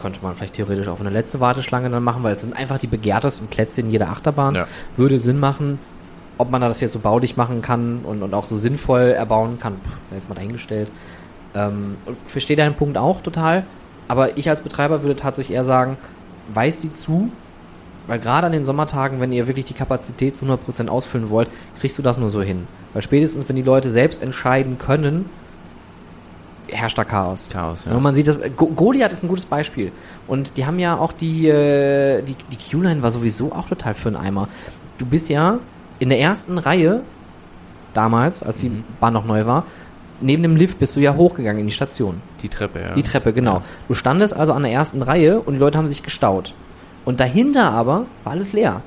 Könnte 0.00 0.20
man 0.22 0.34
vielleicht 0.34 0.54
theoretisch 0.54 0.88
auch 0.88 1.00
eine 1.00 1.10
letzte 1.10 1.40
Warteschlange 1.40 1.90
dann 1.90 2.02
machen, 2.02 2.22
weil 2.22 2.34
es 2.34 2.42
sind 2.42 2.56
einfach 2.56 2.78
die 2.78 2.86
begehrtesten 2.86 3.48
Plätze 3.48 3.82
in 3.82 3.90
jeder 3.90 4.08
Achterbahn. 4.08 4.54
Ja. 4.54 4.66
Würde 4.96 5.18
Sinn 5.18 5.38
machen. 5.38 5.78
Ob 6.38 6.50
man 6.50 6.60
das 6.60 6.80
jetzt 6.80 6.92
so 6.92 6.98
baulich 6.98 7.36
machen 7.36 7.62
kann 7.62 8.00
und, 8.04 8.22
und 8.22 8.34
auch 8.34 8.44
so 8.44 8.56
sinnvoll 8.56 9.12
erbauen 9.12 9.58
kann, 9.58 9.76
jetzt 10.12 10.28
mal 10.28 10.34
dahingestellt. 10.34 10.90
Ähm, 11.54 11.96
und 12.04 12.16
verstehe 12.16 12.56
deinen 12.56 12.74
Punkt 12.74 12.98
auch 12.98 13.22
total. 13.22 13.64
Aber 14.08 14.36
ich 14.36 14.48
als 14.48 14.62
Betreiber 14.62 15.02
würde 15.02 15.16
tatsächlich 15.16 15.56
eher 15.56 15.64
sagen, 15.64 15.96
weist 16.52 16.82
die 16.82 16.92
zu, 16.92 17.30
weil 18.06 18.18
gerade 18.18 18.46
an 18.46 18.52
den 18.52 18.64
Sommertagen, 18.64 19.20
wenn 19.20 19.32
ihr 19.32 19.46
wirklich 19.46 19.64
die 19.64 19.74
Kapazität 19.74 20.36
zu 20.36 20.44
100% 20.44 20.88
ausfüllen 20.88 21.30
wollt, 21.30 21.50
kriegst 21.80 21.98
du 21.98 22.02
das 22.02 22.18
nur 22.18 22.30
so 22.30 22.42
hin. 22.42 22.66
Weil 22.92 23.02
spätestens, 23.02 23.48
wenn 23.48 23.56
die 23.56 23.62
Leute 23.62 23.90
selbst 23.90 24.22
entscheiden 24.22 24.78
können, 24.78 25.28
herrscht 26.68 26.98
da 26.98 27.04
Chaos. 27.04 27.48
Chaos, 27.52 27.86
Und 27.86 27.92
ja. 27.92 28.00
man 28.00 28.14
sieht 28.14 28.28
das, 28.28 28.38
Go 28.56 28.66
Goliath 28.68 29.12
ist 29.12 29.22
ein 29.22 29.28
gutes 29.28 29.44
Beispiel. 29.44 29.92
Und 30.26 30.56
die 30.56 30.66
haben 30.66 30.78
ja 30.78 30.96
auch 30.96 31.12
die, 31.12 31.48
äh, 31.48 32.22
die, 32.22 32.34
die 32.34 32.70
Q-Line 32.70 33.02
war 33.02 33.10
sowieso 33.10 33.52
auch 33.52 33.68
total 33.68 33.94
für 33.94 34.08
einen 34.08 34.16
Eimer. 34.16 34.48
Du 34.98 35.06
bist 35.06 35.28
ja 35.28 35.58
in 35.98 36.08
der 36.08 36.20
ersten 36.20 36.58
Reihe, 36.58 37.00
damals, 37.94 38.42
als 38.42 38.60
die 38.60 38.68
Mhm. 38.68 38.84
Bahn 39.00 39.12
noch 39.14 39.24
neu 39.24 39.46
war, 39.46 39.64
neben 40.20 40.42
dem 40.42 40.56
Lift 40.56 40.78
bist 40.78 40.96
du 40.96 41.00
ja 41.00 41.14
hochgegangen 41.14 41.60
in 41.60 41.66
die 41.66 41.72
Station. 41.72 42.20
Die 42.42 42.48
Treppe, 42.48 42.80
ja. 42.80 42.94
Die 42.94 43.02
Treppe, 43.02 43.32
genau. 43.32 43.62
Du 43.88 43.94
standest 43.94 44.34
also 44.34 44.52
an 44.52 44.62
der 44.62 44.72
ersten 44.72 45.02
Reihe 45.02 45.40
und 45.40 45.54
die 45.54 45.60
Leute 45.60 45.78
haben 45.78 45.88
sich 45.88 46.02
gestaut. 46.02 46.54
Und 47.04 47.20
dahinter 47.20 47.70
aber 47.70 48.06
war 48.24 48.32
alles 48.32 48.52
leer. 48.52 48.82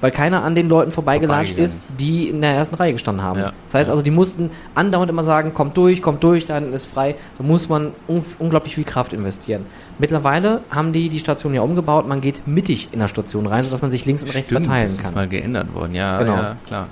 Weil 0.00 0.10
keiner 0.10 0.42
an 0.42 0.56
den 0.56 0.68
Leuten 0.68 0.90
vorbeigelatscht 0.90 1.56
ist, 1.56 1.84
die 2.00 2.28
in 2.28 2.40
der 2.40 2.54
ersten 2.54 2.74
Reihe 2.74 2.92
gestanden 2.92 3.22
haben. 3.24 3.38
Ja. 3.38 3.52
Das 3.66 3.74
heißt 3.74 3.88
also, 3.90 4.02
die 4.02 4.10
mussten 4.10 4.50
andauernd 4.74 5.08
immer 5.10 5.22
sagen, 5.22 5.54
kommt 5.54 5.76
durch, 5.76 6.02
kommt 6.02 6.24
durch, 6.24 6.46
da 6.46 6.56
hinten 6.56 6.72
ist 6.72 6.86
frei. 6.86 7.14
Da 7.38 7.44
muss 7.44 7.68
man 7.68 7.92
un 8.08 8.24
unglaublich 8.40 8.74
viel 8.74 8.82
Kraft 8.82 9.12
investieren. 9.12 9.64
Mittlerweile 9.98 10.60
haben 10.70 10.92
die 10.92 11.08
die 11.08 11.18
Station 11.18 11.54
ja 11.54 11.62
umgebaut, 11.62 12.08
man 12.08 12.20
geht 12.20 12.46
mittig 12.46 12.88
in 12.92 12.98
der 12.98 13.08
Station 13.08 13.46
rein, 13.46 13.64
sodass 13.64 13.82
man 13.82 13.90
sich 13.90 14.04
links 14.06 14.22
und 14.22 14.30
rechts 14.34 14.50
Stimmt, 14.50 14.66
verteilen 14.66 14.84
das 14.86 14.92
ist 14.92 15.02
kann. 15.02 15.14
mal 15.14 15.28
geändert 15.28 15.74
worden, 15.74 15.94
ja, 15.94 16.18
Genau. 16.18 16.36
ja, 16.36 16.56
klar. 16.66 16.86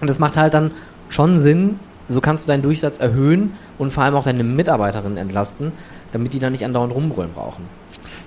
Und 0.00 0.08
das 0.08 0.18
macht 0.18 0.36
halt 0.36 0.54
dann 0.54 0.70
schon 1.08 1.38
Sinn, 1.38 1.78
so 2.08 2.20
kannst 2.20 2.44
du 2.44 2.48
deinen 2.48 2.62
Durchsatz 2.62 2.98
erhöhen 2.98 3.54
und 3.78 3.92
vor 3.92 4.04
allem 4.04 4.14
auch 4.14 4.24
deine 4.24 4.44
Mitarbeiterinnen 4.44 5.18
entlasten, 5.18 5.72
damit 6.12 6.32
die 6.32 6.38
dann 6.38 6.52
nicht 6.52 6.64
andauernd 6.64 6.94
rumbrüllen 6.94 7.32
brauchen. 7.34 7.64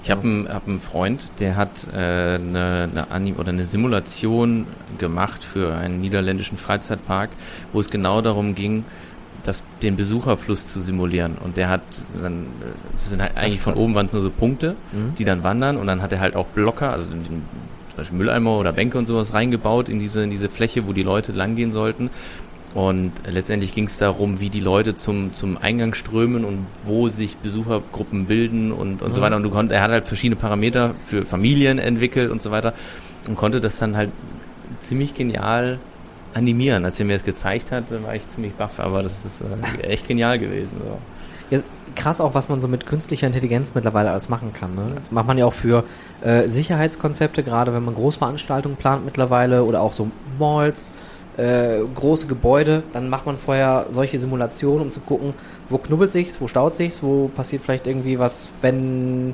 Ich 0.03 0.09
habe 0.12 0.22
einen, 0.24 0.49
hab 0.49 0.68
einen 0.68 0.80
Freund, 0.80 1.30
der 1.39 1.55
hat 1.55 1.88
äh, 1.93 1.95
eine, 1.95 2.89
eine, 2.91 3.12
Anim 3.12 3.36
oder 3.38 3.49
eine 3.49 3.66
Simulation 3.66 4.66
gemacht 4.97 5.43
für 5.43 5.76
einen 5.76 6.01
niederländischen 6.01 6.57
Freizeitpark, 6.57 7.30
wo 7.72 7.80
es 7.80 7.89
genau 7.89 8.22
darum 8.22 8.55
ging, 8.55 8.84
das, 9.44 9.64
den 9.82 9.96
Besucherfluss 9.96 10.68
zu 10.68 10.80
simulieren. 10.82 11.38
Und 11.44 11.58
der 11.58 11.70
hat 11.70 11.82
dann, 12.22 12.48
es 12.96 13.10
sind 13.10 13.22
halt 13.22 13.36
eigentlich 13.38 13.60
von 13.62 13.74
oben 13.74 13.96
waren 13.96 14.06
es 14.06 14.14
nur 14.14 14.22
so 14.22 14.30
Punkte, 14.30 14.76
Mhm. 14.92 15.16
die 15.18 15.26
dann 15.26 15.44
wandern 15.44 15.78
und 15.78 15.88
dann 15.88 16.02
hat 16.02 16.12
er 16.12 16.20
halt 16.20 16.36
auch 16.36 16.48
Blocker, 16.48 16.92
also 16.92 17.10
den, 17.10 17.24
zum 17.26 17.42
Beispiel 17.98 18.18
Mülleimer 18.18 18.58
oder 18.58 18.72
Bänke 18.74 18.98
und 18.98 19.06
sowas 19.06 19.34
reingebaut 19.34 19.89
in 19.89 20.00
diese, 20.00 20.24
in 20.24 20.30
diese 20.32 20.50
Fläche, 20.50 20.88
wo 20.88 20.94
die 20.94 21.04
Leute 21.04 21.32
langgehen 21.32 21.72
sollten. 21.72 22.10
Und 22.74 23.12
letztendlich 23.30 23.74
ging 23.74 23.84
es 23.86 23.98
darum, 23.98 24.39
wie 24.39 24.50
die 24.50 24.62
Leute 24.62 24.96
zum, 24.96 25.34
zum 25.34 25.58
Eingang 25.58 25.94
strömen 25.94 26.46
und 26.46 26.68
wo 26.86 27.10
sich 27.10 27.36
Besuchergruppen 27.36 28.28
bilden 28.28 28.72
und, 28.72 29.02
und 29.02 29.14
so 29.14 29.20
Mhm. 29.20 29.24
weiter. 29.26 29.36
Und 29.36 29.44
du 29.44 29.50
konnt, 29.50 29.74
er 29.74 29.82
hat 29.82 29.92
halt 29.92 30.08
verschiedene 30.08 30.38
Parameter 30.39 30.96
für 31.06 31.26
Familien 31.26 31.80
entwickelt 31.80 32.32
und 32.32 32.42
so 32.42 32.50
weiter 32.50 32.74
und 33.28 33.36
konnte 33.36 33.60
das 33.60 33.78
dann 33.78 33.98
halt 33.98 34.10
ziemlich 34.80 35.14
genial 35.14 35.80
animieren. 36.34 36.86
Als 36.86 36.99
er 36.99 37.05
mir 37.05 37.13
das 37.13 37.23
gezeigt 37.23 37.71
hat, 37.71 37.91
war 38.03 38.15
ich 38.15 38.27
ziemlich 38.29 38.53
baff, 38.53 38.79
aber 38.79 39.03
das 39.03 39.25
ist 39.25 39.41
äh, 39.41 39.82
echt 39.84 40.07
genial 40.07 40.39
gewesen. 40.39 40.79
So. 40.79 41.55
Ja, 41.55 41.61
krass 41.95 42.21
auch, 42.21 42.34
was 42.34 42.49
man 42.49 42.61
so 42.61 42.67
mit 42.67 42.86
künstlicher 42.86 43.27
Intelligenz 43.27 43.73
mittlerweile 43.75 44.11
alles 44.11 44.29
machen 44.29 44.53
kann. 44.53 44.75
Ne? 44.75 44.91
Das 44.95 45.11
macht 45.11 45.27
man 45.27 45.38
ja 45.38 45.45
auch 45.45 45.53
für 45.53 45.84
äh, 46.21 46.47
Sicherheitskonzepte, 46.47 47.43
gerade 47.43 47.73
wenn 47.73 47.84
man 47.84 47.95
Großveranstaltungen 47.95 48.77
plant 48.77 49.05
mittlerweile 49.05 49.63
oder 49.63 49.82
auch 49.82 49.93
so 49.93 50.09
Malls, 50.39 50.91
äh, 51.38 51.79
große 51.93 52.27
Gebäude. 52.27 52.84
Dann 52.93 53.09
macht 53.09 53.25
man 53.25 53.38
vorher 53.38 53.88
solche 53.89 54.19
Simulationen, 54.19 54.82
um 54.82 54.91
zu 54.91 55.01
gucken, 55.01 55.34
wo 55.69 55.77
knubbelt 55.77 56.11
sich's, 56.11 56.39
wo 56.39 56.47
staut 56.47 56.75
sich's, 56.75 57.03
wo 57.03 57.27
passiert 57.29 57.63
vielleicht 57.63 57.88
irgendwie 57.88 58.19
was, 58.19 58.51
wenn 58.61 59.34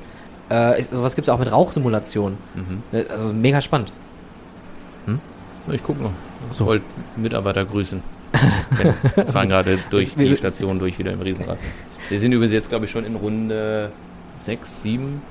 äh, 0.49 0.79
ist, 0.79 0.93
sowas 0.93 1.15
gibt's 1.15 1.27
ja 1.27 1.33
auch 1.33 1.39
mit 1.39 1.51
Rauchsimulationen. 1.51 2.37
Mhm. 2.55 2.83
Ne, 2.91 3.05
Also 3.09 3.33
mega 3.33 3.61
spannend. 3.61 3.91
Ich 5.71 5.83
guck 5.83 6.01
noch. 6.01 6.11
So. 6.51 6.65
wollte 6.65 6.85
Mitarbeiter 7.15 7.65
grüßen. 7.65 8.01
Wir 9.15 9.25
fahren 9.27 9.49
gerade 9.49 9.77
durch 9.89 10.13
die 10.15 10.35
Station 10.35 10.79
durch 10.79 10.99
wieder 10.99 11.11
im 11.13 11.21
Riesenrad. 11.21 11.57
Wir 12.09 12.19
sind 12.19 12.31
übrigens 12.31 12.53
jetzt, 12.53 12.69
glaube 12.69 12.85
ich, 12.85 12.91
schon 12.91 13.05
in 13.05 13.15
Runde 13.15 13.91
6, 14.41 14.83
7. 14.83 15.21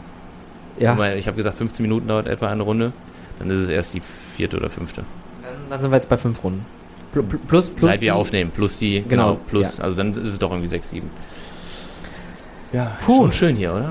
Ja. 0.78 1.14
Ich 1.14 1.26
habe 1.26 1.36
gesagt, 1.36 1.56
15 1.58 1.82
Minuten 1.82 2.08
dauert 2.08 2.26
etwa 2.26 2.48
eine 2.48 2.62
Runde. 2.62 2.92
Dann 3.38 3.50
ist 3.50 3.60
es 3.60 3.68
erst 3.68 3.94
die 3.94 4.00
vierte 4.00 4.56
oder 4.56 4.68
fünfte. 4.70 5.04
Dann, 5.70 5.80
sind 5.82 5.90
wir 5.90 5.96
jetzt 5.96 6.08
bei 6.08 6.18
fünf 6.18 6.42
Runden. 6.42 6.64
Pl- 7.14 7.20
pl- 7.22 7.38
Plus, 7.46 7.70
plus 7.70 7.84
Seit 7.90 8.00
wir 8.00 8.06
die- 8.06 8.10
aufnehmen. 8.12 8.50
Plus 8.54 8.78
die, 8.78 9.02
Genau, 9.02 9.30
genau, 9.34 9.40
plus, 9.48 9.80
also 9.80 9.96
dann 9.96 10.10
ist 10.10 10.18
es 10.18 10.38
doch 10.38 10.50
irgendwie 10.50 10.68
6, 10.68 10.90
7. 10.90 11.08
Ja, 12.72 12.96
Puh. 13.04 13.22
schon 13.22 13.32
schön 13.32 13.56
hier, 13.56 13.72
oder? 13.72 13.90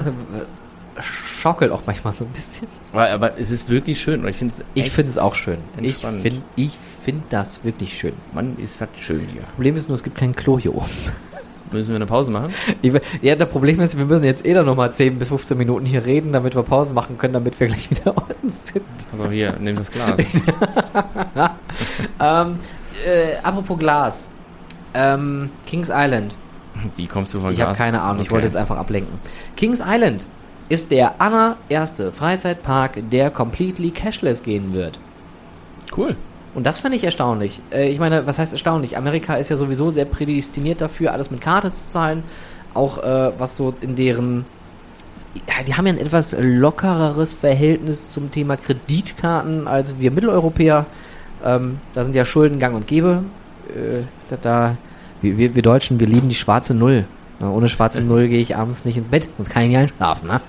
Schaukelt 0.99 1.71
auch 1.71 1.81
manchmal 1.85 2.13
so 2.13 2.23
ein 2.25 2.31
bisschen. 2.31 2.67
Aber, 2.93 3.09
aber 3.11 3.39
es 3.39 3.51
ist 3.51 3.69
wirklich 3.69 3.99
schön. 3.99 4.25
Ich 4.27 4.37
finde 4.37 4.53
es 4.53 4.63
Ich 5.15 5.19
auch 5.19 5.35
schön. 5.35 5.57
Ich 5.81 5.97
finde 5.97 6.41
ich 6.55 6.77
find 7.03 7.23
das 7.29 7.63
wirklich 7.63 7.97
schön. 7.97 8.13
Mann, 8.33 8.55
ist 8.57 8.79
das 8.79 8.89
schön 8.99 9.27
hier. 9.31 9.41
Problem 9.55 9.75
ist 9.75 9.89
nur, 9.89 9.95
es 9.95 10.03
gibt 10.03 10.17
kein 10.17 10.35
Klo 10.35 10.57
hier 10.57 10.73
oben. 10.73 10.85
Müssen 11.71 11.89
wir 11.89 11.95
eine 11.97 12.05
Pause 12.05 12.31
machen? 12.31 12.53
Ich, 12.81 12.93
ja, 13.21 13.35
das 13.35 13.49
Problem 13.49 13.79
ist, 13.81 13.97
wir 13.97 14.05
müssen 14.05 14.23
jetzt 14.23 14.45
eh 14.45 14.53
dann 14.53 14.65
nochmal 14.67 14.93
10 14.93 15.17
bis 15.19 15.27
15 15.29 15.57
Minuten 15.57 15.85
hier 15.85 16.05
reden, 16.05 16.31
damit 16.31 16.55
wir 16.55 16.63
Pause 16.63 16.93
machen 16.93 17.17
können, 17.17 17.33
damit 17.33 17.59
wir 17.59 17.67
gleich 17.67 17.89
wieder 17.89 18.15
unten 18.29 18.49
sind. 18.49 18.85
Also 19.11 19.29
hier, 19.29 19.55
nimm 19.59 19.75
das 19.75 19.91
Glas. 19.91 20.21
Ähm, 22.19 22.57
äh, 23.05 23.35
apropos 23.43 23.77
Glas. 23.77 24.27
Ähm, 24.93 25.49
Kings 25.65 25.89
Island. 25.93 26.33
Wie 26.95 27.07
kommst 27.07 27.33
du 27.33 27.41
von 27.41 27.51
Ich 27.51 27.59
habe 27.59 27.69
Glas? 27.69 27.77
keine 27.77 28.01
Ahnung, 28.01 28.21
ich 28.21 28.27
Okay. 28.27 28.35
wollte 28.35 28.47
jetzt 28.47 28.55
einfach 28.55 28.77
ablenken. 28.77 29.19
Kings 29.57 29.81
Island 29.85 30.27
ist 30.69 30.91
der 30.91 31.21
allererste 31.21 32.11
Freizeitpark, 32.11 33.09
der 33.11 33.29
completely 33.29 33.91
cashless 33.91 34.43
gehen 34.43 34.73
wird. 34.73 34.99
Cool. 35.95 36.15
Und 36.55 36.65
das 36.65 36.79
finde 36.79 36.97
ich 36.97 37.03
erstaunlich. 37.03 37.59
Äh, 37.71 37.89
ich 37.89 37.99
meine, 37.99 38.25
was 38.25 38.39
heißt 38.39 38.53
erstaunlich? 38.53 38.97
Amerika 38.97 39.35
ist 39.35 39.49
ja 39.49 39.57
sowieso 39.57 39.91
sehr 39.91 40.05
prädestiniert 40.05 40.81
dafür, 40.81 41.11
alles 41.11 41.29
mit 41.29 41.41
Karte 41.41 41.73
zu 41.73 41.83
zahlen. 41.83 42.23
Auch 42.73 42.97
äh, 42.97 43.31
was 43.37 43.57
so 43.57 43.73
in 43.81 43.95
deren. 43.95 44.45
Ja, 45.47 45.63
die 45.67 45.75
haben 45.75 45.85
ja 45.85 45.93
ein 45.93 45.99
etwas 45.99 46.33
lockereres 46.39 47.33
Verhältnis 47.33 48.09
zum 48.09 48.31
Thema 48.31 48.55
Kreditkarten 48.55 49.67
als 49.67 49.99
wir 49.99 50.11
Mitteleuropäer. 50.11 50.85
Ähm, 51.43 51.79
da 51.93 52.05
sind 52.05 52.15
ja 52.15 52.23
Schulden 52.23 52.57
gang 52.57 52.73
und 52.73 52.87
gäbe. 52.87 53.23
Äh, 53.69 54.03
da, 54.29 54.37
da, 54.37 54.77
wir, 55.21 55.55
wir 55.55 55.61
Deutschen, 55.61 55.99
wir 55.99 56.07
lieben 56.07 56.29
die 56.29 56.35
schwarze 56.35 56.73
Null. 56.73 57.05
Ohne 57.39 57.67
schwarze 57.67 58.01
Null 58.01 58.29
gehe 58.29 58.39
ich 58.39 58.55
abends 58.55 58.85
nicht 58.85 58.97
ins 58.97 59.09
Bett, 59.09 59.27
sonst 59.35 59.49
kann 59.49 59.63
ich 59.63 59.69
nicht 59.69 59.77
einschlafen, 59.77 60.27
ne? 60.27 60.39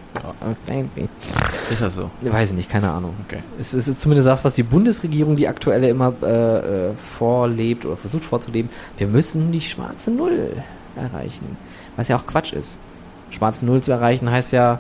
Ist 1.71 1.83
das 1.83 1.97
so? 1.97 2.11
Weiß 2.23 2.51
ich 2.51 2.57
nicht, 2.57 2.71
keine 2.71 2.91
Ahnung. 2.91 3.15
Okay. 3.27 3.41
Es 3.61 3.75
ist 3.75 4.01
zumindest 4.01 4.29
das, 4.29 4.45
was 4.45 4.55
die 4.55 4.63
Bundesregierung, 4.63 5.35
die 5.35 5.49
aktuelle, 5.49 5.89
immer 5.89 6.13
äh, 6.23 6.91
äh, 6.91 6.93
vorlebt 6.95 7.85
oder 7.85 7.97
versucht 7.97 8.25
vorzuleben. 8.25 8.71
Wir 8.99 9.09
müssen 9.09 9.51
die 9.51 9.61
schwarze 9.61 10.13
Null 10.13 10.53
erreichen. 10.95 11.57
Was 11.97 12.09
ja 12.09 12.17
auch 12.17 12.27
Quatsch 12.27 12.53
ist. 12.53 12.79
Schwarze 13.31 13.67
Null 13.67 13.83
zu 13.83 13.91
erreichen 13.91 14.31
heißt 14.31 14.53
ja 14.53 14.79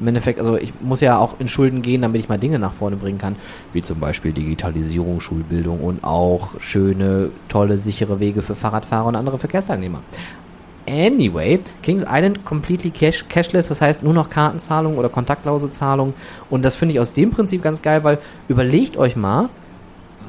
im 0.00 0.08
Endeffekt, 0.08 0.40
also 0.40 0.56
ich 0.56 0.72
muss 0.80 1.00
ja 1.00 1.18
auch 1.18 1.36
in 1.38 1.46
Schulden 1.46 1.80
gehen, 1.80 2.02
damit 2.02 2.20
ich 2.20 2.28
mal 2.28 2.38
Dinge 2.38 2.58
nach 2.58 2.72
vorne 2.72 2.96
bringen 2.96 3.18
kann. 3.18 3.36
Wie 3.72 3.80
zum 3.80 4.00
Beispiel 4.00 4.32
Digitalisierung, 4.32 5.20
Schulbildung 5.20 5.80
und 5.80 6.02
auch 6.02 6.60
schöne, 6.60 7.30
tolle, 7.48 7.78
sichere 7.78 8.18
Wege 8.18 8.42
für 8.42 8.56
Fahrradfahrer 8.56 9.06
und 9.06 9.14
andere 9.16 9.38
Verkehrsteilnehmer. 9.38 10.00
Anyway, 10.86 11.60
Kings 11.82 12.04
Island 12.06 12.44
completely 12.44 12.90
cash, 12.90 13.24
cashless, 13.28 13.68
das 13.68 13.80
heißt 13.80 14.02
nur 14.02 14.12
noch 14.12 14.28
Kartenzahlung 14.28 14.98
oder 14.98 15.08
kontaktlose 15.08 15.72
Zahlung. 15.72 16.12
Und 16.50 16.64
das 16.64 16.76
finde 16.76 16.94
ich 16.94 17.00
aus 17.00 17.14
dem 17.14 17.30
Prinzip 17.30 17.62
ganz 17.62 17.80
geil, 17.80 18.04
weil 18.04 18.18
überlegt 18.48 18.96
euch 18.96 19.16
mal, 19.16 19.48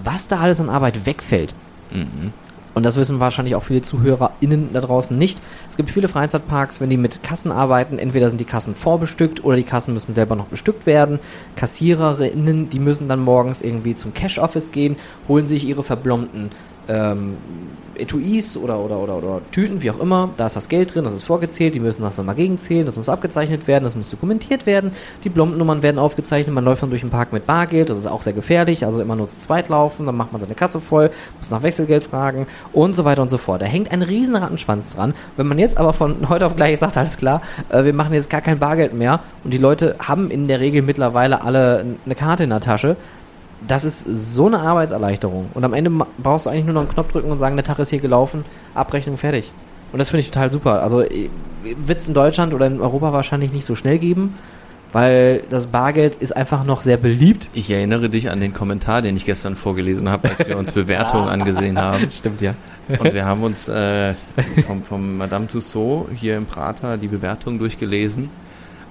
was 0.04 0.28
da 0.28 0.40
alles 0.40 0.62
an 0.62 0.70
Arbeit 0.70 1.06
wegfällt. 1.06 1.54
Mhm. 1.92 2.32
Und 2.76 2.84
das 2.84 2.98
wissen 2.98 3.22
wahrscheinlich 3.22 3.56
auch 3.56 3.64
viele 3.64 3.82
ZuhörerInnen 3.82 4.72
da 4.74 4.82
draußen 4.82 5.18
nicht. 5.18 5.40
Es 5.70 5.78
gibt 5.78 5.90
viele 5.90 6.10
Freizeitparks, 6.10 6.82
wenn 6.82 6.90
die 6.90 6.98
mit 6.98 7.24
Kassen 7.24 7.52
arbeiten, 7.52 7.98
entweder 7.98 8.28
sind 8.28 8.40
die 8.40 8.46
Kassen 8.46 8.76
vorbestückt 8.76 9.46
oder 9.46 9.56
die 9.56 9.64
Kassen 9.64 9.94
müssen 9.94 10.14
selber 10.14 10.36
noch 10.36 10.48
bestückt 10.48 10.86
werden. 10.86 11.20
KassiererInnen, 11.56 12.70
die 12.70 12.80
müssen 12.80 13.08
dann 13.08 13.22
morgens 13.22 13.62
irgendwie 13.62 13.96
zum 13.96 14.14
Cash-Office 14.14 14.74
gehen, 14.74 14.98
holen 15.30 15.48
sich 15.48 15.66
ihre 15.66 15.86
verblombten 15.86 16.52
ähm, 16.88 17.36
Etuis 17.98 18.58
oder, 18.58 18.80
oder, 18.80 19.00
oder, 19.00 19.18
oder 19.18 19.42
Tüten, 19.52 19.82
wie 19.82 19.92
auch 19.92 20.00
immer. 20.00 20.30
Da 20.38 20.46
ist 20.46 20.56
das 20.56 20.70
Geld 20.70 20.94
drin, 20.94 21.04
das 21.04 21.14
ist 21.14 21.24
vorgezählt, 21.24 21.76
die 21.76 21.80
müssen 21.80 22.02
das 22.02 22.18
nochmal 22.18 22.36
gegenzählen, 22.36 22.86
das 22.86 22.98
muss 22.98 23.10
abgezeichnet 23.10 23.68
werden, 23.68 23.84
das 23.84 23.96
muss 23.96 24.10
dokumentiert 24.10 24.66
werden. 24.66 24.92
Die 25.24 25.30
Blombennummern 25.30 25.82
werden 25.82 26.00
aufgezeichnet, 26.00 26.54
man 26.54 26.66
läuft 26.66 26.84
dann 26.84 26.90
durch 26.90 27.02
den 27.02 27.10
Park 27.10 27.34
mit 27.34 27.46
Bargeld, 27.46 27.90
das 27.90 27.98
ist 27.98 28.08
auch 28.08 28.22
sehr 28.22 28.34
gefährlich, 28.34 28.86
also 28.86 29.02
immer 29.02 29.16
nur 29.16 29.28
zu 29.28 29.40
zweit 29.40 29.70
laufen, 29.70 30.06
dann 30.06 30.16
macht 30.16 30.32
man 30.32 30.42
seine 30.42 30.56
Kasse 30.56 30.80
voll, 30.80 31.12
muss 31.38 31.50
nach 31.50 31.64
Wechselgeld 31.64 32.04
fragen 32.04 32.48
und 32.74 32.96
so 32.96 33.06
weiter 33.06 33.22
und 33.22 33.30
so 33.30 33.38
fort. 33.38 33.62
Da 33.62 33.66
hängt 33.66 33.92
ein 33.92 34.02
riesen 34.02 34.36
Rattenschwanz 34.36 34.96
dran. 34.96 35.14
Wenn 35.38 35.48
man 35.48 35.60
jetzt 35.60 35.78
aber 35.78 35.94
von 35.94 36.30
heute 36.30 36.46
auf 36.46 36.56
gleich 36.56 36.80
sagt, 36.80 36.98
alles 36.98 37.18
klar, 37.18 37.42
äh, 37.70 37.84
wir 37.84 37.94
machen 37.94 38.14
jetzt 38.14 38.30
gar 38.30 38.42
kein 38.42 38.60
Bargeld 38.60 38.94
mehr 38.94 39.22
und 39.44 39.54
die 39.54 39.58
Leute 39.58 39.96
haben 40.00 40.32
in 40.32 40.48
der 40.48 40.60
Regel 40.60 40.82
mittlerweile 40.82 41.44
alle 41.44 41.86
eine 42.06 42.16
Karte 42.16 42.44
in 42.44 42.50
der 42.50 42.60
Tasche, 42.60 42.98
das 43.68 43.84
ist 43.84 44.06
so 44.06 44.48
eine 44.48 44.60
Arbeitserleichterung. 44.60 45.50
Und 45.54 45.64
am 45.64 45.74
Ende 45.74 45.92
brauchst 46.18 46.46
du 46.46 46.50
eigentlich 46.50 46.66
nur 46.66 46.74
noch 46.74 46.82
einen 46.82 46.90
Knopf 46.90 47.12
drücken 47.12 47.32
und 47.32 47.40
sagen, 47.40 47.56
der 47.56 47.66
Tag 47.66 47.80
ist 47.80 47.90
hier 47.90 48.00
gelaufen, 48.00 48.46
Abrechnung 48.74 49.18
fertig. 49.18 49.52
Und 49.92 50.00
das 50.00 50.10
finde 50.10 50.22
ich 50.22 50.32
total 50.32 50.52
super. 50.52 50.82
Also 50.82 51.00
wird 51.00 52.00
es 52.00 52.08
in 52.08 52.14
Deutschland 52.14 52.54
oder 52.54 52.68
in 52.68 52.82
Europa 52.82 53.14
wahrscheinlich 53.14 53.54
nicht 53.54 53.66
so 53.66 53.76
schnell 53.76 53.98
geben, 53.98 54.36
weil 54.92 55.44
das 55.50 55.68
Bargeld 55.68 56.16
ist 56.18 56.36
einfach 56.36 56.64
noch 56.64 56.82
sehr 56.82 56.98
beliebt. 56.98 57.50
Ich 57.54 57.72
erinnere 57.72 58.10
dich 58.10 58.30
an 58.30 58.40
den 58.40 58.54
Kommentar, 58.54 59.02
den 59.02 59.16
ich 59.16 59.26
gestern 59.26 59.56
vorgelesen 59.56 60.10
habe, 60.10 60.30
als 60.30 60.48
wir 60.48 60.58
uns 60.58 60.72
Bewertungen 60.72 61.30
angesehen 61.30 61.80
haben. 61.80 62.12
Stimmt 62.12 62.42
ja. 62.42 62.56
Und 62.88 63.14
wir 63.14 63.26
haben 63.26 63.44
uns 63.44 63.68
äh, 63.68 64.14
vom, 64.68 64.84
vom 64.84 65.18
Madame 65.18 65.48
Tussaud 65.48 66.08
hier 66.16 66.38
im 66.38 66.46
Prater 66.46 66.98
die 66.98 67.08
Bewertung 67.08 67.58
durchgelesen. 67.58 68.30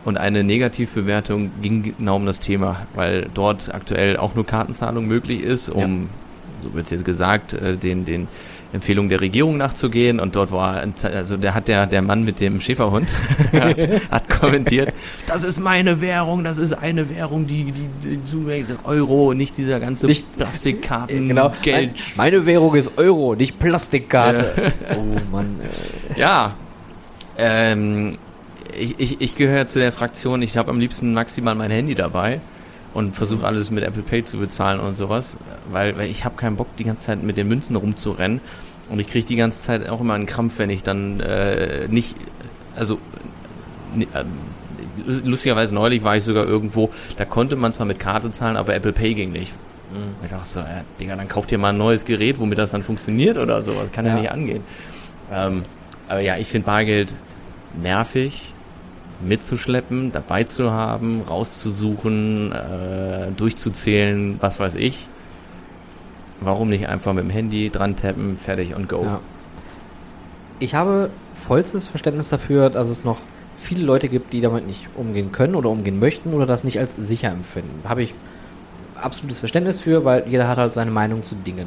Und 0.05 0.19
eine 0.19 0.45
Negativbewertung 0.45 1.51
ging 1.63 1.95
genau 1.97 2.17
um 2.17 2.27
das 2.27 2.39
Thema, 2.39 2.87
weil 2.95 3.29
dort 3.33 3.73
aktuell 3.75 4.17
auch 4.19 4.35
nur 4.35 4.47
Kartenzahlung 4.47 5.07
möglich 5.07 5.41
ist, 5.43 5.71
um, 5.71 6.11
so 6.61 6.75
wird 6.75 6.85
es 6.87 6.91
jetzt 6.91 7.05
gesagt, 7.07 7.55
äh, 7.55 7.77
den, 7.77 8.05
den 8.05 8.29
Empfehlungen 8.75 9.09
der 9.09 9.21
Regierung 9.23 9.57
nachzugehen. 9.57 10.21
Und 10.21 10.37
dort 10.37 10.51
war, 10.53 10.83
also 11.05 11.37
der 11.39 11.55
hat 11.55 11.69
der, 11.69 11.87
der 11.87 12.03
Mann 12.03 12.25
mit 12.25 12.41
dem 12.41 12.61
Schäferhund 12.61 13.09
hat, 13.53 13.79
hat 14.11 14.29
kommentiert, 14.29 14.93
das 15.27 15.43
ist 15.45 15.61
meine 15.61 16.01
Währung, 16.03 16.45
das 16.45 16.59
ist 16.59 16.73
eine 16.75 17.09
Währung, 17.09 17.47
die, 17.47 17.73
die, 17.73 18.17
die 18.19 18.67
Euro, 18.85 19.33
nicht 19.33 19.57
dieser 19.57 19.81
ganze 19.81 20.07
Nicht- 20.07 20.37
Plastikkarten, 20.37 21.29
Genau. 21.29 21.51
Geld. 21.63 21.93
Mein, 22.17 22.33
meine 22.33 22.45
Währung 22.47 22.75
ist 22.75 22.99
Euro, 22.99 23.35
nicht 23.37 23.59
Plastikkarte. 23.59 24.73
Oh 24.99 25.33
Mann. 25.33 25.61
Ja. 26.17 26.53
Ähm, 27.39 28.17
ich 28.79 28.95
ich, 28.99 29.21
ich 29.21 29.37
gehöre 29.37 29.67
zu 29.67 29.79
der 29.79 29.93
Fraktion, 29.93 30.43
ich 30.43 30.57
habe 30.57 30.71
am 30.71 30.81
liebsten 30.81 31.13
maximal 31.15 31.55
mein 31.55 31.71
Handy 31.71 31.95
dabei 31.95 32.41
und 32.93 33.15
versuche 33.17 33.47
alles 33.47 33.71
mit 33.71 33.85
Apple 33.85 34.03
Pay 34.03 34.25
zu 34.25 34.39
bezahlen 34.39 34.81
und 34.81 34.95
sowas, 34.95 35.37
weil, 35.71 35.97
weil 35.97 36.09
ich 36.11 36.25
habe 36.25 36.37
keinen 36.37 36.57
Bock, 36.57 36.69
die 36.77 36.85
ganze 36.85 37.05
Zeit 37.05 37.23
mit 37.23 37.37
den 37.37 37.49
Münzen 37.49 37.77
rumzurennen 37.77 38.41
und 38.89 38.99
ich 39.01 39.09
kriege 39.09 39.27
die 39.27 39.37
ganze 39.37 39.61
Zeit 39.63 39.89
auch 39.89 40.01
immer 40.01 40.15
einen 40.15 40.27
Krampf, 40.27 40.59
wenn 40.59 40.71
ich 40.71 40.83
dann 40.83 41.21
äh, 41.21 41.89
nicht, 41.89 42.17
also 42.77 42.99
äh, 43.99 44.25
lustigerweise 45.25 45.75
neulich 45.75 46.05
war 46.05 46.17
ich 46.17 46.25
sogar 46.25 46.47
irgendwo, 46.47 46.91
da 47.17 47.25
konnte 47.25 47.57
man 47.57 47.73
zwar 47.73 47.87
mit 47.87 47.99
Karte 47.99 48.31
zahlen, 48.31 48.57
aber 48.57 48.75
Apple 48.75 48.93
Pay 48.93 49.15
ging 49.15 49.33
nicht. 49.33 49.53
Ich 50.25 50.31
dachte 50.31 50.49
so, 50.49 50.61
ja, 50.61 50.83
Digga, 51.01 51.15
dann 51.15 51.29
kauft 51.29 51.53
ihr 51.53 51.59
mal 51.59 51.69
ein 51.69 51.79
neues 51.79 52.05
Gerät, 52.05 52.41
womit 52.41 52.59
das 52.59 52.73
dann 52.73 52.83
funktioniert 52.83 53.39
oder 53.39 53.63
sowas. 53.63 53.93
Kann 53.93 54.07
ja, 54.07 54.15
Ja. 54.17 54.21
nicht 54.23 54.31
angehen. 54.33 54.65
Ähm, 55.33 55.63
aber 56.09 56.19
ja, 56.21 56.37
ich 56.37 56.49
finde 56.49 56.67
Bargeld 56.67 57.15
nervig, 57.81 58.54
mitzuschleppen, 59.21 60.13
dabei 60.13 60.45
zu 60.45 60.71
haben, 60.73 61.23
rauszusuchen, 61.23 62.53
äh, 62.53 63.31
durchzuzählen, 63.37 64.37
was 64.41 64.59
weiß 64.61 64.75
ich. 64.77 65.07
Warum 66.41 66.69
nicht 66.69 66.89
einfach 66.89 67.13
mit 67.13 67.25
dem 67.25 67.31
Handy 67.31 67.71
dran 67.71 67.97
tappen, 67.97 68.37
fertig 68.37 68.75
und 68.75 68.89
go? 68.89 69.03
Ja. 69.03 69.21
Ich 70.59 70.75
habe 70.75 71.11
vollstes 71.35 71.87
Verständnis 71.87 72.29
dafür, 72.29 72.71
dass 72.71 72.89
es 72.89 73.05
noch 73.05 73.19
viele 73.59 73.85
Leute 73.85 74.09
gibt, 74.09 74.33
die 74.33 74.41
damit 74.41 74.67
nicht 74.67 74.89
umgehen 74.95 75.33
können 75.33 75.55
oder 75.55 75.71
umgehen 75.71 75.99
möchten 75.99 76.35
oder 76.35 76.47
das 76.47 76.65
nicht 76.65 76.79
als 76.79 76.97
sicher 76.97 77.31
empfinden. 77.31 77.89
Habe 77.89 78.03
ich 78.03 78.15
absolutes 79.01 79.39
Verständnis 79.39 79.79
für, 79.79 80.05
weil 80.05 80.25
jeder 80.29 80.49
hat 80.49 80.59
halt 80.59 80.75
seine 80.75 80.91
Meinung 80.91 81.23
zu 81.23 81.35
Dingen. 81.35 81.67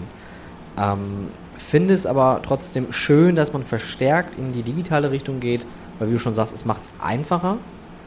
Ähm, 0.78 1.28
finde 1.56 1.94
es 1.94 2.06
aber 2.06 2.42
trotzdem 2.44 2.92
schön, 2.92 3.36
dass 3.36 3.54
man 3.54 3.64
verstärkt 3.64 4.38
in 4.38 4.54
die 4.54 4.64
digitale 4.64 5.12
Richtung 5.12 5.40
geht, 5.40 5.66
weil 6.00 6.10
wie 6.10 6.14
du 6.14 6.20
schon 6.20 6.36
sagst, 6.36 6.54
es 6.54 6.66
macht 6.66 6.84
es 6.84 6.92
einfacher, 7.02 7.58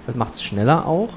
es 0.07 0.15
macht 0.15 0.35
es 0.35 0.43
schneller 0.43 0.87
auch. 0.87 1.09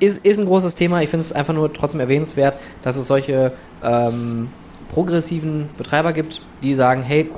Ist, 0.00 0.24
ist 0.24 0.38
ein 0.38 0.46
großes 0.46 0.74
Thema. 0.74 1.00
Ich 1.02 1.08
finde 1.08 1.24
es 1.24 1.32
einfach 1.32 1.54
nur 1.54 1.72
trotzdem 1.72 2.00
erwähnenswert, 2.00 2.58
dass 2.82 2.96
es 2.96 3.06
solche 3.06 3.52
ähm, 3.82 4.48
progressiven 4.92 5.68
Betreiber 5.78 6.12
gibt, 6.12 6.42
die 6.62 6.74
sagen, 6.74 7.02
hey, 7.02 7.30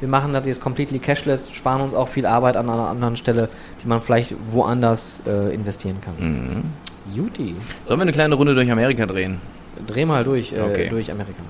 wir 0.00 0.08
machen 0.08 0.32
das 0.32 0.46
jetzt 0.46 0.60
completely 0.60 0.98
cashless, 0.98 1.50
sparen 1.52 1.80
uns 1.80 1.94
auch 1.94 2.08
viel 2.08 2.26
Arbeit 2.26 2.56
an 2.56 2.68
einer 2.70 2.88
anderen 2.88 3.16
Stelle, 3.16 3.48
die 3.82 3.88
man 3.88 4.00
vielleicht 4.00 4.34
woanders 4.50 5.20
äh, 5.26 5.54
investieren 5.54 5.98
kann. 6.00 6.14
Mhm. 6.18 6.64
Juti. 7.14 7.56
Sollen 7.86 8.00
wir 8.00 8.02
eine 8.02 8.12
kleine 8.12 8.34
Runde 8.34 8.54
durch 8.54 8.70
Amerika 8.70 9.06
drehen? 9.06 9.40
Dreh 9.86 10.04
mal 10.04 10.24
durch, 10.24 10.52
äh, 10.52 10.60
Okay. 10.60 10.88
durch 10.88 11.10
Amerika. 11.10 11.42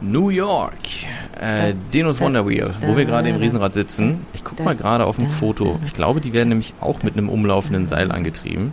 New 0.00 0.28
York, 0.28 0.74
äh, 1.40 1.74
Dinos 1.92 2.20
Wonder 2.20 2.46
Wheel, 2.46 2.70
wo 2.80 2.96
wir 2.96 3.04
gerade 3.04 3.28
im 3.28 3.36
Riesenrad 3.36 3.74
sitzen. 3.74 4.26
Ich 4.34 4.44
gucke 4.44 4.62
mal 4.62 4.76
gerade 4.76 5.06
auf 5.06 5.18
ein 5.18 5.28
Foto. 5.30 5.78
Ich 5.86 5.94
glaube, 5.94 6.20
die 6.20 6.32
werden 6.32 6.48
nämlich 6.50 6.74
auch 6.80 7.02
mit 7.02 7.16
einem 7.16 7.28
umlaufenden 7.28 7.86
Seil 7.86 8.12
angetrieben. 8.12 8.72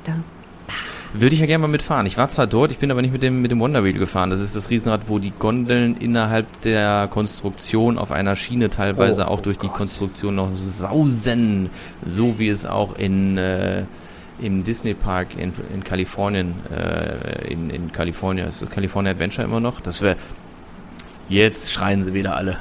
Würde 1.13 1.35
ich 1.35 1.41
ja 1.41 1.45
gerne 1.45 1.63
mal 1.63 1.67
mitfahren. 1.67 2.05
Ich 2.05 2.17
war 2.17 2.29
zwar 2.29 2.47
dort, 2.47 2.71
ich 2.71 2.79
bin 2.79 2.89
aber 2.89 3.01
nicht 3.01 3.11
mit 3.11 3.21
dem, 3.21 3.41
mit 3.41 3.51
dem 3.51 3.59
Wonder 3.59 3.83
Wheel 3.83 3.97
gefahren. 3.97 4.29
Das 4.29 4.39
ist 4.39 4.55
das 4.55 4.69
Riesenrad, 4.69 5.01
wo 5.07 5.19
die 5.19 5.33
Gondeln 5.37 5.97
innerhalb 5.97 6.61
der 6.61 7.09
Konstruktion 7.11 7.97
auf 7.97 8.11
einer 8.11 8.37
Schiene 8.37 8.69
teilweise 8.69 9.23
Oh, 9.25 9.31
auch 9.31 9.41
durch 9.41 9.57
die 9.57 9.67
Konstruktion 9.67 10.35
noch 10.35 10.49
sausen. 10.55 11.69
So 12.07 12.39
wie 12.39 12.47
es 12.47 12.65
auch 12.65 12.95
in, 12.97 13.37
äh, 13.37 13.83
im 14.41 14.63
Disney 14.63 14.93
Park 14.93 15.37
in, 15.37 15.51
in 15.73 15.83
Kalifornien, 15.83 16.55
äh, 16.73 17.51
in, 17.51 17.69
in 17.69 17.91
Kalifornien, 17.91 18.47
ist 18.47 18.61
das 18.61 18.69
California 18.69 19.11
Adventure 19.11 19.45
immer 19.45 19.59
noch? 19.59 19.81
Das 19.81 20.01
wäre 20.01 20.15
Jetzt 21.31 21.71
schreien 21.71 22.03
sie 22.03 22.13
wieder 22.13 22.35
alle. 22.35 22.57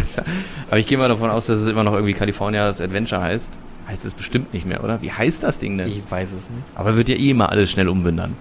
Aber 0.68 0.78
ich 0.78 0.86
gehe 0.86 0.98
mal 0.98 1.08
davon 1.08 1.30
aus, 1.30 1.46
dass 1.46 1.58
es 1.60 1.68
immer 1.68 1.84
noch 1.84 1.94
irgendwie 1.94 2.12
California's 2.12 2.82
Adventure 2.82 3.22
heißt. 3.22 3.58
Heißt 3.88 4.04
es 4.04 4.12
bestimmt 4.12 4.52
nicht 4.52 4.66
mehr, 4.66 4.84
oder? 4.84 5.00
Wie 5.00 5.10
heißt 5.10 5.42
das 5.42 5.58
Ding 5.58 5.78
denn? 5.78 5.88
Ich 5.88 6.02
weiß 6.10 6.28
es 6.32 6.50
nicht. 6.50 6.62
Aber 6.74 6.98
wird 6.98 7.08
ja 7.08 7.16
eh 7.16 7.30
immer 7.30 7.48
alles 7.48 7.70
schnell 7.70 7.88
umbenannt. 7.88 8.36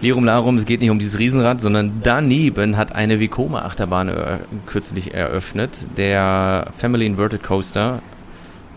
Lirum 0.00 0.24
Larum, 0.24 0.56
es 0.56 0.64
geht 0.64 0.80
nicht 0.80 0.90
um 0.90 0.98
dieses 0.98 1.20
Riesenrad, 1.20 1.60
sondern 1.60 2.00
daneben 2.02 2.76
hat 2.76 2.96
eine 2.96 3.20
Vekoma 3.20 3.62
Achterbahn 3.62 4.08
äh, 4.08 4.38
kürzlich 4.66 5.14
eröffnet. 5.14 5.78
Der 5.96 6.72
Family 6.76 7.06
Inverted 7.06 7.44
Coaster 7.44 8.02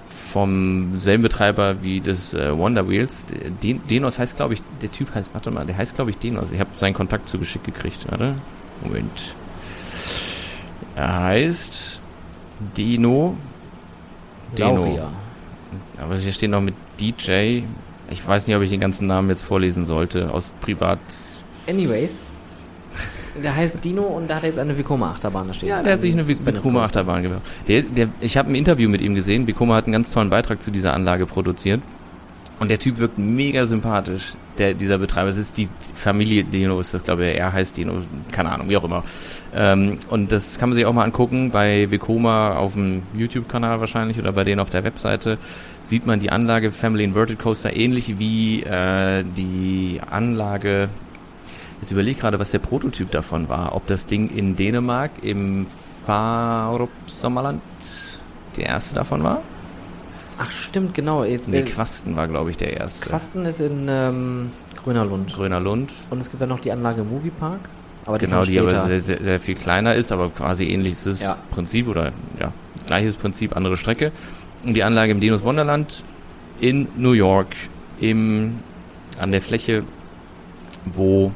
vom 0.08 1.00
selben 1.00 1.24
Betreiber 1.24 1.82
wie 1.82 2.02
des 2.02 2.36
äh, 2.36 2.56
Wonder 2.56 2.88
Wheels. 2.88 3.26
Den, 3.64 3.82
Denos 3.88 4.20
heißt, 4.20 4.38
glaube 4.38 4.54
ich, 4.54 4.62
der 4.84 4.92
Typ 4.92 5.16
heißt, 5.16 5.34
warte 5.34 5.50
mal, 5.50 5.66
der 5.66 5.76
heißt, 5.76 5.96
glaube 5.96 6.12
ich, 6.12 6.20
Denos. 6.20 6.52
Ich 6.52 6.60
habe 6.60 6.70
seinen 6.78 6.94
Kontakt 6.94 7.28
zugeschickt 7.28 7.66
gekriegt, 7.66 8.06
warte. 8.12 8.36
Moment. 8.84 9.36
Er 10.96 11.24
heißt 11.24 12.00
Dino. 12.78 13.36
Saurier. 14.56 15.12
Aber 15.98 16.18
hier 16.18 16.32
steht 16.32 16.50
noch 16.50 16.62
mit 16.62 16.76
DJ. 17.00 17.64
Ich 18.10 18.26
weiß 18.26 18.48
nicht, 18.48 18.56
ob 18.56 18.62
ich 18.62 18.70
den 18.70 18.80
ganzen 18.80 19.08
Namen 19.08 19.30
jetzt 19.30 19.42
vorlesen 19.42 19.86
sollte. 19.86 20.32
Aus 20.32 20.52
Privat. 20.62 21.00
Anyways, 21.68 22.22
der 23.44 23.56
heißt 23.56 23.84
Dino 23.84 24.04
und 24.04 24.30
da 24.30 24.36
hat 24.36 24.44
er 24.44 24.50
jetzt 24.50 24.60
eine 24.60 24.78
Vekoma 24.78 25.12
Achterbahn 25.12 25.48
da 25.48 25.54
stehen. 25.54 25.70
Ja, 25.70 25.84
der 25.84 25.94
hat 25.94 26.00
sich 26.00 26.14
eine 26.14 26.24
Suspended 26.24 26.56
Bikuma 26.56 26.82
Coaster. 26.82 27.00
Achterbahn 27.00 27.24
gebaut. 27.24 27.42
Der, 27.68 27.82
der, 27.82 28.10
ich 28.22 28.38
habe 28.38 28.52
ein 28.52 28.56
Interview 28.56 28.90
mit 28.90 29.02
ihm 29.02 29.16
gesehen. 29.16 29.46
Bikuma 29.46 29.76
hat 29.76 29.86
einen 29.86 29.94
ganz 29.94 30.12
tollen 30.12 30.30
Beitrag 30.30 30.62
zu 30.62 30.72
dieser 30.72 30.94
Anlage 30.94 31.26
produziert. 31.26 31.82
Und 32.60 32.70
der 32.70 32.80
Typ 32.80 33.00
wirkt 33.00 33.18
mega 33.18 33.66
sympathisch, 33.66 34.34
der, 34.58 34.74
dieser 34.74 34.97
Betreiber. 34.97 35.30
Es 35.30 35.38
ist 35.38 35.58
die 35.58 35.70
Familie 35.93 36.43
Dino, 36.43 36.80
ist 36.80 36.93
das, 36.93 37.03
glaube 37.03 37.28
ich, 37.28 37.38
er 37.38 37.53
heißt 37.53 37.78
Dino, 37.78 38.01
keine 38.32 38.51
Ahnung, 38.51 38.70
wie 38.70 38.78
auch 38.78 38.84
immer. 38.84 39.03
Ähm, 39.53 39.99
und 40.10 40.32
das 40.32 40.58
kann 40.58 40.70
man 40.70 40.76
sich 40.76 40.86
auch 40.86 40.93
mal 40.93 41.03
angucken 41.03 41.51
bei 41.51 41.89
Vekoma 41.89 42.56
auf 42.56 42.74
dem 42.74 43.03
YouTube-Kanal 43.16 43.80
wahrscheinlich 43.80 44.20
oder 44.20 44.32
bei 44.32 44.43
denen 44.43 44.60
auf 44.60 44.70
der 44.70 44.84
Webseite. 44.84 45.38
Sieht 45.84 46.06
man 46.06 46.20
die 46.20 46.32
Anlage 46.32 46.72
Family 46.72 47.03
Inverted 47.03 47.39
Coaster 47.39 47.76
ähnlich 47.76 48.20
wie 48.20 48.64
äh, 48.64 49.24
die 49.38 50.01
Anlage. 50.10 50.89
Jetzt 51.82 51.91
überlege 51.91 52.20
gerade, 52.20 52.39
was 52.39 52.51
der 52.51 52.60
Prototyp 52.60 53.12
davon 53.12 53.49
war. 53.49 53.76
Ob 53.76 53.86
das 53.88 54.06
Ding 54.06 54.30
in 54.36 54.56
Dänemark 54.56 55.12
im 55.22 55.68
Farup 56.06 56.89
Sommerland 57.06 57.62
der 58.58 58.66
erste 58.68 58.95
davon 58.95 59.24
war? 59.24 59.41
Ach 60.38 60.52
stimmt, 60.52 60.94
genau. 60.94 61.24
Jetzt 61.24 61.48
Nee, 61.48 61.62
Quasten 61.62 62.16
war, 62.16 62.28
glaube 62.28 62.52
ich, 62.52 62.58
der 62.58 62.76
erste. 62.76 63.08
Quasten 63.08 63.46
ist 63.46 63.60
in 63.60 63.88
ähm, 63.90 64.52
Grüner 64.76 65.06
Lund. 65.06 65.34
Gröner 65.34 65.60
Lund. 65.60 65.94
Und 66.10 66.20
es 66.20 66.30
gibt 66.30 66.42
dann 66.42 66.50
noch 66.50 66.60
die 66.60 66.72
Anlage 66.72 67.04
Moviepark. 67.04 67.70
Aber 68.06 68.18
die 68.18 68.26
Genau, 68.26 68.44
die 68.44 68.60
aber 68.60 68.86
sehr, 68.86 69.00
sehr, 69.00 69.24
sehr 69.24 69.40
viel 69.40 69.56
kleiner 69.56 69.96
ist, 69.96 70.12
aber 70.12 70.30
quasi 70.30 70.66
ähnliches 70.66 71.22
Ja. 71.22 71.38
Prinzip 71.52 71.88
oder 71.88 72.12
ja, 72.40 72.54
gleiches 72.86 73.16
Prinzip, 73.16 73.56
andere 73.56 73.78
Strecke. 73.78 74.12
Und 74.64 74.74
die 74.76 74.84
Anlage 74.84 75.12
im 75.12 75.20
Dinos 75.20 75.44
Wonderland 75.44 76.04
in 76.60 76.88
New 76.98 77.14
York 77.14 77.56
im, 78.00 78.60
an 79.20 79.32
der 79.32 79.42
Fläche, 79.42 79.84
wo, 80.86 81.32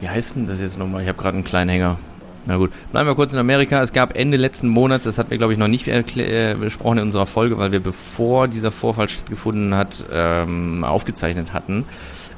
wie 0.00 0.08
heißt 0.08 0.36
denn 0.36 0.46
das 0.46 0.60
jetzt 0.60 0.78
nochmal? 0.78 1.02
Ich 1.02 1.08
habe 1.08 1.18
gerade 1.20 1.36
einen 1.36 1.44
kleinen 1.44 1.70
Hänger. 1.70 1.98
Na 2.46 2.56
gut, 2.56 2.70
bleiben 2.90 3.08
wir 3.08 3.14
kurz 3.14 3.32
in 3.32 3.38
Amerika. 3.38 3.82
Es 3.82 3.92
gab 3.92 4.16
Ende 4.16 4.36
letzten 4.36 4.68
Monats, 4.68 5.04
das 5.04 5.18
hatten 5.18 5.30
wir 5.30 5.38
glaube 5.38 5.52
ich 5.52 5.58
noch 5.58 5.68
nicht 5.68 5.88
äh, 5.88 6.56
besprochen 6.58 6.98
in 6.98 7.04
unserer 7.04 7.26
Folge, 7.26 7.58
weil 7.58 7.70
wir 7.72 7.80
bevor 7.80 8.48
dieser 8.48 8.70
Vorfall 8.70 9.08
stattgefunden 9.08 9.74
hat, 9.74 10.04
ähm, 10.10 10.82
aufgezeichnet 10.84 11.52
hatten. 11.52 11.84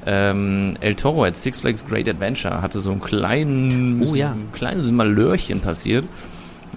Ähm, 0.04 0.76
El 0.80 0.96
Toro 0.96 1.24
at 1.24 1.36
Six 1.36 1.60
Flags 1.60 1.86
Great 1.86 2.08
Adventure 2.08 2.60
hatte 2.60 2.80
so 2.80 2.90
einen 2.90 3.00
kleinen, 3.00 4.02
Oh 4.02 4.14
ja. 4.14 4.32
ein 4.32 4.50
kleines 4.52 4.90
Malörchen 4.90 5.60
passiert. 5.60 6.04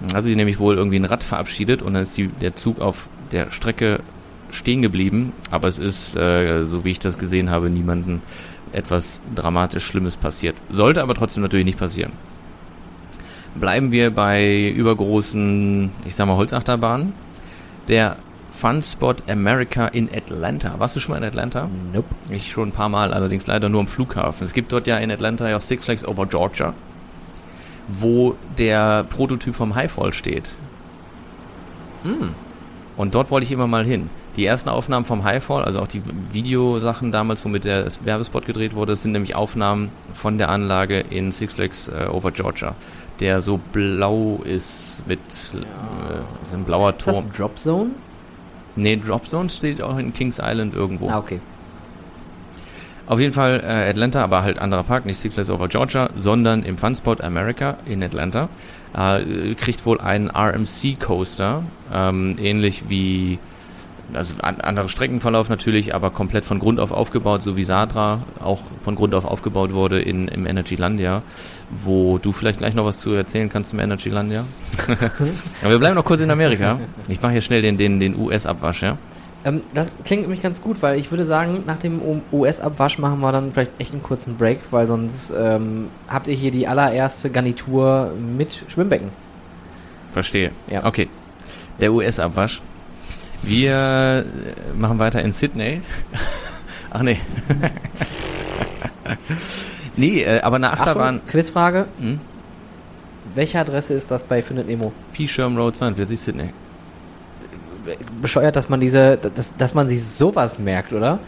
Da 0.08 0.18
hat 0.18 0.24
sich 0.24 0.36
nämlich 0.36 0.60
wohl 0.60 0.76
irgendwie 0.76 0.98
ein 0.98 1.04
Rad 1.04 1.24
verabschiedet 1.24 1.82
und 1.82 1.94
dann 1.94 2.02
ist 2.02 2.16
die, 2.16 2.28
der 2.28 2.54
Zug 2.54 2.80
auf 2.80 3.08
der 3.32 3.50
Strecke 3.50 4.00
stehen 4.52 4.82
geblieben. 4.82 5.32
Aber 5.50 5.66
es 5.66 5.78
ist, 5.78 6.16
äh, 6.16 6.64
so 6.64 6.84
wie 6.84 6.90
ich 6.90 7.00
das 7.00 7.18
gesehen 7.18 7.50
habe, 7.50 7.70
niemanden 7.70 8.22
etwas 8.72 9.20
dramatisch 9.34 9.84
Schlimmes 9.84 10.16
passiert. 10.16 10.56
Sollte 10.70 11.02
aber 11.02 11.14
trotzdem 11.14 11.42
natürlich 11.42 11.66
nicht 11.66 11.78
passieren. 11.78 12.12
Bleiben 13.60 13.90
wir 13.90 14.10
bei 14.10 14.68
übergroßen, 14.70 15.90
ich 16.04 16.14
sag 16.14 16.26
mal, 16.26 16.36
Holzachterbahnen. 16.36 17.14
Der 17.88 18.16
Fun 18.52 18.82
Spot 18.82 19.14
America 19.28 19.86
in 19.88 20.08
Atlanta. 20.14 20.74
Warst 20.78 20.96
du 20.96 21.00
schon 21.00 21.12
mal 21.12 21.18
in 21.18 21.24
Atlanta? 21.24 21.68
Nope. 21.92 22.08
Ich 22.30 22.50
schon 22.50 22.70
ein 22.70 22.72
paar 22.72 22.88
Mal, 22.88 23.12
allerdings 23.12 23.46
leider 23.46 23.68
nur 23.68 23.80
am 23.80 23.86
Flughafen. 23.86 24.44
Es 24.46 24.54
gibt 24.54 24.72
dort 24.72 24.86
ja 24.86 24.96
in 24.96 25.10
Atlanta 25.10 25.48
ja 25.48 25.56
auch 25.56 25.60
Six 25.60 25.84
Flags 25.84 26.06
Over 26.06 26.26
Georgia, 26.26 26.72
wo 27.88 28.34
der 28.56 29.04
Prototyp 29.04 29.54
vom 29.54 29.74
Highfall 29.74 30.12
steht. 30.12 30.48
Und 32.96 33.14
dort 33.14 33.30
wollte 33.30 33.44
ich 33.44 33.52
immer 33.52 33.66
mal 33.66 33.84
hin. 33.84 34.08
Die 34.36 34.44
ersten 34.44 34.68
Aufnahmen 34.68 35.04
vom 35.04 35.24
Highfall, 35.24 35.64
also 35.64 35.80
auch 35.80 35.86
die 35.86 36.02
Videosachen 36.32 37.10
damals, 37.10 37.44
womit 37.44 37.64
der 37.64 37.86
Werbespot 38.04 38.46
gedreht 38.46 38.74
wurde, 38.74 38.96
sind 38.96 39.12
nämlich 39.12 39.34
Aufnahmen 39.34 39.90
von 40.14 40.38
der 40.38 40.50
Anlage 40.50 41.00
in 41.00 41.32
Six 41.32 41.54
Flags 41.54 41.88
äh, 41.88 42.06
Over 42.10 42.32
Georgia, 42.32 42.74
der 43.20 43.40
so 43.40 43.58
blau 43.72 44.40
ist 44.44 45.02
mit 45.06 45.18
äh, 45.54 46.42
ist 46.42 46.54
ein 46.54 46.64
blauer 46.64 46.90
Ist 46.90 47.06
das 47.06 47.16
Turm. 47.16 47.32
Drop 47.32 47.58
Zone? 47.58 47.90
Nee, 48.76 48.96
Drop 48.96 49.26
Zone 49.26 49.48
steht 49.48 49.80
auch 49.80 49.98
in 49.98 50.12
Kings 50.12 50.38
Island 50.42 50.74
irgendwo. 50.74 51.08
Ah, 51.08 51.18
okay. 51.18 51.40
Auf 53.06 53.20
jeden 53.20 53.32
Fall 53.32 53.60
äh, 53.64 53.90
Atlanta, 53.90 54.22
aber 54.22 54.42
halt 54.42 54.58
anderer 54.58 54.82
Park, 54.82 55.06
nicht 55.06 55.18
Six 55.18 55.34
Flags 55.34 55.48
Over 55.48 55.68
Georgia, 55.68 56.10
sondern 56.16 56.64
im 56.64 56.76
Funspot 56.76 57.20
America 57.20 57.78
in 57.86 58.02
Atlanta. 58.02 58.48
Äh, 58.96 59.54
kriegt 59.54 59.86
wohl 59.86 60.00
einen 60.00 60.28
RMC 60.30 60.98
Coaster, 60.98 61.62
ähm, 61.92 62.36
ähnlich 62.40 62.84
wie, 62.88 63.38
also 64.12 64.34
an, 64.42 64.60
anderer 64.60 64.88
Streckenverlauf 64.88 65.48
natürlich, 65.48 65.94
aber 65.94 66.10
komplett 66.10 66.44
von 66.44 66.58
Grund 66.58 66.80
auf 66.80 66.90
aufgebaut, 66.90 67.42
so 67.42 67.56
wie 67.56 67.64
Sadra 67.64 68.20
auch 68.40 68.60
von 68.84 68.94
Grund 68.94 69.14
auf 69.14 69.24
aufgebaut 69.24 69.72
wurde 69.72 70.00
in, 70.00 70.28
im 70.28 70.46
Energylandia, 70.46 71.22
wo 71.84 72.18
du 72.18 72.32
vielleicht 72.32 72.58
gleich 72.58 72.74
noch 72.74 72.84
was 72.84 72.98
zu 72.98 73.12
erzählen 73.12 73.48
kannst 73.48 73.70
zum 73.70 73.80
Energylandia. 73.80 74.44
aber 75.62 75.70
wir 75.70 75.78
bleiben 75.78 75.94
noch 75.94 76.04
kurz 76.04 76.20
in 76.20 76.30
Amerika. 76.30 76.78
Ich 77.08 77.20
mache 77.20 77.32
hier 77.32 77.40
schnell 77.40 77.62
den, 77.62 77.76
den, 77.78 78.00
den 78.00 78.18
US-Abwasch, 78.18 78.82
ja. 78.82 78.98
Ähm, 79.44 79.62
das 79.74 79.94
klingt 80.04 80.22
nämlich 80.22 80.42
ganz 80.42 80.60
gut, 80.60 80.82
weil 80.82 80.98
ich 80.98 81.10
würde 81.10 81.24
sagen, 81.24 81.62
nach 81.66 81.78
dem 81.78 82.00
US-Abwasch 82.32 82.98
machen 82.98 83.20
wir 83.20 83.32
dann 83.32 83.52
vielleicht 83.52 83.72
echt 83.78 83.92
einen 83.92 84.02
kurzen 84.02 84.36
Break, 84.36 84.58
weil 84.70 84.86
sonst 84.86 85.32
ähm, 85.36 85.88
habt 86.08 86.28
ihr 86.28 86.34
hier 86.34 86.50
die 86.50 86.66
allererste 86.66 87.30
Garnitur 87.30 88.12
mit 88.36 88.64
Schwimmbecken. 88.68 89.10
Verstehe. 90.12 90.50
Ja. 90.68 90.84
Okay. 90.84 91.08
Der 91.80 91.92
US-Abwasch. 91.92 92.60
Wir 93.46 94.24
äh, 94.26 94.76
machen 94.76 94.98
weiter 94.98 95.22
in 95.22 95.32
Sydney. 95.32 95.80
Ach 96.90 97.02
nee. 97.02 97.18
Nee, 99.96 100.22
äh, 100.22 100.40
aber 100.40 100.56
eine 100.56 100.72
Achterbahn. 100.72 101.16
Achtung, 101.16 101.28
Quizfrage. 101.28 101.86
Hm? 101.98 102.20
Welche 103.34 103.58
Adresse 103.58 103.94
ist 103.94 104.10
das 104.10 104.24
bei 104.24 104.42
Findet 104.42 104.66
Nemo? 104.66 104.92
P. 105.12 105.26
Sherman 105.26 105.56
Road 105.56 105.76
42 105.76 106.18
Sydney. 106.18 106.50
Bescheuert, 108.20 108.56
dass 108.56 108.68
man 108.68 108.80
diese, 108.80 109.16
dass, 109.16 109.56
dass 109.56 109.74
man 109.74 109.88
sich 109.88 110.04
sowas 110.04 110.58
merkt, 110.58 110.92
oder? 110.92 111.20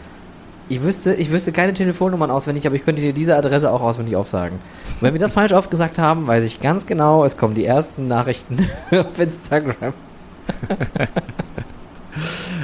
Ich 0.67 0.83
wüsste, 0.83 1.13
ich 1.13 1.31
wüsste 1.31 1.51
keine 1.51 1.73
Telefonnummern 1.73 2.29
auswendig, 2.29 2.67
aber 2.67 2.75
ich 2.75 2.83
könnte 2.83 3.01
dir 3.01 3.13
diese 3.13 3.35
Adresse 3.35 3.71
auch 3.71 3.81
auswendig 3.81 4.15
aufsagen. 4.15 4.57
Und 4.57 5.01
wenn 5.01 5.13
wir 5.13 5.19
das 5.19 5.31
falsch 5.31 5.53
aufgesagt 5.53 5.97
haben, 5.97 6.27
weiß 6.27 6.43
ich 6.43 6.59
ganz 6.59 6.85
genau, 6.85 7.23
es 7.23 7.37
kommen 7.37 7.55
die 7.55 7.65
ersten 7.65 8.07
Nachrichten 8.07 8.69
auf 8.91 9.17
Instagram. 9.17 9.93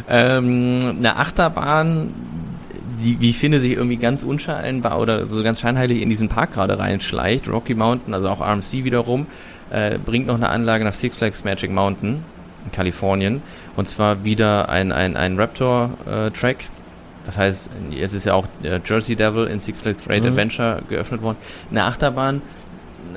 Ähm, 0.10 0.96
eine 0.98 1.16
Achterbahn, 1.18 2.14
die, 3.04 3.20
wie 3.20 3.30
ich 3.30 3.38
finde, 3.38 3.60
sich 3.60 3.74
irgendwie 3.74 3.98
ganz 3.98 4.24
unscheinbar 4.24 5.00
oder 5.00 5.26
so 5.28 5.42
ganz 5.44 5.60
scheinheilig 5.60 6.02
in 6.02 6.10
diesen 6.10 6.30
Park 6.30 6.54
gerade 6.54 6.80
reinschleicht. 6.80 7.48
Rocky 7.50 7.76
Mountain, 7.76 8.14
also 8.14 8.30
auch 8.30 8.42
RMC 8.42 8.84
wiederum, 8.84 9.28
äh, 9.70 9.98
bringt 9.98 10.28
noch 10.28 10.36
eine 10.36 10.50
Anlage 10.50 10.84
nach 10.84 10.94
Six 10.94 11.18
Flags 11.18 11.44
Magic 11.44 11.72
Mountain 11.72 12.24
in 12.66 12.72
Kalifornien. 12.72 13.42
Und 13.76 13.88
zwar 13.88 14.24
wieder 14.24 14.70
ein, 14.70 14.92
ein, 14.92 15.18
ein 15.18 15.38
Raptor-Track. 15.38 16.58
das 17.26 17.38
heißt, 17.38 17.70
jetzt 17.92 18.14
ist 18.14 18.26
ja 18.26 18.34
auch 18.34 18.48
äh, 18.64 18.80
Jersey 18.86 19.16
Devil 19.16 19.48
in 19.48 19.60
Six 19.60 19.82
Flags 19.82 20.06
Great 20.06 20.24
Mhm. 20.24 20.30
Adventure 20.30 20.82
geöffnet 20.90 21.22
worden. 21.22 21.38
Eine 21.72 21.84
Achterbahn 21.86 22.42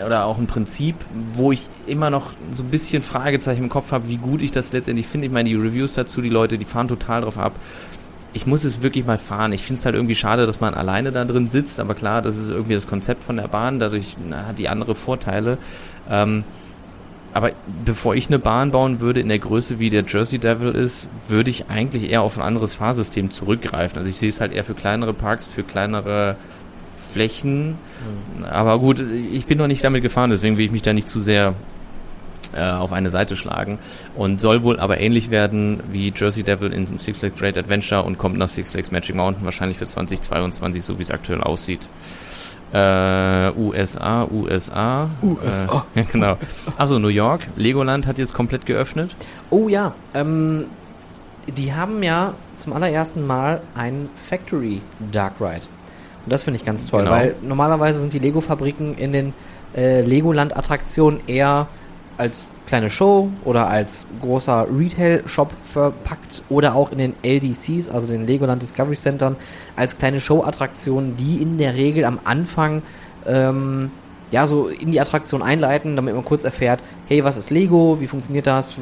oder 0.05 0.25
auch 0.25 0.39
ein 0.39 0.47
Prinzip, 0.47 0.97
wo 1.33 1.53
ich 1.53 1.63
immer 1.87 2.11
noch 2.11 2.33
so 2.53 2.63
ein 2.63 2.71
bisschen 2.71 3.03
Fragezeichen 3.03 3.65
im 3.65 3.69
Kopf 3.69 3.93
habe, 3.93 4.09
wie 4.09 4.17
gut 4.17 4.43
ich 4.43 4.51
das 4.51 4.73
letztendlich 4.73 5.07
finde. 5.07 5.27
Ich 5.27 5.33
meine, 5.33 5.49
die 5.49 5.55
Reviews 5.55 5.95
dazu, 5.95 6.21
die 6.21 6.29
Leute, 6.29 6.59
die 6.59 6.65
fahren 6.65 6.89
total 6.89 7.23
drauf 7.23 7.39
ab. 7.39 7.53
Ich 8.35 8.47
muss 8.47 8.65
es 8.65 8.83
wirklich 8.83 9.07
mal 9.07 9.19
fahren. 9.19 9.53
Ich 9.53 9.63
finde 9.63 9.79
es 9.79 9.85
halt 9.85 9.95
irgendwie 9.95 10.15
schade, 10.15 10.47
dass 10.47 10.61
man 10.61 10.75
alleine 10.75 11.13
da 11.13 11.25
drin 11.25 11.49
sitzt, 11.49 11.81
aber 11.81 11.95
klar, 11.95 12.23
das 12.23 12.37
ist 12.37 12.49
irgendwie 12.49 12.75
das 12.75 12.87
Konzept 12.87 13.25
von 13.25 13.37
der 13.37 13.49
Bahn, 13.49 13.79
dadurch 13.79 14.17
na, 14.29 14.47
hat 14.47 14.59
die 14.59 14.69
andere 14.69 14.95
Vorteile. 14.95 15.59
Ähm, 16.09 16.45
aber 17.35 17.53
bevor 17.85 18.15
ich 18.15 18.29
eine 18.29 18.39
Bahn 18.39 18.71
bauen 18.71 19.01
würde 19.01 19.21
in 19.21 19.29
der 19.29 19.39
Größe, 19.39 19.79
wie 19.79 19.91
der 19.91 20.05
Jersey 20.07 20.39
Devil 20.39 20.71
ist, 20.71 21.09
würde 21.29 21.51
ich 21.51 21.69
eigentlich 21.69 22.11
eher 22.11 22.23
auf 22.23 22.39
ein 22.39 22.43
anderes 22.43 22.75
Fahrsystem 22.75 23.31
zurückgreifen. 23.31 23.99
Also 23.99 24.09
ich 24.09 24.17
sehe 24.17 24.29
es 24.29 24.41
halt 24.41 24.53
eher 24.53 24.65
für 24.65 24.75
kleinere 24.75 25.13
Parks, 25.15 25.47
für 25.47 25.63
kleinere 25.63 26.37
Flächen. 26.99 27.77
Aber 28.49 28.79
gut, 28.79 29.01
ich 29.01 29.47
bin 29.47 29.59
noch 29.59 29.67
nicht 29.67 29.85
damit 29.85 30.03
gefahren, 30.03 30.31
deswegen 30.31 30.57
will 30.57 30.65
ich 30.65 30.73
mich 30.73 30.83
da 30.83 30.93
nicht 30.93 31.09
zu 31.09 31.21
sehr 31.21 31.55
äh, 32.55 32.63
auf 32.63 32.93
eine 32.93 33.11
Seite 33.11 33.37
schlagen. 33.37 33.79
Und 34.17 34.41
soll 34.41 34.63
wohl 34.63 34.81
aber 34.81 35.01
ähnlich 35.01 35.31
werden 35.31 35.81
wie 35.91 36.13
Jersey 36.15 36.43
Devil 36.43 36.73
in 36.73 36.87
Six 36.99 37.19
Flags 37.19 37.39
Great 37.39 37.59
Adventure 37.59 38.03
und 38.03 38.19
kommt 38.19 38.39
nach 38.39 38.49
Six 38.49 38.71
Flags 38.71 38.91
Magic 38.91 39.15
Mountain 39.15 39.45
wahrscheinlich 39.45 39.79
für 39.79 39.87
2022, 39.87 40.85
so 40.85 40.99
wie 40.99 41.03
es 41.03 41.11
aktuell 41.11 41.43
aussieht. 41.43 41.81
Äh, 42.73 43.51
USA, 43.57 44.27
USA. 44.31 45.09
USA. 45.23 45.87
Äh, 45.95 46.05
genau. 46.13 46.37
Also 46.77 46.99
New 46.99 47.09
York, 47.09 47.47
Legoland 47.57 48.07
hat 48.07 48.19
jetzt 48.19 48.35
komplett 48.35 48.67
geöffnet. 48.67 49.17
Oh 49.51 49.69
ja, 49.69 49.95
ähm, 50.13 50.67
die 51.47 51.73
haben 51.73 52.03
ja 52.03 52.35
zum 52.55 52.75
allerersten 52.75 53.27
Mal 53.27 53.63
ein 53.75 54.11
Factory 54.29 54.83
Dark 55.13 55.35
Ride. 55.41 55.63
Und 56.29 56.35
das 56.35 56.43
finde 56.45 56.59
ich 56.59 56.67
ganz 56.67 56.85
toll, 56.85 57.05
Genau. 57.05 57.11
weil 57.11 57.35
normalerweise 57.41 58.01
sind 58.01 58.13
die 58.13 58.19
Lego-Fabriken 58.19 58.99
in 58.99 59.15
den 59.15 59.33
äh, 59.75 60.03
Legoland-Attraktionen 60.03 61.21
eher 61.27 61.69
als 62.19 62.45
kleine 62.67 62.91
Show 62.91 63.31
oder 63.47 63.69
als 63.69 64.05
großer 64.21 64.67
Retail-Shop 64.71 65.55
verpackt 65.73 66.43
oder 66.51 66.75
auch 66.75 66.93
in 66.93 66.99
den 66.99 67.15
LDCs, 67.23 67.89
also 67.89 68.09
den 68.09 68.27
Legoland 68.27 68.61
Discovery 68.61 68.95
Centern, 68.95 69.37
als 69.75 69.97
kleine 69.97 70.21
Show-Attraktionen, 70.21 71.17
die 71.17 71.41
in 71.41 71.57
der 71.57 71.77
Regel 71.77 72.05
am 72.05 72.21
Anfang 72.25 72.83
ähm, 73.27 73.91
ja, 74.31 74.47
so 74.47 74.69
in 74.69 74.91
die 74.91 75.01
Attraktion 75.01 75.43
einleiten, 75.43 75.97
damit 75.97 76.15
man 76.15 76.25
kurz 76.25 76.45
erfährt, 76.45 76.81
hey, 77.09 77.25
was 77.25 77.37
ist 77.37 77.51
Lego, 77.51 77.99
wie 78.01 78.07
funktioniert 78.07 78.47
das, 78.47 78.77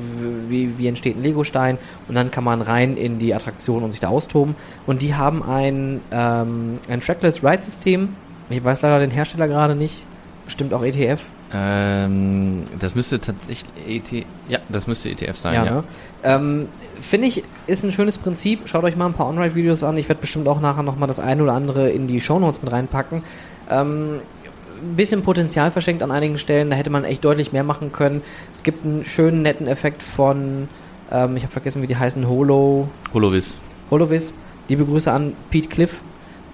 wie, 0.49 0.79
wie 0.79 0.89
entsteht 0.89 1.17
ein 1.17 1.23
Lego-Stein 1.23 1.79
und 2.09 2.15
dann 2.15 2.31
kann 2.31 2.45
man 2.45 2.63
rein 2.63 2.97
in 2.97 3.19
die 3.19 3.35
Attraktion 3.35 3.83
und 3.83 3.93
sich 3.93 4.01
da 4.01 4.09
austoben. 4.09 4.57
Und 4.87 5.03
die 5.03 5.15
haben 5.15 5.43
ein, 5.43 6.01
ähm, 6.11 6.79
ein 6.89 7.01
Trackless-Ride-System. 7.01 8.09
Ich 8.51 8.65
weiß 8.65 8.83
leider 8.83 8.99
den 8.99 9.11
Hersteller 9.11 9.49
gerade 9.49 9.75
nicht. 9.75 10.03
Bestimmt 10.45 10.73
auch 10.73 10.85
ETF. 10.85 11.21
Ähm, 11.53 12.65
das 12.81 12.95
müsste 12.95 13.21
tatsächlich 13.21 13.71
ET, 13.87 14.27
ja, 14.49 14.59
das 14.69 14.87
müsste 14.87 15.11
ETF 15.11 15.37
sein, 15.37 15.55
ja. 15.55 15.65
Ne? 15.65 15.85
Ähm, 16.25 16.69
Finde 17.01 17.29
ich, 17.29 17.45
ist 17.67 17.85
ein 17.85 17.93
schönes 17.93 18.19
Prinzip. 18.19 18.69
Schaut 18.69 18.83
euch 18.85 18.97
mal 18.97 19.07
ein 19.07 19.13
paar 19.13 19.29
On-Ride-Videos 19.29 19.85
an. 19.85 19.97
Ich 19.97 20.09
werde 20.09 20.21
bestimmt 20.21 20.49
auch 20.49 20.61
nachher 20.61 20.83
nochmal 20.83 21.07
das 21.07 21.21
eine 21.21 21.43
oder 21.43 21.53
andere 21.53 21.91
in 21.91 22.07
die 22.09 22.21
Shownotes 22.21 22.63
mit 22.63 22.73
reinpacken. 22.73 23.23
Ähm, 23.71 24.21
ein 24.81 24.97
bisschen 24.97 25.23
Potenzial 25.23 25.71
verschenkt 25.71 26.03
an 26.03 26.11
einigen 26.11 26.39
Stellen. 26.39 26.71
Da 26.71 26.77
hätte 26.77 26.91
man 26.91 27.05
echt 27.05 27.25
deutlich 27.25 27.53
mehr 27.53 27.65
machen 27.65 27.93
können. 27.93 28.23
Es 28.53 28.63
gibt 28.63 28.85
einen 28.85 29.05
schönen, 29.05 29.43
netten 29.43 29.67
Effekt 29.67 30.03
von, 30.03 30.69
ähm, 31.11 31.37
ich 31.37 31.43
habe 31.43 31.53
vergessen, 31.53 31.83
wie 31.83 31.87
die 31.87 31.97
heißen, 31.97 32.29
Holo, 32.29 32.89
Holovis. 33.13 33.57
Holovis. 33.91 34.33
Liebe 34.69 34.85
Grüße 34.85 35.11
an 35.11 35.35
Pete 35.51 35.69
Cliff, 35.69 36.01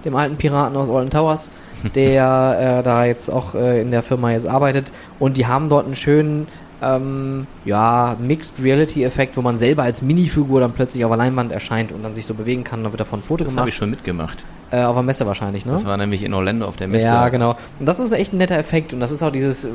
dem 0.05 0.15
alten 0.15 0.37
Piraten 0.37 0.77
aus 0.77 0.89
Alton 0.89 1.09
Towers, 1.09 1.49
der 1.95 2.79
äh, 2.79 2.83
da 2.83 3.05
jetzt 3.05 3.29
auch 3.29 3.55
äh, 3.55 3.81
in 3.81 3.91
der 3.91 4.03
Firma 4.03 4.31
jetzt 4.31 4.47
arbeitet. 4.47 4.91
Und 5.19 5.37
die 5.37 5.47
haben 5.47 5.69
dort 5.69 5.85
einen 5.85 5.95
schönen, 5.95 6.47
ähm, 6.83 7.47
ja, 7.65 8.15
Mixed 8.19 8.63
Reality 8.63 9.03
Effekt, 9.03 9.37
wo 9.37 9.41
man 9.41 9.57
selber 9.57 9.83
als 9.83 10.01
Minifigur 10.01 10.59
dann 10.59 10.73
plötzlich 10.73 11.05
auf 11.05 11.11
der 11.11 11.17
Leinwand 11.17 11.51
erscheint 11.51 11.91
und 11.91 12.03
dann 12.03 12.13
sich 12.13 12.25
so 12.25 12.33
bewegen 12.33 12.63
kann. 12.63 12.83
Dann 12.83 12.91
wird 12.91 12.99
davon 12.99 13.19
ein 13.19 13.23
Foto 13.23 13.43
Das 13.43 13.55
habe 13.55 13.69
ich 13.69 13.75
gemacht. 13.75 13.79
schon 13.79 13.89
mitgemacht. 13.89 14.45
Äh, 14.71 14.83
auf 14.83 14.95
der 14.95 15.03
Messe 15.03 15.25
wahrscheinlich, 15.27 15.65
ne? 15.65 15.71
Das 15.73 15.85
war 15.85 15.97
nämlich 15.97 16.23
in 16.23 16.33
Orlando 16.33 16.65
auf 16.67 16.75
der 16.77 16.87
Messe. 16.87 17.05
Ja, 17.05 17.29
genau. 17.29 17.55
Und 17.79 17.85
das 17.85 17.99
ist 17.99 18.11
echt 18.11 18.33
ein 18.33 18.37
netter 18.37 18.57
Effekt 18.57 18.91
und 18.93 18.99
das 18.99 19.11
ist 19.11 19.21
auch 19.21 19.31
dieses, 19.31 19.67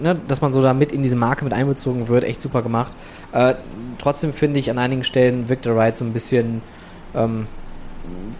ne, 0.00 0.16
dass 0.28 0.40
man 0.40 0.52
so 0.52 0.60
da 0.60 0.74
mit 0.74 0.92
in 0.92 1.02
diese 1.02 1.16
Marke 1.16 1.44
mit 1.44 1.52
einbezogen 1.54 2.08
wird, 2.08 2.24
echt 2.24 2.42
super 2.42 2.62
gemacht. 2.62 2.92
Äh, 3.32 3.54
trotzdem 3.98 4.32
finde 4.32 4.58
ich 4.58 4.70
an 4.70 4.78
einigen 4.78 5.04
Stellen 5.04 5.46
der 5.46 5.76
Ride 5.76 5.96
so 5.96 6.04
ein 6.04 6.12
bisschen 6.12 6.60
ähm, 7.14 7.46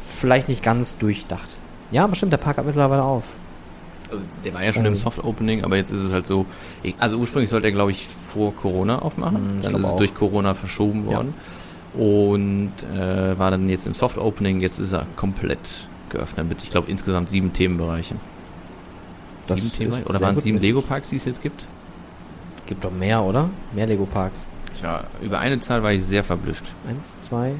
vielleicht 0.09 0.48
nicht 0.48 0.62
ganz 0.62 0.98
durchdacht. 0.98 1.56
Ja, 1.90 2.05
aber 2.05 2.14
stimmt, 2.14 2.32
der 2.32 2.39
Park 2.39 2.56
hat 2.56 2.66
mittlerweile 2.66 3.02
auf. 3.02 3.24
Also, 4.12 4.24
der 4.44 4.55
war 4.55 4.62
ja 4.62 4.72
schon 4.72 4.84
im 4.84 4.94
Soft 4.94 5.24
Opening, 5.24 5.64
aber 5.64 5.76
jetzt 5.76 5.90
ist 5.90 6.01
es 6.02 6.12
halt 6.12 6.26
so. 6.26 6.47
Also 6.98 7.16
ursprünglich 7.16 7.51
sollte 7.51 7.68
er, 7.68 7.72
glaube 7.72 7.90
ich, 7.90 8.06
vor 8.06 8.55
Corona 8.55 8.98
aufmachen. 9.01 9.36
Hm, 9.36 9.56
ich 9.59 9.62
dann 9.64 9.74
ist 9.74 9.80
es 9.80 9.86
auch. 9.86 9.97
durch 9.97 10.14
Corona 10.14 10.55
verschoben 10.55 11.09
Ja. 11.09 11.16
worden. 11.16 11.34
Und 11.94 12.72
äh, 12.94 13.39
war 13.39 13.51
dann 13.51 13.68
jetzt 13.68 13.86
im 13.86 13.94
Soft 13.94 14.18
Opening. 14.18 14.60
Jetzt 14.60 14.78
ist 14.78 14.93
er 14.93 15.06
komplett 15.16 15.59
geöffnet 16.10 16.48
mit, 16.48 16.62
ich 16.62 16.70
glaube, 16.70 16.90
insgesamt 16.90 17.28
sieben 17.30 17.52
Themenbereichen. 17.52 18.18
Das 19.47 19.59
sieben 19.60 19.72
Themenbereiche? 19.72 20.09
Oder 20.09 20.20
waren 20.20 20.36
es 20.36 20.43
sieben 20.43 20.56
mit- 20.56 20.62
Lego-Parks, 20.62 21.09
die 21.10 21.16
es 21.16 21.24
jetzt 21.24 21.43
gibt? 21.43 21.66
Gibt 22.66 22.84
doch 22.84 22.93
mehr, 22.93 23.22
oder? 23.22 23.48
Mehr 23.74 23.86
Lego 23.86 24.06
Parks. 24.06 24.47
Ja, 24.82 25.05
über 25.20 25.39
eine 25.40 25.59
Zahl 25.60 25.82
war 25.82 25.93
ich 25.93 26.02
sehr 26.05 26.22
verblüfft. 26.24 26.64
Eins, 26.89 27.12
zwei. 27.28 27.52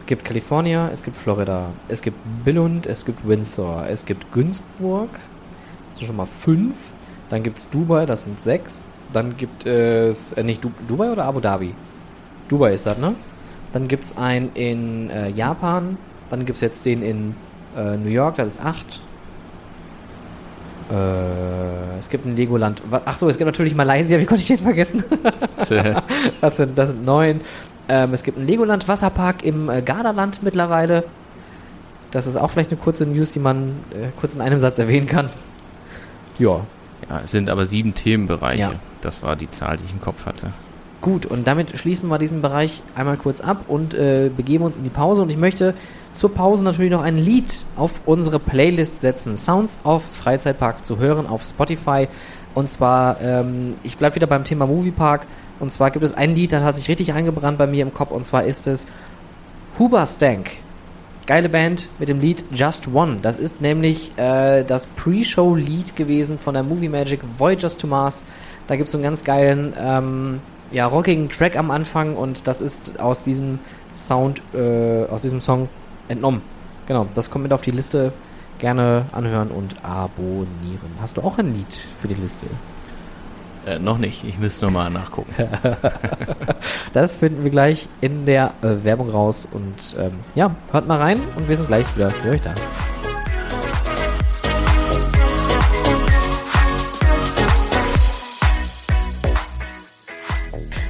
Es 0.00 0.06
gibt 0.06 0.24
California, 0.24 0.90
es 0.92 1.02
gibt 1.02 1.16
Florida, 1.16 1.70
es 1.88 2.02
gibt 2.02 2.16
Billund, 2.44 2.86
es 2.86 3.04
gibt 3.04 3.26
Windsor, 3.26 3.86
es 3.88 4.04
gibt 4.04 4.30
Günzburg. 4.32 5.08
Das 5.94 6.00
sind 6.00 6.08
schon 6.08 6.16
mal 6.16 6.26
fünf. 6.26 6.74
Dann 7.30 7.44
gibt 7.44 7.56
es 7.56 7.70
Dubai, 7.70 8.04
das 8.04 8.24
sind 8.24 8.40
sechs. 8.40 8.82
Dann 9.12 9.36
gibt 9.36 9.64
es, 9.64 10.32
äh, 10.32 10.42
nicht 10.42 10.64
du, 10.64 10.72
Dubai 10.88 11.12
oder 11.12 11.24
Abu 11.24 11.38
Dhabi? 11.38 11.72
Dubai 12.48 12.74
ist 12.74 12.84
das, 12.84 12.98
ne? 12.98 13.14
Dann 13.72 13.86
gibt 13.86 14.02
es 14.02 14.16
einen 14.18 14.50
in 14.54 15.08
äh, 15.08 15.28
Japan. 15.30 15.96
Dann 16.30 16.46
gibt 16.46 16.56
es 16.56 16.62
jetzt 16.62 16.84
den 16.84 17.00
in 17.02 17.36
äh, 17.76 17.96
New 17.96 18.08
York, 18.10 18.36
das 18.36 18.48
ist 18.56 18.60
acht. 18.64 19.00
Äh, 20.90 21.98
es 21.98 22.08
gibt 22.08 22.26
ein 22.26 22.34
Legoland. 22.36 22.82
Wa- 22.90 23.02
Ach 23.04 23.16
so, 23.16 23.28
es 23.28 23.38
gibt 23.38 23.46
natürlich 23.46 23.76
Malaysia, 23.76 24.18
wie 24.20 24.26
konnte 24.26 24.42
ich 24.42 24.48
den 24.48 24.58
vergessen? 24.58 25.04
Das 26.40 26.56
sind, 26.58 26.76
das 26.78 26.88
sind 26.88 27.04
neun. 27.04 27.40
Ähm, 27.88 28.12
es 28.12 28.22
gibt 28.24 28.36
einen 28.36 28.46
Legoland 28.48 28.86
Wasserpark 28.88 29.44
im 29.44 29.68
äh, 29.70 29.80
Gardaland 29.80 30.42
mittlerweile. 30.42 31.04
Das 32.10 32.26
ist 32.26 32.36
auch 32.36 32.50
vielleicht 32.50 32.70
eine 32.70 32.80
kurze 32.80 33.06
News, 33.06 33.32
die 33.32 33.38
man 33.38 33.68
äh, 33.90 34.08
kurz 34.20 34.34
in 34.34 34.40
einem 34.40 34.58
Satz 34.58 34.78
erwähnen 34.78 35.06
kann. 35.06 35.30
Ja, 36.38 36.60
ja, 37.08 37.20
es 37.22 37.30
sind 37.30 37.50
aber 37.50 37.66
sieben 37.66 37.94
Themenbereiche. 37.94 38.60
Ja. 38.60 38.72
Das 39.02 39.22
war 39.22 39.36
die 39.36 39.50
Zahl, 39.50 39.76
die 39.76 39.84
ich 39.84 39.92
im 39.92 40.00
Kopf 40.00 40.26
hatte. 40.26 40.52
gut. 41.04 41.26
Und 41.26 41.46
damit 41.46 41.78
schließen 41.78 42.08
wir 42.08 42.18
diesen 42.18 42.40
Bereich 42.40 42.82
einmal 42.94 43.18
kurz 43.18 43.40
ab 43.40 43.66
und 43.68 43.92
äh, 43.94 44.30
begeben 44.34 44.64
uns 44.64 44.76
in 44.76 44.84
die 44.84 44.90
Pause. 44.90 45.22
Und 45.22 45.30
ich 45.30 45.36
möchte 45.36 45.74
zur 46.14 46.32
Pause 46.32 46.64
natürlich 46.64 46.90
noch 46.90 47.02
ein 47.02 47.18
Lied 47.18 47.60
auf 47.76 48.00
unsere 48.06 48.38
Playlist 48.38 49.02
setzen. 49.02 49.36
Sounds 49.36 49.78
of 49.84 50.02
Freizeitpark 50.02 50.84
zu 50.86 50.98
hören 50.98 51.26
auf 51.26 51.42
Spotify. 51.44 52.08
Und 52.54 52.70
zwar, 52.70 53.20
ähm, 53.20 53.74
ich 53.82 53.98
bleibe 53.98 54.14
wieder 54.14 54.26
beim 54.26 54.44
Thema 54.44 54.66
Moviepark. 54.66 55.26
Und 55.60 55.70
zwar 55.70 55.90
gibt 55.90 56.04
es 56.04 56.14
ein 56.14 56.34
Lied, 56.34 56.52
das 56.52 56.62
hat 56.62 56.76
sich 56.76 56.88
richtig 56.88 57.12
eingebrannt 57.12 57.58
bei 57.58 57.66
mir 57.66 57.82
im 57.82 57.92
Kopf. 57.92 58.10
Und 58.10 58.24
zwar 58.24 58.44
ist 58.44 58.66
es 58.66 58.86
Huber 59.78 60.06
Stank. 60.06 60.52
Geile 61.26 61.48
Band 61.48 61.88
mit 61.98 62.10
dem 62.10 62.20
Lied 62.20 62.44
Just 62.52 62.88
One. 62.92 63.18
Das 63.22 63.38
ist 63.38 63.62
nämlich 63.62 64.12
äh, 64.18 64.62
das 64.62 64.84
Pre-Show-Lied 64.84 65.96
gewesen 65.96 66.38
von 66.38 66.52
der 66.52 66.62
Movie 66.62 66.90
Magic 66.90 67.20
Voyagers 67.38 67.78
to 67.78 67.86
Mars. 67.86 68.22
Da 68.66 68.76
gibt 68.76 68.88
es 68.88 68.94
einen 68.94 69.04
ganz 69.04 69.24
geilen, 69.24 69.72
ähm, 69.78 70.40
ja, 70.70 70.86
rockigen 70.86 71.30
Track 71.30 71.56
am 71.56 71.70
Anfang 71.70 72.16
und 72.16 72.46
das 72.46 72.60
ist 72.60 73.00
aus 73.00 73.22
diesem 73.22 73.58
Sound, 73.94 74.42
äh, 74.52 75.06
aus 75.06 75.22
diesem 75.22 75.40
Song 75.40 75.70
entnommen. 76.08 76.42
Genau, 76.86 77.06
das 77.14 77.30
kommt 77.30 77.44
mit 77.44 77.52
auf 77.52 77.62
die 77.62 77.70
Liste. 77.70 78.12
gerne 78.58 79.06
anhören 79.12 79.48
und 79.48 79.74
abonnieren. 79.84 80.92
Hast 81.00 81.16
du 81.16 81.22
auch 81.22 81.38
ein 81.38 81.52
Lied 81.52 81.74
für 82.00 82.08
die 82.08 82.14
Liste? 82.14 82.46
Äh, 83.66 83.78
noch 83.78 83.98
nicht. 83.98 84.24
Ich 84.24 84.38
müsste 84.38 84.66
nochmal 84.66 84.90
nachgucken. 84.90 85.32
Das 86.92 87.16
finden 87.16 87.42
wir 87.42 87.50
gleich 87.50 87.88
in 88.00 88.24
der 88.24 88.54
äh, 88.62 88.84
Werbung 88.84 89.10
raus. 89.10 89.48
Und 89.50 89.96
ähm, 89.98 90.12
ja, 90.36 90.54
hört 90.70 90.86
mal 90.86 90.98
rein 90.98 91.20
und 91.34 91.48
wir 91.48 91.56
sind 91.56 91.66
gleich 91.66 91.84
wieder 91.96 92.08
für 92.10 92.30
euch 92.30 92.40
da. 92.40 92.54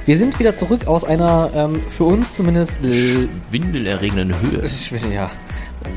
Wir 0.05 0.17
sind 0.17 0.37
wieder 0.37 0.53
zurück 0.53 0.85
aus 0.85 1.03
einer 1.03 1.49
ähm, 1.55 1.81
für 1.87 2.03
uns 2.03 2.35
zumindest 2.35 2.77
Windelerregenden 3.49 4.39
Höhe. 4.39 4.63
ja. 5.11 5.31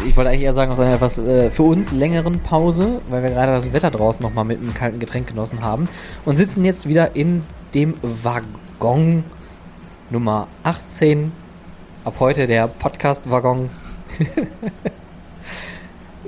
Ich 0.07 0.17
wollte 0.17 0.31
eigentlich 0.31 0.43
eher 0.43 0.53
sagen, 0.53 0.71
aus 0.73 0.81
einer 0.81 0.95
etwas 0.95 1.19
äh, 1.19 1.51
für 1.51 1.65
uns 1.65 1.93
längeren 1.93 2.41
Pause, 2.41 3.01
weil 3.09 3.23
wir 3.23 3.31
gerade 3.31 3.53
das 3.53 3.73
Wetter 3.73 3.91
draußen 3.91 4.23
nochmal 4.23 4.45
mit 4.45 4.61
einem 4.61 4.75
kalten 4.75 4.99
Getränk 5.01 5.29
genossen 5.29 5.63
haben 5.63 5.89
und 6.25 6.37
sitzen 6.37 6.65
jetzt 6.65 6.89
wieder 6.89 7.17
in 7.17 7.43
dem 7.75 7.95
Waggon 8.03 9.25
Nummer 10.11 10.49
18. 10.63 11.33
Ab 12.05 12.15
heute 12.21 12.47
der 12.47 12.69
Podcast-Waggon. 12.69 13.71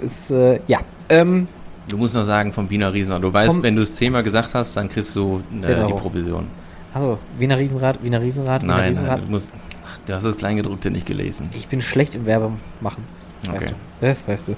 Ist, 0.03 0.31
äh, 0.31 0.61
ja. 0.67 0.81
Ähm, 1.09 1.49
Du 1.89 1.97
musst 1.99 2.15
noch 2.15 2.25
sagen 2.25 2.53
vom 2.53 2.71
Wiener 2.71 2.93
Riesenrad. 2.93 3.25
Du 3.25 3.33
weißt, 3.33 3.63
wenn 3.63 3.75
du 3.75 3.83
es 3.83 3.93
zehnmal 3.95 4.23
gesagt 4.23 4.55
hast, 4.55 4.77
dann 4.77 4.89
kriegst 4.89 5.17
du 5.17 5.43
10 5.61 5.75
äh, 5.75 5.87
die. 5.87 5.93
Provision. 5.95 6.47
also, 6.95 7.19
Wiener 7.37 7.59
Riesenrad, 7.59 8.03
Wiener 8.03 8.23
Riesenrad, 8.23 8.63
Wiener 8.63 8.77
Nein, 8.77 8.89
Riesenrad. 8.91 9.17
nein, 9.19 9.27
du 9.27 9.31
musst. 9.33 9.51
Ach, 9.85 9.99
du 10.07 10.15
hast 10.15 10.23
das 10.25 10.37
Kleingedruckte 10.37 10.93
nicht 10.93 11.07
gelesen. 11.07 11.51
Ich 11.53 11.67
bin 11.67 11.83
schlecht 11.83 12.15
im 12.15 12.27
Werbe 12.27 12.53
machen. 12.81 13.03
Das 13.41 13.49
weißt 13.51 13.65
Okay. 13.67 13.75
du. 14.01 14.07
Das 14.07 14.29
weißt 14.29 14.49
du. 14.49 14.57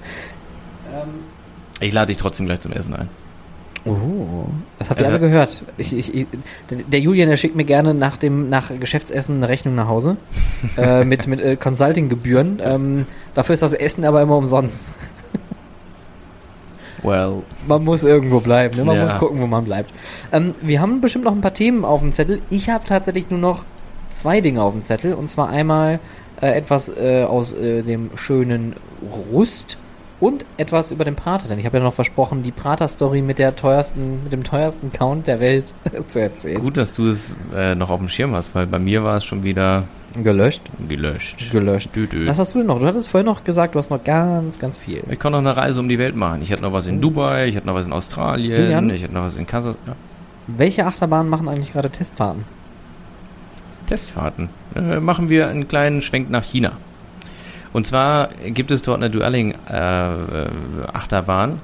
Ich 1.80 1.92
lade 1.92 2.06
dich 2.08 2.16
trotzdem 2.16 2.46
gleich 2.46 2.60
zum 2.60 2.72
Essen 2.72 2.94
ein. 2.94 3.08
Oh, 3.84 4.44
das 4.78 4.90
habt 4.90 5.00
ihr 5.00 5.06
Also- 5.06 5.16
alle 5.18 5.26
gehört. 5.26 5.62
Ich, 5.76 5.92
ich, 5.96 6.14
ich, 6.14 6.26
der- 6.70 7.00
Julian, 7.00 7.28
der 7.28 7.36
schickt 7.36 7.56
mir 7.56 7.64
gerne 7.64 7.94
nach 7.94 8.16
dem 8.16 8.48
nach 8.48 8.70
Geschäftsessen 8.78 9.36
eine 9.38 9.48
Rechnung 9.48 9.74
nach 9.74 9.88
Hause 9.88 10.16
äh, 10.76 11.04
mit 11.04 11.26
mit 11.26 11.40
äh, 11.40 11.56
Consulting-Gebühren. 11.56 12.60
Ähm, 12.62 13.06
dafür 13.34 13.54
ist 13.54 13.62
das 13.62 13.72
Essen 13.74 14.04
aber 14.04 14.22
immer 14.22 14.36
umsonst. 14.36 14.90
Well. 17.02 17.42
Man 17.66 17.84
muss 17.84 18.04
irgendwo 18.04 18.38
bleiben, 18.40 18.76
ne? 18.76 18.84
man 18.84 18.96
Ja. 18.96 19.02
muss 19.04 19.18
gucken, 19.18 19.40
wo 19.40 19.46
man 19.48 19.64
bleibt. 19.64 19.90
Ähm, 20.30 20.54
wir 20.60 20.80
haben 20.80 21.00
bestimmt 21.00 21.24
noch 21.24 21.32
ein 21.32 21.40
paar 21.40 21.54
Themen 21.54 21.84
auf 21.84 22.00
dem 22.00 22.12
Zettel. 22.12 22.40
Ich 22.50 22.70
habe 22.70 22.84
tatsächlich 22.86 23.28
nur 23.30 23.40
noch 23.40 23.64
zwei 24.10 24.40
Dinge 24.40 24.62
auf 24.62 24.72
dem 24.72 24.82
Zettel 24.82 25.14
und 25.14 25.28
zwar 25.28 25.48
einmal 25.48 25.98
äh, 26.42 26.54
etwas 26.54 26.88
äh, 26.90 27.24
aus 27.24 27.52
äh, 27.52 27.82
dem 27.82 28.10
schönen 28.16 28.74
Rust 29.32 29.78
und 30.20 30.44
etwas 30.56 30.92
über 30.92 31.04
den 31.04 31.16
Prater, 31.16 31.48
denn 31.48 31.58
ich 31.58 31.66
habe 31.66 31.78
ja 31.78 31.82
noch 31.82 31.94
versprochen, 31.94 32.42
die 32.42 32.52
Prater-Story 32.52 33.22
mit 33.22 33.40
der 33.40 33.56
teuersten, 33.56 34.22
mit 34.22 34.32
dem 34.32 34.44
teuersten 34.44 34.92
Count 34.92 35.26
der 35.26 35.40
Welt 35.40 35.64
zu 36.08 36.20
erzählen. 36.20 36.60
Gut, 36.60 36.76
dass 36.76 36.92
du 36.92 37.06
es 37.06 37.34
äh, 37.54 37.74
noch 37.74 37.90
auf 37.90 37.98
dem 37.98 38.08
Schirm 38.08 38.32
hast, 38.34 38.54
weil 38.54 38.66
bei 38.66 38.78
mir 38.78 39.02
war 39.02 39.16
es 39.16 39.24
schon 39.24 39.42
wieder 39.42 39.84
Gelöscht. 40.22 40.62
gelöscht. 40.88 41.50
Gelöscht. 41.50 41.90
Dü 41.96 42.04
-dü. 42.04 42.26
Was 42.28 42.38
hast 42.38 42.54
du 42.54 42.58
denn 42.58 42.66
noch? 42.66 42.78
Du 42.78 42.86
hattest 42.86 43.08
vorhin 43.08 43.26
noch 43.26 43.44
gesagt, 43.44 43.74
du 43.74 43.78
hast 43.78 43.90
noch 43.90 44.04
ganz, 44.04 44.58
ganz 44.58 44.78
viel. 44.78 45.02
Ich 45.10 45.18
kann 45.18 45.32
noch 45.32 45.38
eine 45.38 45.56
Reise 45.56 45.80
um 45.80 45.88
die 45.88 45.98
Welt 45.98 46.14
machen. 46.14 46.42
Ich 46.42 46.50
hätte 46.50 46.62
noch 46.62 46.72
was 46.72 46.86
in 46.86 47.00
Dubai, 47.00 47.48
ich 47.48 47.56
hätte 47.56 47.66
noch 47.66 47.74
was 47.74 47.86
in 47.86 47.92
Australien, 47.92 48.62
Julian? 48.62 48.90
ich 48.90 49.02
hätte 49.02 49.14
noch 49.14 49.24
was 49.24 49.36
in 49.36 49.46
Kasachstan. 49.46 49.94
Welche 50.46 50.86
Achterbahnen 50.86 51.30
machen 51.30 51.48
eigentlich 51.48 51.72
gerade 51.72 51.90
Testfahrten? 51.90 52.44
Testfahrten. 53.86 54.48
Äh, 54.74 55.00
machen 55.00 55.28
wir 55.28 55.48
einen 55.48 55.68
kleinen 55.68 56.02
Schwenk 56.02 56.30
nach 56.30 56.44
China. 56.44 56.72
Und 57.72 57.86
zwar 57.86 58.28
gibt 58.46 58.70
es 58.70 58.82
dort 58.82 58.98
eine 58.98 59.10
Dueling-Achterbahn, 59.10 61.60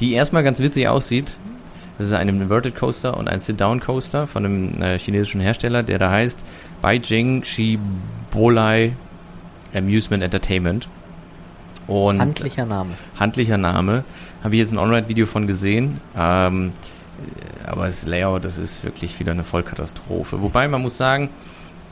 die 0.00 0.12
erstmal 0.12 0.42
ganz 0.42 0.60
witzig 0.60 0.88
aussieht. 0.88 1.36
Das 1.96 2.06
ist 2.06 2.12
ein 2.12 2.28
Inverted 2.28 2.76
Coaster 2.76 3.16
und 3.16 3.28
ein 3.28 3.38
Sit-Down 3.38 3.80
Coaster 3.80 4.26
von 4.26 4.44
einem 4.44 4.82
äh, 4.82 4.98
chinesischen 4.98 5.40
Hersteller, 5.40 5.82
der 5.82 5.98
da 5.98 6.10
heißt 6.10 6.38
Beijing 6.80 7.42
Shibolai 7.42 8.92
Amusement 9.74 10.22
Entertainment. 10.22 10.88
Und 11.88 12.20
Handlicher 12.20 12.66
Name. 12.66 12.90
handlicher 13.18 13.58
Name. 13.58 14.04
Habe 14.44 14.54
ich 14.54 14.60
jetzt 14.60 14.72
ein 14.72 14.78
On-Ride-Video 14.78 15.26
von 15.26 15.46
gesehen. 15.46 16.00
Ähm, 16.16 16.72
äh, 17.64 17.66
aber 17.66 17.86
das 17.86 18.06
Layout, 18.06 18.44
das 18.44 18.58
ist 18.58 18.84
wirklich 18.84 19.18
wieder 19.18 19.32
eine 19.32 19.44
Vollkatastrophe. 19.44 20.42
Wobei 20.42 20.68
man 20.68 20.82
muss 20.82 20.98
sagen, 20.98 21.30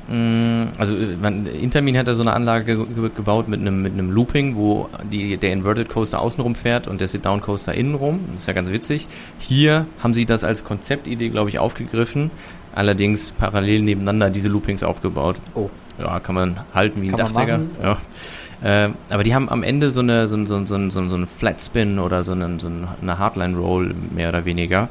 also 0.08 0.96
äh, 0.96 1.16
man, 1.20 1.46
Intermin 1.46 1.98
hat 1.98 2.06
da 2.06 2.14
so 2.14 2.22
eine 2.22 2.32
Anlage 2.32 2.76
ge 2.76 2.86
ge 2.94 3.10
gebaut 3.14 3.48
mit 3.48 3.60
einem 3.60 3.82
mit 3.82 3.92
einem 3.92 4.10
Looping, 4.10 4.54
wo 4.54 4.88
die, 5.10 5.36
der 5.36 5.52
Inverted 5.52 5.88
Coaster 5.88 6.20
außenrum 6.20 6.54
fährt 6.54 6.86
und 6.86 7.00
der 7.00 7.08
Sit-Down 7.08 7.40
Coaster 7.40 7.74
innenrum. 7.74 8.20
Das 8.32 8.42
ist 8.42 8.46
ja 8.46 8.52
ganz 8.52 8.70
witzig. 8.70 9.08
Hier 9.38 9.86
haben 10.02 10.14
sie 10.14 10.24
das 10.24 10.44
als 10.44 10.64
Konzeptidee, 10.64 11.28
glaube 11.30 11.50
ich, 11.50 11.58
aufgegriffen. 11.58 12.30
Allerdings 12.74 13.32
parallel 13.32 13.82
nebeneinander 13.82 14.30
diese 14.30 14.48
Loopings 14.48 14.84
aufgebaut. 14.84 15.36
Oh. 15.54 15.70
Ja, 15.98 16.20
kann 16.20 16.34
man 16.34 16.56
halten 16.74 17.00
wie 17.02 17.08
ein 17.08 17.16
Dachdecker. 17.16 17.60
Ja. 17.82 18.86
Äh, 18.86 18.90
aber 19.10 19.22
die 19.22 19.34
haben 19.34 19.48
am 19.48 19.62
Ende 19.62 19.90
so 19.90 20.00
eine 20.00 20.28
so, 20.28 20.36
ein- 20.36 20.46
so, 20.46 20.64
so, 20.66 20.78
so, 20.90 21.08
so 21.08 21.16
einen 21.16 21.26
Flat 21.26 21.60
Spin 21.62 21.98
oder 21.98 22.22
so, 22.22 22.32
einen, 22.32 22.58
so 22.58 22.68
ein- 22.68 22.86
eine 23.02 23.18
Hardline 23.18 23.56
Roll 23.56 23.94
mehr 24.14 24.28
oder 24.30 24.44
weniger, 24.44 24.88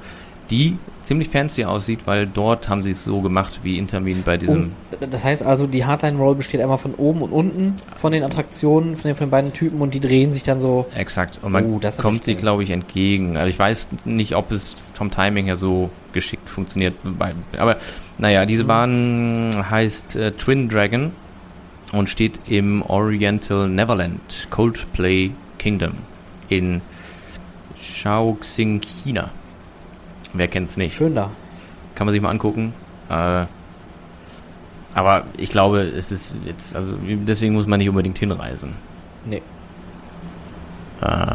die 0.49 0.77
ziemlich 1.01 1.29
fancy 1.29 1.65
aussieht, 1.65 2.01
weil 2.05 2.27
dort 2.27 2.69
haben 2.69 2.83
sie 2.83 2.91
es 2.91 3.03
so 3.03 3.21
gemacht 3.21 3.61
wie 3.63 3.77
Intermin 3.77 4.23
bei 4.23 4.37
diesem. 4.37 4.71
Und 4.99 5.13
das 5.13 5.23
heißt 5.23 5.43
also, 5.43 5.67
die 5.67 5.85
Hardline 5.85 6.17
Roll 6.17 6.35
besteht 6.35 6.61
einmal 6.61 6.77
von 6.77 6.93
oben 6.95 7.21
und 7.21 7.31
unten 7.31 7.75
von 7.97 8.11
den 8.11 8.23
Attraktionen, 8.23 8.95
von 8.95 9.09
den, 9.09 9.15
von 9.15 9.27
den 9.27 9.31
beiden 9.31 9.53
Typen 9.53 9.81
und 9.81 9.93
die 9.93 9.99
drehen 9.99 10.33
sich 10.33 10.43
dann 10.43 10.59
so. 10.59 10.85
Exakt. 10.95 11.39
Und 11.41 11.51
man 11.51 11.79
das 11.79 11.95
ist 11.95 12.01
kommt 12.01 12.23
sie, 12.23 12.35
glaube 12.35 12.63
ich, 12.63 12.71
entgegen. 12.71 13.37
Also 13.37 13.49
ich 13.49 13.59
weiß 13.59 13.87
nicht, 14.05 14.35
ob 14.35 14.51
es 14.51 14.75
vom 14.93 15.11
Timing 15.11 15.45
her 15.45 15.55
so 15.55 15.89
geschickt 16.13 16.49
funktioniert. 16.49 16.95
Aber 17.57 17.77
naja, 18.17 18.45
diese 18.45 18.63
Bahn 18.63 19.65
heißt 19.69 20.15
äh, 20.15 20.31
Twin 20.31 20.69
Dragon 20.69 21.11
und 21.91 22.09
steht 22.09 22.39
im 22.47 22.81
Oriental 22.83 23.67
Neverland 23.69 24.47
Coldplay 24.49 25.31
Kingdom 25.57 25.93
in 26.49 26.81
Shaoxing, 27.79 28.81
China. 28.81 29.31
Wer 30.35 30.47
kennt's 30.47 30.77
nicht? 30.77 30.95
Schön 30.95 31.15
da. 31.15 31.31
Kann 31.95 32.05
man 32.05 32.11
sich 32.11 32.21
mal 32.21 32.29
angucken. 32.29 32.73
Äh, 33.09 33.45
aber 34.93 35.23
ich 35.37 35.49
glaube, 35.49 35.79
es 35.81 36.11
ist 36.11 36.37
jetzt, 36.45 36.75
also 36.75 36.97
deswegen 37.01 37.53
muss 37.53 37.67
man 37.67 37.79
nicht 37.79 37.89
unbedingt 37.89 38.17
hinreisen. 38.17 38.75
Nee. 39.25 39.41
Äh, 41.01 41.25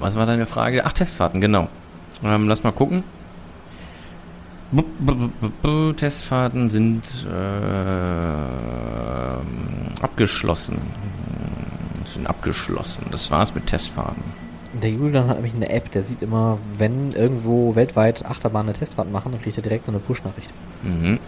was 0.00 0.16
war 0.16 0.26
deine 0.26 0.46
Frage? 0.46 0.84
Ach, 0.84 0.92
Testfahrten, 0.92 1.40
genau. 1.40 1.68
Ähm, 2.24 2.48
lass 2.48 2.62
mal 2.62 2.72
gucken. 2.72 3.02
Bu- 4.72 4.82
bu- 4.98 5.30
bu- 5.62 5.92
Testfahrten 5.92 6.68
sind 6.70 7.02
äh, 7.30 8.44
abgeschlossen. 10.02 10.78
Sind 12.04 12.26
abgeschlossen. 12.26 13.06
Das 13.10 13.30
war's 13.30 13.54
mit 13.54 13.66
Testfahrten. 13.66 14.22
Der 14.82 14.90
Julian 14.90 15.28
hat 15.28 15.36
nämlich 15.36 15.54
eine 15.54 15.68
App, 15.70 15.90
der 15.92 16.02
sieht 16.02 16.20
immer, 16.22 16.58
wenn 16.78 17.12
irgendwo 17.12 17.74
weltweit 17.76 18.24
Achterbahnen 18.24 18.70
eine 18.70 18.78
Testfahrt 18.78 19.10
machen, 19.10 19.32
dann 19.32 19.40
kriegt 19.40 19.56
er 19.56 19.62
direkt 19.62 19.86
so 19.86 19.92
eine 19.92 20.00
Push-Nachricht. 20.00 20.50
Mhm. 20.82 21.18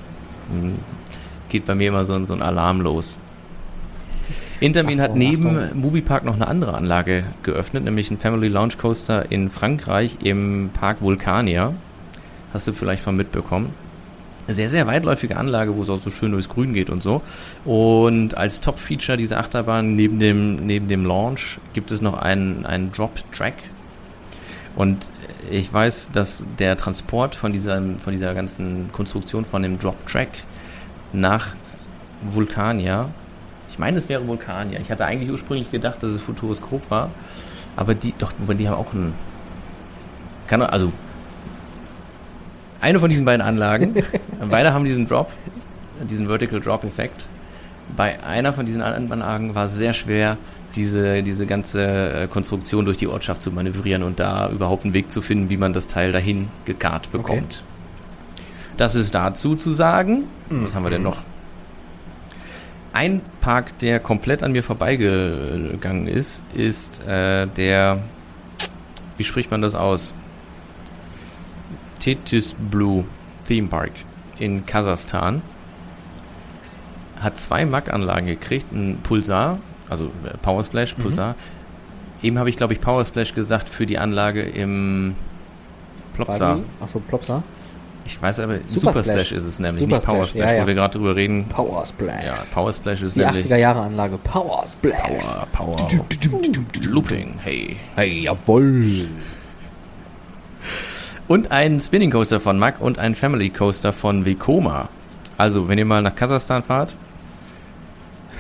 Mhm. 0.53 0.75
Geht 1.49 1.65
bei 1.67 1.75
mir 1.75 1.89
immer 1.89 2.05
so, 2.05 2.15
ein- 2.15 2.27
so 2.27 2.35
ein 2.35 2.43
Alarm 2.43 2.81
los. 2.81 3.19
Intermin 4.59 5.01
hat 5.01 5.11
Achtung, 5.11 5.19
neben 5.19 5.57
Achtung. 5.59 5.81
Moviepark 5.81 6.25
noch 6.25 6.35
eine 6.35 6.49
andere 6.49 6.75
Anlage 6.75 7.25
geöffnet, 7.43 7.85
nämlich 7.85 8.11
ein 8.11 8.19
Family 8.19 8.49
Launch 8.49 8.79
Coaster 8.79 9.31
in 9.31 9.51
Frankreich 9.51 10.17
im 10.25 10.71
Park 10.73 11.03
Vulcania. 11.03 11.73
Hast 12.53 12.67
du 12.67 12.73
vielleicht 12.73 13.03
von 13.03 13.17
mitbekommen. 13.17 13.75
Sehr, 14.49 14.69
sehr 14.69 14.87
weitläufige 14.87 15.37
Anlage, 15.37 15.77
wo 15.77 15.83
es 15.83 15.91
auch 15.91 16.01
so 16.01 16.11
schön 16.11 16.31
durchs 16.31 16.49
Grün 16.49 16.73
geht 16.73 16.89
und 16.89 17.03
so. 17.03 17.21
Und 17.65 18.37
als 18.37 18.61
Top-Feature 18.61 19.19
dieser 19.19 19.39
Achterbahn 19.39 19.97
neben 19.97 20.21
dem, 20.21 20.55
neben 20.55 20.87
dem 20.87 21.05
Launch 21.05 21.59
gibt 21.75 21.91
es 21.91 22.01
noch 22.01 22.15
einen, 22.15 22.65
einen 22.65 22.93
Drop-Track. 22.93 23.55
Und 24.77 25.09
ich 25.51 25.73
weiß, 25.73 26.11
dass 26.13 26.45
der 26.59 26.77
Transport 26.77 27.35
von 27.35 27.53
dieser, 27.53 27.83
von 27.99 28.13
dieser 28.13 28.35
ganzen 28.35 28.91
Konstruktion 28.93 29.45
von 29.45 29.63
dem 29.63 29.79
Drop-Track 29.79 30.29
nach 31.13 31.49
Vulcania, 32.23 33.11
ich 33.69 33.79
meine, 33.79 33.99
es 33.99 34.09
wäre 34.09 34.27
Vulcania. 34.27 34.81
Ich 34.81 34.91
hatte 34.91 35.05
eigentlich 35.05 35.31
ursprünglich 35.31 35.71
gedacht, 35.71 36.03
dass 36.03 36.11
es 36.11 36.23
Futuroskop 36.23 36.91
war. 36.91 37.11
Aber 37.77 37.95
die, 37.95 38.15
doch, 38.17 38.33
die 38.39 38.69
haben 38.69 38.77
auch 38.77 38.95
einen, 38.95 39.13
kann, 40.47 40.63
also, 40.63 40.93
eine 42.81 43.01
von 43.01 43.11
diesen 43.11 43.25
beiden 43.25 43.43
Anlagen, 43.43 43.95
beide 44.51 44.73
haben 44.73 44.85
diesen 44.85 45.07
Drop, 45.07 45.33
diesen 46.09 46.27
Vertical 46.27 46.61
Drop 46.61 46.85
Effekt. 46.85 47.29
Bei 47.97 48.23
einer 48.25 48.53
von 48.53 48.67
diesen 48.67 48.83
Anlagen 48.83 49.55
war 49.55 49.67
es 49.67 49.77
sehr 49.77 49.93
schwer, 49.93 50.37
diese, 50.75 51.23
diese 51.23 51.47
ganze 51.47 51.83
äh, 51.85 52.27
Konstruktion 52.27 52.85
durch 52.85 52.97
die 52.97 53.07
Ortschaft 53.07 53.43
zu 53.43 53.51
manövrieren 53.53 54.03
und 54.03 54.19
da 54.19 54.51
überhaupt 54.51 54.85
einen 54.85 54.93
Weg 54.93 55.11
zu 55.11 55.23
finden, 55.23 55.49
wie 55.51 55.57
man 55.57 55.73
das 55.73 55.87
Teil 55.87 56.13
dahin 56.13 56.49
gekarrt 56.65 57.11
bekommt. 57.13 57.63
Das 58.77 58.95
ist 58.95 59.15
dazu 59.15 59.55
zu 59.55 59.71
sagen. 59.71 60.25
Was 60.51 60.75
haben 60.75 60.83
wir 60.83 60.91
denn 60.91 61.03
noch? 61.03 61.19
Ein 62.93 63.21
Park, 63.41 63.79
der 63.79 64.01
komplett 64.01 64.43
an 64.43 64.53
mir 64.53 64.63
vorbeigegangen 64.63 66.09
ist, 66.09 66.43
ist 66.55 67.01
äh, 67.07 67.47
der 67.47 68.01
wie 69.17 69.25
spricht 69.25 69.51
man 69.51 69.63
das 69.63 69.75
aus? 69.75 70.15
Tetis 71.99 72.55
Blue 72.71 73.05
Theme 73.47 73.69
Park 73.69 73.93
in 74.39 74.67
Kasachstan 74.67 75.43
hat 77.21 77.39
zwei 77.39 77.65
Mac-Anlagen 77.65 78.27
gekriegt, 78.27 78.73
ein 78.73 78.99
Pulsar, 79.03 79.59
also 79.89 80.07
äh, 80.25 80.37
Power 80.43 80.65
Splash, 80.65 80.95
Pulsar. 80.95 81.35
Eben 82.23 82.39
habe 82.39 82.49
ich, 82.49 82.57
glaube 82.57 82.73
ich, 82.73 82.81
Power 82.81 83.05
Splash 83.05 83.35
gesagt 83.35 83.69
für 83.69 83.87
die 83.87 83.99
Anlage 83.99 84.43
im 84.43 85.15
Plopsa. 86.15 86.61
Achso, 86.81 86.99
Plopsa. 87.01 87.43
Ich 88.07 88.23
weiß 88.23 88.41
aber, 88.41 88.59
Super 88.67 88.69
Super, 88.69 88.91
Splash. 89.03 89.05
Splash. 89.05 89.33
ist 89.33 89.45
es 89.45 89.59
nämlich, 89.59 89.81
Super 89.81 89.97
nicht 89.97 90.07
Power 90.07 90.25
Splash, 90.25 90.47
ja, 90.47 90.55
ja. 90.55 90.63
wo 90.63 90.67
wir 90.67 90.75
gerade 90.75 90.99
drüber 90.99 91.17
reden. 91.17 91.47
Power 91.49 91.85
Splash. 91.85 92.25
Ja, 92.25 92.35
Power 92.53 92.73
Splash 92.73 93.03
ist 93.03 93.17
Die 93.17 93.21
nämlich 93.21 93.47
80er 93.47 93.57
Jahre 93.57 93.81
Anlage. 93.81 94.19
Power 94.19 94.65
Splash. 94.67 95.01
Power, 95.01 95.47
Power, 95.53 95.89
Looping, 96.89 97.35
hey. 97.43 97.77
Hey, 97.97 98.21
jawoll. 98.21 99.09
Und 101.29 101.51
ein 101.51 101.81
Spinning 101.81 102.11
Coaster 102.11 102.39
von 102.41 102.59
Mack 102.59 102.81
und 102.81 102.99
ein 102.99 103.15
Family 103.15 103.51
Coaster 103.51 103.93
von 103.93 104.25
Vekoma. 104.25 104.89
Also, 105.37 105.69
wenn 105.69 105.79
ihr 105.79 105.85
mal 105.85 106.03
nach 106.03 106.15
Kasachstan 106.15 106.63
fahrt, 106.63 106.97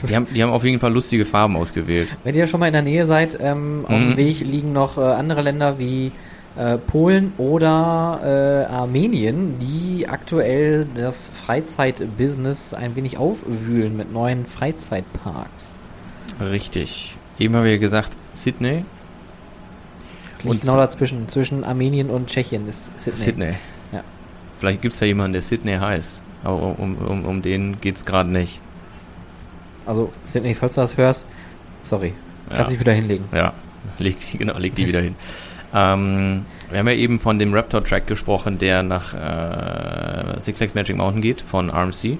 die 0.08 0.14
haben, 0.14 0.26
die 0.32 0.42
haben 0.42 0.50
auf 0.50 0.64
jeden 0.64 0.78
Fall 0.78 0.92
lustige 0.92 1.24
Farben 1.24 1.56
ausgewählt. 1.56 2.16
Wenn 2.22 2.34
ihr 2.34 2.46
schon 2.46 2.60
mal 2.60 2.66
in 2.66 2.72
der 2.74 2.82
Nähe 2.82 3.06
seid, 3.06 3.36
ähm, 3.40 3.84
auf 3.84 3.94
dem 3.94 4.10
Mhm. 4.10 4.16
Weg 4.16 4.40
liegen 4.40 4.72
noch 4.72 4.98
äh, 4.98 5.00
andere 5.00 5.42
Länder 5.42 5.78
wie 5.78 6.12
äh, 6.56 6.78
Polen 6.78 7.32
oder 7.38 8.66
äh, 8.68 8.72
Armenien, 8.72 9.58
die 9.58 10.08
aktuell 10.08 10.86
das 10.94 11.30
Freizeitbusiness 11.34 12.72
ein 12.72 12.94
wenig 12.94 13.18
aufwühlen 13.18 13.96
mit 13.96 14.12
neuen 14.12 14.46
Freizeitparks. 14.46 15.76
Richtig. 16.40 17.16
Eben 17.38 17.56
haben 17.56 17.64
wir 17.64 17.78
gesagt, 17.78 18.16
Sydney. 18.34 18.84
Und- 20.44 20.60
genau 20.60 20.76
dazwischen, 20.76 21.28
zwischen 21.28 21.64
Armenien 21.64 22.10
und 22.10 22.28
Tschechien 22.28 22.68
ist 22.68 22.88
Sydney. 23.00 23.16
Sydney. 23.20 23.54
Ja. 23.92 24.02
Vielleicht 24.58 24.82
gibt 24.82 24.94
es 24.94 25.00
da 25.00 25.06
jemanden, 25.06 25.32
der 25.34 25.42
Sydney 25.42 25.76
heißt. 25.76 26.20
Aber 26.44 26.78
um, 26.78 26.96
um, 26.96 27.24
um 27.24 27.42
den 27.42 27.80
geht's 27.80 28.04
gerade 28.04 28.30
nicht. 28.30 28.60
Also 29.86 30.12
Sydney, 30.24 30.54
falls 30.54 30.74
du 30.74 30.80
das 30.82 30.96
hörst, 30.96 31.24
sorry, 31.82 32.12
Ja. 32.50 32.56
kannst 32.56 32.72
dich 32.72 32.80
wieder 32.80 32.92
hinlegen. 32.92 33.24
Ja, 33.32 33.52
leg 33.98 34.16
die, 34.32 34.38
genau, 34.38 34.58
leg 34.58 34.74
die 34.74 34.88
wieder 34.88 35.00
hin. 35.00 35.14
Ähm, 35.74 36.44
wir 36.70 36.78
haben 36.78 36.88
ja 36.88 36.94
eben 36.94 37.18
von 37.18 37.38
dem 37.38 37.52
Raptor-Track 37.52 38.06
gesprochen, 38.06 38.58
der 38.58 38.82
nach 38.82 39.14
äh, 39.14 40.40
Six 40.40 40.58
Flags 40.58 40.74
Magic 40.74 40.96
Mountain 40.96 41.22
geht, 41.22 41.42
von 41.42 41.70
RMC. 41.70 42.18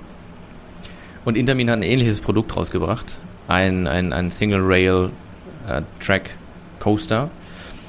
Und 1.25 1.37
Intermin 1.37 1.71
hat 1.71 1.79
ein 1.79 1.83
ähnliches 1.83 2.21
Produkt 2.21 2.57
rausgebracht. 2.57 3.21
Ein, 3.49 3.87
ein, 3.87 4.13
ein 4.13 4.31
Single-Rail-Track-Coaster. 4.31 7.31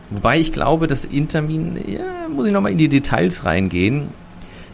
Wobei 0.09 0.39
ich 0.39 0.51
glaube, 0.51 0.87
dass 0.87 1.05
Intermin, 1.05 1.77
ja, 1.87 2.27
muss 2.33 2.45
ich 2.45 2.53
nochmal 2.53 2.71
in 2.71 2.77
die 2.77 2.89
Details 2.89 3.43
reingehen. 3.45 4.07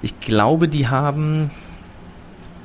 Ich 0.01 0.19
glaube, 0.19 0.68
die 0.68 0.88
haben 0.88 1.49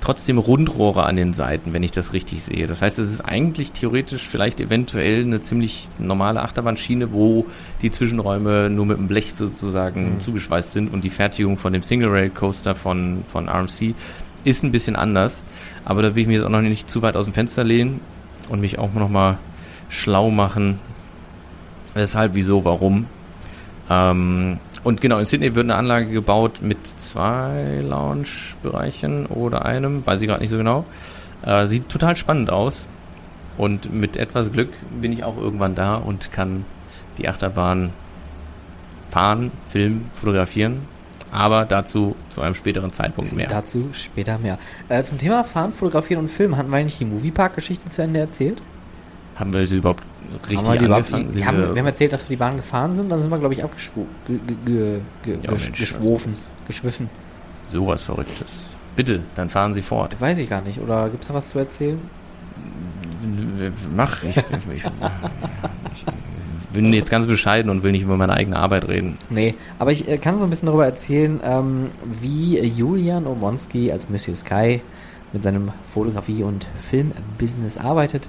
trotzdem 0.00 0.38
Rundrohre 0.38 1.04
an 1.04 1.16
den 1.16 1.32
Seiten, 1.32 1.72
wenn 1.72 1.82
ich 1.82 1.90
das 1.90 2.12
richtig 2.12 2.42
sehe. 2.42 2.66
Das 2.66 2.82
heißt, 2.82 2.98
es 2.98 3.12
ist 3.12 3.20
eigentlich 3.20 3.72
theoretisch 3.72 4.22
vielleicht 4.22 4.60
eventuell 4.60 5.22
eine 5.22 5.40
ziemlich 5.40 5.88
normale 5.98 6.40
Achterbahnschiene, 6.42 7.12
wo 7.12 7.46
die 7.82 7.90
Zwischenräume 7.90 8.70
nur 8.70 8.86
mit 8.86 8.96
dem 8.98 9.08
Blech 9.08 9.32
sozusagen 9.34 10.14
Mhm. 10.14 10.20
zugeschweißt 10.20 10.72
sind 10.72 10.92
und 10.92 11.04
die 11.04 11.10
Fertigung 11.10 11.58
von 11.58 11.72
dem 11.72 11.82
Single 11.82 12.10
Rail 12.10 12.30
Coaster 12.30 12.74
von, 12.74 13.24
von 13.28 13.48
RMC 13.48 13.94
ist 14.44 14.62
ein 14.62 14.72
bisschen 14.72 14.94
anders. 14.96 15.42
Aber 15.84 16.02
da 16.02 16.14
will 16.14 16.22
ich 16.22 16.28
mich 16.28 16.36
jetzt 16.36 16.44
auch 16.46 16.50
noch 16.50 16.60
nicht 16.62 16.88
zu 16.88 17.02
weit 17.02 17.16
aus 17.16 17.24
dem 17.24 17.34
Fenster 17.34 17.64
lehnen 17.64 18.00
und 18.48 18.60
mich 18.60 18.78
auch 18.78 18.92
noch 18.94 19.08
mal 19.08 19.38
schlau 19.88 20.30
machen. 20.30 20.78
Weshalb, 21.98 22.34
wieso, 22.34 22.64
warum. 22.64 23.06
Ähm, 23.90 24.60
und 24.84 25.00
genau, 25.00 25.18
in 25.18 25.24
Sydney 25.24 25.56
wird 25.56 25.64
eine 25.64 25.74
Anlage 25.74 26.06
gebaut 26.06 26.62
mit 26.62 26.78
zwei 26.86 27.80
Lounge-Bereichen 27.82 29.26
oder 29.26 29.64
einem, 29.64 30.06
weiß 30.06 30.20
ich 30.20 30.28
gerade 30.28 30.40
nicht 30.40 30.50
so 30.50 30.58
genau. 30.58 30.84
Äh, 31.44 31.66
sieht 31.66 31.88
total 31.88 32.16
spannend 32.16 32.50
aus. 32.50 32.86
Und 33.56 33.92
mit 33.92 34.16
etwas 34.16 34.52
Glück 34.52 34.68
bin 35.00 35.12
ich 35.12 35.24
auch 35.24 35.36
irgendwann 35.36 35.74
da 35.74 35.96
und 35.96 36.30
kann 36.30 36.64
die 37.18 37.28
Achterbahn 37.28 37.90
fahren, 39.08 39.50
filmen, 39.66 40.08
fotografieren. 40.12 40.82
Aber 41.32 41.64
dazu 41.64 42.14
zu 42.28 42.42
einem 42.42 42.54
späteren 42.54 42.92
Zeitpunkt 42.92 43.32
mehr. 43.32 43.48
Dazu 43.48 43.88
später 43.92 44.38
mehr. 44.38 44.60
Äh, 44.88 45.02
zum 45.02 45.18
Thema 45.18 45.42
Fahren, 45.42 45.72
Fotografieren 45.72 46.22
und 46.22 46.30
Filmen 46.30 46.56
hatten 46.56 46.70
wir 46.70 46.76
eigentlich 46.76 46.98
die 46.98 47.06
Moviepark-Geschichte 47.06 47.88
zu 47.88 48.02
Ende 48.02 48.20
erzählt? 48.20 48.62
Haben 49.38 49.52
wir 49.52 49.66
sie 49.66 49.76
überhaupt 49.76 50.02
richtig 50.42 50.58
haben 50.58 50.72
wir, 50.72 50.78
die 50.78 50.84
überhaupt, 50.86 51.12
angefangen? 51.12 51.34
wir, 51.34 51.46
haben, 51.46 51.74
wir 51.74 51.80
haben 51.80 51.86
erzählt, 51.86 52.12
dass 52.12 52.22
wir 52.22 52.28
die 52.30 52.36
Bahn 52.36 52.56
gefahren 52.56 52.92
sind, 52.92 53.08
dann 53.08 53.20
sind 53.20 53.30
wir, 53.30 53.38
glaube 53.38 53.54
ich, 53.54 53.62
abgeschwo 53.62 54.06
ge 54.26 55.00
ge 55.24 55.38
Ja, 55.42 55.52
geschwiffen. 55.52 57.08
sowas 57.64 58.02
Verrücktes. 58.02 58.58
Bitte, 58.96 59.20
dann 59.36 59.48
fahren 59.48 59.72
Sie 59.74 59.82
fort. 59.82 60.20
Weiß 60.20 60.38
ich 60.38 60.50
gar 60.50 60.60
nicht. 60.60 60.80
Oder 60.80 61.08
gibt 61.08 61.22
es 61.22 61.28
noch 61.28 61.36
was 61.36 61.50
zu 61.50 61.58
erzählen? 61.58 62.00
Mach. 63.94 64.22
Ich, 64.24 64.36
ich, 64.36 64.44
ich, 64.74 64.84
ich 65.94 66.04
bin 66.72 66.92
jetzt 66.92 67.10
ganz 67.10 67.26
bescheiden 67.26 67.70
und 67.70 67.82
will 67.82 67.92
nicht 67.92 68.02
über 68.02 68.16
meine 68.16 68.32
eigene 68.34 68.56
Arbeit 68.56 68.88
reden. 68.88 69.16
Nee, 69.30 69.54
aber 69.78 69.92
ich 69.92 70.08
äh, 70.08 70.18
kann 70.18 70.38
so 70.38 70.44
ein 70.44 70.50
bisschen 70.50 70.66
darüber 70.66 70.84
erzählen, 70.84 71.40
ähm, 71.42 71.86
wie 72.20 72.58
Julian 72.60 73.26
Omonski 73.26 73.90
als 73.92 74.08
Monsieur 74.08 74.36
Sky 74.36 74.80
mit 75.32 75.42
seinem 75.42 75.70
Fotografie- 75.94 76.42
und 76.42 76.66
Filmbusiness 76.88 77.78
arbeitet. 77.78 78.28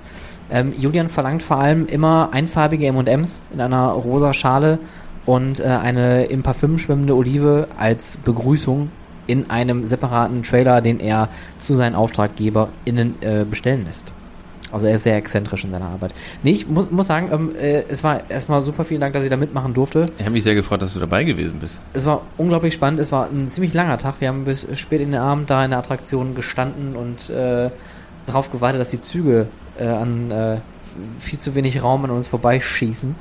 Ähm, 0.52 0.74
Julian 0.78 1.10
verlangt 1.10 1.44
vor 1.44 1.58
allem 1.58 1.86
immer 1.86 2.30
einfarbige 2.34 2.88
M&M's 2.88 3.42
in 3.54 3.62
einer 3.62 3.90
rosa 3.90 4.34
Schale 4.34 4.80
und 5.26 5.60
äh, 5.60 5.64
eine 5.64 6.26
im 6.26 6.44
Parfüm 6.44 6.80
schwimmende 6.80 7.16
Olive 7.16 7.68
als 7.78 8.18
Begrüßung 8.18 8.90
in 9.28 9.50
einem 9.52 9.86
separaten 9.86 10.42
Trailer, 10.42 10.82
den 10.82 11.00
er 11.00 11.30
zu 11.60 11.76
seinen 11.76 11.96
AuftraggeberInnen 11.96 13.16
äh, 13.22 13.46
bestellen 13.48 13.86
lässt. 13.86 14.12
Also 14.72 14.88
er 14.88 14.96
ist 14.96 15.04
sehr 15.04 15.18
exzentrisch 15.18 15.64
in 15.64 15.72
seiner 15.72 15.86
Arbeit. 15.86 16.14
Nee, 16.44 16.52
ich 16.52 16.68
muss, 16.68 16.90
muss 16.92 17.08
sagen, 17.08 17.30
ähm, 17.32 17.56
äh, 17.56 17.84
es 17.90 18.04
war 18.04 18.22
erstmal 18.30 18.64
super 18.64 18.86
vielen 18.86 19.02
Dank, 19.02 19.14
dass 19.14 19.24
ich 19.24 19.30
da 19.30 19.38
mitmachen 19.38 19.74
durfte. 19.74 20.06
Ich 20.18 20.26
habe 20.26 20.34
mich 20.34 20.44
sehr 20.44 20.56
gefreut, 20.56 20.82
dass 20.82 20.94
du 20.94 21.00
dabei 21.00 21.24
gewesen 21.24 21.60
bist. 21.60 21.80
Es 21.94 22.06
war 22.06 22.22
unglaublich 22.38 22.74
spannend. 22.74 23.00
Es 23.00 23.12
war 23.12 23.30
ein 23.30 23.50
ziemlich 23.50 23.74
langer 23.74 23.98
Tag. 23.98 24.16
Wir 24.20 24.28
haben 24.28 24.46
bis 24.46 24.68
spät 24.80 25.02
in 25.02 25.12
den 25.12 25.22
Abend 25.22 25.50
da 25.50 25.64
in 25.64 25.72
der 25.72 25.80
Attraktion 25.80 26.36
gestanden 26.36 26.96
und 26.96 27.30
äh, 27.30 27.70
darauf 28.26 28.52
gewartet, 28.52 28.82
dass 28.82 28.92
die 28.92 29.02
Züge 29.02 29.48
äh, 29.80 29.88
an 29.88 30.32
äh, 30.32 30.58
viel 31.20 31.40
zu 31.40 31.56
wenig 31.56 31.82
Raum 31.82 32.06
an 32.06 32.12
uns 32.12 32.28
vorbeischießen. 32.28 33.16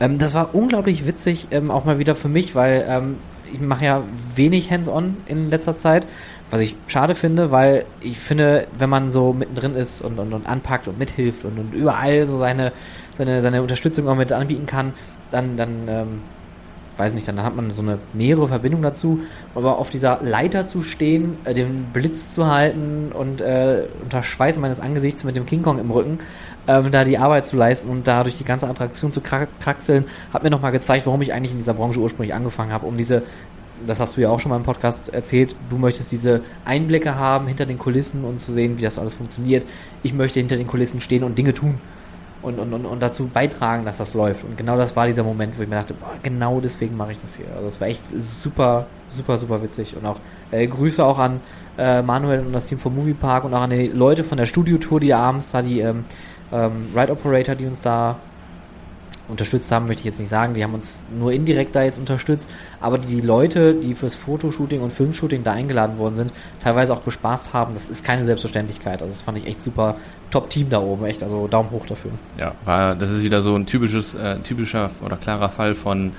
Ähm, 0.00 0.18
das 0.18 0.34
war 0.34 0.54
unglaublich 0.54 1.06
witzig, 1.06 1.48
ähm, 1.50 1.70
auch 1.70 1.84
mal 1.84 1.98
wieder 1.98 2.14
für 2.14 2.28
mich, 2.28 2.54
weil 2.54 2.84
ähm, 2.88 3.16
ich 3.52 3.60
mache 3.60 3.84
ja 3.84 4.02
wenig 4.34 4.70
Hands-on 4.70 5.16
in 5.26 5.50
letzter 5.50 5.76
Zeit, 5.76 6.06
was 6.50 6.60
ich 6.60 6.76
schade 6.86 7.14
finde, 7.14 7.50
weil 7.50 7.84
ich 8.00 8.18
finde, 8.18 8.66
wenn 8.78 8.90
man 8.90 9.10
so 9.10 9.32
mittendrin 9.32 9.74
ist 9.74 10.02
und, 10.02 10.18
und, 10.18 10.32
und 10.32 10.46
anpackt 10.46 10.88
und 10.88 10.98
mithilft 10.98 11.44
und, 11.44 11.58
und 11.58 11.74
überall 11.74 12.26
so 12.26 12.38
seine, 12.38 12.72
seine, 13.16 13.42
seine 13.42 13.62
Unterstützung 13.62 14.08
auch 14.08 14.16
mit 14.16 14.32
anbieten 14.32 14.66
kann, 14.66 14.94
dann, 15.30 15.56
dann 15.56 15.88
ähm, 15.88 16.22
weiß 17.00 17.14
nicht, 17.14 17.26
dann 17.26 17.42
hat 17.42 17.56
man 17.56 17.70
so 17.72 17.82
eine 17.82 17.98
nähere 18.12 18.46
Verbindung 18.46 18.82
dazu, 18.82 19.20
aber 19.54 19.78
auf 19.78 19.90
dieser 19.90 20.20
Leiter 20.22 20.66
zu 20.66 20.82
stehen, 20.82 21.38
äh, 21.44 21.54
den 21.54 21.86
Blitz 21.92 22.34
zu 22.34 22.46
halten 22.46 23.10
und 23.12 23.40
äh, 23.40 23.88
unter 24.02 24.22
Schweiß 24.22 24.58
meines 24.58 24.78
Angesichts 24.78 25.24
mit 25.24 25.34
dem 25.36 25.46
King 25.46 25.62
Kong 25.62 25.78
im 25.78 25.90
Rücken 25.90 26.18
ähm, 26.68 26.90
da 26.90 27.04
die 27.04 27.18
Arbeit 27.18 27.46
zu 27.46 27.56
leisten 27.56 27.88
und 27.88 28.06
da 28.06 28.22
durch 28.22 28.38
die 28.38 28.44
ganze 28.44 28.68
Attraktion 28.68 29.12
zu 29.12 29.20
kra- 29.20 29.48
kraxeln, 29.60 30.04
hat 30.32 30.42
mir 30.42 30.50
nochmal 30.50 30.72
gezeigt, 30.72 31.06
warum 31.06 31.22
ich 31.22 31.32
eigentlich 31.32 31.52
in 31.52 31.58
dieser 31.58 31.74
Branche 31.74 32.00
ursprünglich 32.00 32.34
angefangen 32.34 32.72
habe, 32.72 32.86
um 32.86 32.96
diese, 32.96 33.22
das 33.86 33.98
hast 33.98 34.16
du 34.16 34.20
ja 34.20 34.28
auch 34.28 34.40
schon 34.40 34.50
mal 34.50 34.56
im 34.56 34.62
Podcast 34.62 35.12
erzählt, 35.12 35.56
du 35.68 35.78
möchtest 35.78 36.12
diese 36.12 36.42
Einblicke 36.64 37.16
haben 37.16 37.46
hinter 37.46 37.66
den 37.66 37.78
Kulissen 37.78 38.24
und 38.24 38.40
zu 38.40 38.52
sehen, 38.52 38.78
wie 38.78 38.82
das 38.82 38.98
alles 38.98 39.14
funktioniert. 39.14 39.64
Ich 40.02 40.14
möchte 40.14 40.38
hinter 40.38 40.56
den 40.56 40.66
Kulissen 40.66 41.00
stehen 41.00 41.24
und 41.24 41.38
Dinge 41.38 41.54
tun 41.54 41.76
und, 42.42 42.58
und, 42.58 42.72
und, 42.72 42.86
und 42.86 43.02
dazu 43.02 43.26
beitragen, 43.26 43.84
dass 43.84 43.98
das 43.98 44.14
läuft. 44.14 44.44
Und 44.44 44.56
genau 44.56 44.76
das 44.76 44.96
war 44.96 45.06
dieser 45.06 45.22
Moment, 45.22 45.58
wo 45.58 45.62
ich 45.62 45.68
mir 45.68 45.76
dachte, 45.76 45.94
boah, 45.94 46.12
genau 46.22 46.60
deswegen 46.60 46.96
mache 46.96 47.12
ich 47.12 47.18
das 47.18 47.36
hier. 47.36 47.46
Also 47.52 47.66
das 47.66 47.80
war 47.80 47.88
echt 47.88 48.02
super, 48.18 48.86
super, 49.08 49.38
super 49.38 49.62
witzig. 49.62 49.96
Und 49.96 50.06
auch 50.06 50.18
äh, 50.50 50.66
Grüße 50.66 51.04
auch 51.04 51.18
an 51.18 51.40
äh, 51.76 52.02
Manuel 52.02 52.40
und 52.40 52.52
das 52.52 52.66
Team 52.66 52.78
vom 52.78 52.94
Moviepark 52.94 53.44
und 53.44 53.54
auch 53.54 53.62
an 53.62 53.70
die 53.70 53.88
Leute 53.88 54.24
von 54.24 54.38
der 54.38 54.46
Studiotour, 54.46 55.00
die 55.00 55.12
abends 55.12 55.50
da 55.50 55.62
die 55.62 55.80
ähm, 55.80 56.04
ähm, 56.52 56.88
Ride 56.96 57.12
Operator, 57.12 57.54
die 57.54 57.66
uns 57.66 57.82
da 57.82 58.16
unterstützt 59.30 59.70
haben, 59.72 59.86
möchte 59.86 60.00
ich 60.00 60.06
jetzt 60.06 60.20
nicht 60.20 60.28
sagen, 60.28 60.54
die 60.54 60.62
haben 60.62 60.74
uns 60.74 61.00
nur 61.16 61.32
indirekt 61.32 61.74
da 61.74 61.82
jetzt 61.82 61.98
unterstützt, 61.98 62.48
aber 62.80 62.98
die 62.98 63.20
Leute, 63.20 63.74
die 63.74 63.94
fürs 63.94 64.14
Fotoshooting 64.14 64.80
und 64.80 64.92
Filmshooting 64.92 65.42
da 65.44 65.52
eingeladen 65.52 65.98
worden 65.98 66.14
sind, 66.14 66.32
teilweise 66.58 66.92
auch 66.92 67.00
bespaßt 67.00 67.52
haben, 67.52 67.74
das 67.74 67.88
ist 67.88 68.04
keine 68.04 68.24
Selbstverständlichkeit. 68.24 69.02
Also 69.02 69.14
das 69.14 69.22
fand 69.22 69.38
ich 69.38 69.46
echt 69.46 69.60
super. 69.60 69.96
Top-Team 70.30 70.70
da 70.70 70.80
oben, 70.80 71.06
echt, 71.06 71.24
also 71.24 71.48
Daumen 71.48 71.70
hoch 71.70 71.86
dafür. 71.86 72.12
Ja, 72.38 72.54
war, 72.64 72.94
das 72.94 73.10
ist 73.10 73.22
wieder 73.22 73.40
so 73.40 73.56
ein 73.56 73.66
typisches, 73.66 74.14
äh, 74.14 74.38
typischer 74.38 74.90
oder 75.04 75.16
klarer 75.16 75.48
Fall 75.48 75.74
von 75.74 76.12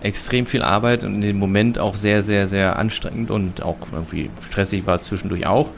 extrem 0.00 0.46
viel 0.46 0.62
Arbeit 0.62 1.04
und 1.04 1.16
in 1.16 1.20
dem 1.20 1.38
Moment 1.38 1.78
auch 1.78 1.96
sehr, 1.96 2.22
sehr, 2.22 2.46
sehr 2.46 2.78
anstrengend 2.78 3.30
und 3.30 3.62
auch 3.62 3.78
irgendwie 3.92 4.30
stressig 4.40 4.86
war 4.86 4.94
es 4.94 5.04
zwischendurch 5.04 5.46
auch. 5.46 5.70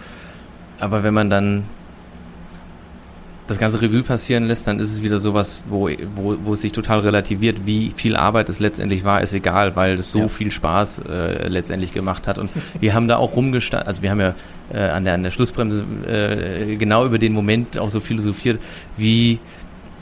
Aber 0.79 1.03
wenn 1.03 1.15
man 1.15 1.31
dann 1.31 1.65
das 3.49 3.59
ganze 3.59 3.83
Revue 3.83 4.03
passieren 4.03 4.45
lässt, 4.47 4.67
dann 4.67 4.79
ist 4.79 4.93
es 4.93 5.03
wieder 5.03 5.19
sowas, 5.19 5.63
wo, 5.69 5.89
wo, 6.15 6.37
wo 6.45 6.53
es 6.53 6.61
sich 6.61 6.73
total 6.73 7.01
relativiert, 7.01 7.67
wie 7.67 7.93
viel 7.97 8.15
Arbeit 8.15 8.49
es 8.49 8.61
letztendlich 8.61 9.05
war, 9.05 9.21
ist 9.23 9.33
egal, 9.35 9.75
weil 9.75 9.95
es 9.95 10.11
so 10.11 10.21
Ja. 10.21 10.29
viel 10.29 10.51
Spaß 10.53 11.01
äh, 11.09 11.49
letztendlich 11.49 11.93
gemacht 11.93 12.29
hat. 12.29 12.39
Und 12.39 12.51
wir 12.79 12.95
haben 12.95 13.09
da 13.09 13.17
auch 13.17 13.35
rumgestanden, 13.35 13.87
also 13.89 14.03
wir 14.03 14.11
haben 14.11 14.21
ja 14.21 14.35
äh, 14.73 14.79
an, 14.91 15.05
der, 15.05 15.15
an 15.15 15.23
der 15.23 15.31
Schlussbremse 15.31 15.83
äh, 16.07 16.77
genau 16.77 17.05
über 17.07 17.19
den 17.19 17.33
Moment 17.33 17.79
auch 17.79 17.91
so 17.91 18.01
philosophiert, 18.01 18.61
wie 18.97 19.39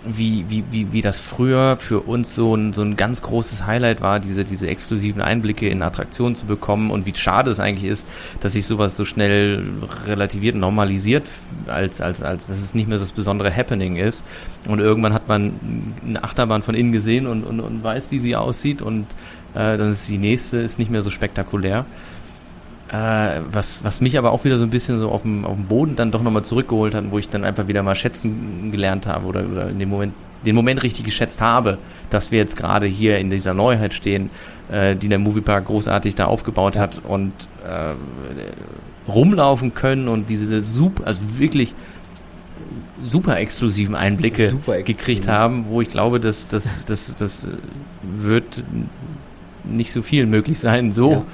wie, 0.06 0.44
wie, 0.48 0.64
wie, 0.70 0.92
wie 0.92 1.02
das 1.02 1.18
früher 1.18 1.76
für 1.76 2.00
uns 2.00 2.34
so 2.34 2.54
ein, 2.54 2.72
so 2.72 2.82
ein 2.82 2.96
ganz 2.96 3.22
großes 3.22 3.66
Highlight 3.66 4.00
war, 4.00 4.20
diese, 4.20 4.44
diese 4.44 4.68
exklusiven 4.68 5.22
Einblicke 5.22 5.68
in 5.68 5.82
Attraktionen 5.82 6.34
zu 6.34 6.46
bekommen 6.46 6.90
und 6.90 7.06
wie 7.06 7.14
schade 7.14 7.50
es 7.50 7.60
eigentlich 7.60 7.90
ist, 7.90 8.06
dass 8.40 8.52
sich 8.52 8.66
sowas 8.66 8.96
so 8.96 9.04
schnell 9.04 9.64
relativiert 10.06 10.56
normalisiert, 10.56 11.24
als, 11.66 12.00
als, 12.00 12.22
als 12.22 12.46
dass 12.46 12.58
es 12.58 12.74
nicht 12.74 12.88
mehr 12.88 12.98
so 12.98 13.04
das 13.04 13.12
besondere 13.12 13.54
Happening 13.54 13.96
ist. 13.96 14.24
Und 14.68 14.78
irgendwann 14.78 15.12
hat 15.12 15.28
man 15.28 15.94
eine 16.06 16.22
Achterbahn 16.22 16.62
von 16.62 16.74
innen 16.74 16.92
gesehen 16.92 17.26
und, 17.26 17.44
und, 17.44 17.60
und 17.60 17.82
weiß, 17.82 18.10
wie 18.10 18.18
sie 18.18 18.36
aussieht 18.36 18.82
und 18.82 19.06
äh, 19.54 19.76
dann 19.76 19.92
ist 19.92 20.08
die 20.08 20.18
nächste, 20.18 20.58
ist 20.58 20.78
nicht 20.78 20.90
mehr 20.90 21.02
so 21.02 21.10
spektakulär. 21.10 21.86
Äh, 22.88 23.40
was, 23.50 23.80
was 23.82 24.00
mich 24.00 24.16
aber 24.16 24.30
auch 24.30 24.44
wieder 24.44 24.58
so 24.58 24.64
ein 24.64 24.70
bisschen 24.70 25.00
so 25.00 25.10
auf 25.10 25.22
dem, 25.22 25.44
auf 25.44 25.56
dem 25.56 25.64
Boden 25.64 25.96
dann 25.96 26.12
doch 26.12 26.22
nochmal 26.22 26.44
zurückgeholt 26.44 26.94
hat, 26.94 27.10
wo 27.10 27.18
ich 27.18 27.28
dann 27.28 27.44
einfach 27.44 27.66
wieder 27.66 27.82
mal 27.82 27.96
schätzen 27.96 28.70
gelernt 28.70 29.08
habe 29.08 29.26
oder, 29.26 29.44
oder 29.44 29.68
in 29.70 29.80
dem 29.80 29.88
Moment, 29.88 30.14
den 30.44 30.54
Moment 30.54 30.84
richtig 30.84 31.04
geschätzt 31.04 31.40
habe, 31.40 31.78
dass 32.10 32.30
wir 32.30 32.38
jetzt 32.38 32.56
gerade 32.56 32.86
hier 32.86 33.18
in 33.18 33.28
dieser 33.28 33.54
Neuheit 33.54 33.92
stehen, 33.92 34.30
äh, 34.70 34.94
die 34.94 35.08
der 35.08 35.18
Moviepark 35.18 35.64
großartig 35.66 36.14
da 36.14 36.26
aufgebaut 36.26 36.78
hat 36.78 37.00
und 37.02 37.32
äh, 37.64 37.94
rumlaufen 39.10 39.74
können 39.74 40.06
und 40.06 40.30
diese 40.30 40.60
super, 40.60 41.08
also 41.08 41.22
wirklich 41.38 41.74
super 43.02 43.38
exklusiven 43.38 43.96
Einblicke 43.96 44.48
Super 44.48 44.82
gekriegt 44.82 45.26
haben, 45.26 45.66
wo 45.68 45.80
ich 45.80 45.90
glaube, 45.90 46.20
dass 46.20 46.46
das, 46.46 46.84
das, 46.84 47.12
das 47.16 47.48
wird 48.02 48.62
nicht 49.64 49.92
so 49.92 50.02
viel 50.02 50.26
möglich 50.26 50.60
sein, 50.60 50.92
so. 50.92 51.24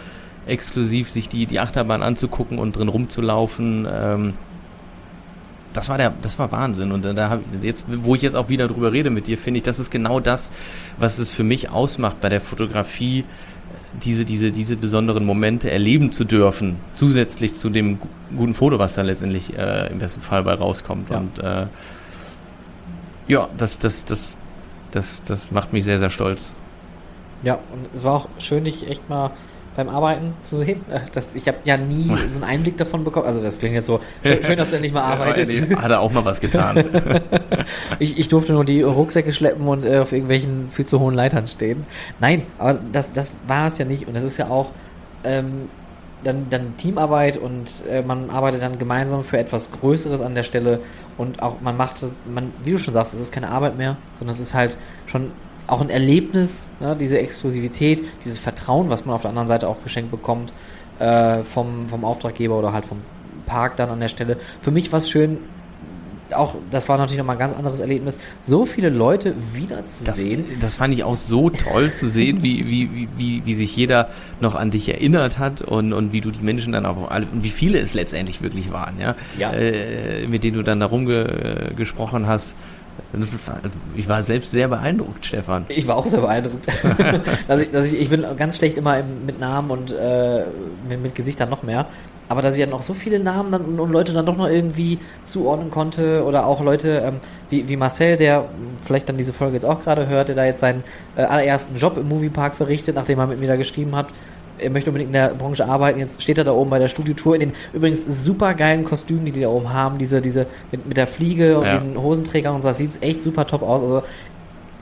Exklusiv 0.46 1.08
sich 1.08 1.28
die, 1.28 1.46
die 1.46 1.60
Achterbahn 1.60 2.02
anzugucken 2.02 2.58
und 2.58 2.76
drin 2.76 2.88
rumzulaufen. 2.88 3.86
Ähm, 3.90 4.34
das 5.72 5.88
war 5.88 5.96
der, 5.96 6.12
das 6.20 6.38
war 6.38 6.52
Wahnsinn. 6.52 6.92
Und 6.92 7.04
da 7.04 7.30
hab, 7.30 7.40
jetzt, 7.62 7.86
wo 7.88 8.14
ich 8.14 8.22
jetzt 8.22 8.36
auch 8.36 8.48
wieder 8.48 8.68
drüber 8.68 8.92
rede 8.92 9.10
mit 9.10 9.26
dir, 9.26 9.38
finde 9.38 9.58
ich, 9.58 9.62
das 9.62 9.78
ist 9.78 9.90
genau 9.90 10.20
das, 10.20 10.50
was 10.98 11.18
es 11.18 11.30
für 11.30 11.44
mich 11.44 11.70
ausmacht 11.70 12.20
bei 12.20 12.28
der 12.28 12.40
Fotografie, 12.40 13.24
diese, 14.02 14.24
diese, 14.24 14.52
diese 14.52 14.76
besonderen 14.76 15.24
Momente 15.24 15.70
erleben 15.70 16.12
zu 16.12 16.24
dürfen, 16.24 16.76
zusätzlich 16.94 17.54
zu 17.54 17.70
dem 17.70 18.00
gu- 18.00 18.08
guten 18.36 18.54
Foto, 18.54 18.78
was 18.78 18.94
da 18.94 19.02
letztendlich 19.02 19.56
äh, 19.56 19.90
im 19.90 19.98
besten 19.98 20.20
Fall 20.20 20.42
bei 20.42 20.54
rauskommt. 20.54 21.10
Ja. 21.10 21.18
Und 21.18 21.38
äh, 21.38 21.66
ja, 23.28 23.48
das, 23.56 23.78
das, 23.78 24.04
das, 24.04 24.36
das, 24.90 25.22
das 25.24 25.52
macht 25.52 25.72
mich 25.72 25.84
sehr, 25.84 25.98
sehr 25.98 26.10
stolz. 26.10 26.52
Ja, 27.42 27.54
und 27.54 27.86
es 27.94 28.02
war 28.04 28.14
auch 28.14 28.28
schön, 28.38 28.64
dich 28.64 28.88
echt 28.88 29.08
mal 29.08 29.30
beim 29.76 29.88
Arbeiten 29.88 30.34
zu 30.40 30.56
sehen. 30.56 30.80
Äh, 30.90 31.00
Das, 31.12 31.34
ich 31.34 31.48
habe 31.48 31.58
ja 31.64 31.76
nie 31.76 32.04
so 32.30 32.42
einen 32.42 32.44
Einblick 32.44 32.76
davon 32.76 33.04
bekommen. 33.04 33.26
Also 33.26 33.42
das 33.42 33.58
klingt 33.58 33.74
jetzt 33.74 33.86
so, 33.86 34.00
schön, 34.22 34.42
schön 34.42 34.56
dass 34.56 34.70
du 34.70 34.76
endlich 34.76 34.92
mal 34.92 35.02
arbeitest. 35.02 35.76
Hat 35.76 35.90
er 35.90 36.00
auch 36.00 36.12
mal 36.12 36.24
was 36.24 36.40
getan. 36.40 36.84
Ich, 37.98 38.18
ich 38.18 38.28
durfte 38.28 38.52
nur 38.52 38.64
die 38.64 38.82
Rucksäcke 38.82 39.32
schleppen 39.32 39.66
und 39.68 39.84
äh, 39.84 39.98
auf 39.98 40.12
irgendwelchen 40.12 40.68
viel 40.70 40.84
zu 40.84 40.98
hohen 40.98 41.14
Leitern 41.14 41.46
stehen. 41.46 41.86
Nein, 42.20 42.42
aber 42.58 42.78
das, 42.92 43.12
das 43.12 43.30
war 43.46 43.68
es 43.68 43.78
ja 43.78 43.84
nicht. 43.84 44.08
Und 44.08 44.14
das 44.14 44.24
ist 44.24 44.38
ja 44.38 44.48
auch 44.48 44.70
ähm, 45.24 45.68
dann, 46.24 46.46
dann 46.50 46.76
Teamarbeit 46.76 47.36
und 47.36 47.84
äh, 47.88 48.02
man 48.02 48.30
arbeitet 48.30 48.62
dann 48.62 48.78
gemeinsam 48.78 49.24
für 49.24 49.38
etwas 49.38 49.70
Größeres 49.72 50.20
an 50.20 50.34
der 50.34 50.42
Stelle. 50.42 50.80
Und 51.18 51.42
auch 51.42 51.60
man 51.60 51.76
macht, 51.76 51.96
man, 52.32 52.52
wie 52.64 52.72
du 52.72 52.78
schon 52.78 52.94
sagst, 52.94 53.14
es 53.14 53.20
ist 53.20 53.32
keine 53.32 53.50
Arbeit 53.50 53.76
mehr, 53.76 53.96
sondern 54.18 54.34
es 54.34 54.40
ist 54.40 54.54
halt 54.54 54.76
schon 55.06 55.30
auch 55.66 55.80
ein 55.80 55.90
Erlebnis, 55.90 56.68
ne? 56.80 56.96
diese 56.98 57.18
Exklusivität, 57.18 58.02
dieses 58.24 58.38
Vertrauen, 58.38 58.90
was 58.90 59.06
man 59.06 59.14
auf 59.14 59.22
der 59.22 59.30
anderen 59.30 59.48
Seite 59.48 59.68
auch 59.68 59.82
geschenkt 59.82 60.10
bekommt 60.10 60.52
äh, 60.98 61.42
vom, 61.42 61.88
vom 61.88 62.04
Auftraggeber 62.04 62.58
oder 62.58 62.72
halt 62.72 62.84
vom 62.84 62.98
Park 63.46 63.76
dann 63.76 63.90
an 63.90 64.00
der 64.00 64.08
Stelle. 64.08 64.36
Für 64.60 64.70
mich 64.70 64.92
war 64.92 64.98
es 64.98 65.10
schön, 65.10 65.38
auch, 66.34 66.54
das 66.70 66.88
war 66.88 66.98
natürlich 66.98 67.18
nochmal 67.18 67.36
ein 67.36 67.40
ganz 67.40 67.56
anderes 67.56 67.80
Erlebnis, 67.80 68.18
so 68.40 68.66
viele 68.66 68.88
Leute 68.88 69.34
wiederzusehen. 69.52 70.46
Das, 70.48 70.58
das 70.60 70.74
fand 70.76 70.94
ich 70.94 71.04
auch 71.04 71.16
so 71.16 71.50
toll 71.50 71.92
zu 71.92 72.08
sehen, 72.08 72.42
wie, 72.42 72.66
wie, 72.66 73.08
wie, 73.16 73.42
wie, 73.44 73.54
sich 73.54 73.76
jeder 73.76 74.08
noch 74.40 74.54
an 74.54 74.70
dich 74.70 74.88
erinnert 74.88 75.38
hat 75.38 75.62
und, 75.62 75.92
und 75.92 76.12
wie 76.12 76.20
du 76.20 76.30
die 76.30 76.42
Menschen 76.42 76.72
dann 76.72 76.86
auch 76.86 77.10
alle, 77.10 77.26
und 77.32 77.44
wie 77.44 77.50
viele 77.50 77.78
es 77.78 77.94
letztendlich 77.94 78.40
wirklich 78.42 78.72
waren, 78.72 78.98
ja, 78.98 79.14
Ja. 79.38 79.52
Äh, 79.52 80.26
mit 80.26 80.44
denen 80.44 80.56
du 80.56 80.62
dann 80.62 80.80
darum 80.80 81.06
ge, 81.06 81.24
äh, 81.24 81.74
gesprochen 81.74 82.26
hast. 82.26 82.54
Ich 83.94 84.08
war 84.08 84.22
selbst 84.22 84.52
sehr 84.52 84.68
beeindruckt, 84.68 85.26
Stefan. 85.26 85.66
Ich 85.68 85.86
war 85.86 85.96
auch 85.96 86.06
sehr 86.06 86.20
beeindruckt. 86.20 86.66
dass 87.48 87.60
ich, 87.60 87.70
dass 87.70 87.92
ich, 87.92 88.00
ich 88.00 88.08
bin 88.08 88.24
ganz 88.36 88.56
schlecht 88.56 88.78
immer 88.78 88.98
im, 88.98 89.26
mit 89.26 89.38
Namen 89.38 89.70
und 89.70 89.92
äh, 89.92 90.44
mit, 90.88 91.02
mit 91.02 91.14
Gesichtern 91.14 91.50
noch 91.50 91.62
mehr. 91.62 91.86
Aber 92.28 92.40
dass 92.40 92.56
ich 92.56 92.64
dann 92.64 92.72
auch 92.72 92.80
so 92.80 92.94
viele 92.94 93.20
Namen 93.20 93.52
dann, 93.52 93.62
und, 93.62 93.78
und 93.78 93.92
Leute 93.92 94.14
dann 94.14 94.24
doch 94.24 94.36
noch 94.36 94.48
irgendwie 94.48 94.98
zuordnen 95.24 95.70
konnte 95.70 96.24
oder 96.24 96.46
auch 96.46 96.62
Leute 96.62 97.02
ähm, 97.04 97.16
wie, 97.50 97.68
wie 97.68 97.76
Marcel, 97.76 98.16
der 98.16 98.46
vielleicht 98.82 99.10
dann 99.10 99.18
diese 99.18 99.34
Folge 99.34 99.54
jetzt 99.54 99.64
auch 99.64 99.82
gerade 99.82 100.08
hört, 100.08 100.28
der 100.28 100.36
da 100.36 100.46
jetzt 100.46 100.60
seinen 100.60 100.82
äh, 101.14 101.22
allerersten 101.22 101.76
Job 101.76 101.98
im 101.98 102.08
Moviepark 102.08 102.54
verrichtet, 102.54 102.94
nachdem 102.94 103.18
er 103.18 103.26
mit 103.26 103.38
mir 103.38 103.48
da 103.48 103.56
geschrieben 103.56 103.94
hat. 103.94 104.06
Er 104.62 104.70
möchte 104.70 104.90
unbedingt 104.90 105.08
in 105.08 105.12
der 105.14 105.28
Branche 105.28 105.66
arbeiten. 105.66 105.98
Jetzt 105.98 106.22
steht 106.22 106.38
er 106.38 106.44
da 106.44 106.52
oben 106.52 106.70
bei 106.70 106.78
der 106.78 106.88
Studiotour 106.88 107.34
in 107.34 107.40
den 107.40 107.52
übrigens 107.72 108.04
super 108.24 108.54
geilen 108.54 108.84
Kostümen, 108.84 109.24
die 109.24 109.32
die 109.32 109.40
da 109.42 109.48
oben 109.48 109.72
haben. 109.72 109.98
Diese, 109.98 110.20
diese 110.20 110.46
mit, 110.70 110.86
mit 110.86 110.96
der 110.96 111.06
Fliege 111.06 111.58
und 111.58 111.66
Ja. 111.66 111.72
diesen 111.72 112.00
Hosenträgern 112.00 112.54
und 112.54 112.62
so. 112.62 112.68
Das 112.68 112.78
sieht 112.78 113.02
echt 113.02 113.22
super 113.22 113.46
top 113.46 113.62
aus. 113.62 113.82
Also 113.82 114.02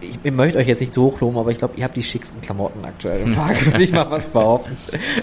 ich, 0.01 0.19
ich 0.23 0.33
möchte 0.33 0.59
euch 0.59 0.67
jetzt 0.67 0.81
nicht 0.81 0.95
so 0.95 1.05
hochloben, 1.05 1.39
aber 1.39 1.51
ich 1.51 1.59
glaube, 1.59 1.75
ihr 1.77 1.85
habt 1.85 1.97
die 1.97 2.03
schicksten 2.03 2.41
Klamotten 2.41 2.83
aktuell 2.85 3.21
im 3.21 3.35
Park, 3.35 3.65
würde 3.67 3.83
ich 3.83 3.93
mal 3.93 4.11
was 4.11 4.29
behaupten. 4.29 4.77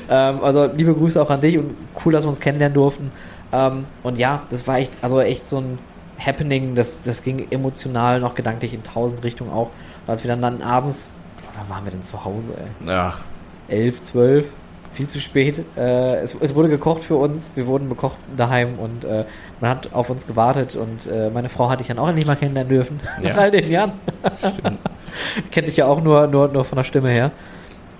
ähm, 0.10 0.40
also 0.44 0.66
liebe 0.76 0.94
Grüße 0.94 1.20
auch 1.22 1.30
an 1.32 1.42
dich 1.42 1.58
und 1.58 1.72
cool, 2.06 2.14
dass 2.14 2.24
wir 2.24 2.30
uns 2.30 2.40
kennenlernen 2.40 2.76
durften. 2.76 3.12
Ähm, 3.52 3.86
und 4.04 4.18
ja, 4.20 4.44
das 4.50 4.68
war 4.68 4.78
echt, 4.78 4.92
also 5.02 5.20
echt 5.20 5.48
so 5.48 5.58
ein 5.58 5.80
Happening, 6.20 6.76
das, 6.76 7.02
das 7.02 7.24
ging 7.24 7.48
emotional 7.52 8.20
noch 8.20 8.36
gedanklich 8.36 8.74
in 8.74 8.84
tausend 8.84 9.24
Richtungen 9.24 9.52
auch. 9.52 9.70
Als 10.08 10.24
wir 10.24 10.30
dann, 10.30 10.42
dann 10.42 10.62
abends, 10.62 11.12
wann 11.58 11.70
waren 11.76 11.86
wir 11.86 11.92
denn 11.92 12.04
zu 12.04 12.24
Hause, 12.26 12.50
ey? 12.58 12.90
Ach, 12.92 13.20
11, 13.68 14.04
12, 14.04 14.46
viel 14.94 15.08
zu 15.08 15.20
spät. 15.20 15.64
Äh, 15.78 16.18
es, 16.18 16.36
es 16.40 16.56
wurde 16.56 16.70
gekocht 16.70 17.04
für 17.04 17.16
uns, 17.16 17.52
wir 17.56 17.68
wurden 17.68 17.90
bekocht 17.90 18.18
daheim 18.36 18.80
und 18.80 19.06
äh, 19.06 19.26
man 19.62 19.70
hat 19.70 19.94
auf 19.94 20.10
uns 20.10 20.26
gewartet 20.26 20.76
und 20.76 21.08
äh, 21.08 21.30
meine 21.30 21.50
Frau 21.50 21.70
hatte 21.70 21.82
ich 21.82 21.88
dann 21.88 22.00
auch 22.00 22.08
endlich 22.08 22.26
mal 22.26 22.36
kennenlernen 22.36 22.70
dürfen. 22.70 23.00
Ja. 23.22 23.30
Nach 23.30 23.38
all 23.38 23.52
den 23.52 23.70
Jahren. 23.70 23.94
stimmt. 24.40 24.80
Kennt 25.52 25.68
dich 25.68 25.78
ja 25.78 25.86
auch 25.86 26.02
nur, 26.02 26.28
nur, 26.28 26.48
nur 26.48 26.64
von 26.64 26.78
der 26.78 26.84
Stimme 26.84 27.10
her. 27.10 27.32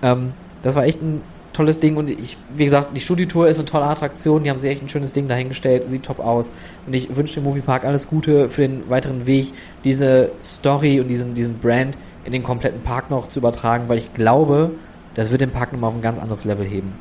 Ähm, 0.02 0.32
das 0.62 0.74
war 0.74 0.84
echt 0.84 1.00
ein 1.00 1.22
tolles 1.52 1.80
Ding 1.80 1.96
und 1.96 2.08
ich, 2.08 2.36
wie 2.56 2.64
gesagt, 2.64 2.96
die 2.96 3.00
Studiotour 3.00 3.48
ist 3.48 3.58
eine 3.58 3.64
tolle 3.64 3.86
Attraktion, 3.86 4.44
die 4.44 4.50
haben 4.50 4.60
sich 4.60 4.70
echt 4.70 4.82
ein 4.82 4.88
schönes 4.88 5.12
Ding 5.12 5.26
dahingestellt, 5.26 5.90
sieht 5.90 6.04
top 6.04 6.20
aus 6.20 6.50
und 6.86 6.94
ich 6.94 7.16
wünsche 7.16 7.34
dem 7.34 7.44
Moviepark 7.44 7.84
alles 7.84 8.06
Gute 8.06 8.48
für 8.48 8.62
den 8.62 8.88
weiteren 8.88 9.26
Weg, 9.26 9.52
diese 9.82 10.30
Story 10.40 11.00
und 11.00 11.08
diesen, 11.08 11.34
diesen 11.34 11.58
Brand 11.58 11.98
in 12.24 12.32
den 12.32 12.44
kompletten 12.44 12.82
Park 12.82 13.10
noch 13.10 13.28
zu 13.28 13.40
übertragen, 13.40 13.84
weil 13.88 13.98
ich 13.98 14.14
glaube, 14.14 14.70
das 15.18 15.32
wird 15.32 15.40
den 15.40 15.50
Park 15.50 15.72
nochmal 15.72 15.90
auf 15.90 15.96
ein 15.96 16.00
ganz 16.00 16.16
anderes 16.16 16.44
Level 16.44 16.64
heben. 16.64 16.92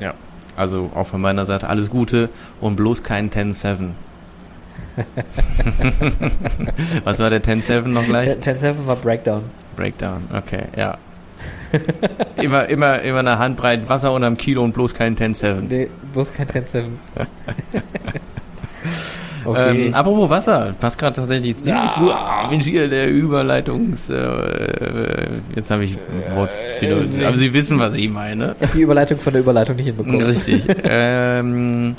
Ja, 0.00 0.14
also 0.56 0.90
auch 0.94 1.06
von 1.06 1.20
meiner 1.20 1.44
Seite 1.44 1.68
alles 1.68 1.90
Gute 1.90 2.30
und 2.58 2.76
bloß 2.76 3.02
kein 3.02 3.28
10-7. 3.28 3.90
Was 7.04 7.20
war 7.20 7.28
der 7.28 7.42
10-7 7.42 7.88
noch 7.88 8.06
gleich? 8.06 8.30
10-7 8.30 8.86
war 8.86 8.96
Breakdown. 8.96 9.42
Breakdown, 9.76 10.22
okay, 10.34 10.62
ja. 10.74 10.96
immer, 12.36 12.66
immer, 12.70 13.02
immer 13.02 13.18
eine 13.18 13.38
Handbreit 13.38 13.90
Wasser 13.90 14.12
unterm 14.12 14.38
Kilo 14.38 14.64
und 14.64 14.72
bloß 14.72 14.94
kein 14.94 15.14
10-7. 15.14 15.60
Nee, 15.68 15.90
bloß 16.14 16.32
kein 16.32 16.48
10-7. 16.48 16.84
okay. 19.44 19.86
Ähm, 19.86 19.94
apropos 19.94 20.30
Wasser, 20.30 20.74
passt 20.78 20.98
gerade 20.98 21.16
tatsächlich 21.16 21.56
ziemlich 21.56 21.94
gut. 21.94 22.12
Ah, 22.12 22.46
Mensch, 22.50 22.66
hier 22.66 22.88
der 22.88 23.10
Überleitungs... 23.10 24.10
Äh, 24.10 25.40
jetzt 25.54 25.70
habe 25.70 25.84
ich 25.84 25.98
Wort, 26.34 26.50
Äh, 26.80 27.24
aber 27.24 27.36
Sie 27.36 27.52
wissen, 27.52 27.78
was 27.78 27.94
ich 27.94 28.08
meine. 28.10 28.56
ich 28.58 28.66
habe 28.66 28.76
die 28.76 28.82
Überleitung 28.82 29.18
von 29.18 29.32
der 29.32 29.42
Überleitung 29.42 29.76
nicht 29.76 29.86
hinbekommen. 29.86 30.22
Richtig. 30.22 30.66
ähm, 30.84 31.96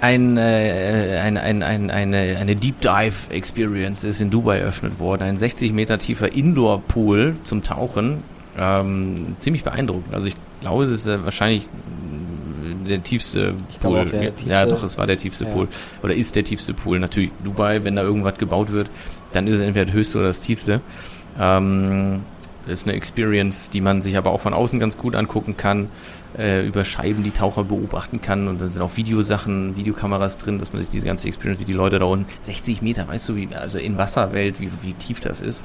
ein, 0.00 0.36
äh, 0.36 1.20
ein, 1.22 1.38
ein, 1.38 1.62
ein, 1.62 1.90
eine, 1.90 2.36
eine 2.38 2.56
Deep 2.56 2.80
Dive 2.80 3.30
Experience 3.30 4.04
ist 4.04 4.20
in 4.20 4.30
Dubai 4.30 4.58
eröffnet 4.58 4.98
worden. 4.98 5.22
Ein 5.22 5.38
60 5.38 5.72
Meter 5.72 5.98
tiefer 5.98 6.32
Indoor 6.32 6.82
Pool 6.82 7.36
zum 7.42 7.62
Tauchen. 7.62 8.22
Ähm, 8.58 9.36
ziemlich 9.38 9.64
beeindruckend. 9.64 10.12
Also 10.14 10.28
ich 10.28 10.36
glaube, 10.60 10.84
es 10.84 10.90
ist 10.90 11.06
äh, 11.06 11.24
wahrscheinlich 11.24 11.68
der 12.88 13.02
tiefste 13.02 13.54
Ich 13.70 13.80
Pool. 13.80 13.90
glaube 14.04 14.10
der 14.10 14.22
ja, 14.24 14.30
tiefste. 14.30 14.66
doch, 14.68 14.82
es 14.82 14.98
war 14.98 15.06
der 15.06 15.16
tiefste 15.18 15.44
Ja. 15.44 15.50
Pool. 15.50 15.68
Oder 16.02 16.14
ist 16.14 16.34
der 16.36 16.44
tiefste 16.44 16.74
Pool. 16.74 16.98
Natürlich 16.98 17.30
Dubai, 17.44 17.82
wenn 17.84 17.96
da 17.96 18.02
irgendwas 18.02 18.38
gebaut 18.38 18.72
wird, 18.72 18.90
dann 19.32 19.46
ist 19.46 19.56
es 19.56 19.60
entweder 19.60 19.86
das 19.86 19.94
höchste 19.94 20.18
oder 20.18 20.28
das 20.28 20.40
tiefste. 20.40 20.80
Ähm, 21.38 22.20
ist 22.66 22.86
eine 22.86 22.96
Experience, 22.96 23.68
die 23.68 23.80
man 23.80 24.00
sich 24.00 24.16
aber 24.16 24.30
auch 24.30 24.40
von 24.40 24.54
außen 24.54 24.80
ganz 24.80 24.96
gut 24.96 25.14
angucken 25.14 25.56
kann. 25.56 25.88
äh, 26.36 26.66
über 26.66 26.84
Scheiben 26.84 27.22
die 27.22 27.30
Taucher 27.30 27.62
beobachten 27.62 28.20
kann 28.20 28.48
und 28.48 28.60
dann 28.60 28.72
sind 28.72 28.82
auch 28.82 28.96
Videosachen, 28.96 29.76
Videokameras 29.76 30.36
drin, 30.36 30.58
dass 30.58 30.72
man 30.72 30.82
sich 30.82 30.90
diese 30.90 31.06
ganze 31.06 31.28
Experience, 31.28 31.60
wie 31.60 31.64
die 31.64 31.72
Leute 31.74 32.00
da 32.00 32.06
unten, 32.06 32.26
60 32.40 32.82
Meter, 32.82 33.06
weißt 33.06 33.28
du, 33.28 33.36
wie, 33.36 33.48
also 33.54 33.78
in 33.78 33.98
Wasserwelt, 33.98 34.60
wie, 34.60 34.68
wie 34.82 34.94
tief 34.94 35.20
das 35.20 35.40
ist? 35.40 35.62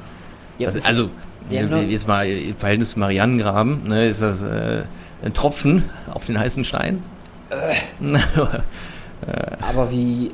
Ja, 0.59 0.67
also, 0.67 0.80
also 0.84 1.09
Ja, 1.49 1.61
äh, 1.61 1.63
genau. 1.63 1.77
jetzt 1.77 2.07
mal 2.07 2.27
im 2.30 2.55
Verhältnis 2.55 2.91
zum 2.91 2.99
Marianengraben, 2.99 3.88
ne, 3.88 4.09
ist 4.09 4.21
das 4.21 4.43
äh, 4.43 4.84
ein 5.23 5.33
Tropfen 5.33 5.89
auf 6.13 6.25
den 6.25 6.39
heißen 6.39 6.63
Stein? 6.65 7.03
Aber 9.73 9.91
wie 9.91 10.31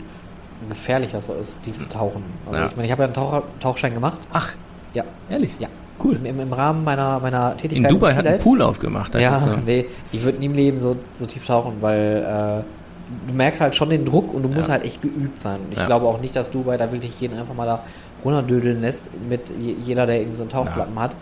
gefährlich 0.70 1.12
das 1.12 1.28
ist, 1.30 1.62
tief 1.64 1.78
zu 1.78 1.90
tauchen. 1.90 2.24
Also 2.46 2.60
Ja. 2.60 2.66
ich 2.68 2.76
meine, 2.76 2.86
ich 2.86 2.92
habe 2.92 3.04
ja 3.04 3.06
einen 3.06 3.14
Taucher, 3.14 3.44
Tauchschein 3.60 3.94
gemacht. 3.94 4.18
Ach, 4.34 4.54
Ja. 4.94 5.04
ehrlich? 5.30 5.54
Ja. 5.60 5.68
Cool. 6.04 6.20
Im, 6.24 6.40
im 6.40 6.54
Rahmen 6.54 6.84
meiner, 6.84 7.20
meiner 7.20 7.52
In 7.54 7.58
Tätigkeit 7.58 7.92
Dubai 7.92 8.12
im 8.12 8.16
hat 8.18 8.24
Sea 8.24 8.32
ein 8.32 8.36
Life. 8.38 8.44
Pool 8.44 8.62
aufgemacht. 8.62 9.16
Ja, 9.16 9.38
so. 9.40 9.48
nee, 9.66 9.86
ich 10.12 10.24
würde 10.24 10.40
nie 10.40 10.48
im 10.48 10.54
Leben 10.54 10.80
so, 10.80 10.98
so 11.18 11.26
tief 11.26 11.46
tauchen, 11.48 11.76
weil 11.82 12.18
äh, 12.64 13.30
du 13.30 13.34
merkst 13.34 13.62
halt 13.62 13.76
schon 13.76 13.90
den 13.90 14.04
Druck 14.06 14.34
und 14.34 14.44
du 14.44 14.50
musst 14.50 14.68
Ja. 14.68 14.74
halt 14.74 14.84
echt 14.86 15.02
geübt 15.02 15.40
sein. 15.40 15.60
Und 15.62 15.72
ich 15.72 15.78
Ja. 15.80 15.86
glaube 15.86 16.06
auch 16.06 16.20
nicht, 16.20 16.36
dass 16.36 16.52
Dubai 16.52 16.78
da 16.78 16.92
wirklich 16.92 17.20
jeden 17.22 17.40
einfach 17.40 17.54
mal 17.56 17.66
da 17.66 17.84
runterdödeln 18.24 18.82
lässt 18.82 19.04
mit 19.30 19.50
je, 19.60 19.76
jeder, 19.86 20.06
der 20.06 20.18
irgendwie 20.20 20.36
so 20.36 20.44
einen 20.44 20.52
Tauchplatten 20.52 21.00
hat. 21.00 21.16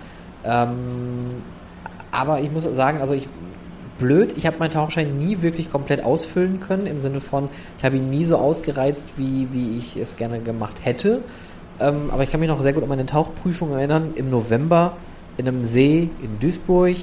Ähm, 0.44 1.42
aber 2.12 2.40
ich 2.40 2.52
muss 2.52 2.64
sagen, 2.64 3.00
also 3.00 3.14
ich 3.14 3.28
blöd, 4.04 4.34
ich 4.38 4.46
habe 4.46 4.58
meinen 4.60 4.72
Tauchschein 4.72 5.18
nie 5.18 5.42
wirklich 5.42 5.72
komplett 5.72 6.04
ausfüllen 6.04 6.60
können, 6.60 6.88
im 6.88 7.00
Sinne 7.00 7.22
von, 7.22 7.48
ich 7.78 7.86
habe 7.86 7.96
ihn 7.96 8.10
nie 8.10 8.26
so 8.26 8.38
ausgereizt, 8.38 9.14
wie, 9.16 9.48
wie 9.52 9.78
ich 9.78 9.96
es 9.96 10.18
gerne 10.18 10.40
gemacht 10.40 10.76
hätte. 10.84 11.22
Ähm, 11.80 12.12
aber 12.12 12.24
ich 12.24 12.30
kann 12.30 12.42
mich 12.42 12.50
noch 12.50 12.62
sehr 12.62 12.74
gut 12.74 12.84
an 12.84 12.90
meine 12.90 13.06
Tauchprüfung 13.06 13.72
erinnern, 13.72 14.12
im 14.16 14.30
November 14.30 14.98
in 15.38 15.48
einem 15.48 15.64
See 15.64 16.10
in 16.22 16.38
Duisburg. 16.40 16.98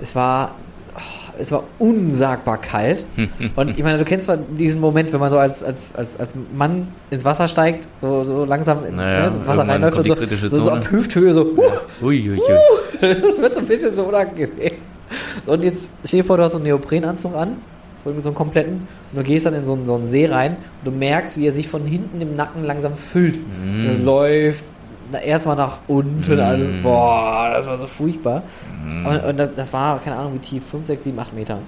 Es 0.00 0.14
war, 0.14 0.56
oh, 0.96 1.32
es 1.38 1.52
war 1.52 1.64
unsagbar 1.78 2.58
kalt. 2.58 3.04
Und 3.56 3.68
ich 3.68 3.82
meine, 3.82 3.98
du 3.98 4.04
kennst 4.04 4.24
zwar 4.24 4.38
diesen 4.38 4.80
Moment, 4.80 5.12
wenn 5.12 5.20
man 5.20 5.30
so 5.30 5.38
als, 5.38 5.62
als, 5.62 5.94
als, 5.94 6.18
als 6.18 6.32
Mann 6.56 6.88
ins 7.10 7.26
Wasser 7.26 7.46
steigt, 7.46 7.86
so, 7.98 8.24
so 8.24 8.46
langsam 8.46 8.86
in 8.86 8.96
Naja, 8.96 9.28
ne, 9.28 9.34
so 9.34 9.46
Wasser 9.46 9.68
reinläuft 9.68 9.98
und 9.98 10.06
so, 10.06 10.48
so, 10.48 10.60
so 10.62 10.70
ab 10.70 10.90
Hüfthöhe 10.90 11.34
so, 11.34 11.44
huh, 11.56 12.06
Uiuiui. 12.06 12.40
das 13.00 13.40
wird 13.40 13.54
so 13.54 13.60
ein 13.60 13.66
bisschen 13.66 13.94
so 13.94 14.04
unangenehm. 14.04 14.72
So, 15.46 15.52
und 15.52 15.64
jetzt 15.64 15.90
stell 16.04 16.20
dir 16.20 16.24
vor, 16.24 16.36
du 16.36 16.42
hast 16.44 16.52
so 16.52 16.58
einen 16.58 16.66
Neoprenanzug 16.66 17.34
an, 17.34 17.56
so 18.04 18.10
mit 18.10 18.22
so 18.22 18.30
einem 18.30 18.36
kompletten, 18.36 18.86
und 19.12 19.18
du 19.18 19.22
gehst 19.22 19.46
dann 19.46 19.54
in 19.54 19.66
so 19.66 19.72
einen, 19.74 19.86
so 19.86 19.94
einen 19.94 20.06
See 20.06 20.26
rein 20.26 20.56
und 20.84 20.92
du 20.92 20.96
merkst, 20.96 21.36
wie 21.38 21.46
er 21.46 21.52
sich 21.52 21.68
von 21.68 21.84
hinten 21.84 22.20
im 22.20 22.36
Nacken 22.36 22.64
langsam 22.64 22.94
füllt. 22.96 23.38
Und 23.38 23.86
es 23.86 23.98
läuft 23.98 24.64
erstmal 25.24 25.56
nach 25.56 25.78
unten, 25.88 26.40
alles, 26.40 26.68
boah, 26.82 27.50
das 27.54 27.66
war 27.66 27.76
so 27.76 27.86
furchtbar. 27.86 28.42
Und, 29.04 29.16
und 29.24 29.36
das, 29.38 29.50
das 29.54 29.72
war, 29.72 29.98
keine 30.00 30.16
Ahnung, 30.16 30.34
wie 30.34 30.38
tief, 30.38 30.64
5, 30.66 30.86
6, 30.86 31.04
7, 31.04 31.18
8 31.18 31.34
Meter. 31.34 31.58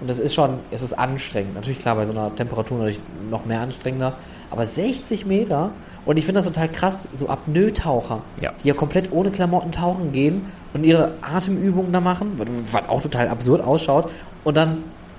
Und 0.00 0.10
das 0.10 0.18
ist 0.18 0.34
schon, 0.34 0.58
es 0.72 0.82
ist 0.82 0.94
anstrengend. 0.98 1.54
Natürlich, 1.54 1.78
klar, 1.78 1.94
bei 1.94 2.04
so 2.04 2.12
einer 2.12 2.34
Temperatur 2.34 2.78
natürlich 2.78 3.00
noch 3.30 3.44
mehr 3.46 3.60
anstrengender. 3.60 4.14
Aber 4.50 4.66
60 4.66 5.26
Meter, 5.26 5.70
und 6.04 6.18
ich 6.18 6.24
finde 6.24 6.40
das 6.40 6.46
total 6.46 6.68
krass, 6.68 7.06
so 7.14 7.28
Apnoe-Taucher, 7.28 8.22
Ja. 8.40 8.50
die 8.64 8.68
ja 8.68 8.74
komplett 8.74 9.12
ohne 9.12 9.30
Klamotten 9.30 9.70
tauchen 9.70 10.10
gehen 10.10 10.42
und 10.74 10.84
ihre 10.84 11.12
Atemübungen 11.20 11.92
da 11.92 12.00
machen, 12.00 12.38
was 12.70 12.88
auch 12.88 13.02
total 13.02 13.28
absurd 13.28 13.62
ausschaut. 13.62 14.10
Und 14.44 14.56
dann 14.56 14.78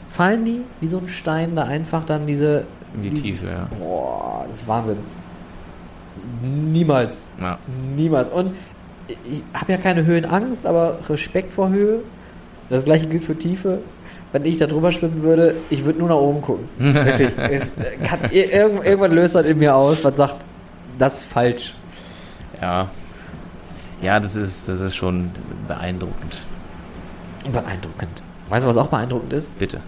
fallen 0.10 0.46
die 0.46 0.62
wie 0.82 0.88
so 0.88 0.98
ein 0.98 1.08
Stein 1.08 1.56
da 1.56 1.64
einfach 1.64 2.04
dann 2.06 2.26
diese. 2.28 2.66
In 2.96 3.02
die 3.04 3.14
Tiefe, 3.14 3.48
ja. 3.48 3.68
Boah, 3.80 4.46
das 4.50 4.62
ist 4.62 4.68
Wahnsinn. 4.68 4.98
Niemals. 6.42 7.26
ja. 7.42 7.58
Niemals. 7.96 8.30
Und 8.30 8.54
ich 9.30 9.42
habe 9.54 9.72
ja 9.72 9.78
keine 9.78 10.06
Höhenangst, 10.06 10.66
aber 10.66 10.98
Respekt 11.10 11.54
vor 11.54 11.70
Höhe. 11.70 12.00
Das 12.70 12.86
gleiche 12.86 13.08
gilt 13.08 13.24
für 13.26 13.36
Tiefe. 13.38 13.80
Wenn 14.32 14.46
ich 14.46 14.58
da 14.58 14.66
drüber 14.68 14.92
schwimmen 14.92 15.22
würde, 15.22 15.56
ich 15.70 15.86
würde 15.86 16.00
nur 16.00 16.10
nach 16.10 16.16
oben 16.16 16.42
gucken. 16.42 16.68
Wirklich. 16.80 17.30
Es 17.38 17.64
kann, 18.08 18.20
irgend- 18.32 18.84
irgendwann 18.86 19.12
löst 19.12 19.36
das 19.36 19.46
in 19.46 19.60
mir 19.60 19.76
aus, 19.76 20.04
was 20.04 20.16
sagt, 20.18 20.38
das 20.98 21.18
ist 21.20 21.26
falsch. 21.26 21.74
Ja. 22.62 22.88
Ja, 24.04 24.20
das 24.20 24.36
ist, 24.36 24.68
das 24.70 24.82
ist 24.82 24.96
schon 24.96 25.32
beeindruckend. 25.68 26.44
Beeindruckend. 27.52 28.22
Weißt 28.50 28.64
du, 28.64 28.68
was 28.70 28.78
auch 28.78 28.88
beeindruckend 28.88 29.34
ist? 29.34 29.58
Bitte. 29.58 29.80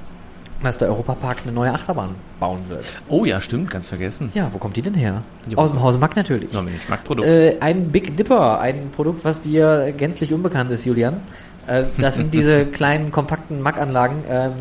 Dass 0.63 0.77
der 0.77 0.87
Europapark 0.87 1.39
eine 1.43 1.51
neue 1.51 1.73
Achterbahn 1.73 2.15
bauen 2.39 2.61
wird. 2.69 2.85
Oh 3.09 3.25
ja, 3.25 3.39
stimmt, 3.41 3.69
ganz 3.69 3.87
vergessen. 3.89 4.31
Ja, 4.33 4.49
wo 4.51 4.57
kommt 4.57 4.77
die 4.77 4.81
denn 4.81 4.93
her? 4.93 5.21
Ja, 5.47 5.57
Aus 5.57 5.71
dem 5.71 5.81
Hause 5.83 5.99
Mack 5.99 6.15
natürlich. 6.15 6.51
Noch 6.53 6.63
nicht. 6.63 6.89
Marktprodukt. 6.89 7.27
Äh, 7.27 7.57
ein 7.59 7.89
Big 7.89 8.15
Dipper, 8.17 8.59
ein 8.59 8.89
Produkt, 8.91 9.25
was 9.25 9.41
dir 9.41 9.93
gänzlich 9.95 10.33
unbekannt 10.33 10.71
ist, 10.71 10.85
Julian. 10.85 11.19
Äh, 11.67 11.83
das 11.97 12.15
sind 12.15 12.33
diese 12.33 12.65
kleinen, 12.71 13.11
kompakten 13.11 13.61
Mack-Anlagen. 13.61 14.23
Ähm, 14.29 14.53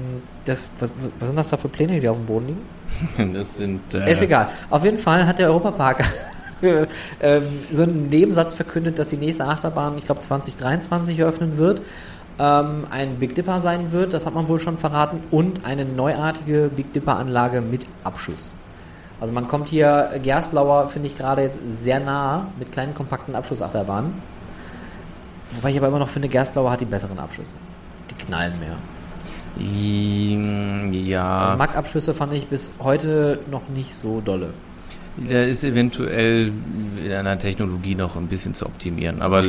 das, 0.45 0.69
was, 0.81 0.93
was 1.21 1.29
sind 1.29 1.37
das 1.37 1.49
da 1.49 1.57
für 1.57 1.69
Pläne, 1.69 2.01
die 2.01 2.09
auf 2.09 2.17
dem 2.17 2.27
Boden 2.27 2.47
liegen? 2.49 3.33
Das 3.35 3.55
sind. 3.57 3.95
Äh, 3.95 4.11
Ist 4.13 4.23
egal. 4.23 4.49
Auf 4.71 4.85
jeden 4.85 4.99
Fall 4.99 5.27
hat 5.27 5.39
der 5.39 5.47
Europapark 5.49 6.05
ähm, 7.21 7.43
so 7.71 7.83
einen 7.83 8.09
Nebensatz 8.09 8.55
verkündet, 8.55 8.99
dass 8.99 9.11
die 9.11 9.17
nächste 9.17 9.45
Achterbahn, 9.45 9.99
ich 9.99 10.05
glaube 10.05 10.21
2023 10.21 11.19
eröffnen 11.19 11.59
wird. 11.59 11.83
Ähm, 12.39 12.87
ein 12.91 13.17
Big 13.19 13.35
Dipper 13.35 13.61
sein 13.61 13.93
wird, 13.93 14.13
das 14.13 14.27
hat 14.27 14.35
man 14.35 14.49
wohl 14.49 14.59
schon 14.59 14.79
verraten, 14.79 15.23
und 15.31 15.65
eine 15.65 15.85
neuartige 15.85 16.71
Big 16.75 16.93
Dipper-Anlage 16.93 17.61
mit 17.61 17.87
Abschuss. 18.03 18.55
Also 19.21 19.33
man 19.33 19.47
kommt 19.47 19.69
hier, 19.69 20.11
Gerstblauer 20.23 20.89
finde 20.89 21.09
ich 21.09 21.17
gerade 21.17 21.43
jetzt 21.43 21.59
sehr 21.81 22.01
nah 22.01 22.49
mit 22.59 22.73
kleinen 22.73 22.95
kompakten 22.95 23.37
Abschussachterbahnen. 23.37 24.13
Wobei 25.53 25.71
ich 25.71 25.77
aber 25.77 25.89
immer 25.89 26.01
noch 26.01 26.09
finde, 26.09 26.29
Gerstblauer 26.29 26.73
hat 26.73 26.81
die 26.81 26.85
besseren 26.85 27.19
Abschüsse. 27.19 27.55
Die 28.11 28.15
knallen 28.17 28.59
mehr. 28.59 28.77
Ja. 30.93 31.39
Also 31.39 31.57
Mack-Abschüsse 31.59 32.13
fand 32.13 32.33
ich 32.33 32.49
bis 32.49 32.73
heute 32.81 33.39
noch 33.51 33.69
nicht 33.69 33.95
so 33.95 34.21
dolle. 34.21 34.51
Da 35.17 35.43
ist 35.43 35.63
eventuell 35.63 36.51
in 37.05 37.13
einer 37.13 37.39
Technologie 37.39 37.95
noch 37.95 38.17
ein 38.17 38.27
bisschen 38.27 38.55
zu 38.55 38.67
optimieren. 38.67 39.23
Aber 39.23 39.45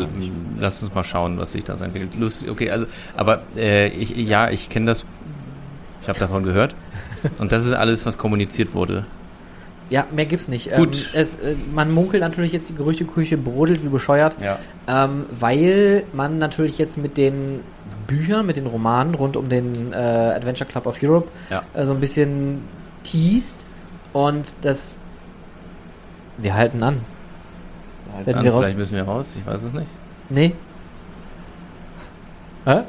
lass 0.60 0.84
uns 0.84 0.94
mal 0.94 1.04
schauen, 1.04 1.40
was 1.40 1.54
sich 1.54 1.64
da 1.64 1.74
entwickelt. 1.74 2.16
Lustig, 2.18 2.50
okay, 2.50 2.70
also, 2.70 2.86
aber 3.18 3.42
äh, 3.58 3.88
ich, 3.90 4.16
ja, 4.16 4.50
ich 4.52 4.70
kenne 4.70 4.86
das. 4.88 5.06
Ich 6.04 6.08
habe 6.08 6.20
davon 6.20 6.44
gehört. 6.44 6.76
Und 7.40 7.52
das 7.52 7.66
ist 7.66 7.74
alles, 7.74 8.06
was 8.06 8.18
kommuniziert 8.20 8.76
wurde. 8.76 9.06
Ja, 9.90 10.06
mehr 10.12 10.26
gibt's 10.26 10.48
nicht. 10.48 10.72
Gut. 10.76 10.96
Ähm, 10.96 11.02
es, 11.14 11.36
äh, 11.38 11.56
man 11.74 11.92
munkelt 11.92 12.22
natürlich 12.22 12.52
jetzt, 12.52 12.70
die 12.70 12.76
Gerüchteküche 12.76 13.38
brodelt 13.38 13.84
wie 13.84 13.90
bescheuert, 13.90 14.36
Ja. 14.42 14.60
ähm, 14.88 15.26
weil 15.32 16.04
man 16.14 16.38
natürlich 16.38 16.78
jetzt 16.78 16.98
mit 16.98 17.18
den 17.18 17.62
Büchern, 18.08 18.46
mit 18.46 18.58
den 18.58 18.68
Romanen 18.68 19.16
rund 19.16 19.36
um 19.36 19.50
den 19.50 19.94
äh, 19.94 19.96
Adventure 19.96 20.70
Club 20.70 20.86
of 20.86 21.02
Europe 21.02 21.28
Ja. 21.50 21.64
äh, 21.74 21.86
so 21.86 21.94
ein 21.94 22.00
bisschen 22.00 22.62
teast 23.04 23.66
und 24.14 24.56
das 24.62 24.98
wir 26.38 26.54
halten 26.56 26.82
an. 26.84 27.02
Werden 28.24 28.34
Dann, 28.36 28.44
wir 28.46 28.52
raus- 28.54 28.64
vielleicht 28.66 28.78
müssen 28.78 28.96
wir 28.96 29.04
raus, 29.04 29.36
ich 29.38 29.46
weiß 29.46 29.64
es 29.64 29.74
nicht. 29.74 29.88
Nee. 30.30 30.54
Hä? 32.66 32.82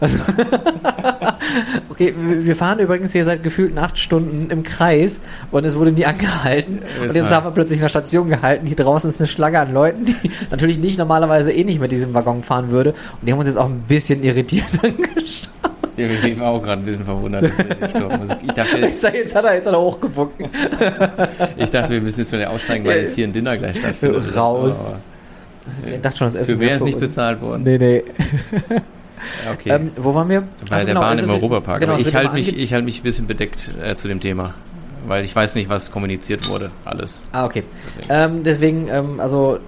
Was? 0.00 0.16
okay, 1.88 2.12
wir 2.16 2.56
fahren 2.56 2.78
übrigens 2.80 3.12
hier 3.12 3.24
seit 3.24 3.42
gefühlten 3.42 3.78
acht 3.78 3.96
Stunden 3.98 4.50
im 4.50 4.62
Kreis 4.64 5.20
und 5.50 5.64
es 5.64 5.76
wurde 5.76 5.92
nie 5.92 6.04
angehalten. 6.04 6.80
Und 7.00 7.14
jetzt 7.14 7.30
haben 7.30 7.46
wir 7.46 7.52
plötzlich 7.52 7.78
in 7.78 7.82
der 7.82 7.88
Station 7.88 8.28
gehalten. 8.28 8.66
Hier 8.66 8.76
draußen 8.76 9.08
ist 9.08 9.20
eine 9.20 9.28
Schlange 9.28 9.60
an 9.60 9.72
Leuten, 9.72 10.04
die 10.04 10.16
natürlich 10.50 10.78
nicht 10.78 10.98
normalerweise 10.98 11.52
eh 11.52 11.64
nicht 11.64 11.80
mit 11.80 11.92
diesem 11.92 12.12
Waggon 12.12 12.42
fahren 12.42 12.70
würde. 12.70 12.90
Und 12.90 13.26
die 13.26 13.32
haben 13.32 13.38
uns 13.38 13.48
jetzt 13.48 13.56
auch 13.58 13.66
ein 13.68 13.82
bisschen 13.88 14.22
irritiert 14.24 14.66
angeschaut. 14.82 15.48
Ja, 15.96 16.06
Ich 16.08 16.40
war 16.40 16.50
auch 16.50 16.62
gerade 16.62 16.82
ein 16.82 16.84
bisschen 16.84 17.04
verwundert, 17.04 17.44
dass 17.44 17.58
wir 17.58 17.64
gestorben 17.64 18.22
ist. 18.22 18.36
Ich 18.42 18.52
dachte, 18.52 18.78
jetzt 18.78 19.34
hat 19.34 19.44
er 19.44 19.54
jetzt 19.54 19.66
hat 19.66 19.72
er 19.72 19.80
hochgebuckt. 19.80 20.40
ich 21.56 21.70
dachte, 21.70 21.90
wir 21.90 22.00
müssen 22.00 22.20
jetzt 22.20 22.32
wieder 22.32 22.50
aussteigen, 22.50 22.84
weil 22.84 23.02
jetzt 23.02 23.14
hier 23.14 23.26
ein 23.26 23.32
Dinner 23.32 23.56
gleich 23.56 23.78
stattfindet. 23.78 24.36
Raus. 24.36 25.10
Ich 25.86 26.00
dachte 26.00 26.16
schon, 26.18 26.26
das 26.28 26.36
Essen 26.42 26.54
Für 26.56 26.60
wer 26.60 26.76
ist 26.76 26.82
nicht 26.84 27.00
bezahlt 27.00 27.40
worden? 27.40 27.62
Nee, 27.62 27.78
nee. 27.78 28.02
Okay. 29.52 29.70
Ähm, 29.70 29.90
wo 29.96 30.14
waren 30.14 30.28
wir? 30.28 30.42
Bei 30.68 30.76
Achso, 30.76 30.76
der 30.76 30.84
genau, 30.86 31.00
Bahn 31.00 31.10
also 31.10 31.22
im 31.22 31.28
wir- 31.30 31.34
Europapark. 31.36 31.80
Genau, 31.80 31.94
es 31.94 32.02
ich 32.06 32.14
halte 32.14 32.34
mich, 32.34 32.56
ich 32.58 32.72
halte 32.74 32.84
mich 32.84 33.00
ein 33.00 33.02
bisschen 33.02 33.26
bedeckt 33.26 33.70
äh, 33.82 33.94
zu 33.96 34.08
dem 34.08 34.20
Thema. 34.20 34.54
Weil 35.06 35.24
ich 35.24 35.34
weiß 35.34 35.54
nicht, 35.54 35.68
was 35.68 35.90
kommuniziert 35.90 36.48
wurde. 36.48 36.70
Alles. 36.84 37.24
Ah, 37.32 37.44
okay. 37.44 37.62
Deswegen. 37.98 38.06
Ähm, 38.10 38.42
deswegen, 38.42 38.88
ähm, 38.88 39.20
also 39.20 39.58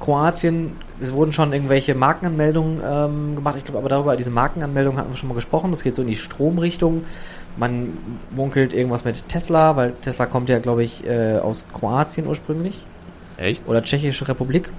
Kroatien, 0.00 0.72
es 1.00 1.12
wurden 1.12 1.32
schon 1.32 1.52
irgendwelche 1.52 1.94
Markenanmeldungen 1.94 2.80
ähm, 2.84 3.36
gemacht. 3.36 3.56
Ich 3.56 3.64
glaube 3.64 3.78
aber 3.78 3.88
darüber, 3.88 4.16
diese 4.16 4.30
Markenanmeldungen 4.30 4.98
hatten 4.98 5.10
wir 5.10 5.16
schon 5.16 5.28
mal 5.28 5.34
gesprochen. 5.34 5.70
Das 5.70 5.82
geht 5.82 5.94
so 5.94 6.02
in 6.02 6.08
die 6.08 6.16
Stromrichtung. 6.16 7.04
Man 7.56 7.98
munkelt 8.30 8.72
irgendwas 8.72 9.04
mit 9.04 9.28
Tesla, 9.28 9.76
weil 9.76 9.92
Tesla 10.02 10.26
kommt 10.26 10.48
ja, 10.48 10.58
glaube 10.58 10.84
ich, 10.84 11.06
äh, 11.06 11.38
aus 11.38 11.64
Kroatien 11.72 12.26
ursprünglich. 12.26 12.84
Echt? 13.36 13.66
Oder 13.68 13.82
Tschechische 13.82 14.26
Republik. 14.28 14.70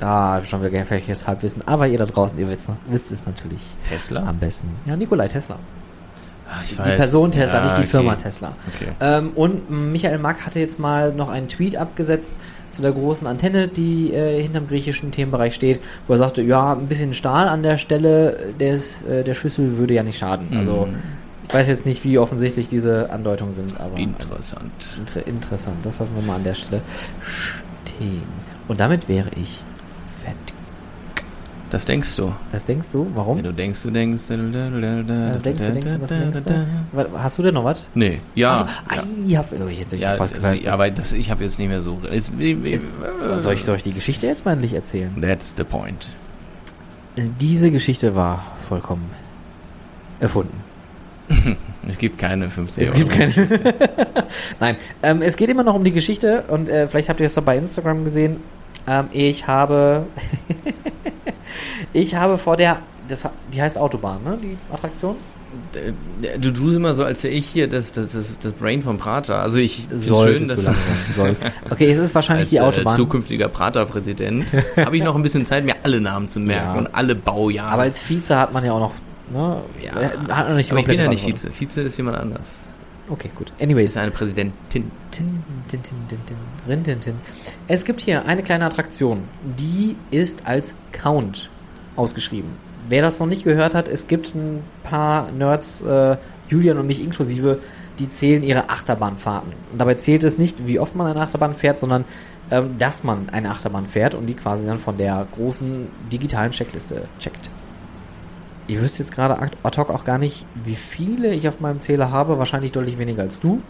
Da 0.00 0.06
habe 0.06 0.44
ich 0.44 0.48
schon 0.48 0.60
wieder 0.60 0.70
gefährliches 0.70 1.26
Halbwissen. 1.26 1.66
Aber 1.66 1.88
ihr 1.88 1.98
da 1.98 2.06
draußen, 2.06 2.38
ihr 2.38 2.48
wisst, 2.48 2.68
wisst 2.88 3.10
es 3.10 3.26
natürlich 3.26 3.60
Tesla? 3.88 4.22
am 4.24 4.38
besten. 4.38 4.68
Ja, 4.86 4.96
Nikolai 4.96 5.28
Tesla. 5.28 5.58
Ah, 6.50 6.60
ich 6.64 6.70
die 6.70 6.78
weiß. 6.78 6.96
Person 6.96 7.30
Tesla, 7.30 7.58
Ja, 7.58 7.62
nicht 7.64 7.76
die 7.76 7.80
okay. 7.82 7.90
Firma 7.90 8.16
Tesla. 8.16 8.52
Okay. 8.74 8.88
Ähm, 9.00 9.32
und 9.34 9.70
Michael 9.92 10.18
Mack 10.18 10.46
hatte 10.46 10.58
jetzt 10.60 10.78
mal 10.78 11.12
noch 11.12 11.28
einen 11.28 11.48
Tweet 11.48 11.76
abgesetzt 11.76 12.40
zu 12.70 12.80
der 12.82 12.92
großen 12.92 13.26
Antenne, 13.26 13.68
die 13.68 14.12
äh, 14.14 14.42
hinterm 14.42 14.66
griechischen 14.66 15.10
Themenbereich 15.10 15.54
steht, 15.54 15.80
wo 16.06 16.14
er 16.14 16.18
sagte, 16.18 16.42
ja, 16.42 16.72
ein 16.72 16.86
bisschen 16.86 17.12
Stahl 17.14 17.48
an 17.48 17.62
der 17.62 17.76
Stelle 17.78 18.54
des, 18.58 19.02
äh, 19.02 19.24
der 19.24 19.34
Schüssel 19.34 19.76
würde 19.78 19.94
ja 19.94 20.02
nicht 20.02 20.18
schaden. 20.18 20.48
Also 20.56 20.86
Mhm. 20.86 20.96
ich 21.48 21.54
weiß 21.54 21.68
jetzt 21.68 21.84
nicht, 21.86 22.04
wie 22.04 22.18
offensichtlich 22.18 22.68
diese 22.68 23.10
Andeutungen 23.10 23.52
sind, 23.54 23.78
aber 23.80 23.96
Interessant. 23.98 24.70
inter 24.98 25.26
interessant. 25.26 25.76
Das 25.82 25.98
lassen 25.98 26.14
wir 26.14 26.22
mal 26.26 26.36
an 26.36 26.44
der 26.44 26.54
Stelle 26.54 26.80
stehen. 27.84 28.22
Und 28.68 28.80
damit 28.80 29.08
wäre 29.08 29.28
ich. 29.36 29.62
Das 31.70 31.84
denkst 31.84 32.16
du. 32.16 32.32
Was 32.50 32.64
denkst 32.64 32.88
du? 32.92 33.06
Warum? 33.14 33.36
Wenn 33.38 33.44
du 33.44 33.52
denkst, 33.52 33.82
du 33.82 33.90
denkst. 33.90 34.22
Da, 34.28 34.36
da, 34.36 34.42
da, 34.70 35.02
da, 35.02 35.34
Äh, 35.34 35.38
denkst 35.38 35.62
du, 35.66 35.72
denkst 35.72 35.92
du, 35.92 36.00
was 36.02 36.08
denkst 36.08 36.40
du? 36.42 37.18
Hast 37.18 37.38
du 37.38 37.42
denn 37.42 37.54
noch 37.54 37.64
was? 37.64 37.84
Nee, 37.94 38.20
ja. 38.34 38.60
Ja. 38.60 38.68
ei, 38.88 39.34
hab, 39.34 39.52
oh, 39.52 39.68
jetzt 39.68 39.88
hab 39.88 39.92
ich 39.92 40.00
Ja, 40.00 40.14
fast 40.16 40.34
also, 40.34 40.46
gesagt. 40.46 40.64
ja, 40.64 40.72
aber 40.72 40.90
das, 40.90 41.12
ich 41.12 41.30
habe 41.30 41.44
jetzt 41.44 41.58
nicht 41.58 41.68
mehr 41.68 41.82
so. 41.82 41.98
Es, 42.10 42.30
Ist, 42.30 42.84
soll, 43.38 43.54
ich, 43.54 43.64
soll 43.64 43.76
ich 43.76 43.82
die 43.82 43.92
Geschichte 43.92 44.26
jetzt 44.26 44.44
mal 44.46 44.52
endlich 44.52 44.72
erzählen? 44.72 45.14
That's 45.20 45.54
the 45.56 45.64
point. 45.64 46.06
Diese 47.40 47.70
Geschichte 47.70 48.14
war 48.14 48.44
vollkommen 48.68 49.10
erfunden. 50.20 50.60
Es 51.88 51.96
gibt 51.96 52.18
keine 52.18 52.50
50 52.50 52.86
Es 52.86 52.92
gibt 52.92 53.10
keine. 53.10 53.32
Nein, 54.60 54.76
ähm, 55.02 55.22
es 55.22 55.36
geht 55.36 55.48
immer 55.48 55.62
noch 55.62 55.74
um 55.74 55.84
die 55.84 55.92
Geschichte 55.92 56.44
und 56.48 56.68
äh, 56.68 56.86
vielleicht 56.86 57.08
habt 57.08 57.18
ihr 57.20 57.26
es 57.26 57.34
doch 57.34 57.42
bei 57.42 57.56
Instagram 57.56 58.04
gesehen. 58.04 58.38
Ähm, 58.86 59.08
ich 59.12 59.46
habe, 59.46 60.04
ich 61.92 62.14
habe 62.14 62.38
vor 62.38 62.56
der, 62.56 62.78
das, 63.08 63.28
die 63.52 63.60
heißt 63.62 63.78
Autobahn, 63.78 64.22
ne? 64.24 64.38
Die 64.42 64.56
Attraktion. 64.72 65.16
Du 66.40 66.50
tust 66.52 66.76
immer 66.76 66.92
so, 66.94 67.04
als 67.04 67.22
wäre 67.22 67.32
ich 67.32 67.46
hier 67.46 67.68
das, 67.68 67.90
das, 67.92 68.12
das, 68.12 68.36
das 68.38 68.52
Brain 68.52 68.82
vom 68.82 68.98
Prater. 68.98 69.40
Also 69.40 69.56
ich 69.58 69.88
Sollte 69.90 70.38
schön, 70.40 70.48
dass 70.48 70.64
soll. 71.16 71.36
Okay, 71.70 71.90
es 71.90 71.96
ist 71.96 72.14
wahrscheinlich 72.14 72.44
als 72.44 72.50
die 72.50 72.56
äh, 72.56 72.60
Autobahn. 72.60 72.96
zukünftiger 72.96 73.48
Prater-Präsident 73.48 74.52
habe 74.76 74.96
ich 74.98 75.02
noch 75.02 75.16
ein 75.16 75.22
bisschen 75.22 75.46
Zeit, 75.46 75.64
mir 75.64 75.76
alle 75.84 76.02
Namen 76.02 76.28
zu 76.28 76.38
merken 76.40 76.72
Ja. 76.74 76.78
und 76.78 76.94
alle 76.94 77.14
Baujahre. 77.14 77.70
aber 77.72 77.82
als 77.84 77.98
Vize 78.06 78.38
hat 78.38 78.52
man 78.52 78.62
ja 78.62 78.72
auch 78.72 78.80
noch, 78.80 78.92
ne? 79.32 79.62
ja, 79.82 79.98
äh, 79.98 80.10
Hat 80.30 80.48
noch 80.50 80.56
nicht 80.56 80.70
aber 80.70 80.80
ich 80.80 80.86
bin 80.86 80.98
ja 81.00 81.08
nicht. 81.08 81.26
Vize. 81.26 81.48
Vize 81.50 81.80
ist 81.80 81.96
jemand 81.96 82.18
anders. 82.18 82.50
Okay, 83.08 83.30
gut. 83.34 83.50
Ist 83.56 83.62
Anyways. 83.62 83.96
eine 83.96 84.10
Präsidentin. 84.10 84.52
Tin, 84.68 84.90
tin, 85.10 85.42
tin, 85.82 85.82
tin, 86.10 86.18
tin, 86.26 86.36
rin, 86.68 86.84
tin, 86.84 87.00
tin. 87.00 87.14
Es 87.68 87.86
gibt 87.86 88.02
hier 88.02 88.26
eine 88.26 88.42
kleine 88.42 88.66
Attraktion, 88.66 89.20
die 89.58 89.96
ist 90.10 90.46
als 90.46 90.74
Count 90.92 91.48
ausgeschrieben. 91.98 92.50
Wer 92.88 93.02
das 93.02 93.18
noch 93.18 93.26
nicht 93.26 93.44
gehört 93.44 93.74
hat, 93.74 93.88
es 93.88 94.06
gibt 94.06 94.34
ein 94.34 94.62
paar 94.82 95.30
Nerds, 95.32 95.82
äh, 95.82 96.16
Julian 96.48 96.78
und 96.78 96.86
mich 96.86 97.02
inklusive, 97.02 97.58
die 97.98 98.08
zählen 98.08 98.42
ihre 98.42 98.70
Achterbahnfahrten. 98.70 99.52
Und 99.72 99.78
dabei 99.78 99.94
zählt 99.94 100.24
es 100.24 100.38
nicht, 100.38 100.66
wie 100.66 100.78
oft 100.78 100.94
man 100.94 101.06
eine 101.06 101.20
Achterbahn 101.20 101.54
fährt, 101.54 101.78
sondern 101.78 102.04
ähm, 102.50 102.76
dass 102.78 103.04
man 103.04 103.28
eine 103.30 103.50
Achterbahn 103.50 103.86
fährt 103.86 104.14
und 104.14 104.26
die 104.26 104.34
quasi 104.34 104.64
dann 104.64 104.78
von 104.78 104.96
der 104.96 105.26
großen 105.34 105.88
digitalen 106.10 106.52
Checkliste 106.52 107.02
checkt. 107.18 107.50
Ich 108.66 108.80
wüsste 108.80 109.02
jetzt 109.02 109.12
gerade 109.12 109.38
ad 109.38 109.78
hoc 109.78 109.90
auch 109.90 110.04
gar 110.04 110.18
nicht, 110.18 110.46
wie 110.64 110.74
viele 110.74 111.32
ich 111.34 111.48
auf 111.48 111.60
meinem 111.60 111.80
Zähler 111.80 112.10
habe. 112.10 112.38
Wahrscheinlich 112.38 112.72
deutlich 112.72 112.98
weniger 112.98 113.22
als 113.22 113.40
du, 113.40 113.62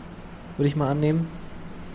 würde 0.57 0.69
ich 0.69 0.77
mal 0.77 0.91
annehmen. 0.91 1.29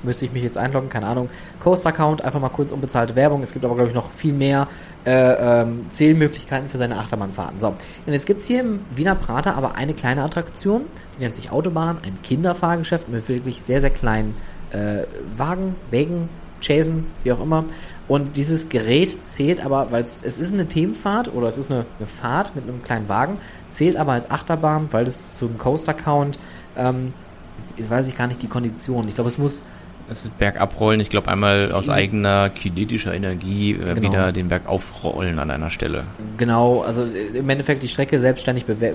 Müsste 0.03 0.25
ich 0.25 0.33
mich 0.33 0.43
jetzt 0.43 0.57
einloggen, 0.57 0.89
keine 0.89 1.07
Ahnung. 1.07 1.29
Coaster-Account, 1.61 2.23
einfach 2.23 2.41
mal 2.41 2.49
kurz 2.49 2.71
unbezahlte 2.71 3.15
Werbung. 3.15 3.41
Es 3.41 3.53
gibt 3.53 3.63
aber, 3.63 3.75
glaube 3.75 3.89
ich, 3.89 3.95
noch 3.95 4.11
viel 4.11 4.33
mehr 4.33 4.67
äh, 5.05 5.61
ähm, 5.61 5.85
Zählmöglichkeiten 5.91 6.69
für 6.69 6.77
seine 6.77 6.97
Achterbahnfahrten. 6.97 7.59
So, 7.59 7.69
und 7.69 8.13
jetzt 8.13 8.25
gibt 8.25 8.41
es 8.41 8.47
hier 8.47 8.61
im 8.61 8.79
Wiener 8.95 9.15
Prater 9.15 9.55
aber 9.55 9.75
eine 9.75 9.93
kleine 9.93 10.23
Attraktion, 10.23 10.83
die 11.17 11.23
nennt 11.23 11.35
sich 11.35 11.51
Autobahn, 11.51 11.97
ein 12.03 12.21
Kinderfahrgeschäft 12.21 13.09
mit 13.09 13.27
wirklich 13.27 13.63
sehr, 13.65 13.81
sehr 13.81 13.89
kleinen 13.89 14.35
äh, 14.71 15.03
Wagen, 15.37 15.75
Wägen, 15.91 16.29
Chasen, 16.61 17.05
wie 17.23 17.31
auch 17.31 17.41
immer. 17.41 17.65
Und 18.07 18.37
dieses 18.37 18.69
Gerät 18.69 19.25
zählt 19.25 19.65
aber, 19.65 19.91
weil 19.91 20.01
es, 20.01 20.21
ist 20.23 20.53
eine 20.53 20.67
Themenfahrt 20.67 21.33
oder 21.33 21.47
es 21.47 21.57
ist 21.57 21.71
eine, 21.71 21.85
eine 21.99 22.07
Fahrt 22.07 22.55
mit 22.55 22.65
einem 22.65 22.83
kleinen 22.83 23.07
Wagen, 23.07 23.37
zählt 23.69 23.95
aber 23.97 24.13
als 24.13 24.29
Achterbahn, 24.29 24.87
weil 24.91 25.07
es 25.07 25.33
zum 25.33 25.57
Coaster-Count, 25.57 26.39
ähm, 26.77 27.13
jetzt, 27.59 27.79
jetzt 27.79 27.89
weiß 27.89 28.07
ich 28.07 28.17
gar 28.17 28.27
nicht 28.27 28.41
die 28.41 28.47
Kondition. 28.47 29.07
Ich 29.07 29.15
glaube, 29.15 29.29
es 29.29 29.37
muss 29.37 29.61
Das 30.09 30.23
ist 30.23 30.37
Bergabrollen. 30.37 30.99
Ich 30.99 31.09
glaube, 31.09 31.29
einmal 31.29 31.71
aus 31.71 31.89
eigener 31.89 32.49
kinetischer 32.49 33.13
Energie 33.13 33.71
äh, 33.71 33.93
Genau. 33.95 34.01
wieder 34.01 34.31
den 34.31 34.49
Berg 34.49 34.67
aufrollen 34.67 35.39
an 35.39 35.49
einer 35.49 35.69
Stelle. 35.69 36.03
Genau, 36.37 36.81
also 36.81 37.03
äh, 37.03 37.37
im 37.37 37.49
Endeffekt 37.49 37.83
die 37.83 37.87
Strecke 37.87 38.19
selbstständig 38.19 38.65
be 38.65 38.93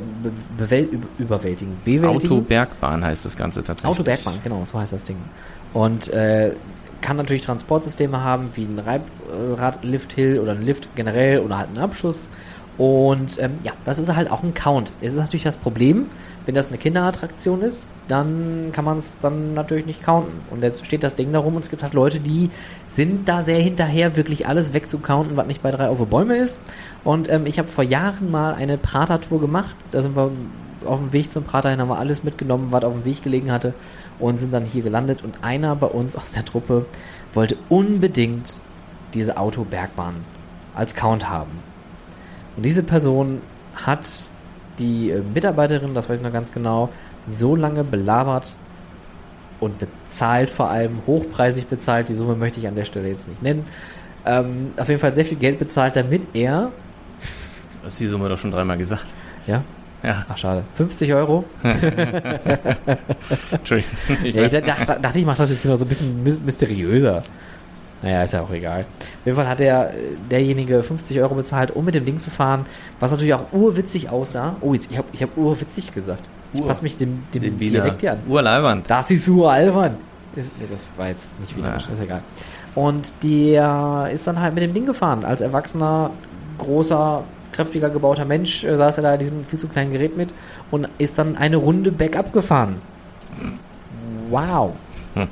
überwältigen. 1.19 1.75
Bewältigen. 1.85 2.07
Autobergbahn 2.33 3.05
heißt 3.05 3.25
das 3.25 3.37
Ganze 3.37 3.65
tatsächlich. 3.65 3.99
Autobergbahn, 3.99 4.35
genau, 4.45 4.65
so 4.65 4.79
heißt 4.79 4.93
das 4.93 5.05
Ding. 5.05 5.17
Und 5.73 6.09
äh, 6.13 6.53
kann 7.01 7.17
natürlich 7.17 7.43
Transportsysteme 7.43 8.23
haben, 8.23 8.51
wie 8.55 8.65
ein 8.65 8.79
Reibrad-Lift-Hill 8.79 10.41
oder 10.41 10.53
ein 10.53 10.63
Lift 10.63 10.95
generell 10.97 11.41
oder 11.41 11.59
halt 11.59 11.69
einen 11.69 11.79
Abschuss. 11.79 12.29
Und 12.77 13.39
ähm, 13.41 13.59
ja, 13.65 13.73
das 13.85 13.99
ist 13.99 14.15
halt 14.15 14.31
auch 14.31 14.43
ein 14.43 14.55
Count. 14.55 14.93
Es 15.01 15.13
ist 15.13 15.19
natürlich 15.19 15.45
das 15.45 15.57
Problem, 15.57 16.07
wenn 16.49 16.55
das 16.55 16.69
eine 16.69 16.79
Kinderattraktion 16.79 17.61
ist, 17.61 17.91
dann 18.09 18.71
kann 18.73 18.87
man 18.87 18.97
es 18.97 19.19
dann 19.21 19.53
natürlich 19.53 19.85
nicht 19.85 20.03
counten. 20.03 20.41
Und 20.51 20.63
jetzt 20.63 20.87
steht 20.87 21.03
das 21.03 21.15
Ding 21.15 21.31
darum 21.31 21.57
und 21.57 21.63
es 21.63 21.69
gibt 21.69 21.83
halt 21.83 21.93
Leute, 21.93 22.21
die 22.21 22.49
sind 22.87 23.29
da 23.29 23.43
sehr 23.43 23.59
hinterher, 23.61 24.17
wirklich 24.17 24.49
alles 24.49 24.73
wegzucounten, 24.73 25.37
was 25.37 25.47
nicht 25.47 25.61
bei 25.61 25.71
drei 25.71 25.91
auf 25.91 25.99
Bäume 26.07 26.39
ist. 26.39 26.59
Und 27.05 27.31
ähm, 27.31 27.45
ich 27.45 27.59
habe 27.59 27.69
vor 27.69 27.85
Jahren 27.85 28.31
mal 28.31 28.55
eine 28.55 28.79
Prater-Tour 28.79 29.43
gemacht. 29.43 29.77
Da 29.91 30.01
sind 30.01 30.17
wir 30.17 30.31
auf 30.87 31.01
dem 31.01 31.13
Weg 31.13 31.31
zum 31.31 31.45
Prater 31.45 31.69
hin, 31.69 31.83
haben 31.83 31.91
wir 31.91 31.99
alles 31.99 32.25
mitgenommen, 32.25 32.69
was 32.71 32.83
auf 32.83 32.95
dem 32.95 33.05
Weg 33.05 33.23
gelegen 33.23 33.53
hatte 33.53 33.75
und 34.19 34.39
sind 34.39 34.55
dann 34.55 34.65
hier 34.65 34.83
gelandet. 34.83 35.23
Und 35.23 35.45
einer 35.45 35.77
bei 35.77 35.89
uns 35.89 36.17
aus 36.17 36.31
der 36.31 36.47
Truppe 36.47 36.87
wollte 37.35 37.59
unbedingt 37.69 38.63
diese 39.13 39.37
Autobergbahn 39.37 40.15
als 40.75 40.95
Count 40.95 41.29
haben. 41.29 41.63
Und 42.57 42.63
diese 42.63 42.83
Person 42.83 43.43
hat 43.75 44.09
die 44.79 45.11
äh, 45.11 45.21
Mitarbeiterin, 45.35 45.95
das 45.95 46.09
weiß 46.09 46.19
ich 46.19 46.25
noch 46.25 46.33
ganz 46.33 46.53
genau, 46.53 46.89
so 47.29 47.55
lange 47.57 47.85
belabert 47.85 48.55
und 49.61 49.75
bezahlt, 49.79 50.51
vor 50.51 50.71
allem 50.71 51.01
hochpreisig 51.07 51.67
bezahlt, 51.67 52.09
die 52.09 52.15
Summe 52.15 52.35
möchte 52.37 52.61
ich 52.61 52.69
an 52.69 52.75
der 52.77 52.85
Stelle 52.85 53.09
jetzt 53.09 53.29
nicht 53.29 53.43
nennen, 53.43 53.67
ähm, 54.25 54.73
auf 54.77 54.89
jeden 54.89 55.01
Fall 55.01 55.15
sehr 55.15 55.25
viel 55.25 55.39
Geld 55.39 55.59
bezahlt, 55.59 55.97
damit 55.97 56.27
er, 56.35 56.71
Du 57.81 57.87
hast 57.87 58.01
die 58.01 58.07
Summe 58.07 58.29
doch 58.29 58.39
schon 58.39 58.51
dreimal 58.51 58.77
gesagt. 58.79 59.07
ja, 59.47 59.63
Ja, 60.03 60.25
ach 60.29 60.39
schade, 60.39 60.65
50 60.77 61.13
Euro. 61.15 61.45
Entschuldigung. 63.51 63.93
Ich 64.25 64.35
Ja, 64.35 64.43
ich 64.45 64.53
dachte, 64.53 64.99
dachte, 65.01 65.19
ich 65.19 65.27
mache 65.27 65.39
das 65.39 65.51
jetzt 65.51 65.65
noch 65.65 65.77
so 65.77 65.85
ein 65.85 65.89
bisschen 65.89 66.25
mys- 66.25 66.41
mysteriöser. 66.45 67.23
Naja, 68.03 68.23
ist 68.23 68.33
ja 68.33 68.43
auch 68.43 68.51
egal. 68.51 68.83
Auf 69.01 69.27
jeden 69.27 69.37
Fall 69.37 69.49
hat 69.49 69.59
der, 69.61 69.93
derjenige 70.31 70.83
50 70.83 71.19
Euro 71.21 71.35
bezahlt, 71.35 71.73
um 71.73 71.85
mit 71.85 71.95
dem 71.95 72.05
Ding 72.05 72.19
zu 72.19 72.31
fahren, 72.31 72.65
was 73.01 73.11
natürlich 73.11 73.35
auch 73.35 73.53
urwitzig 73.53 74.09
aussah. 74.11 74.57
Oh, 74.61 74.73
jetzt, 74.75 74.89
ich 74.91 74.99
habe 74.99 75.09
ich 75.13 75.23
hab 75.23 75.37
urwitzig 75.37 75.93
gesagt. 75.93 76.29
Ich 76.53 76.61
Ur. 76.61 76.67
passe 76.69 76.83
mich 76.83 76.97
dem, 76.97 77.25
dem 77.35 77.59
Wiener 77.59 77.81
Dialekt 77.81 78.01
hier 78.01 78.13
an. 78.13 78.19
Urleiwand. 78.29 78.89
Das 78.89 79.11
ist 79.11 79.27
nee, 80.59 80.67
Das 80.71 80.81
war 80.97 81.09
jetzt 81.09 81.39
nicht 81.41 81.57
wieder, 81.57 81.69
Ja. 81.71 81.93
ist 81.93 82.01
egal. 82.01 82.23
Und 82.75 83.23
der 83.25 84.09
ist 84.13 84.27
dann 84.27 84.41
halt 84.41 84.55
mit 84.55 84.63
dem 84.63 84.73
Ding 84.73 84.87
gefahren. 84.87 85.25
Als 85.25 85.41
erwachsener, 85.41 86.11
großer, 86.59 87.25
kräftiger 87.53 87.91
gebauter 87.91 88.25
Mensch 88.25 88.63
äh, 88.65 88.77
saß 88.77 88.99
er 88.99 89.03
da 89.03 89.13
in 89.15 89.19
diesem 89.19 89.45
viel 89.45 89.59
zu 89.59 89.67
kleinen 89.69 89.91
Gerät 89.93 90.17
mit 90.17 90.31
und 90.71 90.89
ist 90.99 91.19
dann 91.19 91.37
eine 91.37 91.57
Runde 91.57 91.91
Backup 91.91 92.33
gefahren. 92.33 92.77
Wow. 94.31 94.75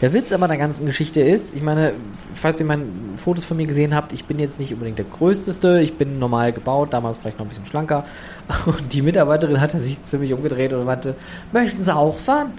Der 0.00 0.12
Witz 0.12 0.32
aber 0.32 0.48
der 0.48 0.56
ganzen 0.56 0.84
Geschichte 0.86 1.20
ist, 1.20 1.54
ich 1.54 1.62
meine, 1.62 1.92
falls 2.34 2.58
ihr 2.58 2.66
meine 2.66 2.86
Fotos 3.16 3.44
von 3.44 3.56
mir 3.56 3.66
gesehen 3.66 3.94
habt, 3.94 4.12
ich 4.12 4.24
bin 4.24 4.38
jetzt 4.40 4.58
nicht 4.58 4.72
unbedingt 4.72 4.98
der 4.98 5.04
Größteste, 5.04 5.80
ich 5.80 5.94
bin 5.94 6.18
normal 6.18 6.52
gebaut, 6.52 6.92
damals 6.92 7.18
vielleicht 7.18 7.38
noch 7.38 7.46
ein 7.46 7.48
bisschen 7.48 7.66
schlanker. 7.66 8.04
Und 8.66 8.92
die 8.92 9.02
Mitarbeiterin 9.02 9.60
hatte 9.60 9.78
sich 9.78 10.02
ziemlich 10.04 10.32
umgedreht 10.32 10.72
und 10.72 10.84
meinte, 10.84 11.14
möchten 11.52 11.84
Sie 11.84 11.94
auch 11.94 12.16
fahren? 12.18 12.52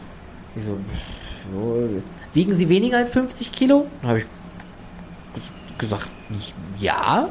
Ich 0.56 0.64
so, 0.64 0.78
wiegen 2.34 2.54
Sie 2.54 2.70
weniger 2.70 2.98
als 2.98 3.12
50 3.12 3.52
Kilo? 3.52 3.88
Dann 4.02 4.10
habe 4.12 4.20
ich 4.20 4.26
ges- 5.36 5.78
gesagt, 5.80 6.10
ja. 6.80 7.28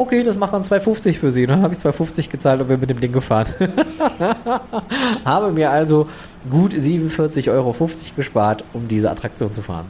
Okay, 0.00 0.22
das 0.22 0.38
macht 0.38 0.54
dann 0.54 0.62
2,50 0.62 1.18
für 1.18 1.30
Sie. 1.30 1.42
Und 1.42 1.50
dann 1.50 1.60
habe 1.60 1.74
ich 1.74 1.80
2,50 1.80 2.30
gezahlt 2.30 2.62
und 2.62 2.68
bin 2.68 2.80
mit 2.80 2.88
dem 2.88 3.00
Ding 3.00 3.12
gefahren. 3.12 3.48
habe 5.26 5.52
mir 5.52 5.70
also 5.70 6.08
gut 6.48 6.72
47,50 6.72 7.52
Euro 7.52 7.76
gespart, 8.16 8.64
um 8.72 8.88
diese 8.88 9.10
Attraktion 9.10 9.52
zu 9.52 9.60
fahren. 9.60 9.84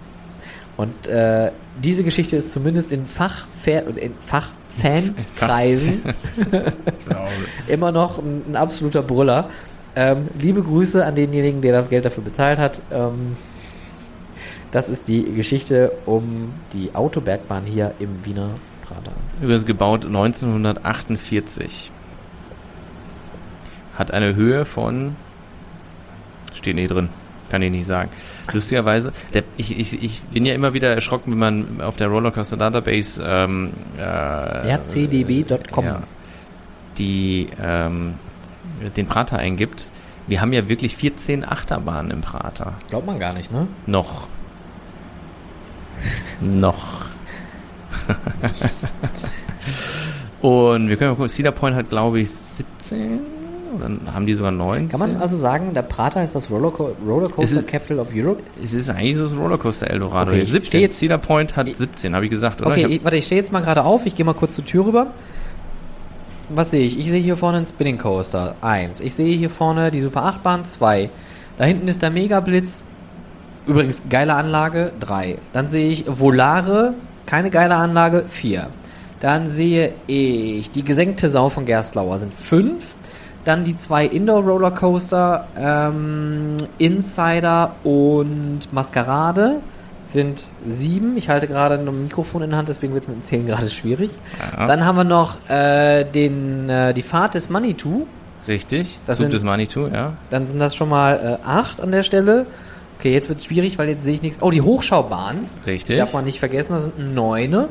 Und 0.76 1.06
äh, 1.06 1.52
diese 1.80 2.02
Geschichte 2.02 2.34
ist 2.34 2.50
zumindest 2.50 2.90
in 2.90 3.06
Fachfer 3.06 3.86
und 3.86 3.98
in 3.98 4.12
Fachfankreisen 4.26 6.02
immer 7.68 7.92
noch 7.92 8.18
ein, 8.18 8.42
ein 8.48 8.56
absoluter 8.56 9.02
Brüller. 9.02 9.48
Ähm, 9.94 10.26
liebe 10.40 10.60
Grüße 10.60 11.06
an 11.06 11.14
denjenigen, 11.14 11.60
der 11.62 11.70
das 11.70 11.88
Geld 11.88 12.04
dafür 12.04 12.24
bezahlt 12.24 12.58
hat. 12.58 12.82
Ähm, 12.92 13.36
das 14.72 14.88
ist 14.88 15.06
die 15.06 15.22
Geschichte 15.34 15.92
um 16.04 16.52
die 16.72 16.96
Autobergbahn 16.96 17.62
hier 17.64 17.94
im 18.00 18.24
Wiener 18.24 18.50
Prater. 18.90 19.12
Übrigens 19.40 19.66
gebaut 19.66 20.04
1948. 20.04 21.90
Hat 23.96 24.10
eine 24.10 24.34
Höhe 24.34 24.64
von 24.64 25.16
Steht 26.60 26.76
nie 26.76 26.86
drin. 26.86 27.08
Kann 27.50 27.62
ich 27.62 27.70
nicht 27.70 27.86
sagen. 27.86 28.10
Lustigerweise, 28.52 29.12
der, 29.34 29.42
ich, 29.56 29.76
ich, 29.76 30.02
ich 30.02 30.22
bin 30.24 30.46
ja 30.46 30.54
immer 30.54 30.72
wieder 30.72 30.94
erschrocken, 30.94 31.32
wenn 31.32 31.38
man 31.38 31.80
auf 31.80 31.96
der 31.96 32.08
Rollercoaster 32.08 32.56
Database 32.56 33.22
ähm, 33.24 33.72
äh, 33.98 34.02
rcdb.com. 34.02 35.84
ja, 35.84 36.02
die 36.98 37.48
ähm, 37.60 38.14
den 38.96 39.06
Prater 39.06 39.38
eingibt. 39.38 39.88
Wir 40.26 40.40
haben 40.40 40.52
ja 40.52 40.68
wirklich 40.68 40.94
14 40.96 41.44
Achterbahnen 41.44 42.12
im 42.12 42.20
Prater. 42.20 42.74
Glaubt 42.88 43.06
man 43.06 43.18
gar 43.18 43.32
nicht, 43.32 43.50
ne? 43.50 43.66
Noch. 43.86 44.28
Noch. 46.40 47.06
Und 50.40 50.88
wir 50.88 50.96
können 50.96 51.10
mal 51.10 51.16
gucken, 51.16 51.28
Cedar 51.28 51.52
Point 51.52 51.76
hat, 51.76 51.90
glaube 51.90 52.20
ich, 52.20 52.30
17 52.30 53.20
oder 53.76 53.88
haben 54.14 54.26
die 54.26 54.34
sogar 54.34 54.50
19? 54.50 54.88
Kann 54.88 55.00
man 55.00 55.16
also 55.18 55.36
sagen, 55.36 55.74
der 55.74 55.82
Prater 55.82 56.24
ist 56.24 56.34
das 56.34 56.50
Rollerco 56.50 56.90
Rollercoaster 57.06 57.60
Ist 57.60 57.68
Capital 57.68 58.00
of 58.00 58.08
Europe? 58.12 58.42
es 58.62 58.74
ist 58.74 58.90
eigentlich 58.90 59.16
so 59.16 59.24
das 59.24 59.36
Rollercoaster 59.36 59.88
Eldorado. 59.88 60.30
Okay, 60.30 60.40
jetzt. 60.40 60.48
ich 60.48 60.52
17. 60.54 60.68
steh 60.68 60.80
jetzt- 60.80 60.98
Cedar 60.98 61.18
Point 61.18 61.56
hat 61.56 61.68
ich- 61.68 61.76
17, 61.76 62.14
habe 62.14 62.24
ich 62.24 62.30
gesagt, 62.30 62.60
oder? 62.62 62.70
Okay, 62.70 62.86
Ich 62.88 62.98
hab- 62.98 63.04
warte, 63.04 63.16
ich 63.18 63.26
stehe 63.26 63.40
jetzt 63.40 63.52
mal 63.52 63.60
gerade 63.60 63.84
auf. 63.84 64.06
Ich 64.06 64.14
gehe 64.16 64.24
mal 64.24 64.34
kurz 64.34 64.54
zur 64.56 64.64
Tür 64.64 64.86
rüber. 64.86 65.06
Was 66.48 66.72
sehe 66.72 66.84
ich? 66.84 66.98
Ich 66.98 67.08
sehe 67.10 67.20
hier 67.20 67.36
vorne 67.36 67.58
einen 67.58 67.66
Spinning 67.68 67.98
Coaster. 67.98 68.56
Eins. 68.60 69.00
Ich 69.00 69.14
sehe 69.14 69.36
hier 69.36 69.50
vorne 69.50 69.92
die 69.92 70.00
Super 70.00 70.24
8 70.24 70.42
Bahn. 70.42 70.64
Zwei. 70.64 71.10
Da 71.56 71.64
hinten 71.64 71.86
ist 71.86 72.02
der 72.02 72.10
Mega 72.10 72.40
Blitz. 72.40 72.82
Übrigens, 73.68 74.02
geile 74.10 74.34
Anlage. 74.34 74.90
Drei. 74.98 75.38
Dann 75.52 75.68
sehe 75.68 75.90
ich 75.90 76.06
Volare. 76.08 76.94
Keine 77.30 77.50
geile 77.50 77.76
Anlage. 77.76 78.24
Vier. 78.28 78.66
Dann 79.20 79.48
sehe 79.48 79.92
ich 80.08 80.70
die 80.72 80.82
gesenkte 80.84 81.28
Sau 81.30 81.48
von 81.48 81.64
Gerstlauer. 81.64 82.18
Sind 82.18 82.34
fünf. 82.34 82.94
Dann 83.44 83.64
die 83.64 83.76
zwei 83.76 84.04
Indoor 84.06 84.42
Rollercoaster. 84.42 85.46
Ähm, 85.56 86.56
Insider 86.78 87.76
und 87.84 88.60
Maskerade 88.72 89.60
sind 90.06 90.44
sieben. 90.66 91.16
Ich 91.16 91.28
halte 91.28 91.46
gerade 91.46 91.76
ein 91.76 92.02
Mikrofon 92.02 92.42
in 92.42 92.50
der 92.50 92.58
Hand, 92.58 92.68
deswegen 92.68 92.94
wird 92.94 93.04
es 93.04 93.08
mit 93.08 93.18
dem 93.18 93.22
Zählen 93.22 93.46
gerade 93.46 93.70
schwierig. 93.70 94.10
Ja. 94.58 94.66
Dann 94.66 94.84
haben 94.84 94.96
wir 94.96 95.04
noch 95.04 95.38
äh, 95.48 96.02
den, 96.04 96.68
äh, 96.68 96.92
die 96.92 97.02
Fahrt 97.02 97.34
des 97.34 97.48
Manitou. 97.48 98.06
Richtig, 98.48 98.98
Das 99.06 99.18
Zug 99.18 99.24
sind- 99.24 99.34
des 99.34 99.42
Manitou, 99.44 99.86
ja. 99.86 100.14
Dann 100.30 100.48
sind 100.48 100.58
das 100.58 100.74
schon 100.74 100.88
mal 100.88 101.38
äh, 101.44 101.46
acht 101.48 101.80
an 101.80 101.92
der 101.92 102.02
Stelle. 102.02 102.46
Okay, 103.00 103.12
jetzt 103.12 103.28
wird 103.28 103.38
es 103.38 103.46
schwierig, 103.46 103.78
weil 103.78 103.88
jetzt 103.88 104.04
sehe 104.04 104.14
ich 104.14 104.22
nichts. 104.22 104.38
Oh, 104.42 104.50
die 104.50 104.60
Hochschaubahn. 104.60 105.48
Richtig. 105.66 105.98
Darf 105.98 106.12
man 106.12 106.24
nicht 106.24 106.38
vergessen, 106.38 106.72
das 106.74 106.84
sind 106.84 107.14
neune. 107.14 107.68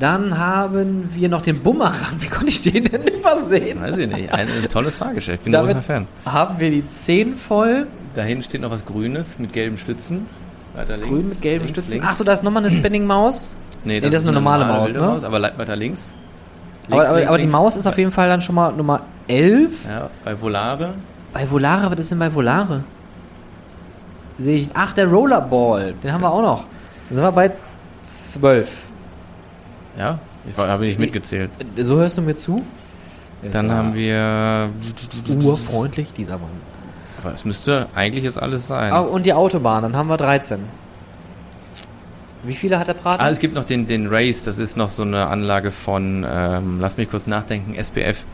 Dann 0.00 0.38
haben 0.38 1.10
wir 1.14 1.28
noch 1.28 1.42
den 1.42 1.60
Bumerang. 1.62 1.94
Wie 2.20 2.26
konnte 2.26 2.48
ich 2.48 2.62
den 2.62 2.84
denn 2.84 3.02
übersehen? 3.06 3.80
Weiß 3.80 3.98
ich 3.98 4.08
nicht. 4.08 4.32
Ein, 4.32 4.48
ein 4.48 4.68
tolles 4.68 4.96
Fahrgeschäft. 4.96 5.40
Ich 5.40 5.44
bin 5.44 5.52
Damit 5.52 5.72
großer 5.74 5.82
Fan. 5.82 6.06
haben 6.26 6.58
wir 6.58 6.70
die 6.70 6.88
zehn 6.90 7.36
voll. 7.36 7.86
Da 8.14 8.22
hinten 8.22 8.42
steht 8.42 8.62
noch 8.62 8.70
was 8.70 8.84
Grünes 8.84 9.38
mit 9.38 9.52
gelben 9.52 9.76
Stützen. 9.78 10.26
Weiter 10.74 10.96
links. 10.96 11.10
Grün 11.10 11.28
mit 11.28 11.42
gelben 11.42 11.64
links, 11.66 11.78
Stützen. 11.78 12.02
Achso, 12.02 12.24
da 12.24 12.32
ist 12.32 12.42
nochmal 12.42 12.64
eine 12.64 12.72
Spinning-Maus. 12.74 13.56
Nee, 13.84 14.00
das 14.00 14.12
ist 14.14 14.22
eine 14.22 14.32
normale 14.32 14.64
Maus, 14.64 14.94
wilde 14.94 15.06
ne? 15.06 15.20
Aber 15.26 15.38
le- 15.38 15.52
weiter 15.56 15.76
links. 15.76 16.14
Aber, 16.88 16.96
Links, 16.96 17.08
aber, 17.10 17.18
links, 17.18 17.28
aber 17.28 17.38
die. 17.38 17.46
Maus 17.48 17.76
ist 17.76 17.86
auf 17.86 17.98
jeden 17.98 18.10
Fall 18.10 18.28
dann 18.28 18.40
schon 18.42 18.54
mal 18.54 18.72
Nummer 18.72 19.02
11. 19.28 19.84
Ja, 19.86 20.08
bei 20.24 20.40
Volare. 20.40 20.94
Bei 21.32 21.48
Volare, 21.50 21.90
was 21.92 21.98
ist 22.00 22.10
denn 22.10 22.18
bei 22.18 22.32
Volare? 22.34 22.82
Sehe 24.38 24.58
ich. 24.58 24.68
Ach, 24.74 24.92
der 24.92 25.06
Rollerball. 25.06 25.94
Den 26.02 26.12
haben 26.12 26.22
wir 26.22 26.32
auch 26.32 26.42
noch. 26.42 26.64
Dann 27.08 27.16
sind 27.16 27.26
wir 27.26 27.32
bei 27.32 27.50
12. 28.06 28.86
Ja, 29.98 30.18
ich 30.48 30.56
habe 30.56 30.84
nicht 30.84 30.98
mitgezählt. 30.98 31.50
So 31.76 31.96
hörst 31.96 32.16
du 32.16 32.22
mir 32.22 32.36
zu? 32.36 32.56
Dann 33.50 33.70
haben 33.70 33.94
wir. 33.94 34.70
Urfreundlich, 35.28 36.12
dieser 36.12 36.38
Mann. 36.38 36.50
Aber 37.22 37.34
es 37.34 37.44
müsste 37.44 37.86
eigentlich 37.94 38.24
jetzt 38.24 38.40
alles 38.40 38.66
sein. 38.66 38.92
Oh, 38.92 39.02
und 39.02 39.26
die 39.26 39.32
Autobahn, 39.32 39.82
dann 39.82 39.96
haben 39.96 40.08
wir 40.08 40.16
13. 40.16 40.60
Wie 42.44 42.54
viele 42.54 42.78
hat 42.78 42.88
der 42.88 42.94
Prater? 42.94 43.22
Ah, 43.22 43.30
es 43.30 43.38
gibt 43.38 43.54
noch 43.54 43.64
den, 43.64 43.86
den 43.86 44.08
Race, 44.08 44.42
das 44.42 44.58
ist 44.58 44.76
noch 44.76 44.88
so 44.90 45.02
eine 45.02 45.28
Anlage 45.28 45.70
von, 45.70 46.26
ähm, 46.28 46.78
lass 46.80 46.96
mich 46.96 47.08
kurz 47.08 47.28
nachdenken, 47.28 47.74
SPF. 47.74 48.24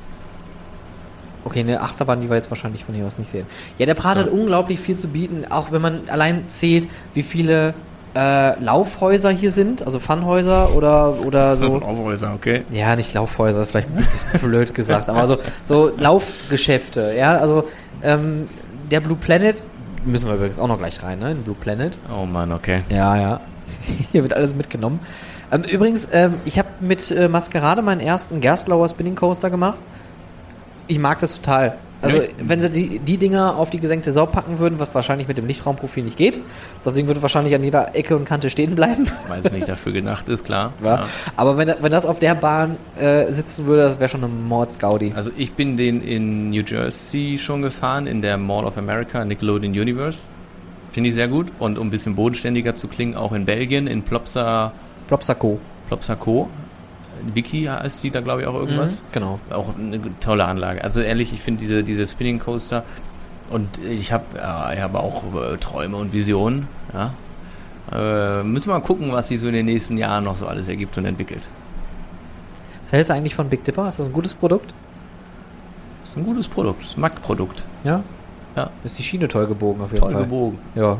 Okay, 1.44 1.60
eine 1.60 1.80
Achterbahn, 1.80 2.20
die 2.20 2.28
wir 2.28 2.36
jetzt 2.36 2.50
wahrscheinlich 2.50 2.84
von 2.84 2.94
hier 2.94 3.06
aus 3.06 3.16
nicht 3.18 3.30
sehen. 3.30 3.46
Ja, 3.78 3.86
der 3.86 3.94
Prater 3.94 4.20
Ja. 4.20 4.26
hat 4.26 4.32
unglaublich 4.32 4.78
viel 4.80 4.96
zu 4.96 5.08
bieten, 5.08 5.44
auch 5.50 5.72
wenn 5.72 5.80
man 5.82 6.00
allein 6.08 6.44
zählt, 6.48 6.88
wie 7.14 7.22
viele 7.22 7.74
äh, 8.16 8.58
Laufhäuser 8.62 9.30
hier 9.30 9.50
sind, 9.50 9.82
also 9.82 9.98
Funhäuser 9.98 10.74
oder, 10.74 11.14
oder 11.24 11.56
so. 11.56 11.76
Aufhäuser, 11.80 12.32
okay. 12.34 12.64
Ja, 12.70 12.96
nicht 12.96 13.14
Laufhäuser, 13.14 13.58
das 13.58 13.68
ist 13.68 13.70
vielleicht 13.70 13.88
ein 13.90 13.96
bisschen 13.96 14.40
blöd 14.42 14.74
gesagt, 14.74 15.08
aber 15.08 15.26
so, 15.26 15.38
so 15.62 15.92
Laufgeschäfte, 15.96 17.14
ja, 17.16 17.36
also 17.36 17.64
ähm, 18.02 18.48
der 18.90 19.00
Blue 19.00 19.16
Planet, 19.16 19.56
müssen 20.04 20.26
wir 20.28 20.34
übrigens 20.36 20.58
auch 20.58 20.68
noch 20.68 20.78
gleich 20.78 21.02
rein, 21.02 21.18
ne, 21.18 21.32
in 21.32 21.42
Blue 21.42 21.56
Planet. 21.58 21.96
Oh 22.10 22.24
Mann, 22.24 22.50
okay. 22.52 22.82
Ja, 22.88 23.16
ja. 23.16 23.40
Hier 24.12 24.22
wird 24.22 24.32
alles 24.32 24.54
mitgenommen. 24.54 25.00
Ähm, 25.52 25.62
übrigens, 25.64 26.08
ähm, 26.12 26.34
ich 26.44 26.58
habe 26.58 26.68
mit 26.80 27.10
äh, 27.10 27.28
Maskerade 27.28 27.82
meinen 27.82 28.00
ersten 28.00 28.40
Gerstlauer 28.40 28.88
Spinning 28.88 29.14
Coaster 29.16 29.50
gemacht. 29.50 29.78
Ich 30.88 30.98
mag 30.98 31.18
das 31.20 31.36
total. 31.36 31.76
Also, 32.00 32.16
Ja. 32.18 32.24
wenn 32.40 32.60
sie 32.60 32.70
die, 32.70 32.98
die 33.00 33.16
Dinger 33.16 33.56
auf 33.56 33.70
die 33.70 33.80
gesenkte 33.80 34.12
Sau 34.12 34.24
packen 34.26 34.60
würden, 34.60 34.78
was 34.78 34.94
wahrscheinlich 34.94 35.26
mit 35.26 35.36
dem 35.36 35.46
Lichtraumprofil 35.48 36.04
nicht 36.04 36.16
geht, 36.16 36.38
das 36.84 36.94
Ding 36.94 37.08
würde 37.08 37.20
wahrscheinlich 37.22 37.54
an 37.56 37.64
jeder 37.64 37.96
Ecke 37.96 38.14
und 38.16 38.24
Kante 38.24 38.50
stehen 38.50 38.76
bleiben. 38.76 39.08
Weil 39.26 39.40
es 39.44 39.50
nicht 39.52 39.68
dafür 39.68 39.90
gedacht 39.92 40.28
ist, 40.28 40.44
klar. 40.44 40.72
Ja. 40.84 41.06
Aber 41.34 41.56
wenn, 41.56 41.74
wenn 41.80 41.90
das 41.90 42.06
auf 42.06 42.20
der 42.20 42.36
Bahn 42.36 42.76
äh, 43.00 43.32
sitzen 43.32 43.66
würde, 43.66 43.82
das 43.82 43.98
wäre 43.98 44.08
schon 44.08 44.22
eine 44.22 44.32
Mordsgaudi. 44.32 45.12
Also 45.16 45.32
ich 45.36 45.52
bin 45.54 45.76
den 45.76 46.00
in 46.00 46.50
New 46.50 46.62
Jersey 46.64 47.36
schon 47.36 47.62
gefahren, 47.62 48.06
in 48.06 48.22
der 48.22 48.36
Mall 48.36 48.64
of 48.64 48.78
America, 48.78 49.24
Nickelodeon 49.24 49.72
Universe. 49.72 50.20
Finde 50.92 51.08
ich 51.08 51.14
sehr 51.16 51.26
gut. 51.28 51.48
Und 51.58 51.78
um 51.78 51.88
ein 51.88 51.90
bisschen 51.90 52.14
bodenständiger 52.14 52.76
zu 52.76 52.86
klingen, 52.86 53.16
auch 53.16 53.32
in 53.32 53.44
Belgien, 53.44 53.88
in 53.88 54.02
Plopsa, 54.02 54.70
Plopsaco. 55.08 55.58
Plopsaco. 55.88 56.48
Wiki 57.34 57.64
heißt 57.64 58.02
die 58.02 58.10
da, 58.10 58.20
glaube 58.20 58.42
ich, 58.42 58.46
auch 58.46 58.54
irgendwas. 58.54 59.02
Genau. 59.12 59.38
Auch 59.50 59.76
eine 59.76 60.00
tolle 60.20 60.44
Anlage. 60.44 60.82
Also 60.84 61.00
ehrlich, 61.00 61.32
ich 61.32 61.40
finde 61.40 61.60
diese, 61.60 61.82
diese 61.82 62.06
Spinning 62.06 62.38
Coaster 62.38 62.84
und 63.50 63.78
ich 63.78 64.12
habe 64.12 64.24
äh, 64.36 64.74
ich 64.74 64.80
habe 64.80 65.00
auch 65.00 65.24
äh, 65.34 65.56
Träume 65.58 65.96
und 65.96 66.12
Visionen. 66.12 66.68
Ja. 66.92 67.12
Äh, 67.90 68.42
müssen 68.42 68.68
wir 68.68 68.74
mal 68.74 68.80
gucken, 68.80 69.12
was 69.12 69.28
sich 69.28 69.40
so 69.40 69.48
in 69.48 69.54
den 69.54 69.66
nächsten 69.66 69.96
Jahren 69.96 70.24
noch 70.24 70.36
so 70.36 70.46
alles 70.46 70.68
ergibt 70.68 70.96
und 70.98 71.04
entwickelt. 71.04 71.48
Was 72.84 72.92
hältst 72.92 73.10
du 73.10 73.14
eigentlich 73.14 73.34
von 73.34 73.48
Big 73.48 73.64
Dipper? 73.64 73.88
Ist 73.88 73.98
das 73.98 74.06
ein 74.06 74.12
gutes 74.12 74.34
Produkt? 74.34 74.74
Das 76.00 76.10
ist 76.10 76.16
ein 76.16 76.24
gutes 76.24 76.48
Produkt, 76.48 76.82
das 76.82 76.90
ist 76.90 76.98
ein 76.98 77.02
Mac-Produkt. 77.02 77.64
Ja. 77.84 78.02
Ja. 78.56 78.70
Ist 78.84 78.98
die 78.98 79.02
Schiene 79.02 79.28
toll 79.28 79.46
gebogen 79.46 79.82
auf 79.82 79.92
jeden 79.92 80.02
Toll 80.02 80.12
Fall. 80.12 80.22
gebogen. 80.22 80.58
Ja. 80.74 80.98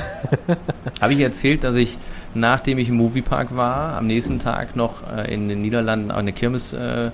Habe 1.00 1.12
ich 1.12 1.20
erzählt, 1.20 1.64
dass 1.64 1.76
ich, 1.76 1.98
nachdem 2.34 2.78
ich 2.78 2.88
im 2.88 2.96
Moviepark 2.96 3.56
war, 3.56 3.96
am 3.96 4.06
nächsten 4.06 4.38
Tag 4.38 4.76
noch 4.76 5.06
äh, 5.06 5.32
in 5.32 5.48
den 5.48 5.62
Niederlanden 5.62 6.10
eine 6.10 6.32
Kirmes 6.32 6.72
äh, 6.72 7.10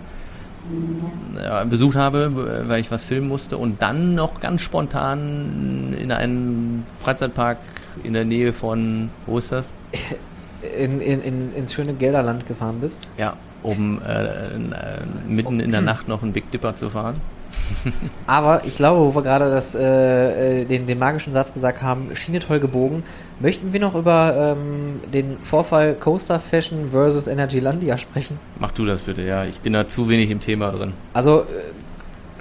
besucht 1.69 1.97
habe, 1.97 2.67
weil 2.69 2.81
ich 2.81 2.91
was 2.91 3.05
filmen 3.05 3.29
musste 3.29 3.57
und 3.57 3.81
dann 3.81 4.15
noch 4.15 4.41
ganz 4.41 4.61
spontan 4.61 5.97
in 5.99 6.13
einen 6.13 6.85
Freizeitpark 6.99 7.59
in 8.03 8.13
der 8.13 8.25
Nähe 8.25 8.53
von, 8.53 9.11
wo 9.27 9.39
ist 9.39 9.53
das? 9.53 9.75
In, 10.77 11.01
in, 11.01 11.23
in, 11.23 11.55
ins 11.55 11.73
schöne 11.73 11.95
Gelderland 11.95 12.49
gefahren 12.49 12.81
bist. 12.81 13.07
Ja, 13.17 13.37
um 13.63 14.03
äh, 14.03 14.25
äh, 14.25 14.69
mitten 15.29 15.61
in 15.61 15.71
der 15.71 15.83
Nacht 15.83 16.09
noch 16.09 16.25
einen 16.25 16.33
Big 16.33 16.51
Dipper 16.51 16.75
zu 16.75 16.91
fahren. 16.91 17.15
Aber 18.27 18.65
ich 18.65 18.77
glaube, 18.77 19.01
wo 19.01 19.15
wir 19.15 19.23
gerade 19.23 19.51
das, 19.51 19.75
äh, 19.75 20.61
äh, 20.61 20.65
den, 20.65 20.87
den 20.87 20.99
magischen 20.99 21.33
Satz 21.33 21.53
gesagt 21.53 21.83
haben, 21.83 22.15
Schiene 22.15 22.39
toll 22.39 22.61
gebogen, 22.61 23.03
möchten 23.41 23.73
wir 23.73 23.81
noch 23.81 23.95
über 23.95 24.57
ähm, 24.57 25.01
den 25.12 25.39
Vorfall 25.43 25.95
Coaster 25.95 26.39
Fashion 26.39 26.91
versus 26.91 27.27
Energylandia 27.27 27.97
sprechen. 27.97 28.39
Mach 28.59 28.73
du 28.73 28.85
das 28.85 29.03
bitte, 29.03 29.23
ja. 29.23 29.45
Ich 29.45 29.61
bin 29.61 29.73
da 29.73 29.87
zu 29.87 30.09
wenig 30.09 30.31
im 30.31 30.41
Thema 30.41 30.70
drin. 30.70 30.93
Also, 31.12 31.41
äh, 31.41 31.45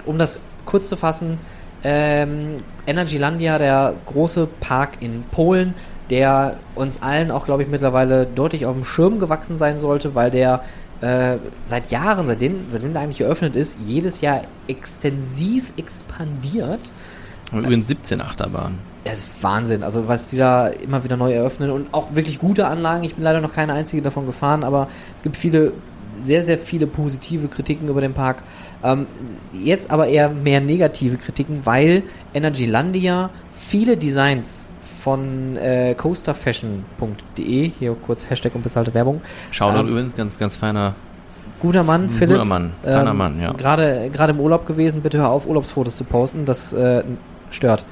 um 0.05 0.17
das 0.17 0.39
kurz 0.65 0.89
zu 0.89 0.95
fassen, 0.95 1.37
ähm, 1.83 2.63
Energylandia, 2.85 3.57
der 3.57 3.93
große 4.05 4.47
Park 4.59 4.93
in 4.99 5.23
Polen, 5.31 5.73
der 6.09 6.57
uns 6.75 7.01
allen 7.01 7.31
auch, 7.31 7.45
glaube 7.45 7.63
ich, 7.63 7.69
mittlerweile 7.69 8.25
deutlich 8.25 8.65
auf 8.65 8.75
dem 8.75 8.85
Schirm 8.85 9.19
gewachsen 9.19 9.57
sein 9.57 9.79
sollte, 9.79 10.15
weil 10.15 10.31
der 10.31 10.63
äh, 11.01 11.37
seit 11.65 11.91
Jahren, 11.91 12.27
seitdem, 12.27 12.65
seitdem 12.69 12.93
der 12.93 13.01
eigentlich 13.03 13.19
geöffnet 13.19 13.55
ist, 13.55 13.77
jedes 13.85 14.21
Jahr 14.21 14.41
extensiv 14.67 15.71
expandiert. 15.77 16.91
Haben 17.51 17.59
übrigens 17.63 17.87
17 17.87 18.21
Achterbahnen. 18.21 18.79
Das 19.03 19.19
ist 19.19 19.43
Wahnsinn. 19.43 19.83
Also 19.83 20.07
was 20.07 20.27
die 20.27 20.37
da 20.37 20.67
immer 20.67 21.03
wieder 21.03 21.15
neu 21.15 21.31
eröffnen 21.33 21.71
und 21.71 21.93
auch 21.93 22.15
wirklich 22.15 22.39
gute 22.39 22.67
Anlagen. 22.67 23.03
Ich 23.03 23.15
bin 23.15 23.23
leider 23.23 23.39
noch 23.41 23.53
keine 23.53 23.73
einzige 23.73 24.01
davon 24.01 24.25
gefahren, 24.25 24.63
aber 24.63 24.89
es 25.15 25.23
gibt 25.23 25.37
viele, 25.37 25.71
sehr, 26.19 26.43
sehr 26.43 26.57
viele 26.57 26.87
positive 26.87 27.47
Kritiken 27.47 27.87
über 27.87 28.01
den 28.01 28.13
Park. 28.13 28.43
Ähm, 28.83 29.07
jetzt 29.53 29.91
aber 29.91 30.07
eher 30.07 30.29
mehr 30.29 30.59
negative 30.59 31.17
Kritiken, 31.17 31.61
weil 31.63 32.03
Energylandia 32.33 33.29
viele 33.55 33.97
Designs 33.97 34.67
von 35.07 35.55
äh, 35.55 35.95
coasterfashion.de, 35.95 37.71
hier 37.79 37.95
kurz 38.05 38.29
Hashtag 38.29 38.53
unbezahlte 38.55 38.93
Werbung. 38.93 39.21
Shoutout 39.51 39.79
Ähm, 39.79 39.87
übrigens, 39.87 40.13
ganz, 40.13 40.37
ganz 40.37 40.57
feiner, 40.57 40.95
Guter 41.61 41.85
Mann, 41.85 42.09
Philipp. 42.09 42.35
guter 42.35 42.43
Mann, 42.43 42.73
feiner 42.83 43.11
Ähm, 43.11 43.17
Mann, 43.17 43.41
ja. 43.41 43.53
Gerade 43.53 44.09
gerade 44.11 44.33
im 44.33 44.41
Urlaub 44.41 44.67
gewesen, 44.67 45.01
bitte 45.01 45.19
hör 45.19 45.29
auf, 45.29 45.47
Urlaubsfotos 45.47 45.95
zu 45.95 46.03
posten, 46.03 46.43
das 46.43 46.73
äh, 46.73 47.05
stört. 47.51 47.85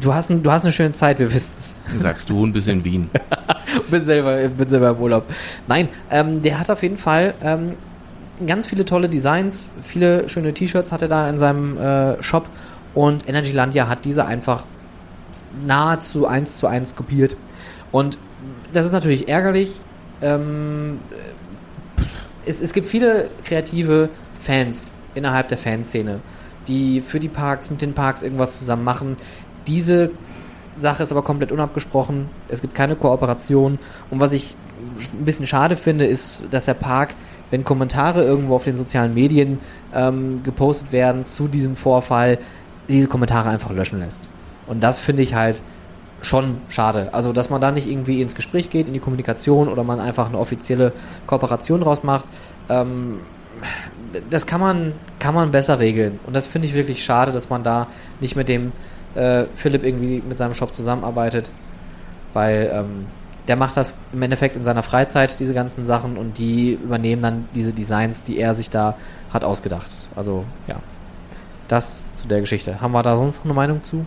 du 0.00 0.14
hast, 0.14 0.30
du 0.30 0.48
hast 0.48 0.62
eine 0.62 0.72
schöne 0.72 0.92
Zeit, 0.92 1.18
wir 1.18 1.34
wissen 1.34 1.50
es. 1.58 1.74
Sagst 1.98 2.30
du 2.30 2.46
ein 2.46 2.52
bisschen 2.52 2.84
Wien. 2.84 3.10
bin 3.90 4.04
selber, 4.04 4.36
bin 4.46 4.68
selber 4.68 4.90
im 4.90 4.98
Urlaub. 4.98 5.24
Nein, 5.66 5.88
ähm, 6.08 6.40
der 6.40 6.60
hat 6.60 6.70
auf 6.70 6.84
jeden 6.84 6.98
Fall 6.98 7.34
ähm, 7.42 7.72
ganz 8.46 8.68
viele 8.68 8.84
tolle 8.84 9.08
Designs, 9.08 9.72
viele 9.82 10.28
schöne 10.28 10.54
T-Shirts 10.54 10.92
hat 10.92 11.02
er 11.02 11.08
da 11.08 11.28
in 11.28 11.38
seinem 11.38 11.76
äh, 11.78 12.22
Shop 12.22 12.46
und 12.94 13.28
Energylandia 13.28 13.88
hat 13.88 14.04
diese 14.04 14.24
einfach 14.24 14.62
nahezu 15.64 16.26
eins 16.26 16.58
zu 16.58 16.66
eins 16.66 16.94
kopiert. 16.94 17.36
Und 17.92 18.18
das 18.72 18.86
ist 18.86 18.92
natürlich 18.92 19.28
ärgerlich. 19.28 19.80
Ähm, 20.22 21.00
es, 22.44 22.60
es 22.60 22.72
gibt 22.72 22.88
viele 22.88 23.28
kreative 23.44 24.08
Fans 24.40 24.92
innerhalb 25.14 25.48
der 25.48 25.58
Fanszene, 25.58 26.20
die 26.68 27.00
für 27.00 27.20
die 27.20 27.28
Parks, 27.28 27.70
mit 27.70 27.82
den 27.82 27.94
Parks 27.94 28.22
irgendwas 28.22 28.58
zusammen 28.58 28.84
machen. 28.84 29.16
Diese 29.66 30.10
Sache 30.76 31.02
ist 31.02 31.12
aber 31.12 31.22
komplett 31.22 31.52
unabgesprochen. 31.52 32.28
Es 32.48 32.60
gibt 32.60 32.74
keine 32.74 32.96
Kooperation. 32.96 33.78
Und 34.10 34.20
was 34.20 34.32
ich 34.32 34.54
ein 35.18 35.24
bisschen 35.24 35.46
schade 35.46 35.76
finde, 35.76 36.06
ist, 36.06 36.40
dass 36.50 36.66
der 36.66 36.74
Park, 36.74 37.14
wenn 37.50 37.64
Kommentare 37.64 38.24
irgendwo 38.24 38.54
auf 38.56 38.64
den 38.64 38.76
sozialen 38.76 39.14
Medien 39.14 39.58
ähm, 39.94 40.42
gepostet 40.42 40.92
werden 40.92 41.24
zu 41.24 41.48
diesem 41.48 41.76
Vorfall, 41.76 42.38
diese 42.88 43.08
Kommentare 43.08 43.48
einfach 43.48 43.70
löschen 43.70 44.00
lässt. 44.00 44.28
Und 44.66 44.82
das 44.82 44.98
finde 44.98 45.22
ich 45.22 45.34
halt 45.34 45.62
schon 46.22 46.58
schade. 46.68 47.10
Also, 47.12 47.32
dass 47.32 47.50
man 47.50 47.60
da 47.60 47.70
nicht 47.70 47.88
irgendwie 47.88 48.20
ins 48.20 48.34
Gespräch 48.34 48.70
geht, 48.70 48.86
in 48.86 48.94
die 48.94 49.00
Kommunikation 49.00 49.68
oder 49.68 49.84
man 49.84 50.00
einfach 50.00 50.28
eine 50.28 50.38
offizielle 50.38 50.92
Kooperation 51.26 51.80
draus 51.80 52.02
macht. 52.02 52.24
Ähm, 52.68 53.20
das 54.30 54.46
kann 54.46 54.60
man, 54.60 54.92
kann 55.18 55.34
man 55.34 55.50
besser 55.50 55.78
regeln. 55.78 56.18
Und 56.26 56.34
das 56.34 56.46
finde 56.46 56.68
ich 56.68 56.74
wirklich 56.74 57.04
schade, 57.04 57.32
dass 57.32 57.48
man 57.48 57.62
da 57.62 57.86
nicht 58.20 58.36
mit 58.36 58.48
dem 58.48 58.72
äh, 59.14 59.44
Philipp 59.56 59.84
irgendwie 59.84 60.22
mit 60.26 60.38
seinem 60.38 60.54
Shop 60.54 60.74
zusammenarbeitet. 60.74 61.50
Weil 62.32 62.70
ähm, 62.72 63.06
der 63.48 63.56
macht 63.56 63.76
das 63.76 63.94
im 64.12 64.22
Endeffekt 64.22 64.56
in 64.56 64.64
seiner 64.64 64.82
Freizeit, 64.82 65.38
diese 65.38 65.54
ganzen 65.54 65.86
Sachen, 65.86 66.16
und 66.16 66.38
die 66.38 66.72
übernehmen 66.72 67.22
dann 67.22 67.48
diese 67.54 67.72
Designs, 67.72 68.22
die 68.22 68.38
er 68.38 68.54
sich 68.54 68.70
da 68.70 68.96
hat 69.32 69.44
ausgedacht. 69.44 69.90
Also, 70.16 70.44
ja. 70.66 70.76
Das 71.68 72.02
zu 72.14 72.28
der 72.28 72.40
Geschichte. 72.40 72.80
Haben 72.80 72.92
wir 72.92 73.02
da 73.02 73.16
sonst 73.16 73.38
noch 73.38 73.44
eine 73.44 73.54
Meinung 73.54 73.82
zu? 73.82 74.06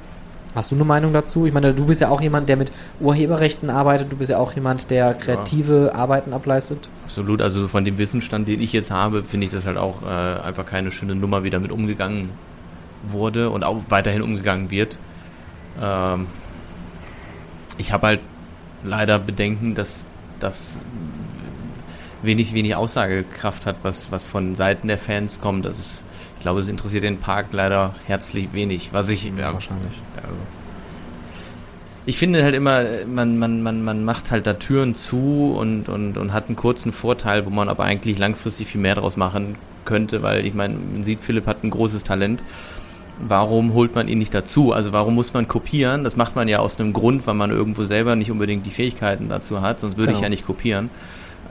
Hast 0.56 0.72
du 0.72 0.76
eine 0.76 0.84
Meinung 0.84 1.14
dazu? 1.14 1.46
Ich 1.46 1.54
meine, 1.54 1.74
du 1.74 1.86
bist 1.86 2.02
ja 2.02 2.10
auch 2.10 2.22
jemand, 2.22 2.50
der 2.50 2.58
mit 2.58 2.72
Urheberrechten 3.00 3.70
arbeitet. 3.70 4.12
Du 4.12 4.16
bist 4.16 4.32
ja 4.32 4.40
auch 4.40 4.54
jemand, 4.54 4.90
der 4.90 5.14
kreative 5.14 5.94
Arbeiten 5.94 6.34
ableistet. 6.34 6.90
Absolut, 7.06 7.42
also 7.42 7.68
von 7.68 7.86
dem 7.86 7.98
Wissensstand, 7.98 8.48
den 8.48 8.60
ich 8.62 8.74
jetzt 8.74 8.90
habe, 8.90 9.24
finde 9.24 9.46
ich 9.46 9.52
das 9.52 9.66
halt 9.66 9.78
auch 9.78 10.02
äh, 10.02 10.06
einfach 10.08 10.66
keine 10.66 10.92
schöne 10.92 11.16
Nummer, 11.16 11.44
wie 11.44 11.52
damit 11.52 11.72
umgegangen 11.72 12.32
wurde 13.04 13.50
und 13.52 13.64
auch 13.64 13.78
weiterhin 13.90 14.22
umgegangen 14.22 14.72
wird. 14.72 14.98
Ähm, 15.82 16.28
ich 17.78 17.94
habe 17.94 18.08
halt 18.08 18.20
leider 18.84 19.20
Bedenken, 19.20 19.76
dass 19.76 20.06
das 20.40 20.76
wenig, 22.22 22.54
wenig 22.54 22.76
Aussagekraft 22.76 23.66
hat, 23.66 23.78
was, 23.84 24.12
was 24.12 24.24
von 24.24 24.56
Seiten 24.56 24.88
der 24.88 24.98
Fans 24.98 25.40
kommt. 25.40 25.66
Das 25.66 25.80
ist, 25.80 26.06
ich 26.40 26.44
glaube, 26.44 26.62
es 26.62 26.70
interessiert 26.70 27.04
den 27.04 27.18
Park 27.18 27.48
leider 27.52 27.94
herzlich 28.08 28.54
wenig, 28.54 28.94
was 28.94 29.10
ich 29.10 29.26
ja, 29.26 29.54
Wahrscheinlich. 29.54 30.02
also, 30.16 30.36
ich 32.06 32.18
finde 32.18 32.42
halt 32.44 32.56
immer, 32.56 32.82
man, 33.06 33.38
man, 33.38 33.62
man, 33.62 33.84
man 33.84 34.06
macht 34.06 34.32
halt 34.32 34.48
da 34.48 34.54
Türen 34.54 34.96
zu 34.96 35.54
und, 35.60 35.90
und, 35.90 36.18
und 36.18 36.32
hat 36.34 36.48
einen 36.48 36.56
kurzen 36.56 36.92
Vorteil, 36.94 37.46
wo 37.46 37.50
man 37.50 37.68
aber 37.68 37.84
eigentlich 37.84 38.18
langfristig 38.18 38.68
viel 38.68 38.80
mehr 38.82 38.96
draus 38.96 39.18
machen 39.18 39.56
könnte, 39.84 40.24
weil 40.24 40.46
ich 40.46 40.54
meine, 40.54 40.76
man 40.76 41.04
sieht, 41.04 41.20
Philipp 41.20 41.46
hat 41.46 41.64
ein 41.64 41.70
großes 41.70 42.04
Talent. 42.06 42.42
Warum 43.22 43.74
holt 43.74 43.94
man 43.96 44.08
ihn 44.08 44.18
nicht 44.18 44.34
dazu? 44.34 44.72
Also 44.72 44.94
warum 44.94 45.16
muss 45.16 45.34
man 45.34 45.48
kopieren? 45.50 46.06
Das 46.06 46.16
macht 46.16 46.38
man 46.38 46.48
ja 46.48 46.60
aus 46.60 46.80
einem 46.80 46.94
Grund, 46.94 47.28
weil 47.28 47.34
man 47.36 47.52
irgendwo 47.52 47.84
selber 47.84 48.16
nicht 48.16 48.32
unbedingt 48.32 48.66
die 48.66 48.70
Fähigkeiten 48.72 49.28
dazu 49.28 49.62
hat, 49.62 49.82
sonst 49.82 49.98
würde 49.98 50.14
ich 50.14 50.18
Genau. 50.20 50.24
ja 50.28 50.30
nicht 50.30 50.46
kopieren. 50.46 50.90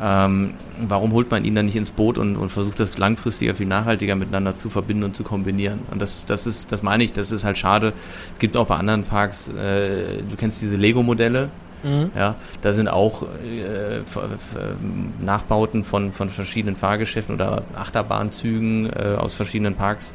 Ähm, 0.01 0.55
warum 0.81 1.13
holt 1.13 1.31
man 1.31 1.45
ihn 1.45 1.55
dann 1.55 1.67
nicht 1.67 1.77
ins 1.77 1.91
Boot 1.91 2.19
und, 2.19 2.37
und 2.37 2.51
versucht 2.51 2.79
das 2.79 2.99
langfristiger, 2.99 3.55
viel 3.55 3.67
nachhaltiger 3.67 4.15
miteinander 4.15 4.55
zu 4.55 4.71
verbinden 4.71 5.03
und 5.03 5.17
zu 5.17 5.25
kombinieren? 5.25 5.81
Und 5.91 6.01
das, 6.01 6.25
das 6.25 6.47
ist, 6.47 6.71
das 6.71 6.83
meine 6.83 7.03
ich, 7.03 7.13
das 7.13 7.33
ist 7.33 7.45
halt 7.45 7.59
schade. 7.59 7.93
Es 8.33 8.39
gibt 8.39 8.57
auch 8.57 8.67
bei 8.67 8.77
anderen 8.77 9.03
Parks, 9.03 9.49
äh, 9.49 10.23
du 10.23 10.37
kennst 10.37 10.63
diese 10.63 10.77
Lego-Modelle, 10.77 11.51
Mhm. 11.83 12.11
ja, 12.17 12.35
da 12.61 12.73
sind 12.73 12.89
auch 12.89 13.23
äh, 13.23 14.01
Nachbauten 15.21 15.85
von, 15.85 16.11
von 16.11 16.29
verschiedenen 16.29 16.75
Fahrgeschäften 16.75 17.35
oder 17.35 17.63
Achterbahnzügen 17.77 18.91
äh, 18.91 19.17
aus 19.17 19.35
verschiedenen 19.35 19.75
Parks 19.75 20.13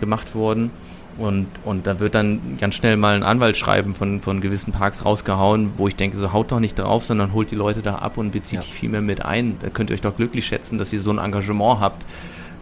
gemacht 0.00 0.34
worden. 0.34 0.70
Und, 1.18 1.46
und 1.64 1.86
da 1.86 1.98
wird 1.98 2.14
dann 2.14 2.58
ganz 2.60 2.74
schnell 2.74 2.96
mal 2.96 3.14
ein 3.14 3.22
Anwaltsschreiben 3.22 3.94
von, 3.94 4.20
von 4.20 4.40
gewissen 4.42 4.72
Parks 4.72 5.04
rausgehauen, 5.04 5.72
wo 5.78 5.88
ich 5.88 5.96
denke, 5.96 6.16
so 6.16 6.32
haut 6.32 6.52
doch 6.52 6.60
nicht 6.60 6.78
drauf, 6.78 7.04
sondern 7.04 7.32
holt 7.32 7.50
die 7.50 7.54
Leute 7.54 7.80
da 7.80 7.96
ab 7.96 8.18
und 8.18 8.32
bezieht 8.32 8.58
Ja. 8.60 8.64
die 8.64 8.72
viel 8.72 8.90
mehr 8.90 9.00
mit 9.00 9.24
ein. 9.24 9.56
Da 9.60 9.70
könnt 9.70 9.90
ihr 9.90 9.94
euch 9.94 10.02
doch 10.02 10.16
glücklich 10.16 10.46
schätzen, 10.46 10.76
dass 10.78 10.92
ihr 10.92 11.00
so 11.00 11.10
ein 11.10 11.18
Engagement 11.18 11.80
habt 11.80 12.06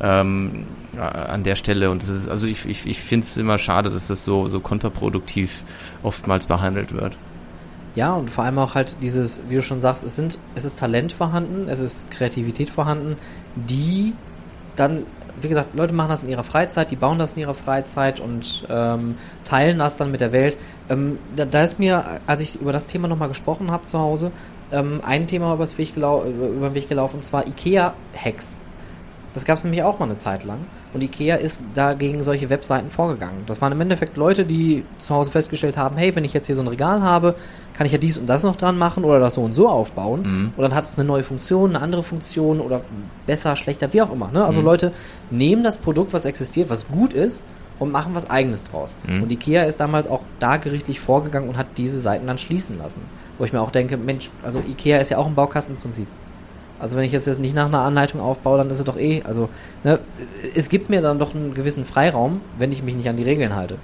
ähm, 0.01 0.67
äh, 0.97 1.01
an 1.01 1.43
der 1.43 1.57
Stelle. 1.57 1.91
Und 1.91 2.03
das 2.03 2.09
ist, 2.09 2.29
also 2.29 2.47
ich, 2.47 2.65
ich, 2.67 2.87
ich 2.87 3.01
finde 3.01 3.27
es 3.27 3.37
immer 3.37 3.59
schade, 3.59 3.91
dass 3.91 4.07
das 4.07 4.25
so, 4.25 4.49
so 4.49 4.61
kontraproduktiv 4.61 5.63
oftmals 6.03 6.47
behandelt 6.47 6.93
wird. 6.93 7.17
Ja, 7.97 8.13
und 8.15 8.29
vor 8.31 8.45
allem 8.45 8.59
auch 8.59 8.75
halt 8.75 8.97
dieses, 9.03 9.41
wie 9.49 9.55
du 9.55 9.63
schon 9.63 9.81
sagst, 9.81 10.03
es 10.05 10.17
sind, 10.17 10.39
es 10.57 10.65
ist 10.65 10.79
Talent 10.79 11.13
vorhanden, 11.13 11.69
es 11.69 11.79
ist 11.81 12.11
Kreativität 12.11 12.69
vorhanden, 12.71 13.17
die 13.55 14.13
dann, 14.75 15.07
wie 15.41 15.49
gesagt, 15.49 15.75
Leute 15.75 15.93
machen 15.93 16.09
das 16.09 16.23
in 16.23 16.29
ihrer 16.29 16.45
Freizeit, 16.45 16.91
die 16.91 16.97
bauen 16.97 17.19
das 17.19 17.33
in 17.33 17.41
ihrer 17.41 17.55
Freizeit 17.55 18.21
und 18.21 18.67
ähm, 18.69 19.17
teilen 19.45 19.79
das 19.79 19.97
dann 19.97 20.11
mit 20.11 20.21
der 20.21 20.33
Welt. 20.33 20.57
Ähm, 20.89 21.19
da, 21.37 21.45
da 21.45 21.65
ist 21.65 21.79
mir, 21.79 22.21
als 22.27 22.41
ich 22.41 22.61
über 22.61 22.73
das 22.73 22.87
Thema 22.87 23.09
nochmal 23.09 23.29
gesprochen 23.29 23.71
habe 23.71 23.85
zu 23.85 23.99
Hause, 23.99 24.33
ähm, 24.73 25.01
ein 25.05 25.27
Thema 25.27 25.55
übers 25.55 25.77
Weg 25.79 25.97
über 25.97 26.25
den 26.25 26.75
Weg 26.75 26.89
gelaufen, 26.89 27.17
und 27.17 27.23
zwar 27.23 27.47
IKEA-Hacks. 27.47 28.57
Das 29.35 29.45
gab 29.45 29.59
es 29.59 29.65
nämlich 29.65 29.83
auch 29.83 29.99
mal 29.99 30.07
eine 30.07 30.17
Zeit 30.17 30.45
lang. 30.45 30.61
Und 30.95 31.03
Ikea 31.03 31.35
ist 31.35 31.61
da 31.75 31.95
gegen 31.95 32.23
solche 32.23 32.49
Webseiten 32.51 32.89
vorgegangen. 32.89 33.43
Das 33.47 33.61
waren 33.61 33.73
im 33.73 33.81
Endeffekt 33.81 34.17
Leute, 34.17 34.45
die 34.45 34.85
zu 35.01 35.13
Hause 35.13 35.33
festgestellt 35.33 35.77
haben, 35.77 35.97
hey, 35.97 36.15
wenn 36.15 36.25
ich 36.25 36.33
jetzt 36.33 36.47
hier 36.47 36.55
so 36.55 36.63
ein 36.63 36.69
Regal 36.69 37.03
habe, 37.03 37.35
kann 37.75 37.87
ich 37.87 37.93
ja 37.93 37.99
dies 37.99 38.17
und 38.17 38.27
das 38.27 38.43
noch 38.43 38.57
dran 38.57 38.79
machen 38.79 39.05
oder 39.05 39.19
das 39.19 39.35
so 39.35 39.43
und 39.43 39.55
so 39.55 39.69
aufbauen. 39.69 40.23
Mhm. 40.23 40.53
Und 40.57 40.63
dann 40.63 40.75
hat 40.75 40.85
es 40.85 40.97
eine 40.97 41.05
neue 41.07 41.23
Funktion, 41.23 41.71
eine 41.71 41.81
andere 41.83 42.03
Funktion 42.03 42.61
oder 42.61 42.81
besser, 43.27 43.57
schlechter, 43.57 43.93
wie 43.93 44.01
auch 44.01 44.13
immer. 44.13 44.31
Ne? 44.33 44.45
Also 44.45 44.61
Mhm. 44.61 44.67
Leute 44.67 44.93
nehmen 45.31 45.63
das 45.65 45.77
Produkt, 45.77 46.13
was 46.13 46.25
existiert, 46.25 46.71
was 46.71 46.87
gut 46.89 47.13
ist, 47.13 47.43
und 47.81 47.91
machen 47.91 48.15
was 48.15 48.31
eigenes 48.31 48.63
draus. 48.63 48.97
Mhm. 49.07 49.25
Und 49.25 49.33
Ikea 49.33 49.65
ist 49.65 49.81
damals 49.81 50.07
auch 50.07 50.21
da 50.39 50.59
gerichtlich 50.59 51.01
vorgegangen 51.01 51.49
und 51.49 51.57
hat 51.57 51.67
diese 51.77 51.99
Seiten 51.99 52.27
dann 52.27 52.39
schließen 52.39 52.79
lassen. 52.79 53.01
Wo 53.37 53.45
ich 53.45 53.53
mir 53.53 53.61
auch 53.61 53.73
denke, 53.73 53.97
Mensch, 53.97 54.31
also 54.45 54.61
Ikea 54.61 54.99
ist 54.99 55.11
ja 55.11 55.19
auch 55.19 55.27
ein 55.27 55.35
Baukastenprinzip. 55.35 56.07
Also 56.79 56.97
wenn 56.97 57.05
ich 57.05 57.11
jetzt, 57.13 57.27
jetzt 57.27 57.41
nicht 57.41 57.55
nach 57.55 57.67
einer 57.67 57.81
Anleitung 57.81 58.21
aufbaue, 58.21 58.59
dann 58.59 58.71
ist 58.71 58.79
es 58.79 58.85
doch 58.85 58.97
eh, 58.97 59.23
also 59.25 59.49
ne, 59.83 59.99
es 60.55 60.69
gibt 60.69 60.89
mir 60.91 61.01
dann 61.01 61.19
doch 61.19 61.35
einen 61.35 61.55
gewissen 61.55 61.85
Freiraum, 61.85 62.41
wenn 62.59 62.71
ich 62.71 62.83
mich 62.83 62.95
nicht 62.95 63.09
an 63.09 63.17
die 63.17 63.25
Regeln 63.25 63.57
halte. 63.57 63.77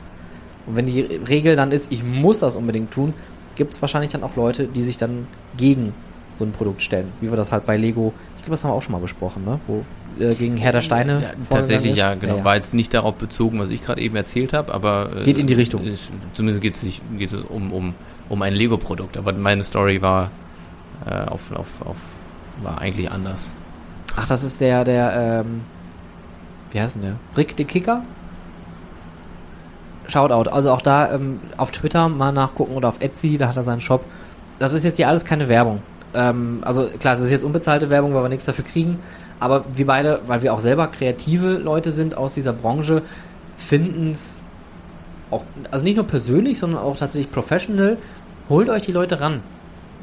Und 0.66 0.76
wenn 0.76 0.86
die 0.86 1.00
Regel 1.00 1.56
dann 1.56 1.72
ist, 1.72 1.90
ich 1.90 2.04
muss 2.04 2.40
das 2.40 2.54
unbedingt 2.56 2.92
tun, 2.92 3.14
gibt 3.56 3.74
es 3.74 3.82
wahrscheinlich 3.82 4.10
dann 4.12 4.22
auch 4.22 4.36
Leute, 4.36 4.66
die 4.66 4.82
sich 4.82 4.96
dann 4.96 5.26
gegen 5.56 5.92
so 6.38 6.44
ein 6.44 6.52
Produkt 6.52 6.82
stellen. 6.82 7.12
Wie 7.20 7.30
wir 7.30 7.36
das 7.36 7.52
halt 7.52 7.66
bei 7.66 7.76
Lego, 7.76 8.12
ich 8.36 8.42
glaube, 8.42 8.52
das 8.52 8.64
haben 8.64 8.70
wir 8.70 8.74
auch 8.74 8.82
schon 8.82 8.92
mal 8.92 9.00
besprochen, 9.00 9.44
ne? 9.44 9.60
Wo 9.66 9.84
äh, 10.18 10.34
gegen 10.34 10.56
Herr 10.56 10.72
der 10.72 10.80
Steine 10.80 11.20
Ja, 11.22 11.28
tatsächlich, 11.50 11.96
ja, 11.96 12.14
genau. 12.14 12.42
War 12.44 12.56
jetzt 12.56 12.72
nicht 12.74 12.92
darauf 12.94 13.14
bezogen, 13.16 13.58
was 13.58 13.70
ich 13.70 13.82
gerade 13.82 14.00
eben 14.00 14.16
erzählt 14.16 14.52
habe, 14.52 14.72
aber. 14.72 15.10
äh, 15.20 15.24
Geht 15.24 15.38
in 15.38 15.46
die 15.46 15.54
Richtung. 15.54 15.84
Ist, 15.84 16.10
zumindest 16.32 16.62
geht 16.62 16.74
es 16.74 16.82
nicht- 16.82 17.02
geht 17.18 17.32
es 17.32 17.36
um, 17.36 17.72
um, 17.72 17.94
um 18.28 18.42
ein 18.42 18.54
Lego-Produkt. 18.54 19.16
Aber 19.18 19.32
meine 19.32 19.62
Story 19.64 20.00
war 20.02 20.30
äh, 21.06 21.10
auf, 21.26 21.52
auf, 21.52 21.66
auf, 21.84 21.96
war 22.62 22.80
eigentlich 22.80 23.10
anders. 23.10 23.54
Ach, 24.16 24.26
das 24.26 24.42
ist 24.42 24.60
der, 24.60 24.84
der, 24.84 25.42
ähm, 25.46 25.60
wie 26.72 26.80
heißt 26.80 26.94
denn 26.96 27.02
der? 27.02 27.14
Rick 27.36 27.54
the 27.56 27.64
Kicker? 27.64 28.02
Shoutout. 30.10 30.50
Also 30.50 30.70
auch 30.70 30.82
da 30.82 31.12
ähm, 31.12 31.40
auf 31.56 31.70
Twitter 31.70 32.08
mal 32.08 32.32
nachgucken 32.32 32.74
oder 32.74 32.88
auf 32.88 33.00
Etsy, 33.00 33.38
da 33.38 33.48
hat 33.48 33.56
er 33.56 33.62
seinen 33.62 33.80
Shop. 33.80 34.04
Das 34.58 34.72
ist 34.72 34.84
jetzt 34.84 34.96
hier 34.96 35.08
alles 35.08 35.24
keine 35.24 35.48
Werbung. 35.48 35.82
Ähm, 36.14 36.60
also 36.62 36.88
klar, 36.98 37.14
es 37.14 37.20
ist 37.20 37.30
jetzt 37.30 37.44
unbezahlte 37.44 37.90
Werbung, 37.90 38.14
weil 38.14 38.22
wir 38.22 38.28
nichts 38.28 38.44
dafür 38.44 38.64
kriegen. 38.64 38.98
Aber 39.38 39.64
wir 39.74 39.86
beide, 39.86 40.20
weil 40.26 40.42
wir 40.42 40.52
auch 40.52 40.60
selber 40.60 40.88
kreative 40.88 41.54
Leute 41.54 41.92
sind 41.92 42.16
aus 42.16 42.34
dieser 42.34 42.52
Branche, 42.52 43.02
finden 43.56 44.12
es 44.12 44.42
auch, 45.30 45.42
also 45.70 45.84
nicht 45.84 45.96
nur 45.96 46.06
persönlich, 46.06 46.58
sondern 46.58 46.82
auch 46.82 46.96
tatsächlich 46.96 47.32
professional. 47.32 47.96
Holt 48.48 48.68
euch 48.68 48.82
die 48.82 48.92
Leute 48.92 49.20
ran. 49.20 49.42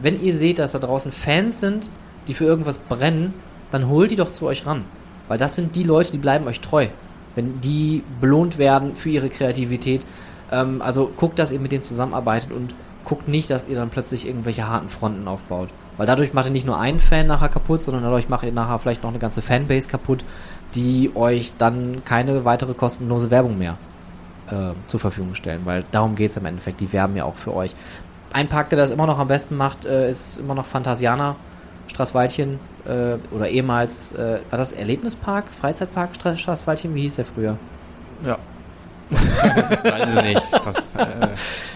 Wenn 0.01 0.21
ihr 0.21 0.33
seht, 0.33 0.59
dass 0.59 0.71
da 0.71 0.79
draußen 0.79 1.11
Fans 1.11 1.59
sind, 1.59 1.89
die 2.27 2.33
für 2.33 2.45
irgendwas 2.45 2.77
brennen, 2.77 3.33
dann 3.71 3.89
holt 3.89 4.11
die 4.11 4.15
doch 4.15 4.31
zu 4.31 4.45
euch 4.47 4.65
ran. 4.65 4.85
Weil 5.27 5.37
das 5.37 5.55
sind 5.55 5.75
die 5.75 5.83
Leute, 5.83 6.11
die 6.11 6.17
bleiben 6.17 6.47
euch 6.47 6.61
treu. 6.61 6.87
Wenn 7.37 7.61
die 7.61 8.03
belohnt 8.19 8.57
werden 8.57 8.95
für 8.95 9.09
ihre 9.09 9.29
Kreativität. 9.29 10.05
Ähm, 10.51 10.81
also 10.81 11.11
guckt, 11.15 11.39
dass 11.39 11.51
ihr 11.51 11.59
mit 11.59 11.71
denen 11.71 11.83
zusammenarbeitet 11.83 12.51
und 12.51 12.73
guckt 13.05 13.29
nicht, 13.29 13.49
dass 13.49 13.67
ihr 13.69 13.75
dann 13.77 13.89
plötzlich 13.89 14.27
irgendwelche 14.27 14.67
harten 14.67 14.89
Fronten 14.89 15.27
aufbaut. 15.27 15.69
Weil 15.97 16.07
dadurch 16.07 16.33
macht 16.33 16.47
ihr 16.47 16.51
nicht 16.51 16.65
nur 16.65 16.79
einen 16.79 16.99
Fan 16.99 17.27
nachher 17.27 17.49
kaputt, 17.49 17.81
sondern 17.81 18.03
dadurch 18.03 18.27
macht 18.27 18.43
ihr 18.43 18.51
nachher 18.51 18.79
vielleicht 18.79 19.03
noch 19.03 19.09
eine 19.09 19.19
ganze 19.19 19.41
Fanbase 19.41 19.87
kaputt, 19.87 20.23
die 20.75 21.11
euch 21.15 21.53
dann 21.57 22.03
keine 22.03 22.43
weitere 22.43 22.73
kostenlose 22.73 23.31
Werbung 23.31 23.57
mehr 23.57 23.77
äh, 24.49 24.73
zur 24.87 24.99
Verfügung 24.99 25.35
stellen, 25.35 25.61
weil 25.65 25.85
darum 25.91 26.15
geht 26.15 26.31
es 26.31 26.37
im 26.37 26.45
Endeffekt. 26.45 26.81
Die 26.81 26.91
werben 26.91 27.15
ja 27.15 27.23
auch 27.23 27.35
für 27.35 27.55
euch. 27.55 27.75
Ein 28.33 28.49
Park, 28.49 28.69
der 28.69 28.77
das 28.77 28.91
immer 28.91 29.07
noch 29.07 29.19
am 29.19 29.27
besten 29.27 29.55
macht, 29.55 29.85
äh, 29.85 30.09
ist 30.09 30.37
immer 30.37 30.55
noch 30.55 30.65
Phantasiana, 30.65 31.35
Straßwaldchen 31.87 32.59
äh, 32.87 33.17
oder 33.35 33.49
ehemals, 33.49 34.11
äh, 34.13 34.39
war 34.49 34.57
das 34.57 34.73
Erlebnispark, 34.73 35.45
Freizeitpark 35.49 36.11
Stra- 36.19 36.37
Straßwaldchen? 36.37 36.93
Wie 36.95 37.01
hieß 37.01 37.17
der 37.17 37.25
früher? 37.25 37.57
Ja. 38.25 38.37
das 39.09 39.83
weiß 39.83 40.17
ich 40.17 40.23
nicht. 40.23 40.47
Das, 40.65 40.77
äh, 40.77 41.27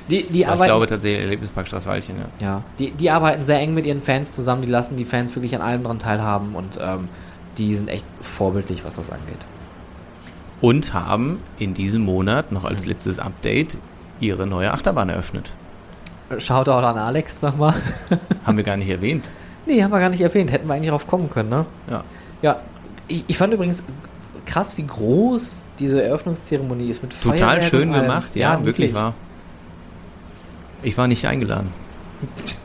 Die, 0.10 0.24
die 0.24 0.42
ich 0.42 0.48
arbeiten, 0.48 0.66
glaube 0.70 0.86
tatsächlich 0.88 1.22
Erlebnispark 1.22 1.68
Straßwaldchen, 1.68 2.16
ja. 2.18 2.46
ja, 2.46 2.64
die, 2.80 2.92
die 2.92 3.10
arbeiten 3.10 3.46
sehr 3.46 3.60
eng 3.60 3.74
mit 3.74 3.86
ihren 3.86 4.02
Fans 4.02 4.34
zusammen, 4.36 4.62
die 4.64 4.70
lassen 4.70 4.98
die 4.98 5.06
Fans 5.06 5.36
wirklich 5.36 5.56
an 5.56 5.62
allem 5.62 5.84
dran 5.84 6.00
teilhaben 6.00 6.56
und 6.56 6.78
ähm, 6.82 7.08
die 7.58 7.76
sind 7.76 7.90
echt 7.90 8.06
vorbildlich, 8.22 8.84
was 8.86 8.96
das 8.96 9.10
angeht. 9.12 9.46
Und 10.60 10.94
haben 10.94 11.40
in 11.58 11.74
diesem 11.74 12.04
Monat 12.04 12.52
noch 12.52 12.66
als 12.66 12.86
letztes 12.86 13.18
Update 13.20 13.78
ihre 14.20 14.46
neue 14.46 14.72
Achterbahn 14.72 15.10
eröffnet. 15.10 15.52
Shoutout 16.38 16.72
an 16.86 16.98
Alex 16.98 17.42
nochmal. 17.42 17.74
Haben 18.46 18.58
wir 18.58 18.64
gar 18.64 18.78
nicht 18.78 18.90
erwähnt. 18.90 19.26
Nee, 19.72 19.82
haben 19.84 19.92
wir 19.92 20.00
gar 20.02 20.10
nicht 20.10 20.20
erwähnt. 20.20 20.52
Hätten 20.52 20.68
wir 20.68 20.74
eigentlich 20.74 20.90
drauf 20.90 21.08
kommen 21.08 21.30
können, 21.30 21.48
ne? 21.48 21.66
Ja. 21.90 22.04
Ja, 22.42 22.60
ich, 23.08 23.24
ich 23.28 23.38
fand 23.38 23.54
übrigens 23.54 23.84
krass, 24.46 24.76
wie 24.76 24.86
groß 24.86 25.62
diese 25.80 26.04
Eröffnungszeremonie 26.04 26.90
ist 26.90 27.02
mit 27.02 27.14
Total 27.22 27.38
Feuerwerk 27.40 27.64
schön 27.64 27.94
gemacht, 27.94 28.36
ja, 28.36 28.66
wirklich 28.66 28.94
wahr. 28.94 29.14
Ich 30.84 30.98
war 30.98 31.08
nicht 31.08 31.26
eingeladen. 31.26 31.70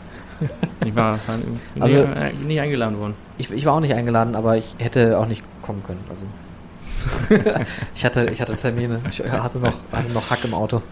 Ich 0.84 0.94
war, 0.94 1.18
war 1.26 1.38
bin 1.38 1.82
Also- 1.82 1.96
nicht, 1.96 2.44
nicht 2.44 2.60
eingeladen 2.60 2.98
worden. 2.98 3.14
Ich, 3.38 3.50
ich 3.50 3.64
war 3.64 3.72
auch 3.72 3.80
nicht 3.80 3.94
eingeladen, 3.94 4.34
aber 4.36 4.58
ich 4.58 4.74
hätte 4.76 5.18
auch 5.18 5.26
nicht 5.26 5.42
kommen 5.62 5.82
können. 5.82 6.04
Also 6.10 6.26
ich 7.94 8.04
hatte, 8.04 8.28
ich 8.30 8.38
hatte 8.42 8.54
Termine. 8.54 9.00
Ich 9.08 9.20
hatte 9.20 9.58
noch, 9.58 9.72
hatte 9.90 10.12
noch 10.12 10.28
Hack 10.28 10.44
im 10.44 10.52
Auto. 10.52 10.82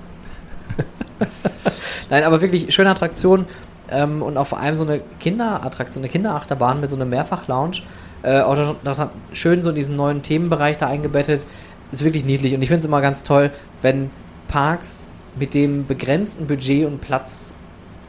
Nein, 2.08 2.24
aber 2.24 2.40
wirklich 2.40 2.74
schöne 2.74 2.88
Attraktion 2.90 3.44
ähm, 3.90 4.22
und 4.22 4.42
vor 4.46 4.58
allem 4.58 4.76
so 4.76 4.84
eine 4.84 5.00
Kinderattraktion, 5.20 6.02
eine 6.02 6.10
Kinderachterbahn 6.10 6.80
mit 6.80 6.90
so 6.90 6.96
einem 6.96 7.10
Mehrfach-Lounge. 7.10 7.82
Äh, 8.22 8.40
auch 8.40 8.76
das 8.82 8.98
hat 8.98 9.10
schön 9.32 9.62
so 9.62 9.72
diesen 9.72 9.96
neuen 9.96 10.22
Themenbereich 10.22 10.78
da 10.78 10.88
eingebettet. 10.88 11.44
Ist 11.92 12.04
wirklich 12.04 12.24
niedlich 12.24 12.54
und 12.54 12.62
ich 12.62 12.68
finde 12.68 12.80
es 12.80 12.86
immer 12.86 13.00
ganz 13.00 13.22
toll, 13.22 13.50
wenn 13.82 14.10
Parks 14.48 15.06
mit 15.36 15.54
dem 15.54 15.86
begrenzten 15.86 16.46
Budget 16.46 16.86
und 16.86 17.00
Platz 17.00 17.52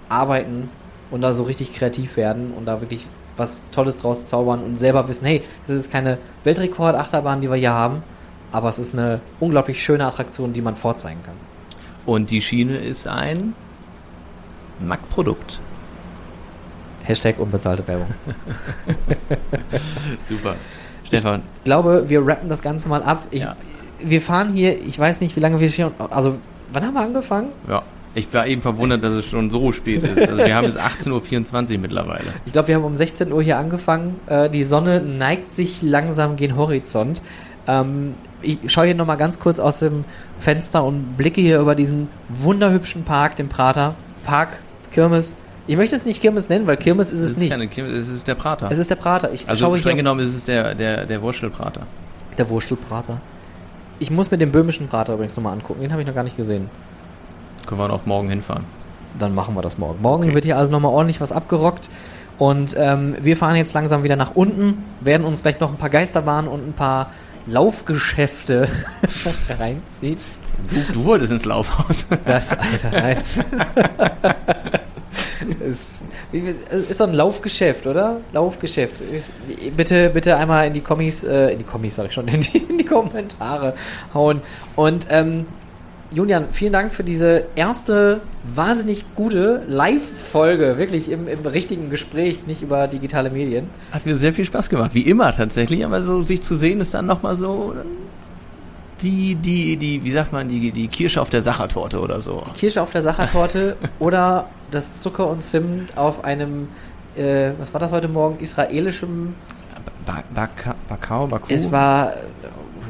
arbeiten 0.10 0.70
und 1.12 1.22
da 1.22 1.34
so 1.34 1.44
richtig 1.44 1.74
kreativ 1.74 2.18
werden 2.18 2.54
und 2.58 2.66
da 2.66 2.82
wirklich 2.82 3.08
was 3.38 3.62
Tolles 3.72 3.98
draus 3.98 4.26
zaubern 4.26 4.64
und 4.64 4.80
selber 4.80 5.08
wissen, 5.08 5.26
hey, 5.26 5.44
das 5.68 5.76
ist 5.76 5.92
keine 5.92 6.18
Weltrekord-Achterbahn, 6.44 7.42
die 7.42 7.50
wir 7.50 7.58
hier 7.58 7.74
haben, 7.74 8.04
aber 8.52 8.70
es 8.70 8.80
ist 8.80 8.94
eine 8.94 9.20
unglaublich 9.40 9.84
schöne 9.84 10.06
Attraktion, 10.06 10.54
die 10.54 10.62
man 10.62 10.76
vorzeigen 10.76 11.22
kann. 11.24 11.36
Und 12.06 12.30
die 12.30 12.42
Schiene 12.42 12.78
ist 12.78 13.08
ein 13.08 13.56
Mac-Produkt. 14.80 15.60
Hashtag 17.06 17.40
unbezahlte 17.40 17.88
Werbung. 17.88 18.08
Super. 20.28 20.56
Stefan, 21.06 21.42
Ich 21.60 21.64
glaube, 21.66 22.06
wir 22.08 22.26
rappen 22.26 22.50
das 22.50 22.62
Ganze 22.62 22.90
mal 22.90 23.04
ab. 23.04 23.24
Ich, 23.32 23.42
Ja. 23.44 23.56
Wir 24.00 24.22
fahren 24.22 24.50
hier, 24.54 24.78
ich 24.82 25.00
weiß 25.00 25.22
nicht, 25.22 25.36
wie 25.38 25.40
lange 25.40 25.62
wir 25.62 25.70
hier, 25.70 25.90
also 26.10 26.38
wann 26.74 26.84
haben 26.86 26.94
wir 26.94 27.02
angefangen? 27.02 27.50
ja. 27.70 27.84
Ich 28.18 28.34
war 28.34 28.48
eben 28.48 28.62
verwundert, 28.62 29.04
dass 29.04 29.12
es 29.12 29.26
schon 29.26 29.50
so 29.50 29.74
spät 29.74 30.04
ist. 30.04 30.30
Also 30.30 30.38
wir 30.38 30.56
haben 30.56 30.68
es 30.68 30.78
18.24 30.78 31.74
Uhr 31.74 31.80
mittlerweile. 31.80 32.24
Ich 32.46 32.54
glaube, 32.54 32.70
wir 32.70 32.76
haben 32.76 32.86
um 32.86 32.96
16 32.96 33.30
Uhr 33.30 33.44
hier 33.44 33.58
angefangen. 33.58 34.16
Äh, 34.28 34.50
die 34.50 34.64
Sonne 34.64 35.02
neigt 35.02 35.54
sich 35.54 35.82
langsam 35.82 36.38
gen 36.38 36.56
Horizont. 36.56 37.22
Ähm, 37.68 38.14
ich 38.42 38.58
schaue 38.68 38.86
hier 38.86 38.96
nochmal 38.96 39.18
ganz 39.18 39.42
kurz 39.42 39.60
aus 39.60 39.80
dem 39.80 40.06
Fenster 40.40 40.86
und 40.86 41.18
blicke 41.18 41.42
hier 41.42 41.60
über 41.60 41.76
diesen 41.76 42.08
wunderhübschen 42.30 43.04
Park, 43.04 43.36
den 43.36 43.50
Prater. 43.50 43.96
Park, 44.24 44.60
Kirmes. 44.94 45.34
Ich 45.68 45.78
möchte 45.78 45.96
es 45.96 46.06
nicht 46.06 46.22
Kirmes 46.22 46.48
nennen, 46.50 46.68
weil 46.68 46.78
Kirmes 46.78 47.12
ist 47.12 47.22
es, 47.22 47.32
ist 47.32 47.40
nicht. 47.40 47.50
keine 47.52 47.68
Kirmes, 47.68 47.94
es 47.94 48.10
ist 48.10 48.28
der 48.28 48.36
Prater. 48.36 48.70
es 48.72 48.78
ist 48.78 48.90
der 48.90 48.96
Prater. 48.96 49.34
Ich 49.34 49.48
also 49.50 49.76
streng 49.78 49.98
genommen 49.98 50.20
ist 50.20 50.36
es 50.36 50.44
der, 50.44 50.76
der, 50.76 51.06
der 51.06 51.22
Wurstelprater. 51.22 51.82
der 52.38 52.50
Wurstelprater. 52.50 53.20
Ich 54.00 54.12
muss 54.12 54.30
mir 54.30 54.38
den 54.38 54.52
böhmischen 54.52 54.88
Prater 54.88 55.14
übrigens 55.14 55.36
nochmal 55.36 55.54
angucken. 55.54 55.82
Den 55.82 55.92
habe 55.92 56.02
ich 56.02 56.08
noch 56.08 56.14
gar 56.14 56.24
nicht 56.24 56.38
gesehen. 56.38 56.70
Können 57.66 57.80
wir 57.82 57.88
noch 57.88 58.06
morgen 58.06 58.30
hinfahren. 58.30 58.66
Dann 59.18 59.34
machen 59.34 59.56
wir 59.56 59.62
das 59.62 59.78
morgen. 59.78 60.02
Morgen 60.02 60.26
Okay. 60.26 60.36
wird 60.36 60.46
hier 60.46 60.58
also 60.58 60.72
nochmal 60.72 60.92
ordentlich 60.92 61.22
was 61.22 61.32
abgerockt. 61.32 61.90
Und 62.38 62.76
ähm, 62.78 63.16
wir 63.22 63.38
fahren 63.38 63.56
jetzt 63.56 63.74
langsam 63.74 64.04
wieder 64.04 64.18
nach 64.18 64.36
unten, 64.36 64.84
werden 65.00 65.26
uns 65.26 65.42
gleich 65.42 65.60
noch 65.62 65.70
ein 65.72 65.78
paar 65.78 65.90
Geisterbahnen 65.90 66.52
und 66.52 66.68
ein 66.68 66.74
paar 66.74 67.12
Laufgeschäfte 67.48 68.68
reinziehen. 69.58 70.18
Du, 70.70 70.94
du 70.94 71.06
wolltest 71.06 71.32
ins 71.32 71.46
Laufhaus. 71.46 72.08
Das, 72.26 72.52
Alter, 72.58 72.92
nein. 72.92 73.18
ist, 75.68 75.96
ist 76.90 77.00
doch 77.00 77.08
ein 77.08 77.14
Laufgeschäft, 77.14 77.88
oder? 77.88 78.22
Laufgeschäft. 78.34 78.96
Bitte, 79.76 80.10
bitte 80.10 80.38
einmal 80.38 80.68
in 80.68 80.74
die 80.74 80.82
Kommis, 80.82 81.24
äh, 81.24 81.52
in 81.52 81.60
die 81.60 81.64
Kommis 81.64 81.96
sag 81.96 82.08
ich 82.08 82.14
schon, 82.14 82.28
in 82.30 82.42
die, 82.42 82.58
in 82.58 82.78
die 82.78 82.86
Kommentare 82.86 83.74
hauen. 84.14 84.42
Und 84.76 85.08
ähm, 85.10 85.46
Julian, 86.12 86.46
vielen 86.52 86.72
Dank 86.72 86.94
für 86.94 87.04
diese 87.04 87.46
erste 87.56 88.22
wahnsinnig 88.54 89.06
gute 89.16 89.64
Live-Folge, 89.68 90.78
wirklich 90.78 91.10
im, 91.10 91.28
im 91.28 91.46
richtigen 91.46 91.90
Gespräch, 91.90 92.46
nicht 92.48 92.62
über 92.62 92.88
digitale 92.88 93.30
Medien. 93.30 93.70
Hat 93.92 94.06
mir 94.06 94.16
sehr 94.16 94.32
viel 94.32 94.46
Spaß 94.46 94.70
gemacht. 94.70 94.92
Wie 94.94 95.02
immer 95.02 95.32
tatsächlich. 95.32 95.84
Aber 95.84 96.04
so 96.04 96.22
sich 96.22 96.42
zu 96.42 96.56
sehen 96.56 96.80
ist 96.80 96.94
dann 96.94 97.06
nochmal 97.06 97.36
so 97.36 97.74
die, 99.02 99.36
die, 99.36 99.78
die, 99.78 100.04
wie 100.04 100.12
sagt 100.12 100.32
man, 100.32 100.48
die, 100.48 100.72
die 100.72 100.88
Kirsche 100.88 101.22
auf 101.22 101.30
der 101.30 101.42
Sachertorte 101.42 102.00
oder 102.00 102.22
so. 102.22 102.44
Kirsche 102.56 102.82
auf 102.82 102.92
der 102.92 103.02
Sachertorte 103.02 103.76
oder 104.00 104.48
das 104.72 105.00
Zucker 105.02 105.28
und 105.28 105.44
Zimt 105.44 105.98
auf 105.98 106.24
einem, 106.24 106.68
äh, 107.16 107.52
was 107.60 107.74
war 107.74 107.80
das 107.80 107.92
heute 107.92 108.08
Morgen, 108.08 108.40
israelischem 108.44 109.36
Ba 110.06 110.24
Bakao, 110.88 111.28
Baku? 111.28 111.48
Es 111.52 111.72
war. 111.72 112.14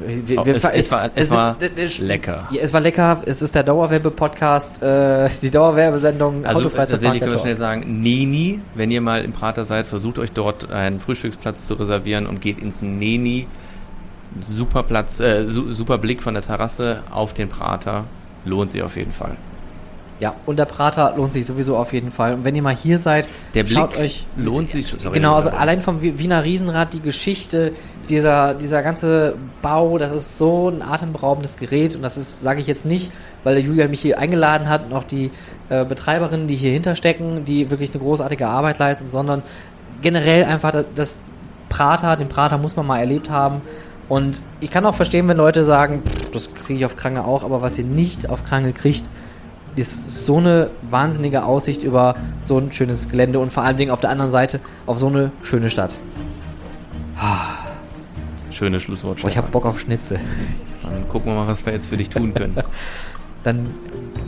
Wir, 0.05 0.39
Oh, 0.39 0.43
es- 0.45 0.65
es 0.65 0.91
war- 0.91 1.09
es 1.15 1.31
war 1.31 1.53
d- 1.53 1.69
d- 1.69 1.87
lecker. 2.03 2.49
Ja, 2.51 2.61
es 2.61 2.73
war 2.73 2.81
lecker. 2.81 3.21
Es 3.25 3.41
ist 3.41 3.55
der 3.55 3.63
Dauerwerbe-Podcast, 3.63 4.83
äh, 4.83 5.29
die 5.41 5.49
Dauerwerbesendung. 5.49 6.45
Also 6.45 6.67
tatsächlich 6.67 7.21
können 7.21 7.31
wir 7.31 7.39
schnell 7.39 7.55
sagen, 7.55 8.01
Neni, 8.01 8.59
wenn 8.75 8.91
ihr 8.91 8.99
mal 8.99 9.23
im 9.23 9.31
Prater 9.31 9.63
seid, 9.63 9.87
versucht 9.87 10.19
euch 10.19 10.33
dort 10.33 10.69
einen 10.69 10.99
Frühstücksplatz 10.99 11.63
zu 11.63 11.75
reservieren 11.75 12.27
und 12.27 12.41
geht 12.41 12.59
ins 12.59 12.81
Neni. 12.81 13.47
Super 14.45 14.83
Platz, 14.83 15.21
äh, 15.21 15.47
su 15.47 15.71
super 15.71 15.97
Blick 15.97 16.21
von 16.21 16.33
der 16.33 16.43
Terrasse 16.43 16.99
auf 17.09 17.33
den 17.33 17.47
Prater. 17.47 18.03
Lohnt 18.43 18.69
sich 18.71 18.83
auf 18.83 18.97
jeden 18.97 19.13
Fall. 19.13 19.37
Ja, 20.21 20.33
und 20.45 20.57
der 20.57 20.65
Prater 20.65 21.13
lohnt 21.17 21.33
sich 21.33 21.45
sowieso 21.45 21.75
auf 21.75 21.91
jeden 21.91 22.09
Fall. 22.09 22.35
Und 22.35 22.43
wenn 22.45 22.55
ihr 22.55 22.61
mal 22.61 22.73
hier 22.75 22.99
seid, 22.99 23.27
Der 23.53 23.63
Blick 23.63 23.77
schaut 23.77 23.97
euch. 23.97 24.25
lohnt 24.37 24.69
sich. 24.69 24.87
Sorry, 24.87 25.13
Genau, 25.15 25.35
also 25.35 25.49
allein 25.49 25.81
vom 25.81 26.01
Wi- 26.01 26.17
Wiener 26.17 26.43
Riesenrad, 26.45 26.93
die 26.93 27.01
Geschichte, 27.01 27.73
dieser, 28.07 28.53
dieser 28.53 28.81
ganze 28.81 29.35
Bau, 29.61 29.97
das 29.97 30.13
ist 30.13 30.37
so 30.37 30.69
ein 30.69 30.81
atemberaubendes 30.81 31.57
Gerät 31.57 31.95
und 31.95 32.01
das 32.01 32.15
ist, 32.15 32.41
sage 32.41 32.61
ich 32.61 32.67
jetzt 32.67 32.85
nicht, 32.85 33.11
weil 33.43 33.55
der 33.55 33.63
Julian 33.63 33.89
mich 33.89 33.99
hier 33.99 34.17
eingeladen 34.17 34.69
hat 34.69 34.85
und 34.85 34.93
auch 34.93 35.03
die 35.03 35.31
äh, 35.69 35.83
Betreiberinnen, 35.83 36.47
die 36.47 36.55
hier 36.55 36.71
hinterstecken, 36.71 37.43
die 37.43 37.69
wirklich 37.69 37.89
eine 37.93 38.01
großartige 38.01 38.47
Arbeit 38.47 38.79
leisten, 38.79 39.11
sondern 39.11 39.41
generell 40.01 40.45
einfach 40.45 40.73
das, 40.95 41.15
Prater, 41.67 42.15
den 42.15 42.29
Prater 42.29 42.57
muss 42.57 42.75
man 42.77 42.85
mal 42.87 42.99
erlebt 42.99 43.29
haben 43.29 43.61
und 44.07 44.41
ich 44.61 44.69
kann 44.69 44.85
auch 44.85 44.95
verstehen, 44.95 45.27
wenn 45.27 45.35
Leute 45.35 45.63
sagen, 45.65 46.03
das 46.31 46.53
kriege 46.53 46.79
ich 46.79 46.85
auf 46.85 46.95
Krange 46.95 47.25
auch, 47.25 47.43
aber 47.43 47.61
was 47.61 47.77
ihr 47.77 47.83
nicht 47.83 48.29
auf 48.29 48.45
Krange 48.45 48.71
kriegt, 48.71 49.03
ist 49.75 50.25
so 50.25 50.37
eine 50.37 50.69
wahnsinnige 50.89 51.43
Aussicht 51.43 51.83
über 51.83 52.15
so 52.41 52.57
ein 52.57 52.71
schönes 52.71 53.09
Gelände 53.09 53.39
und 53.39 53.51
vor 53.51 53.63
allen 53.63 53.77
Dingen 53.77 53.91
auf 53.91 53.99
der 53.99 54.09
anderen 54.09 54.31
Seite 54.31 54.59
auf 54.85 54.99
so 54.99 55.07
eine 55.07 55.31
schöne 55.41 55.69
Stadt. 55.69 55.97
Schönes 58.51 58.83
Schlusswort. 58.83 59.21
Boah, 59.21 59.29
ich 59.29 59.37
habe. 59.37 59.49
Bock 59.49 59.65
auf 59.65 59.79
Schnitzel. 59.81 60.17
Dann 60.81 61.09
gucken 61.09 61.31
wir 61.31 61.35
mal, 61.35 61.47
was 61.47 61.65
wir 61.65 61.73
jetzt 61.73 61.87
für 61.89 61.97
dich 61.97 62.09
tun 62.09 62.33
können. 62.33 62.55
Dann 63.43 63.67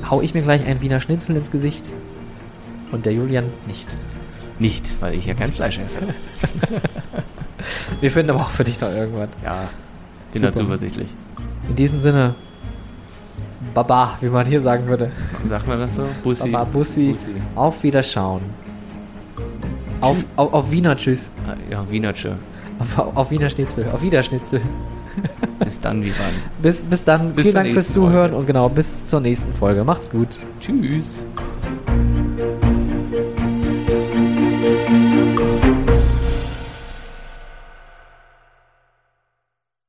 hau 0.10 0.22
ich 0.22 0.34
mir 0.34 0.42
gleich 0.42 0.66
ein 0.66 0.82
Wiener 0.82 1.00
Schnitzel 1.00 1.38
ins 1.38 1.50
Gesicht 1.50 1.86
und 2.92 3.06
der 3.06 3.14
Julian 3.14 3.46
nicht. 3.68 3.88
Nicht, 4.60 5.02
weil 5.02 5.16
ich 5.16 5.26
ja 5.28 5.34
kein 5.34 5.54
Fleisch 5.54 5.80
esse. 5.80 6.00
Wir 8.02 8.12
finden 8.12 8.32
aber 8.32 8.42
auch 8.42 8.50
für 8.50 8.64
dich 8.64 8.80
noch 8.80 8.92
irgendwann. 8.92 9.30
Ja, 9.44 9.70
bin 10.34 10.42
da 10.42 10.52
zuversichtlich. 10.52 11.08
In 11.70 11.76
diesem 11.76 12.00
Sinne, 12.00 12.36
Baba, 13.84 14.18
wie 14.22 14.30
man 14.30 14.46
hier 14.48 14.60
sagen 14.60 14.88
würde. 14.88 15.12
Sagt 15.46 15.68
man 15.68 15.80
das 15.80 15.96
so? 15.96 16.04
Bussi. 16.24 16.50
Baba, 16.50 16.64
Bussi, 16.64 17.12
Bussi. 17.12 17.36
auf 17.56 17.84
Wiederschauen. 17.84 18.42
Auf, 20.02 20.18
auf, 20.36 20.54
auf 20.54 20.72
Wiener 20.72 20.96
Tschüss. 20.98 21.30
Ah, 21.48 21.54
Ja, 21.70 21.84
Wienertsche. 21.90 22.36
Auf, 22.80 22.98
auf 23.16 23.30
Wiener 23.32 23.50
Schnitzel. 23.50 23.86
Auf 23.94 24.02
Wiederschnitzel. 24.02 24.62
Bis 25.60 25.80
dann, 25.80 26.04
wie 26.04 26.12
wann. 26.12 26.34
Bis, 26.62 26.86
bis 26.86 27.04
dann. 27.04 27.34
Bis 27.34 27.44
Vielen 27.46 27.56
Dank 27.56 27.72
fürs 27.74 27.92
Zuhören 27.92 28.14
Folge. 28.32 28.36
und 28.38 28.46
genau, 28.48 28.70
bis 28.70 29.06
zur 29.08 29.20
nächsten 29.20 29.52
Folge. 29.54 29.84
Macht's 29.84 30.10
gut. 30.10 30.30
Tschüss. 30.60 31.24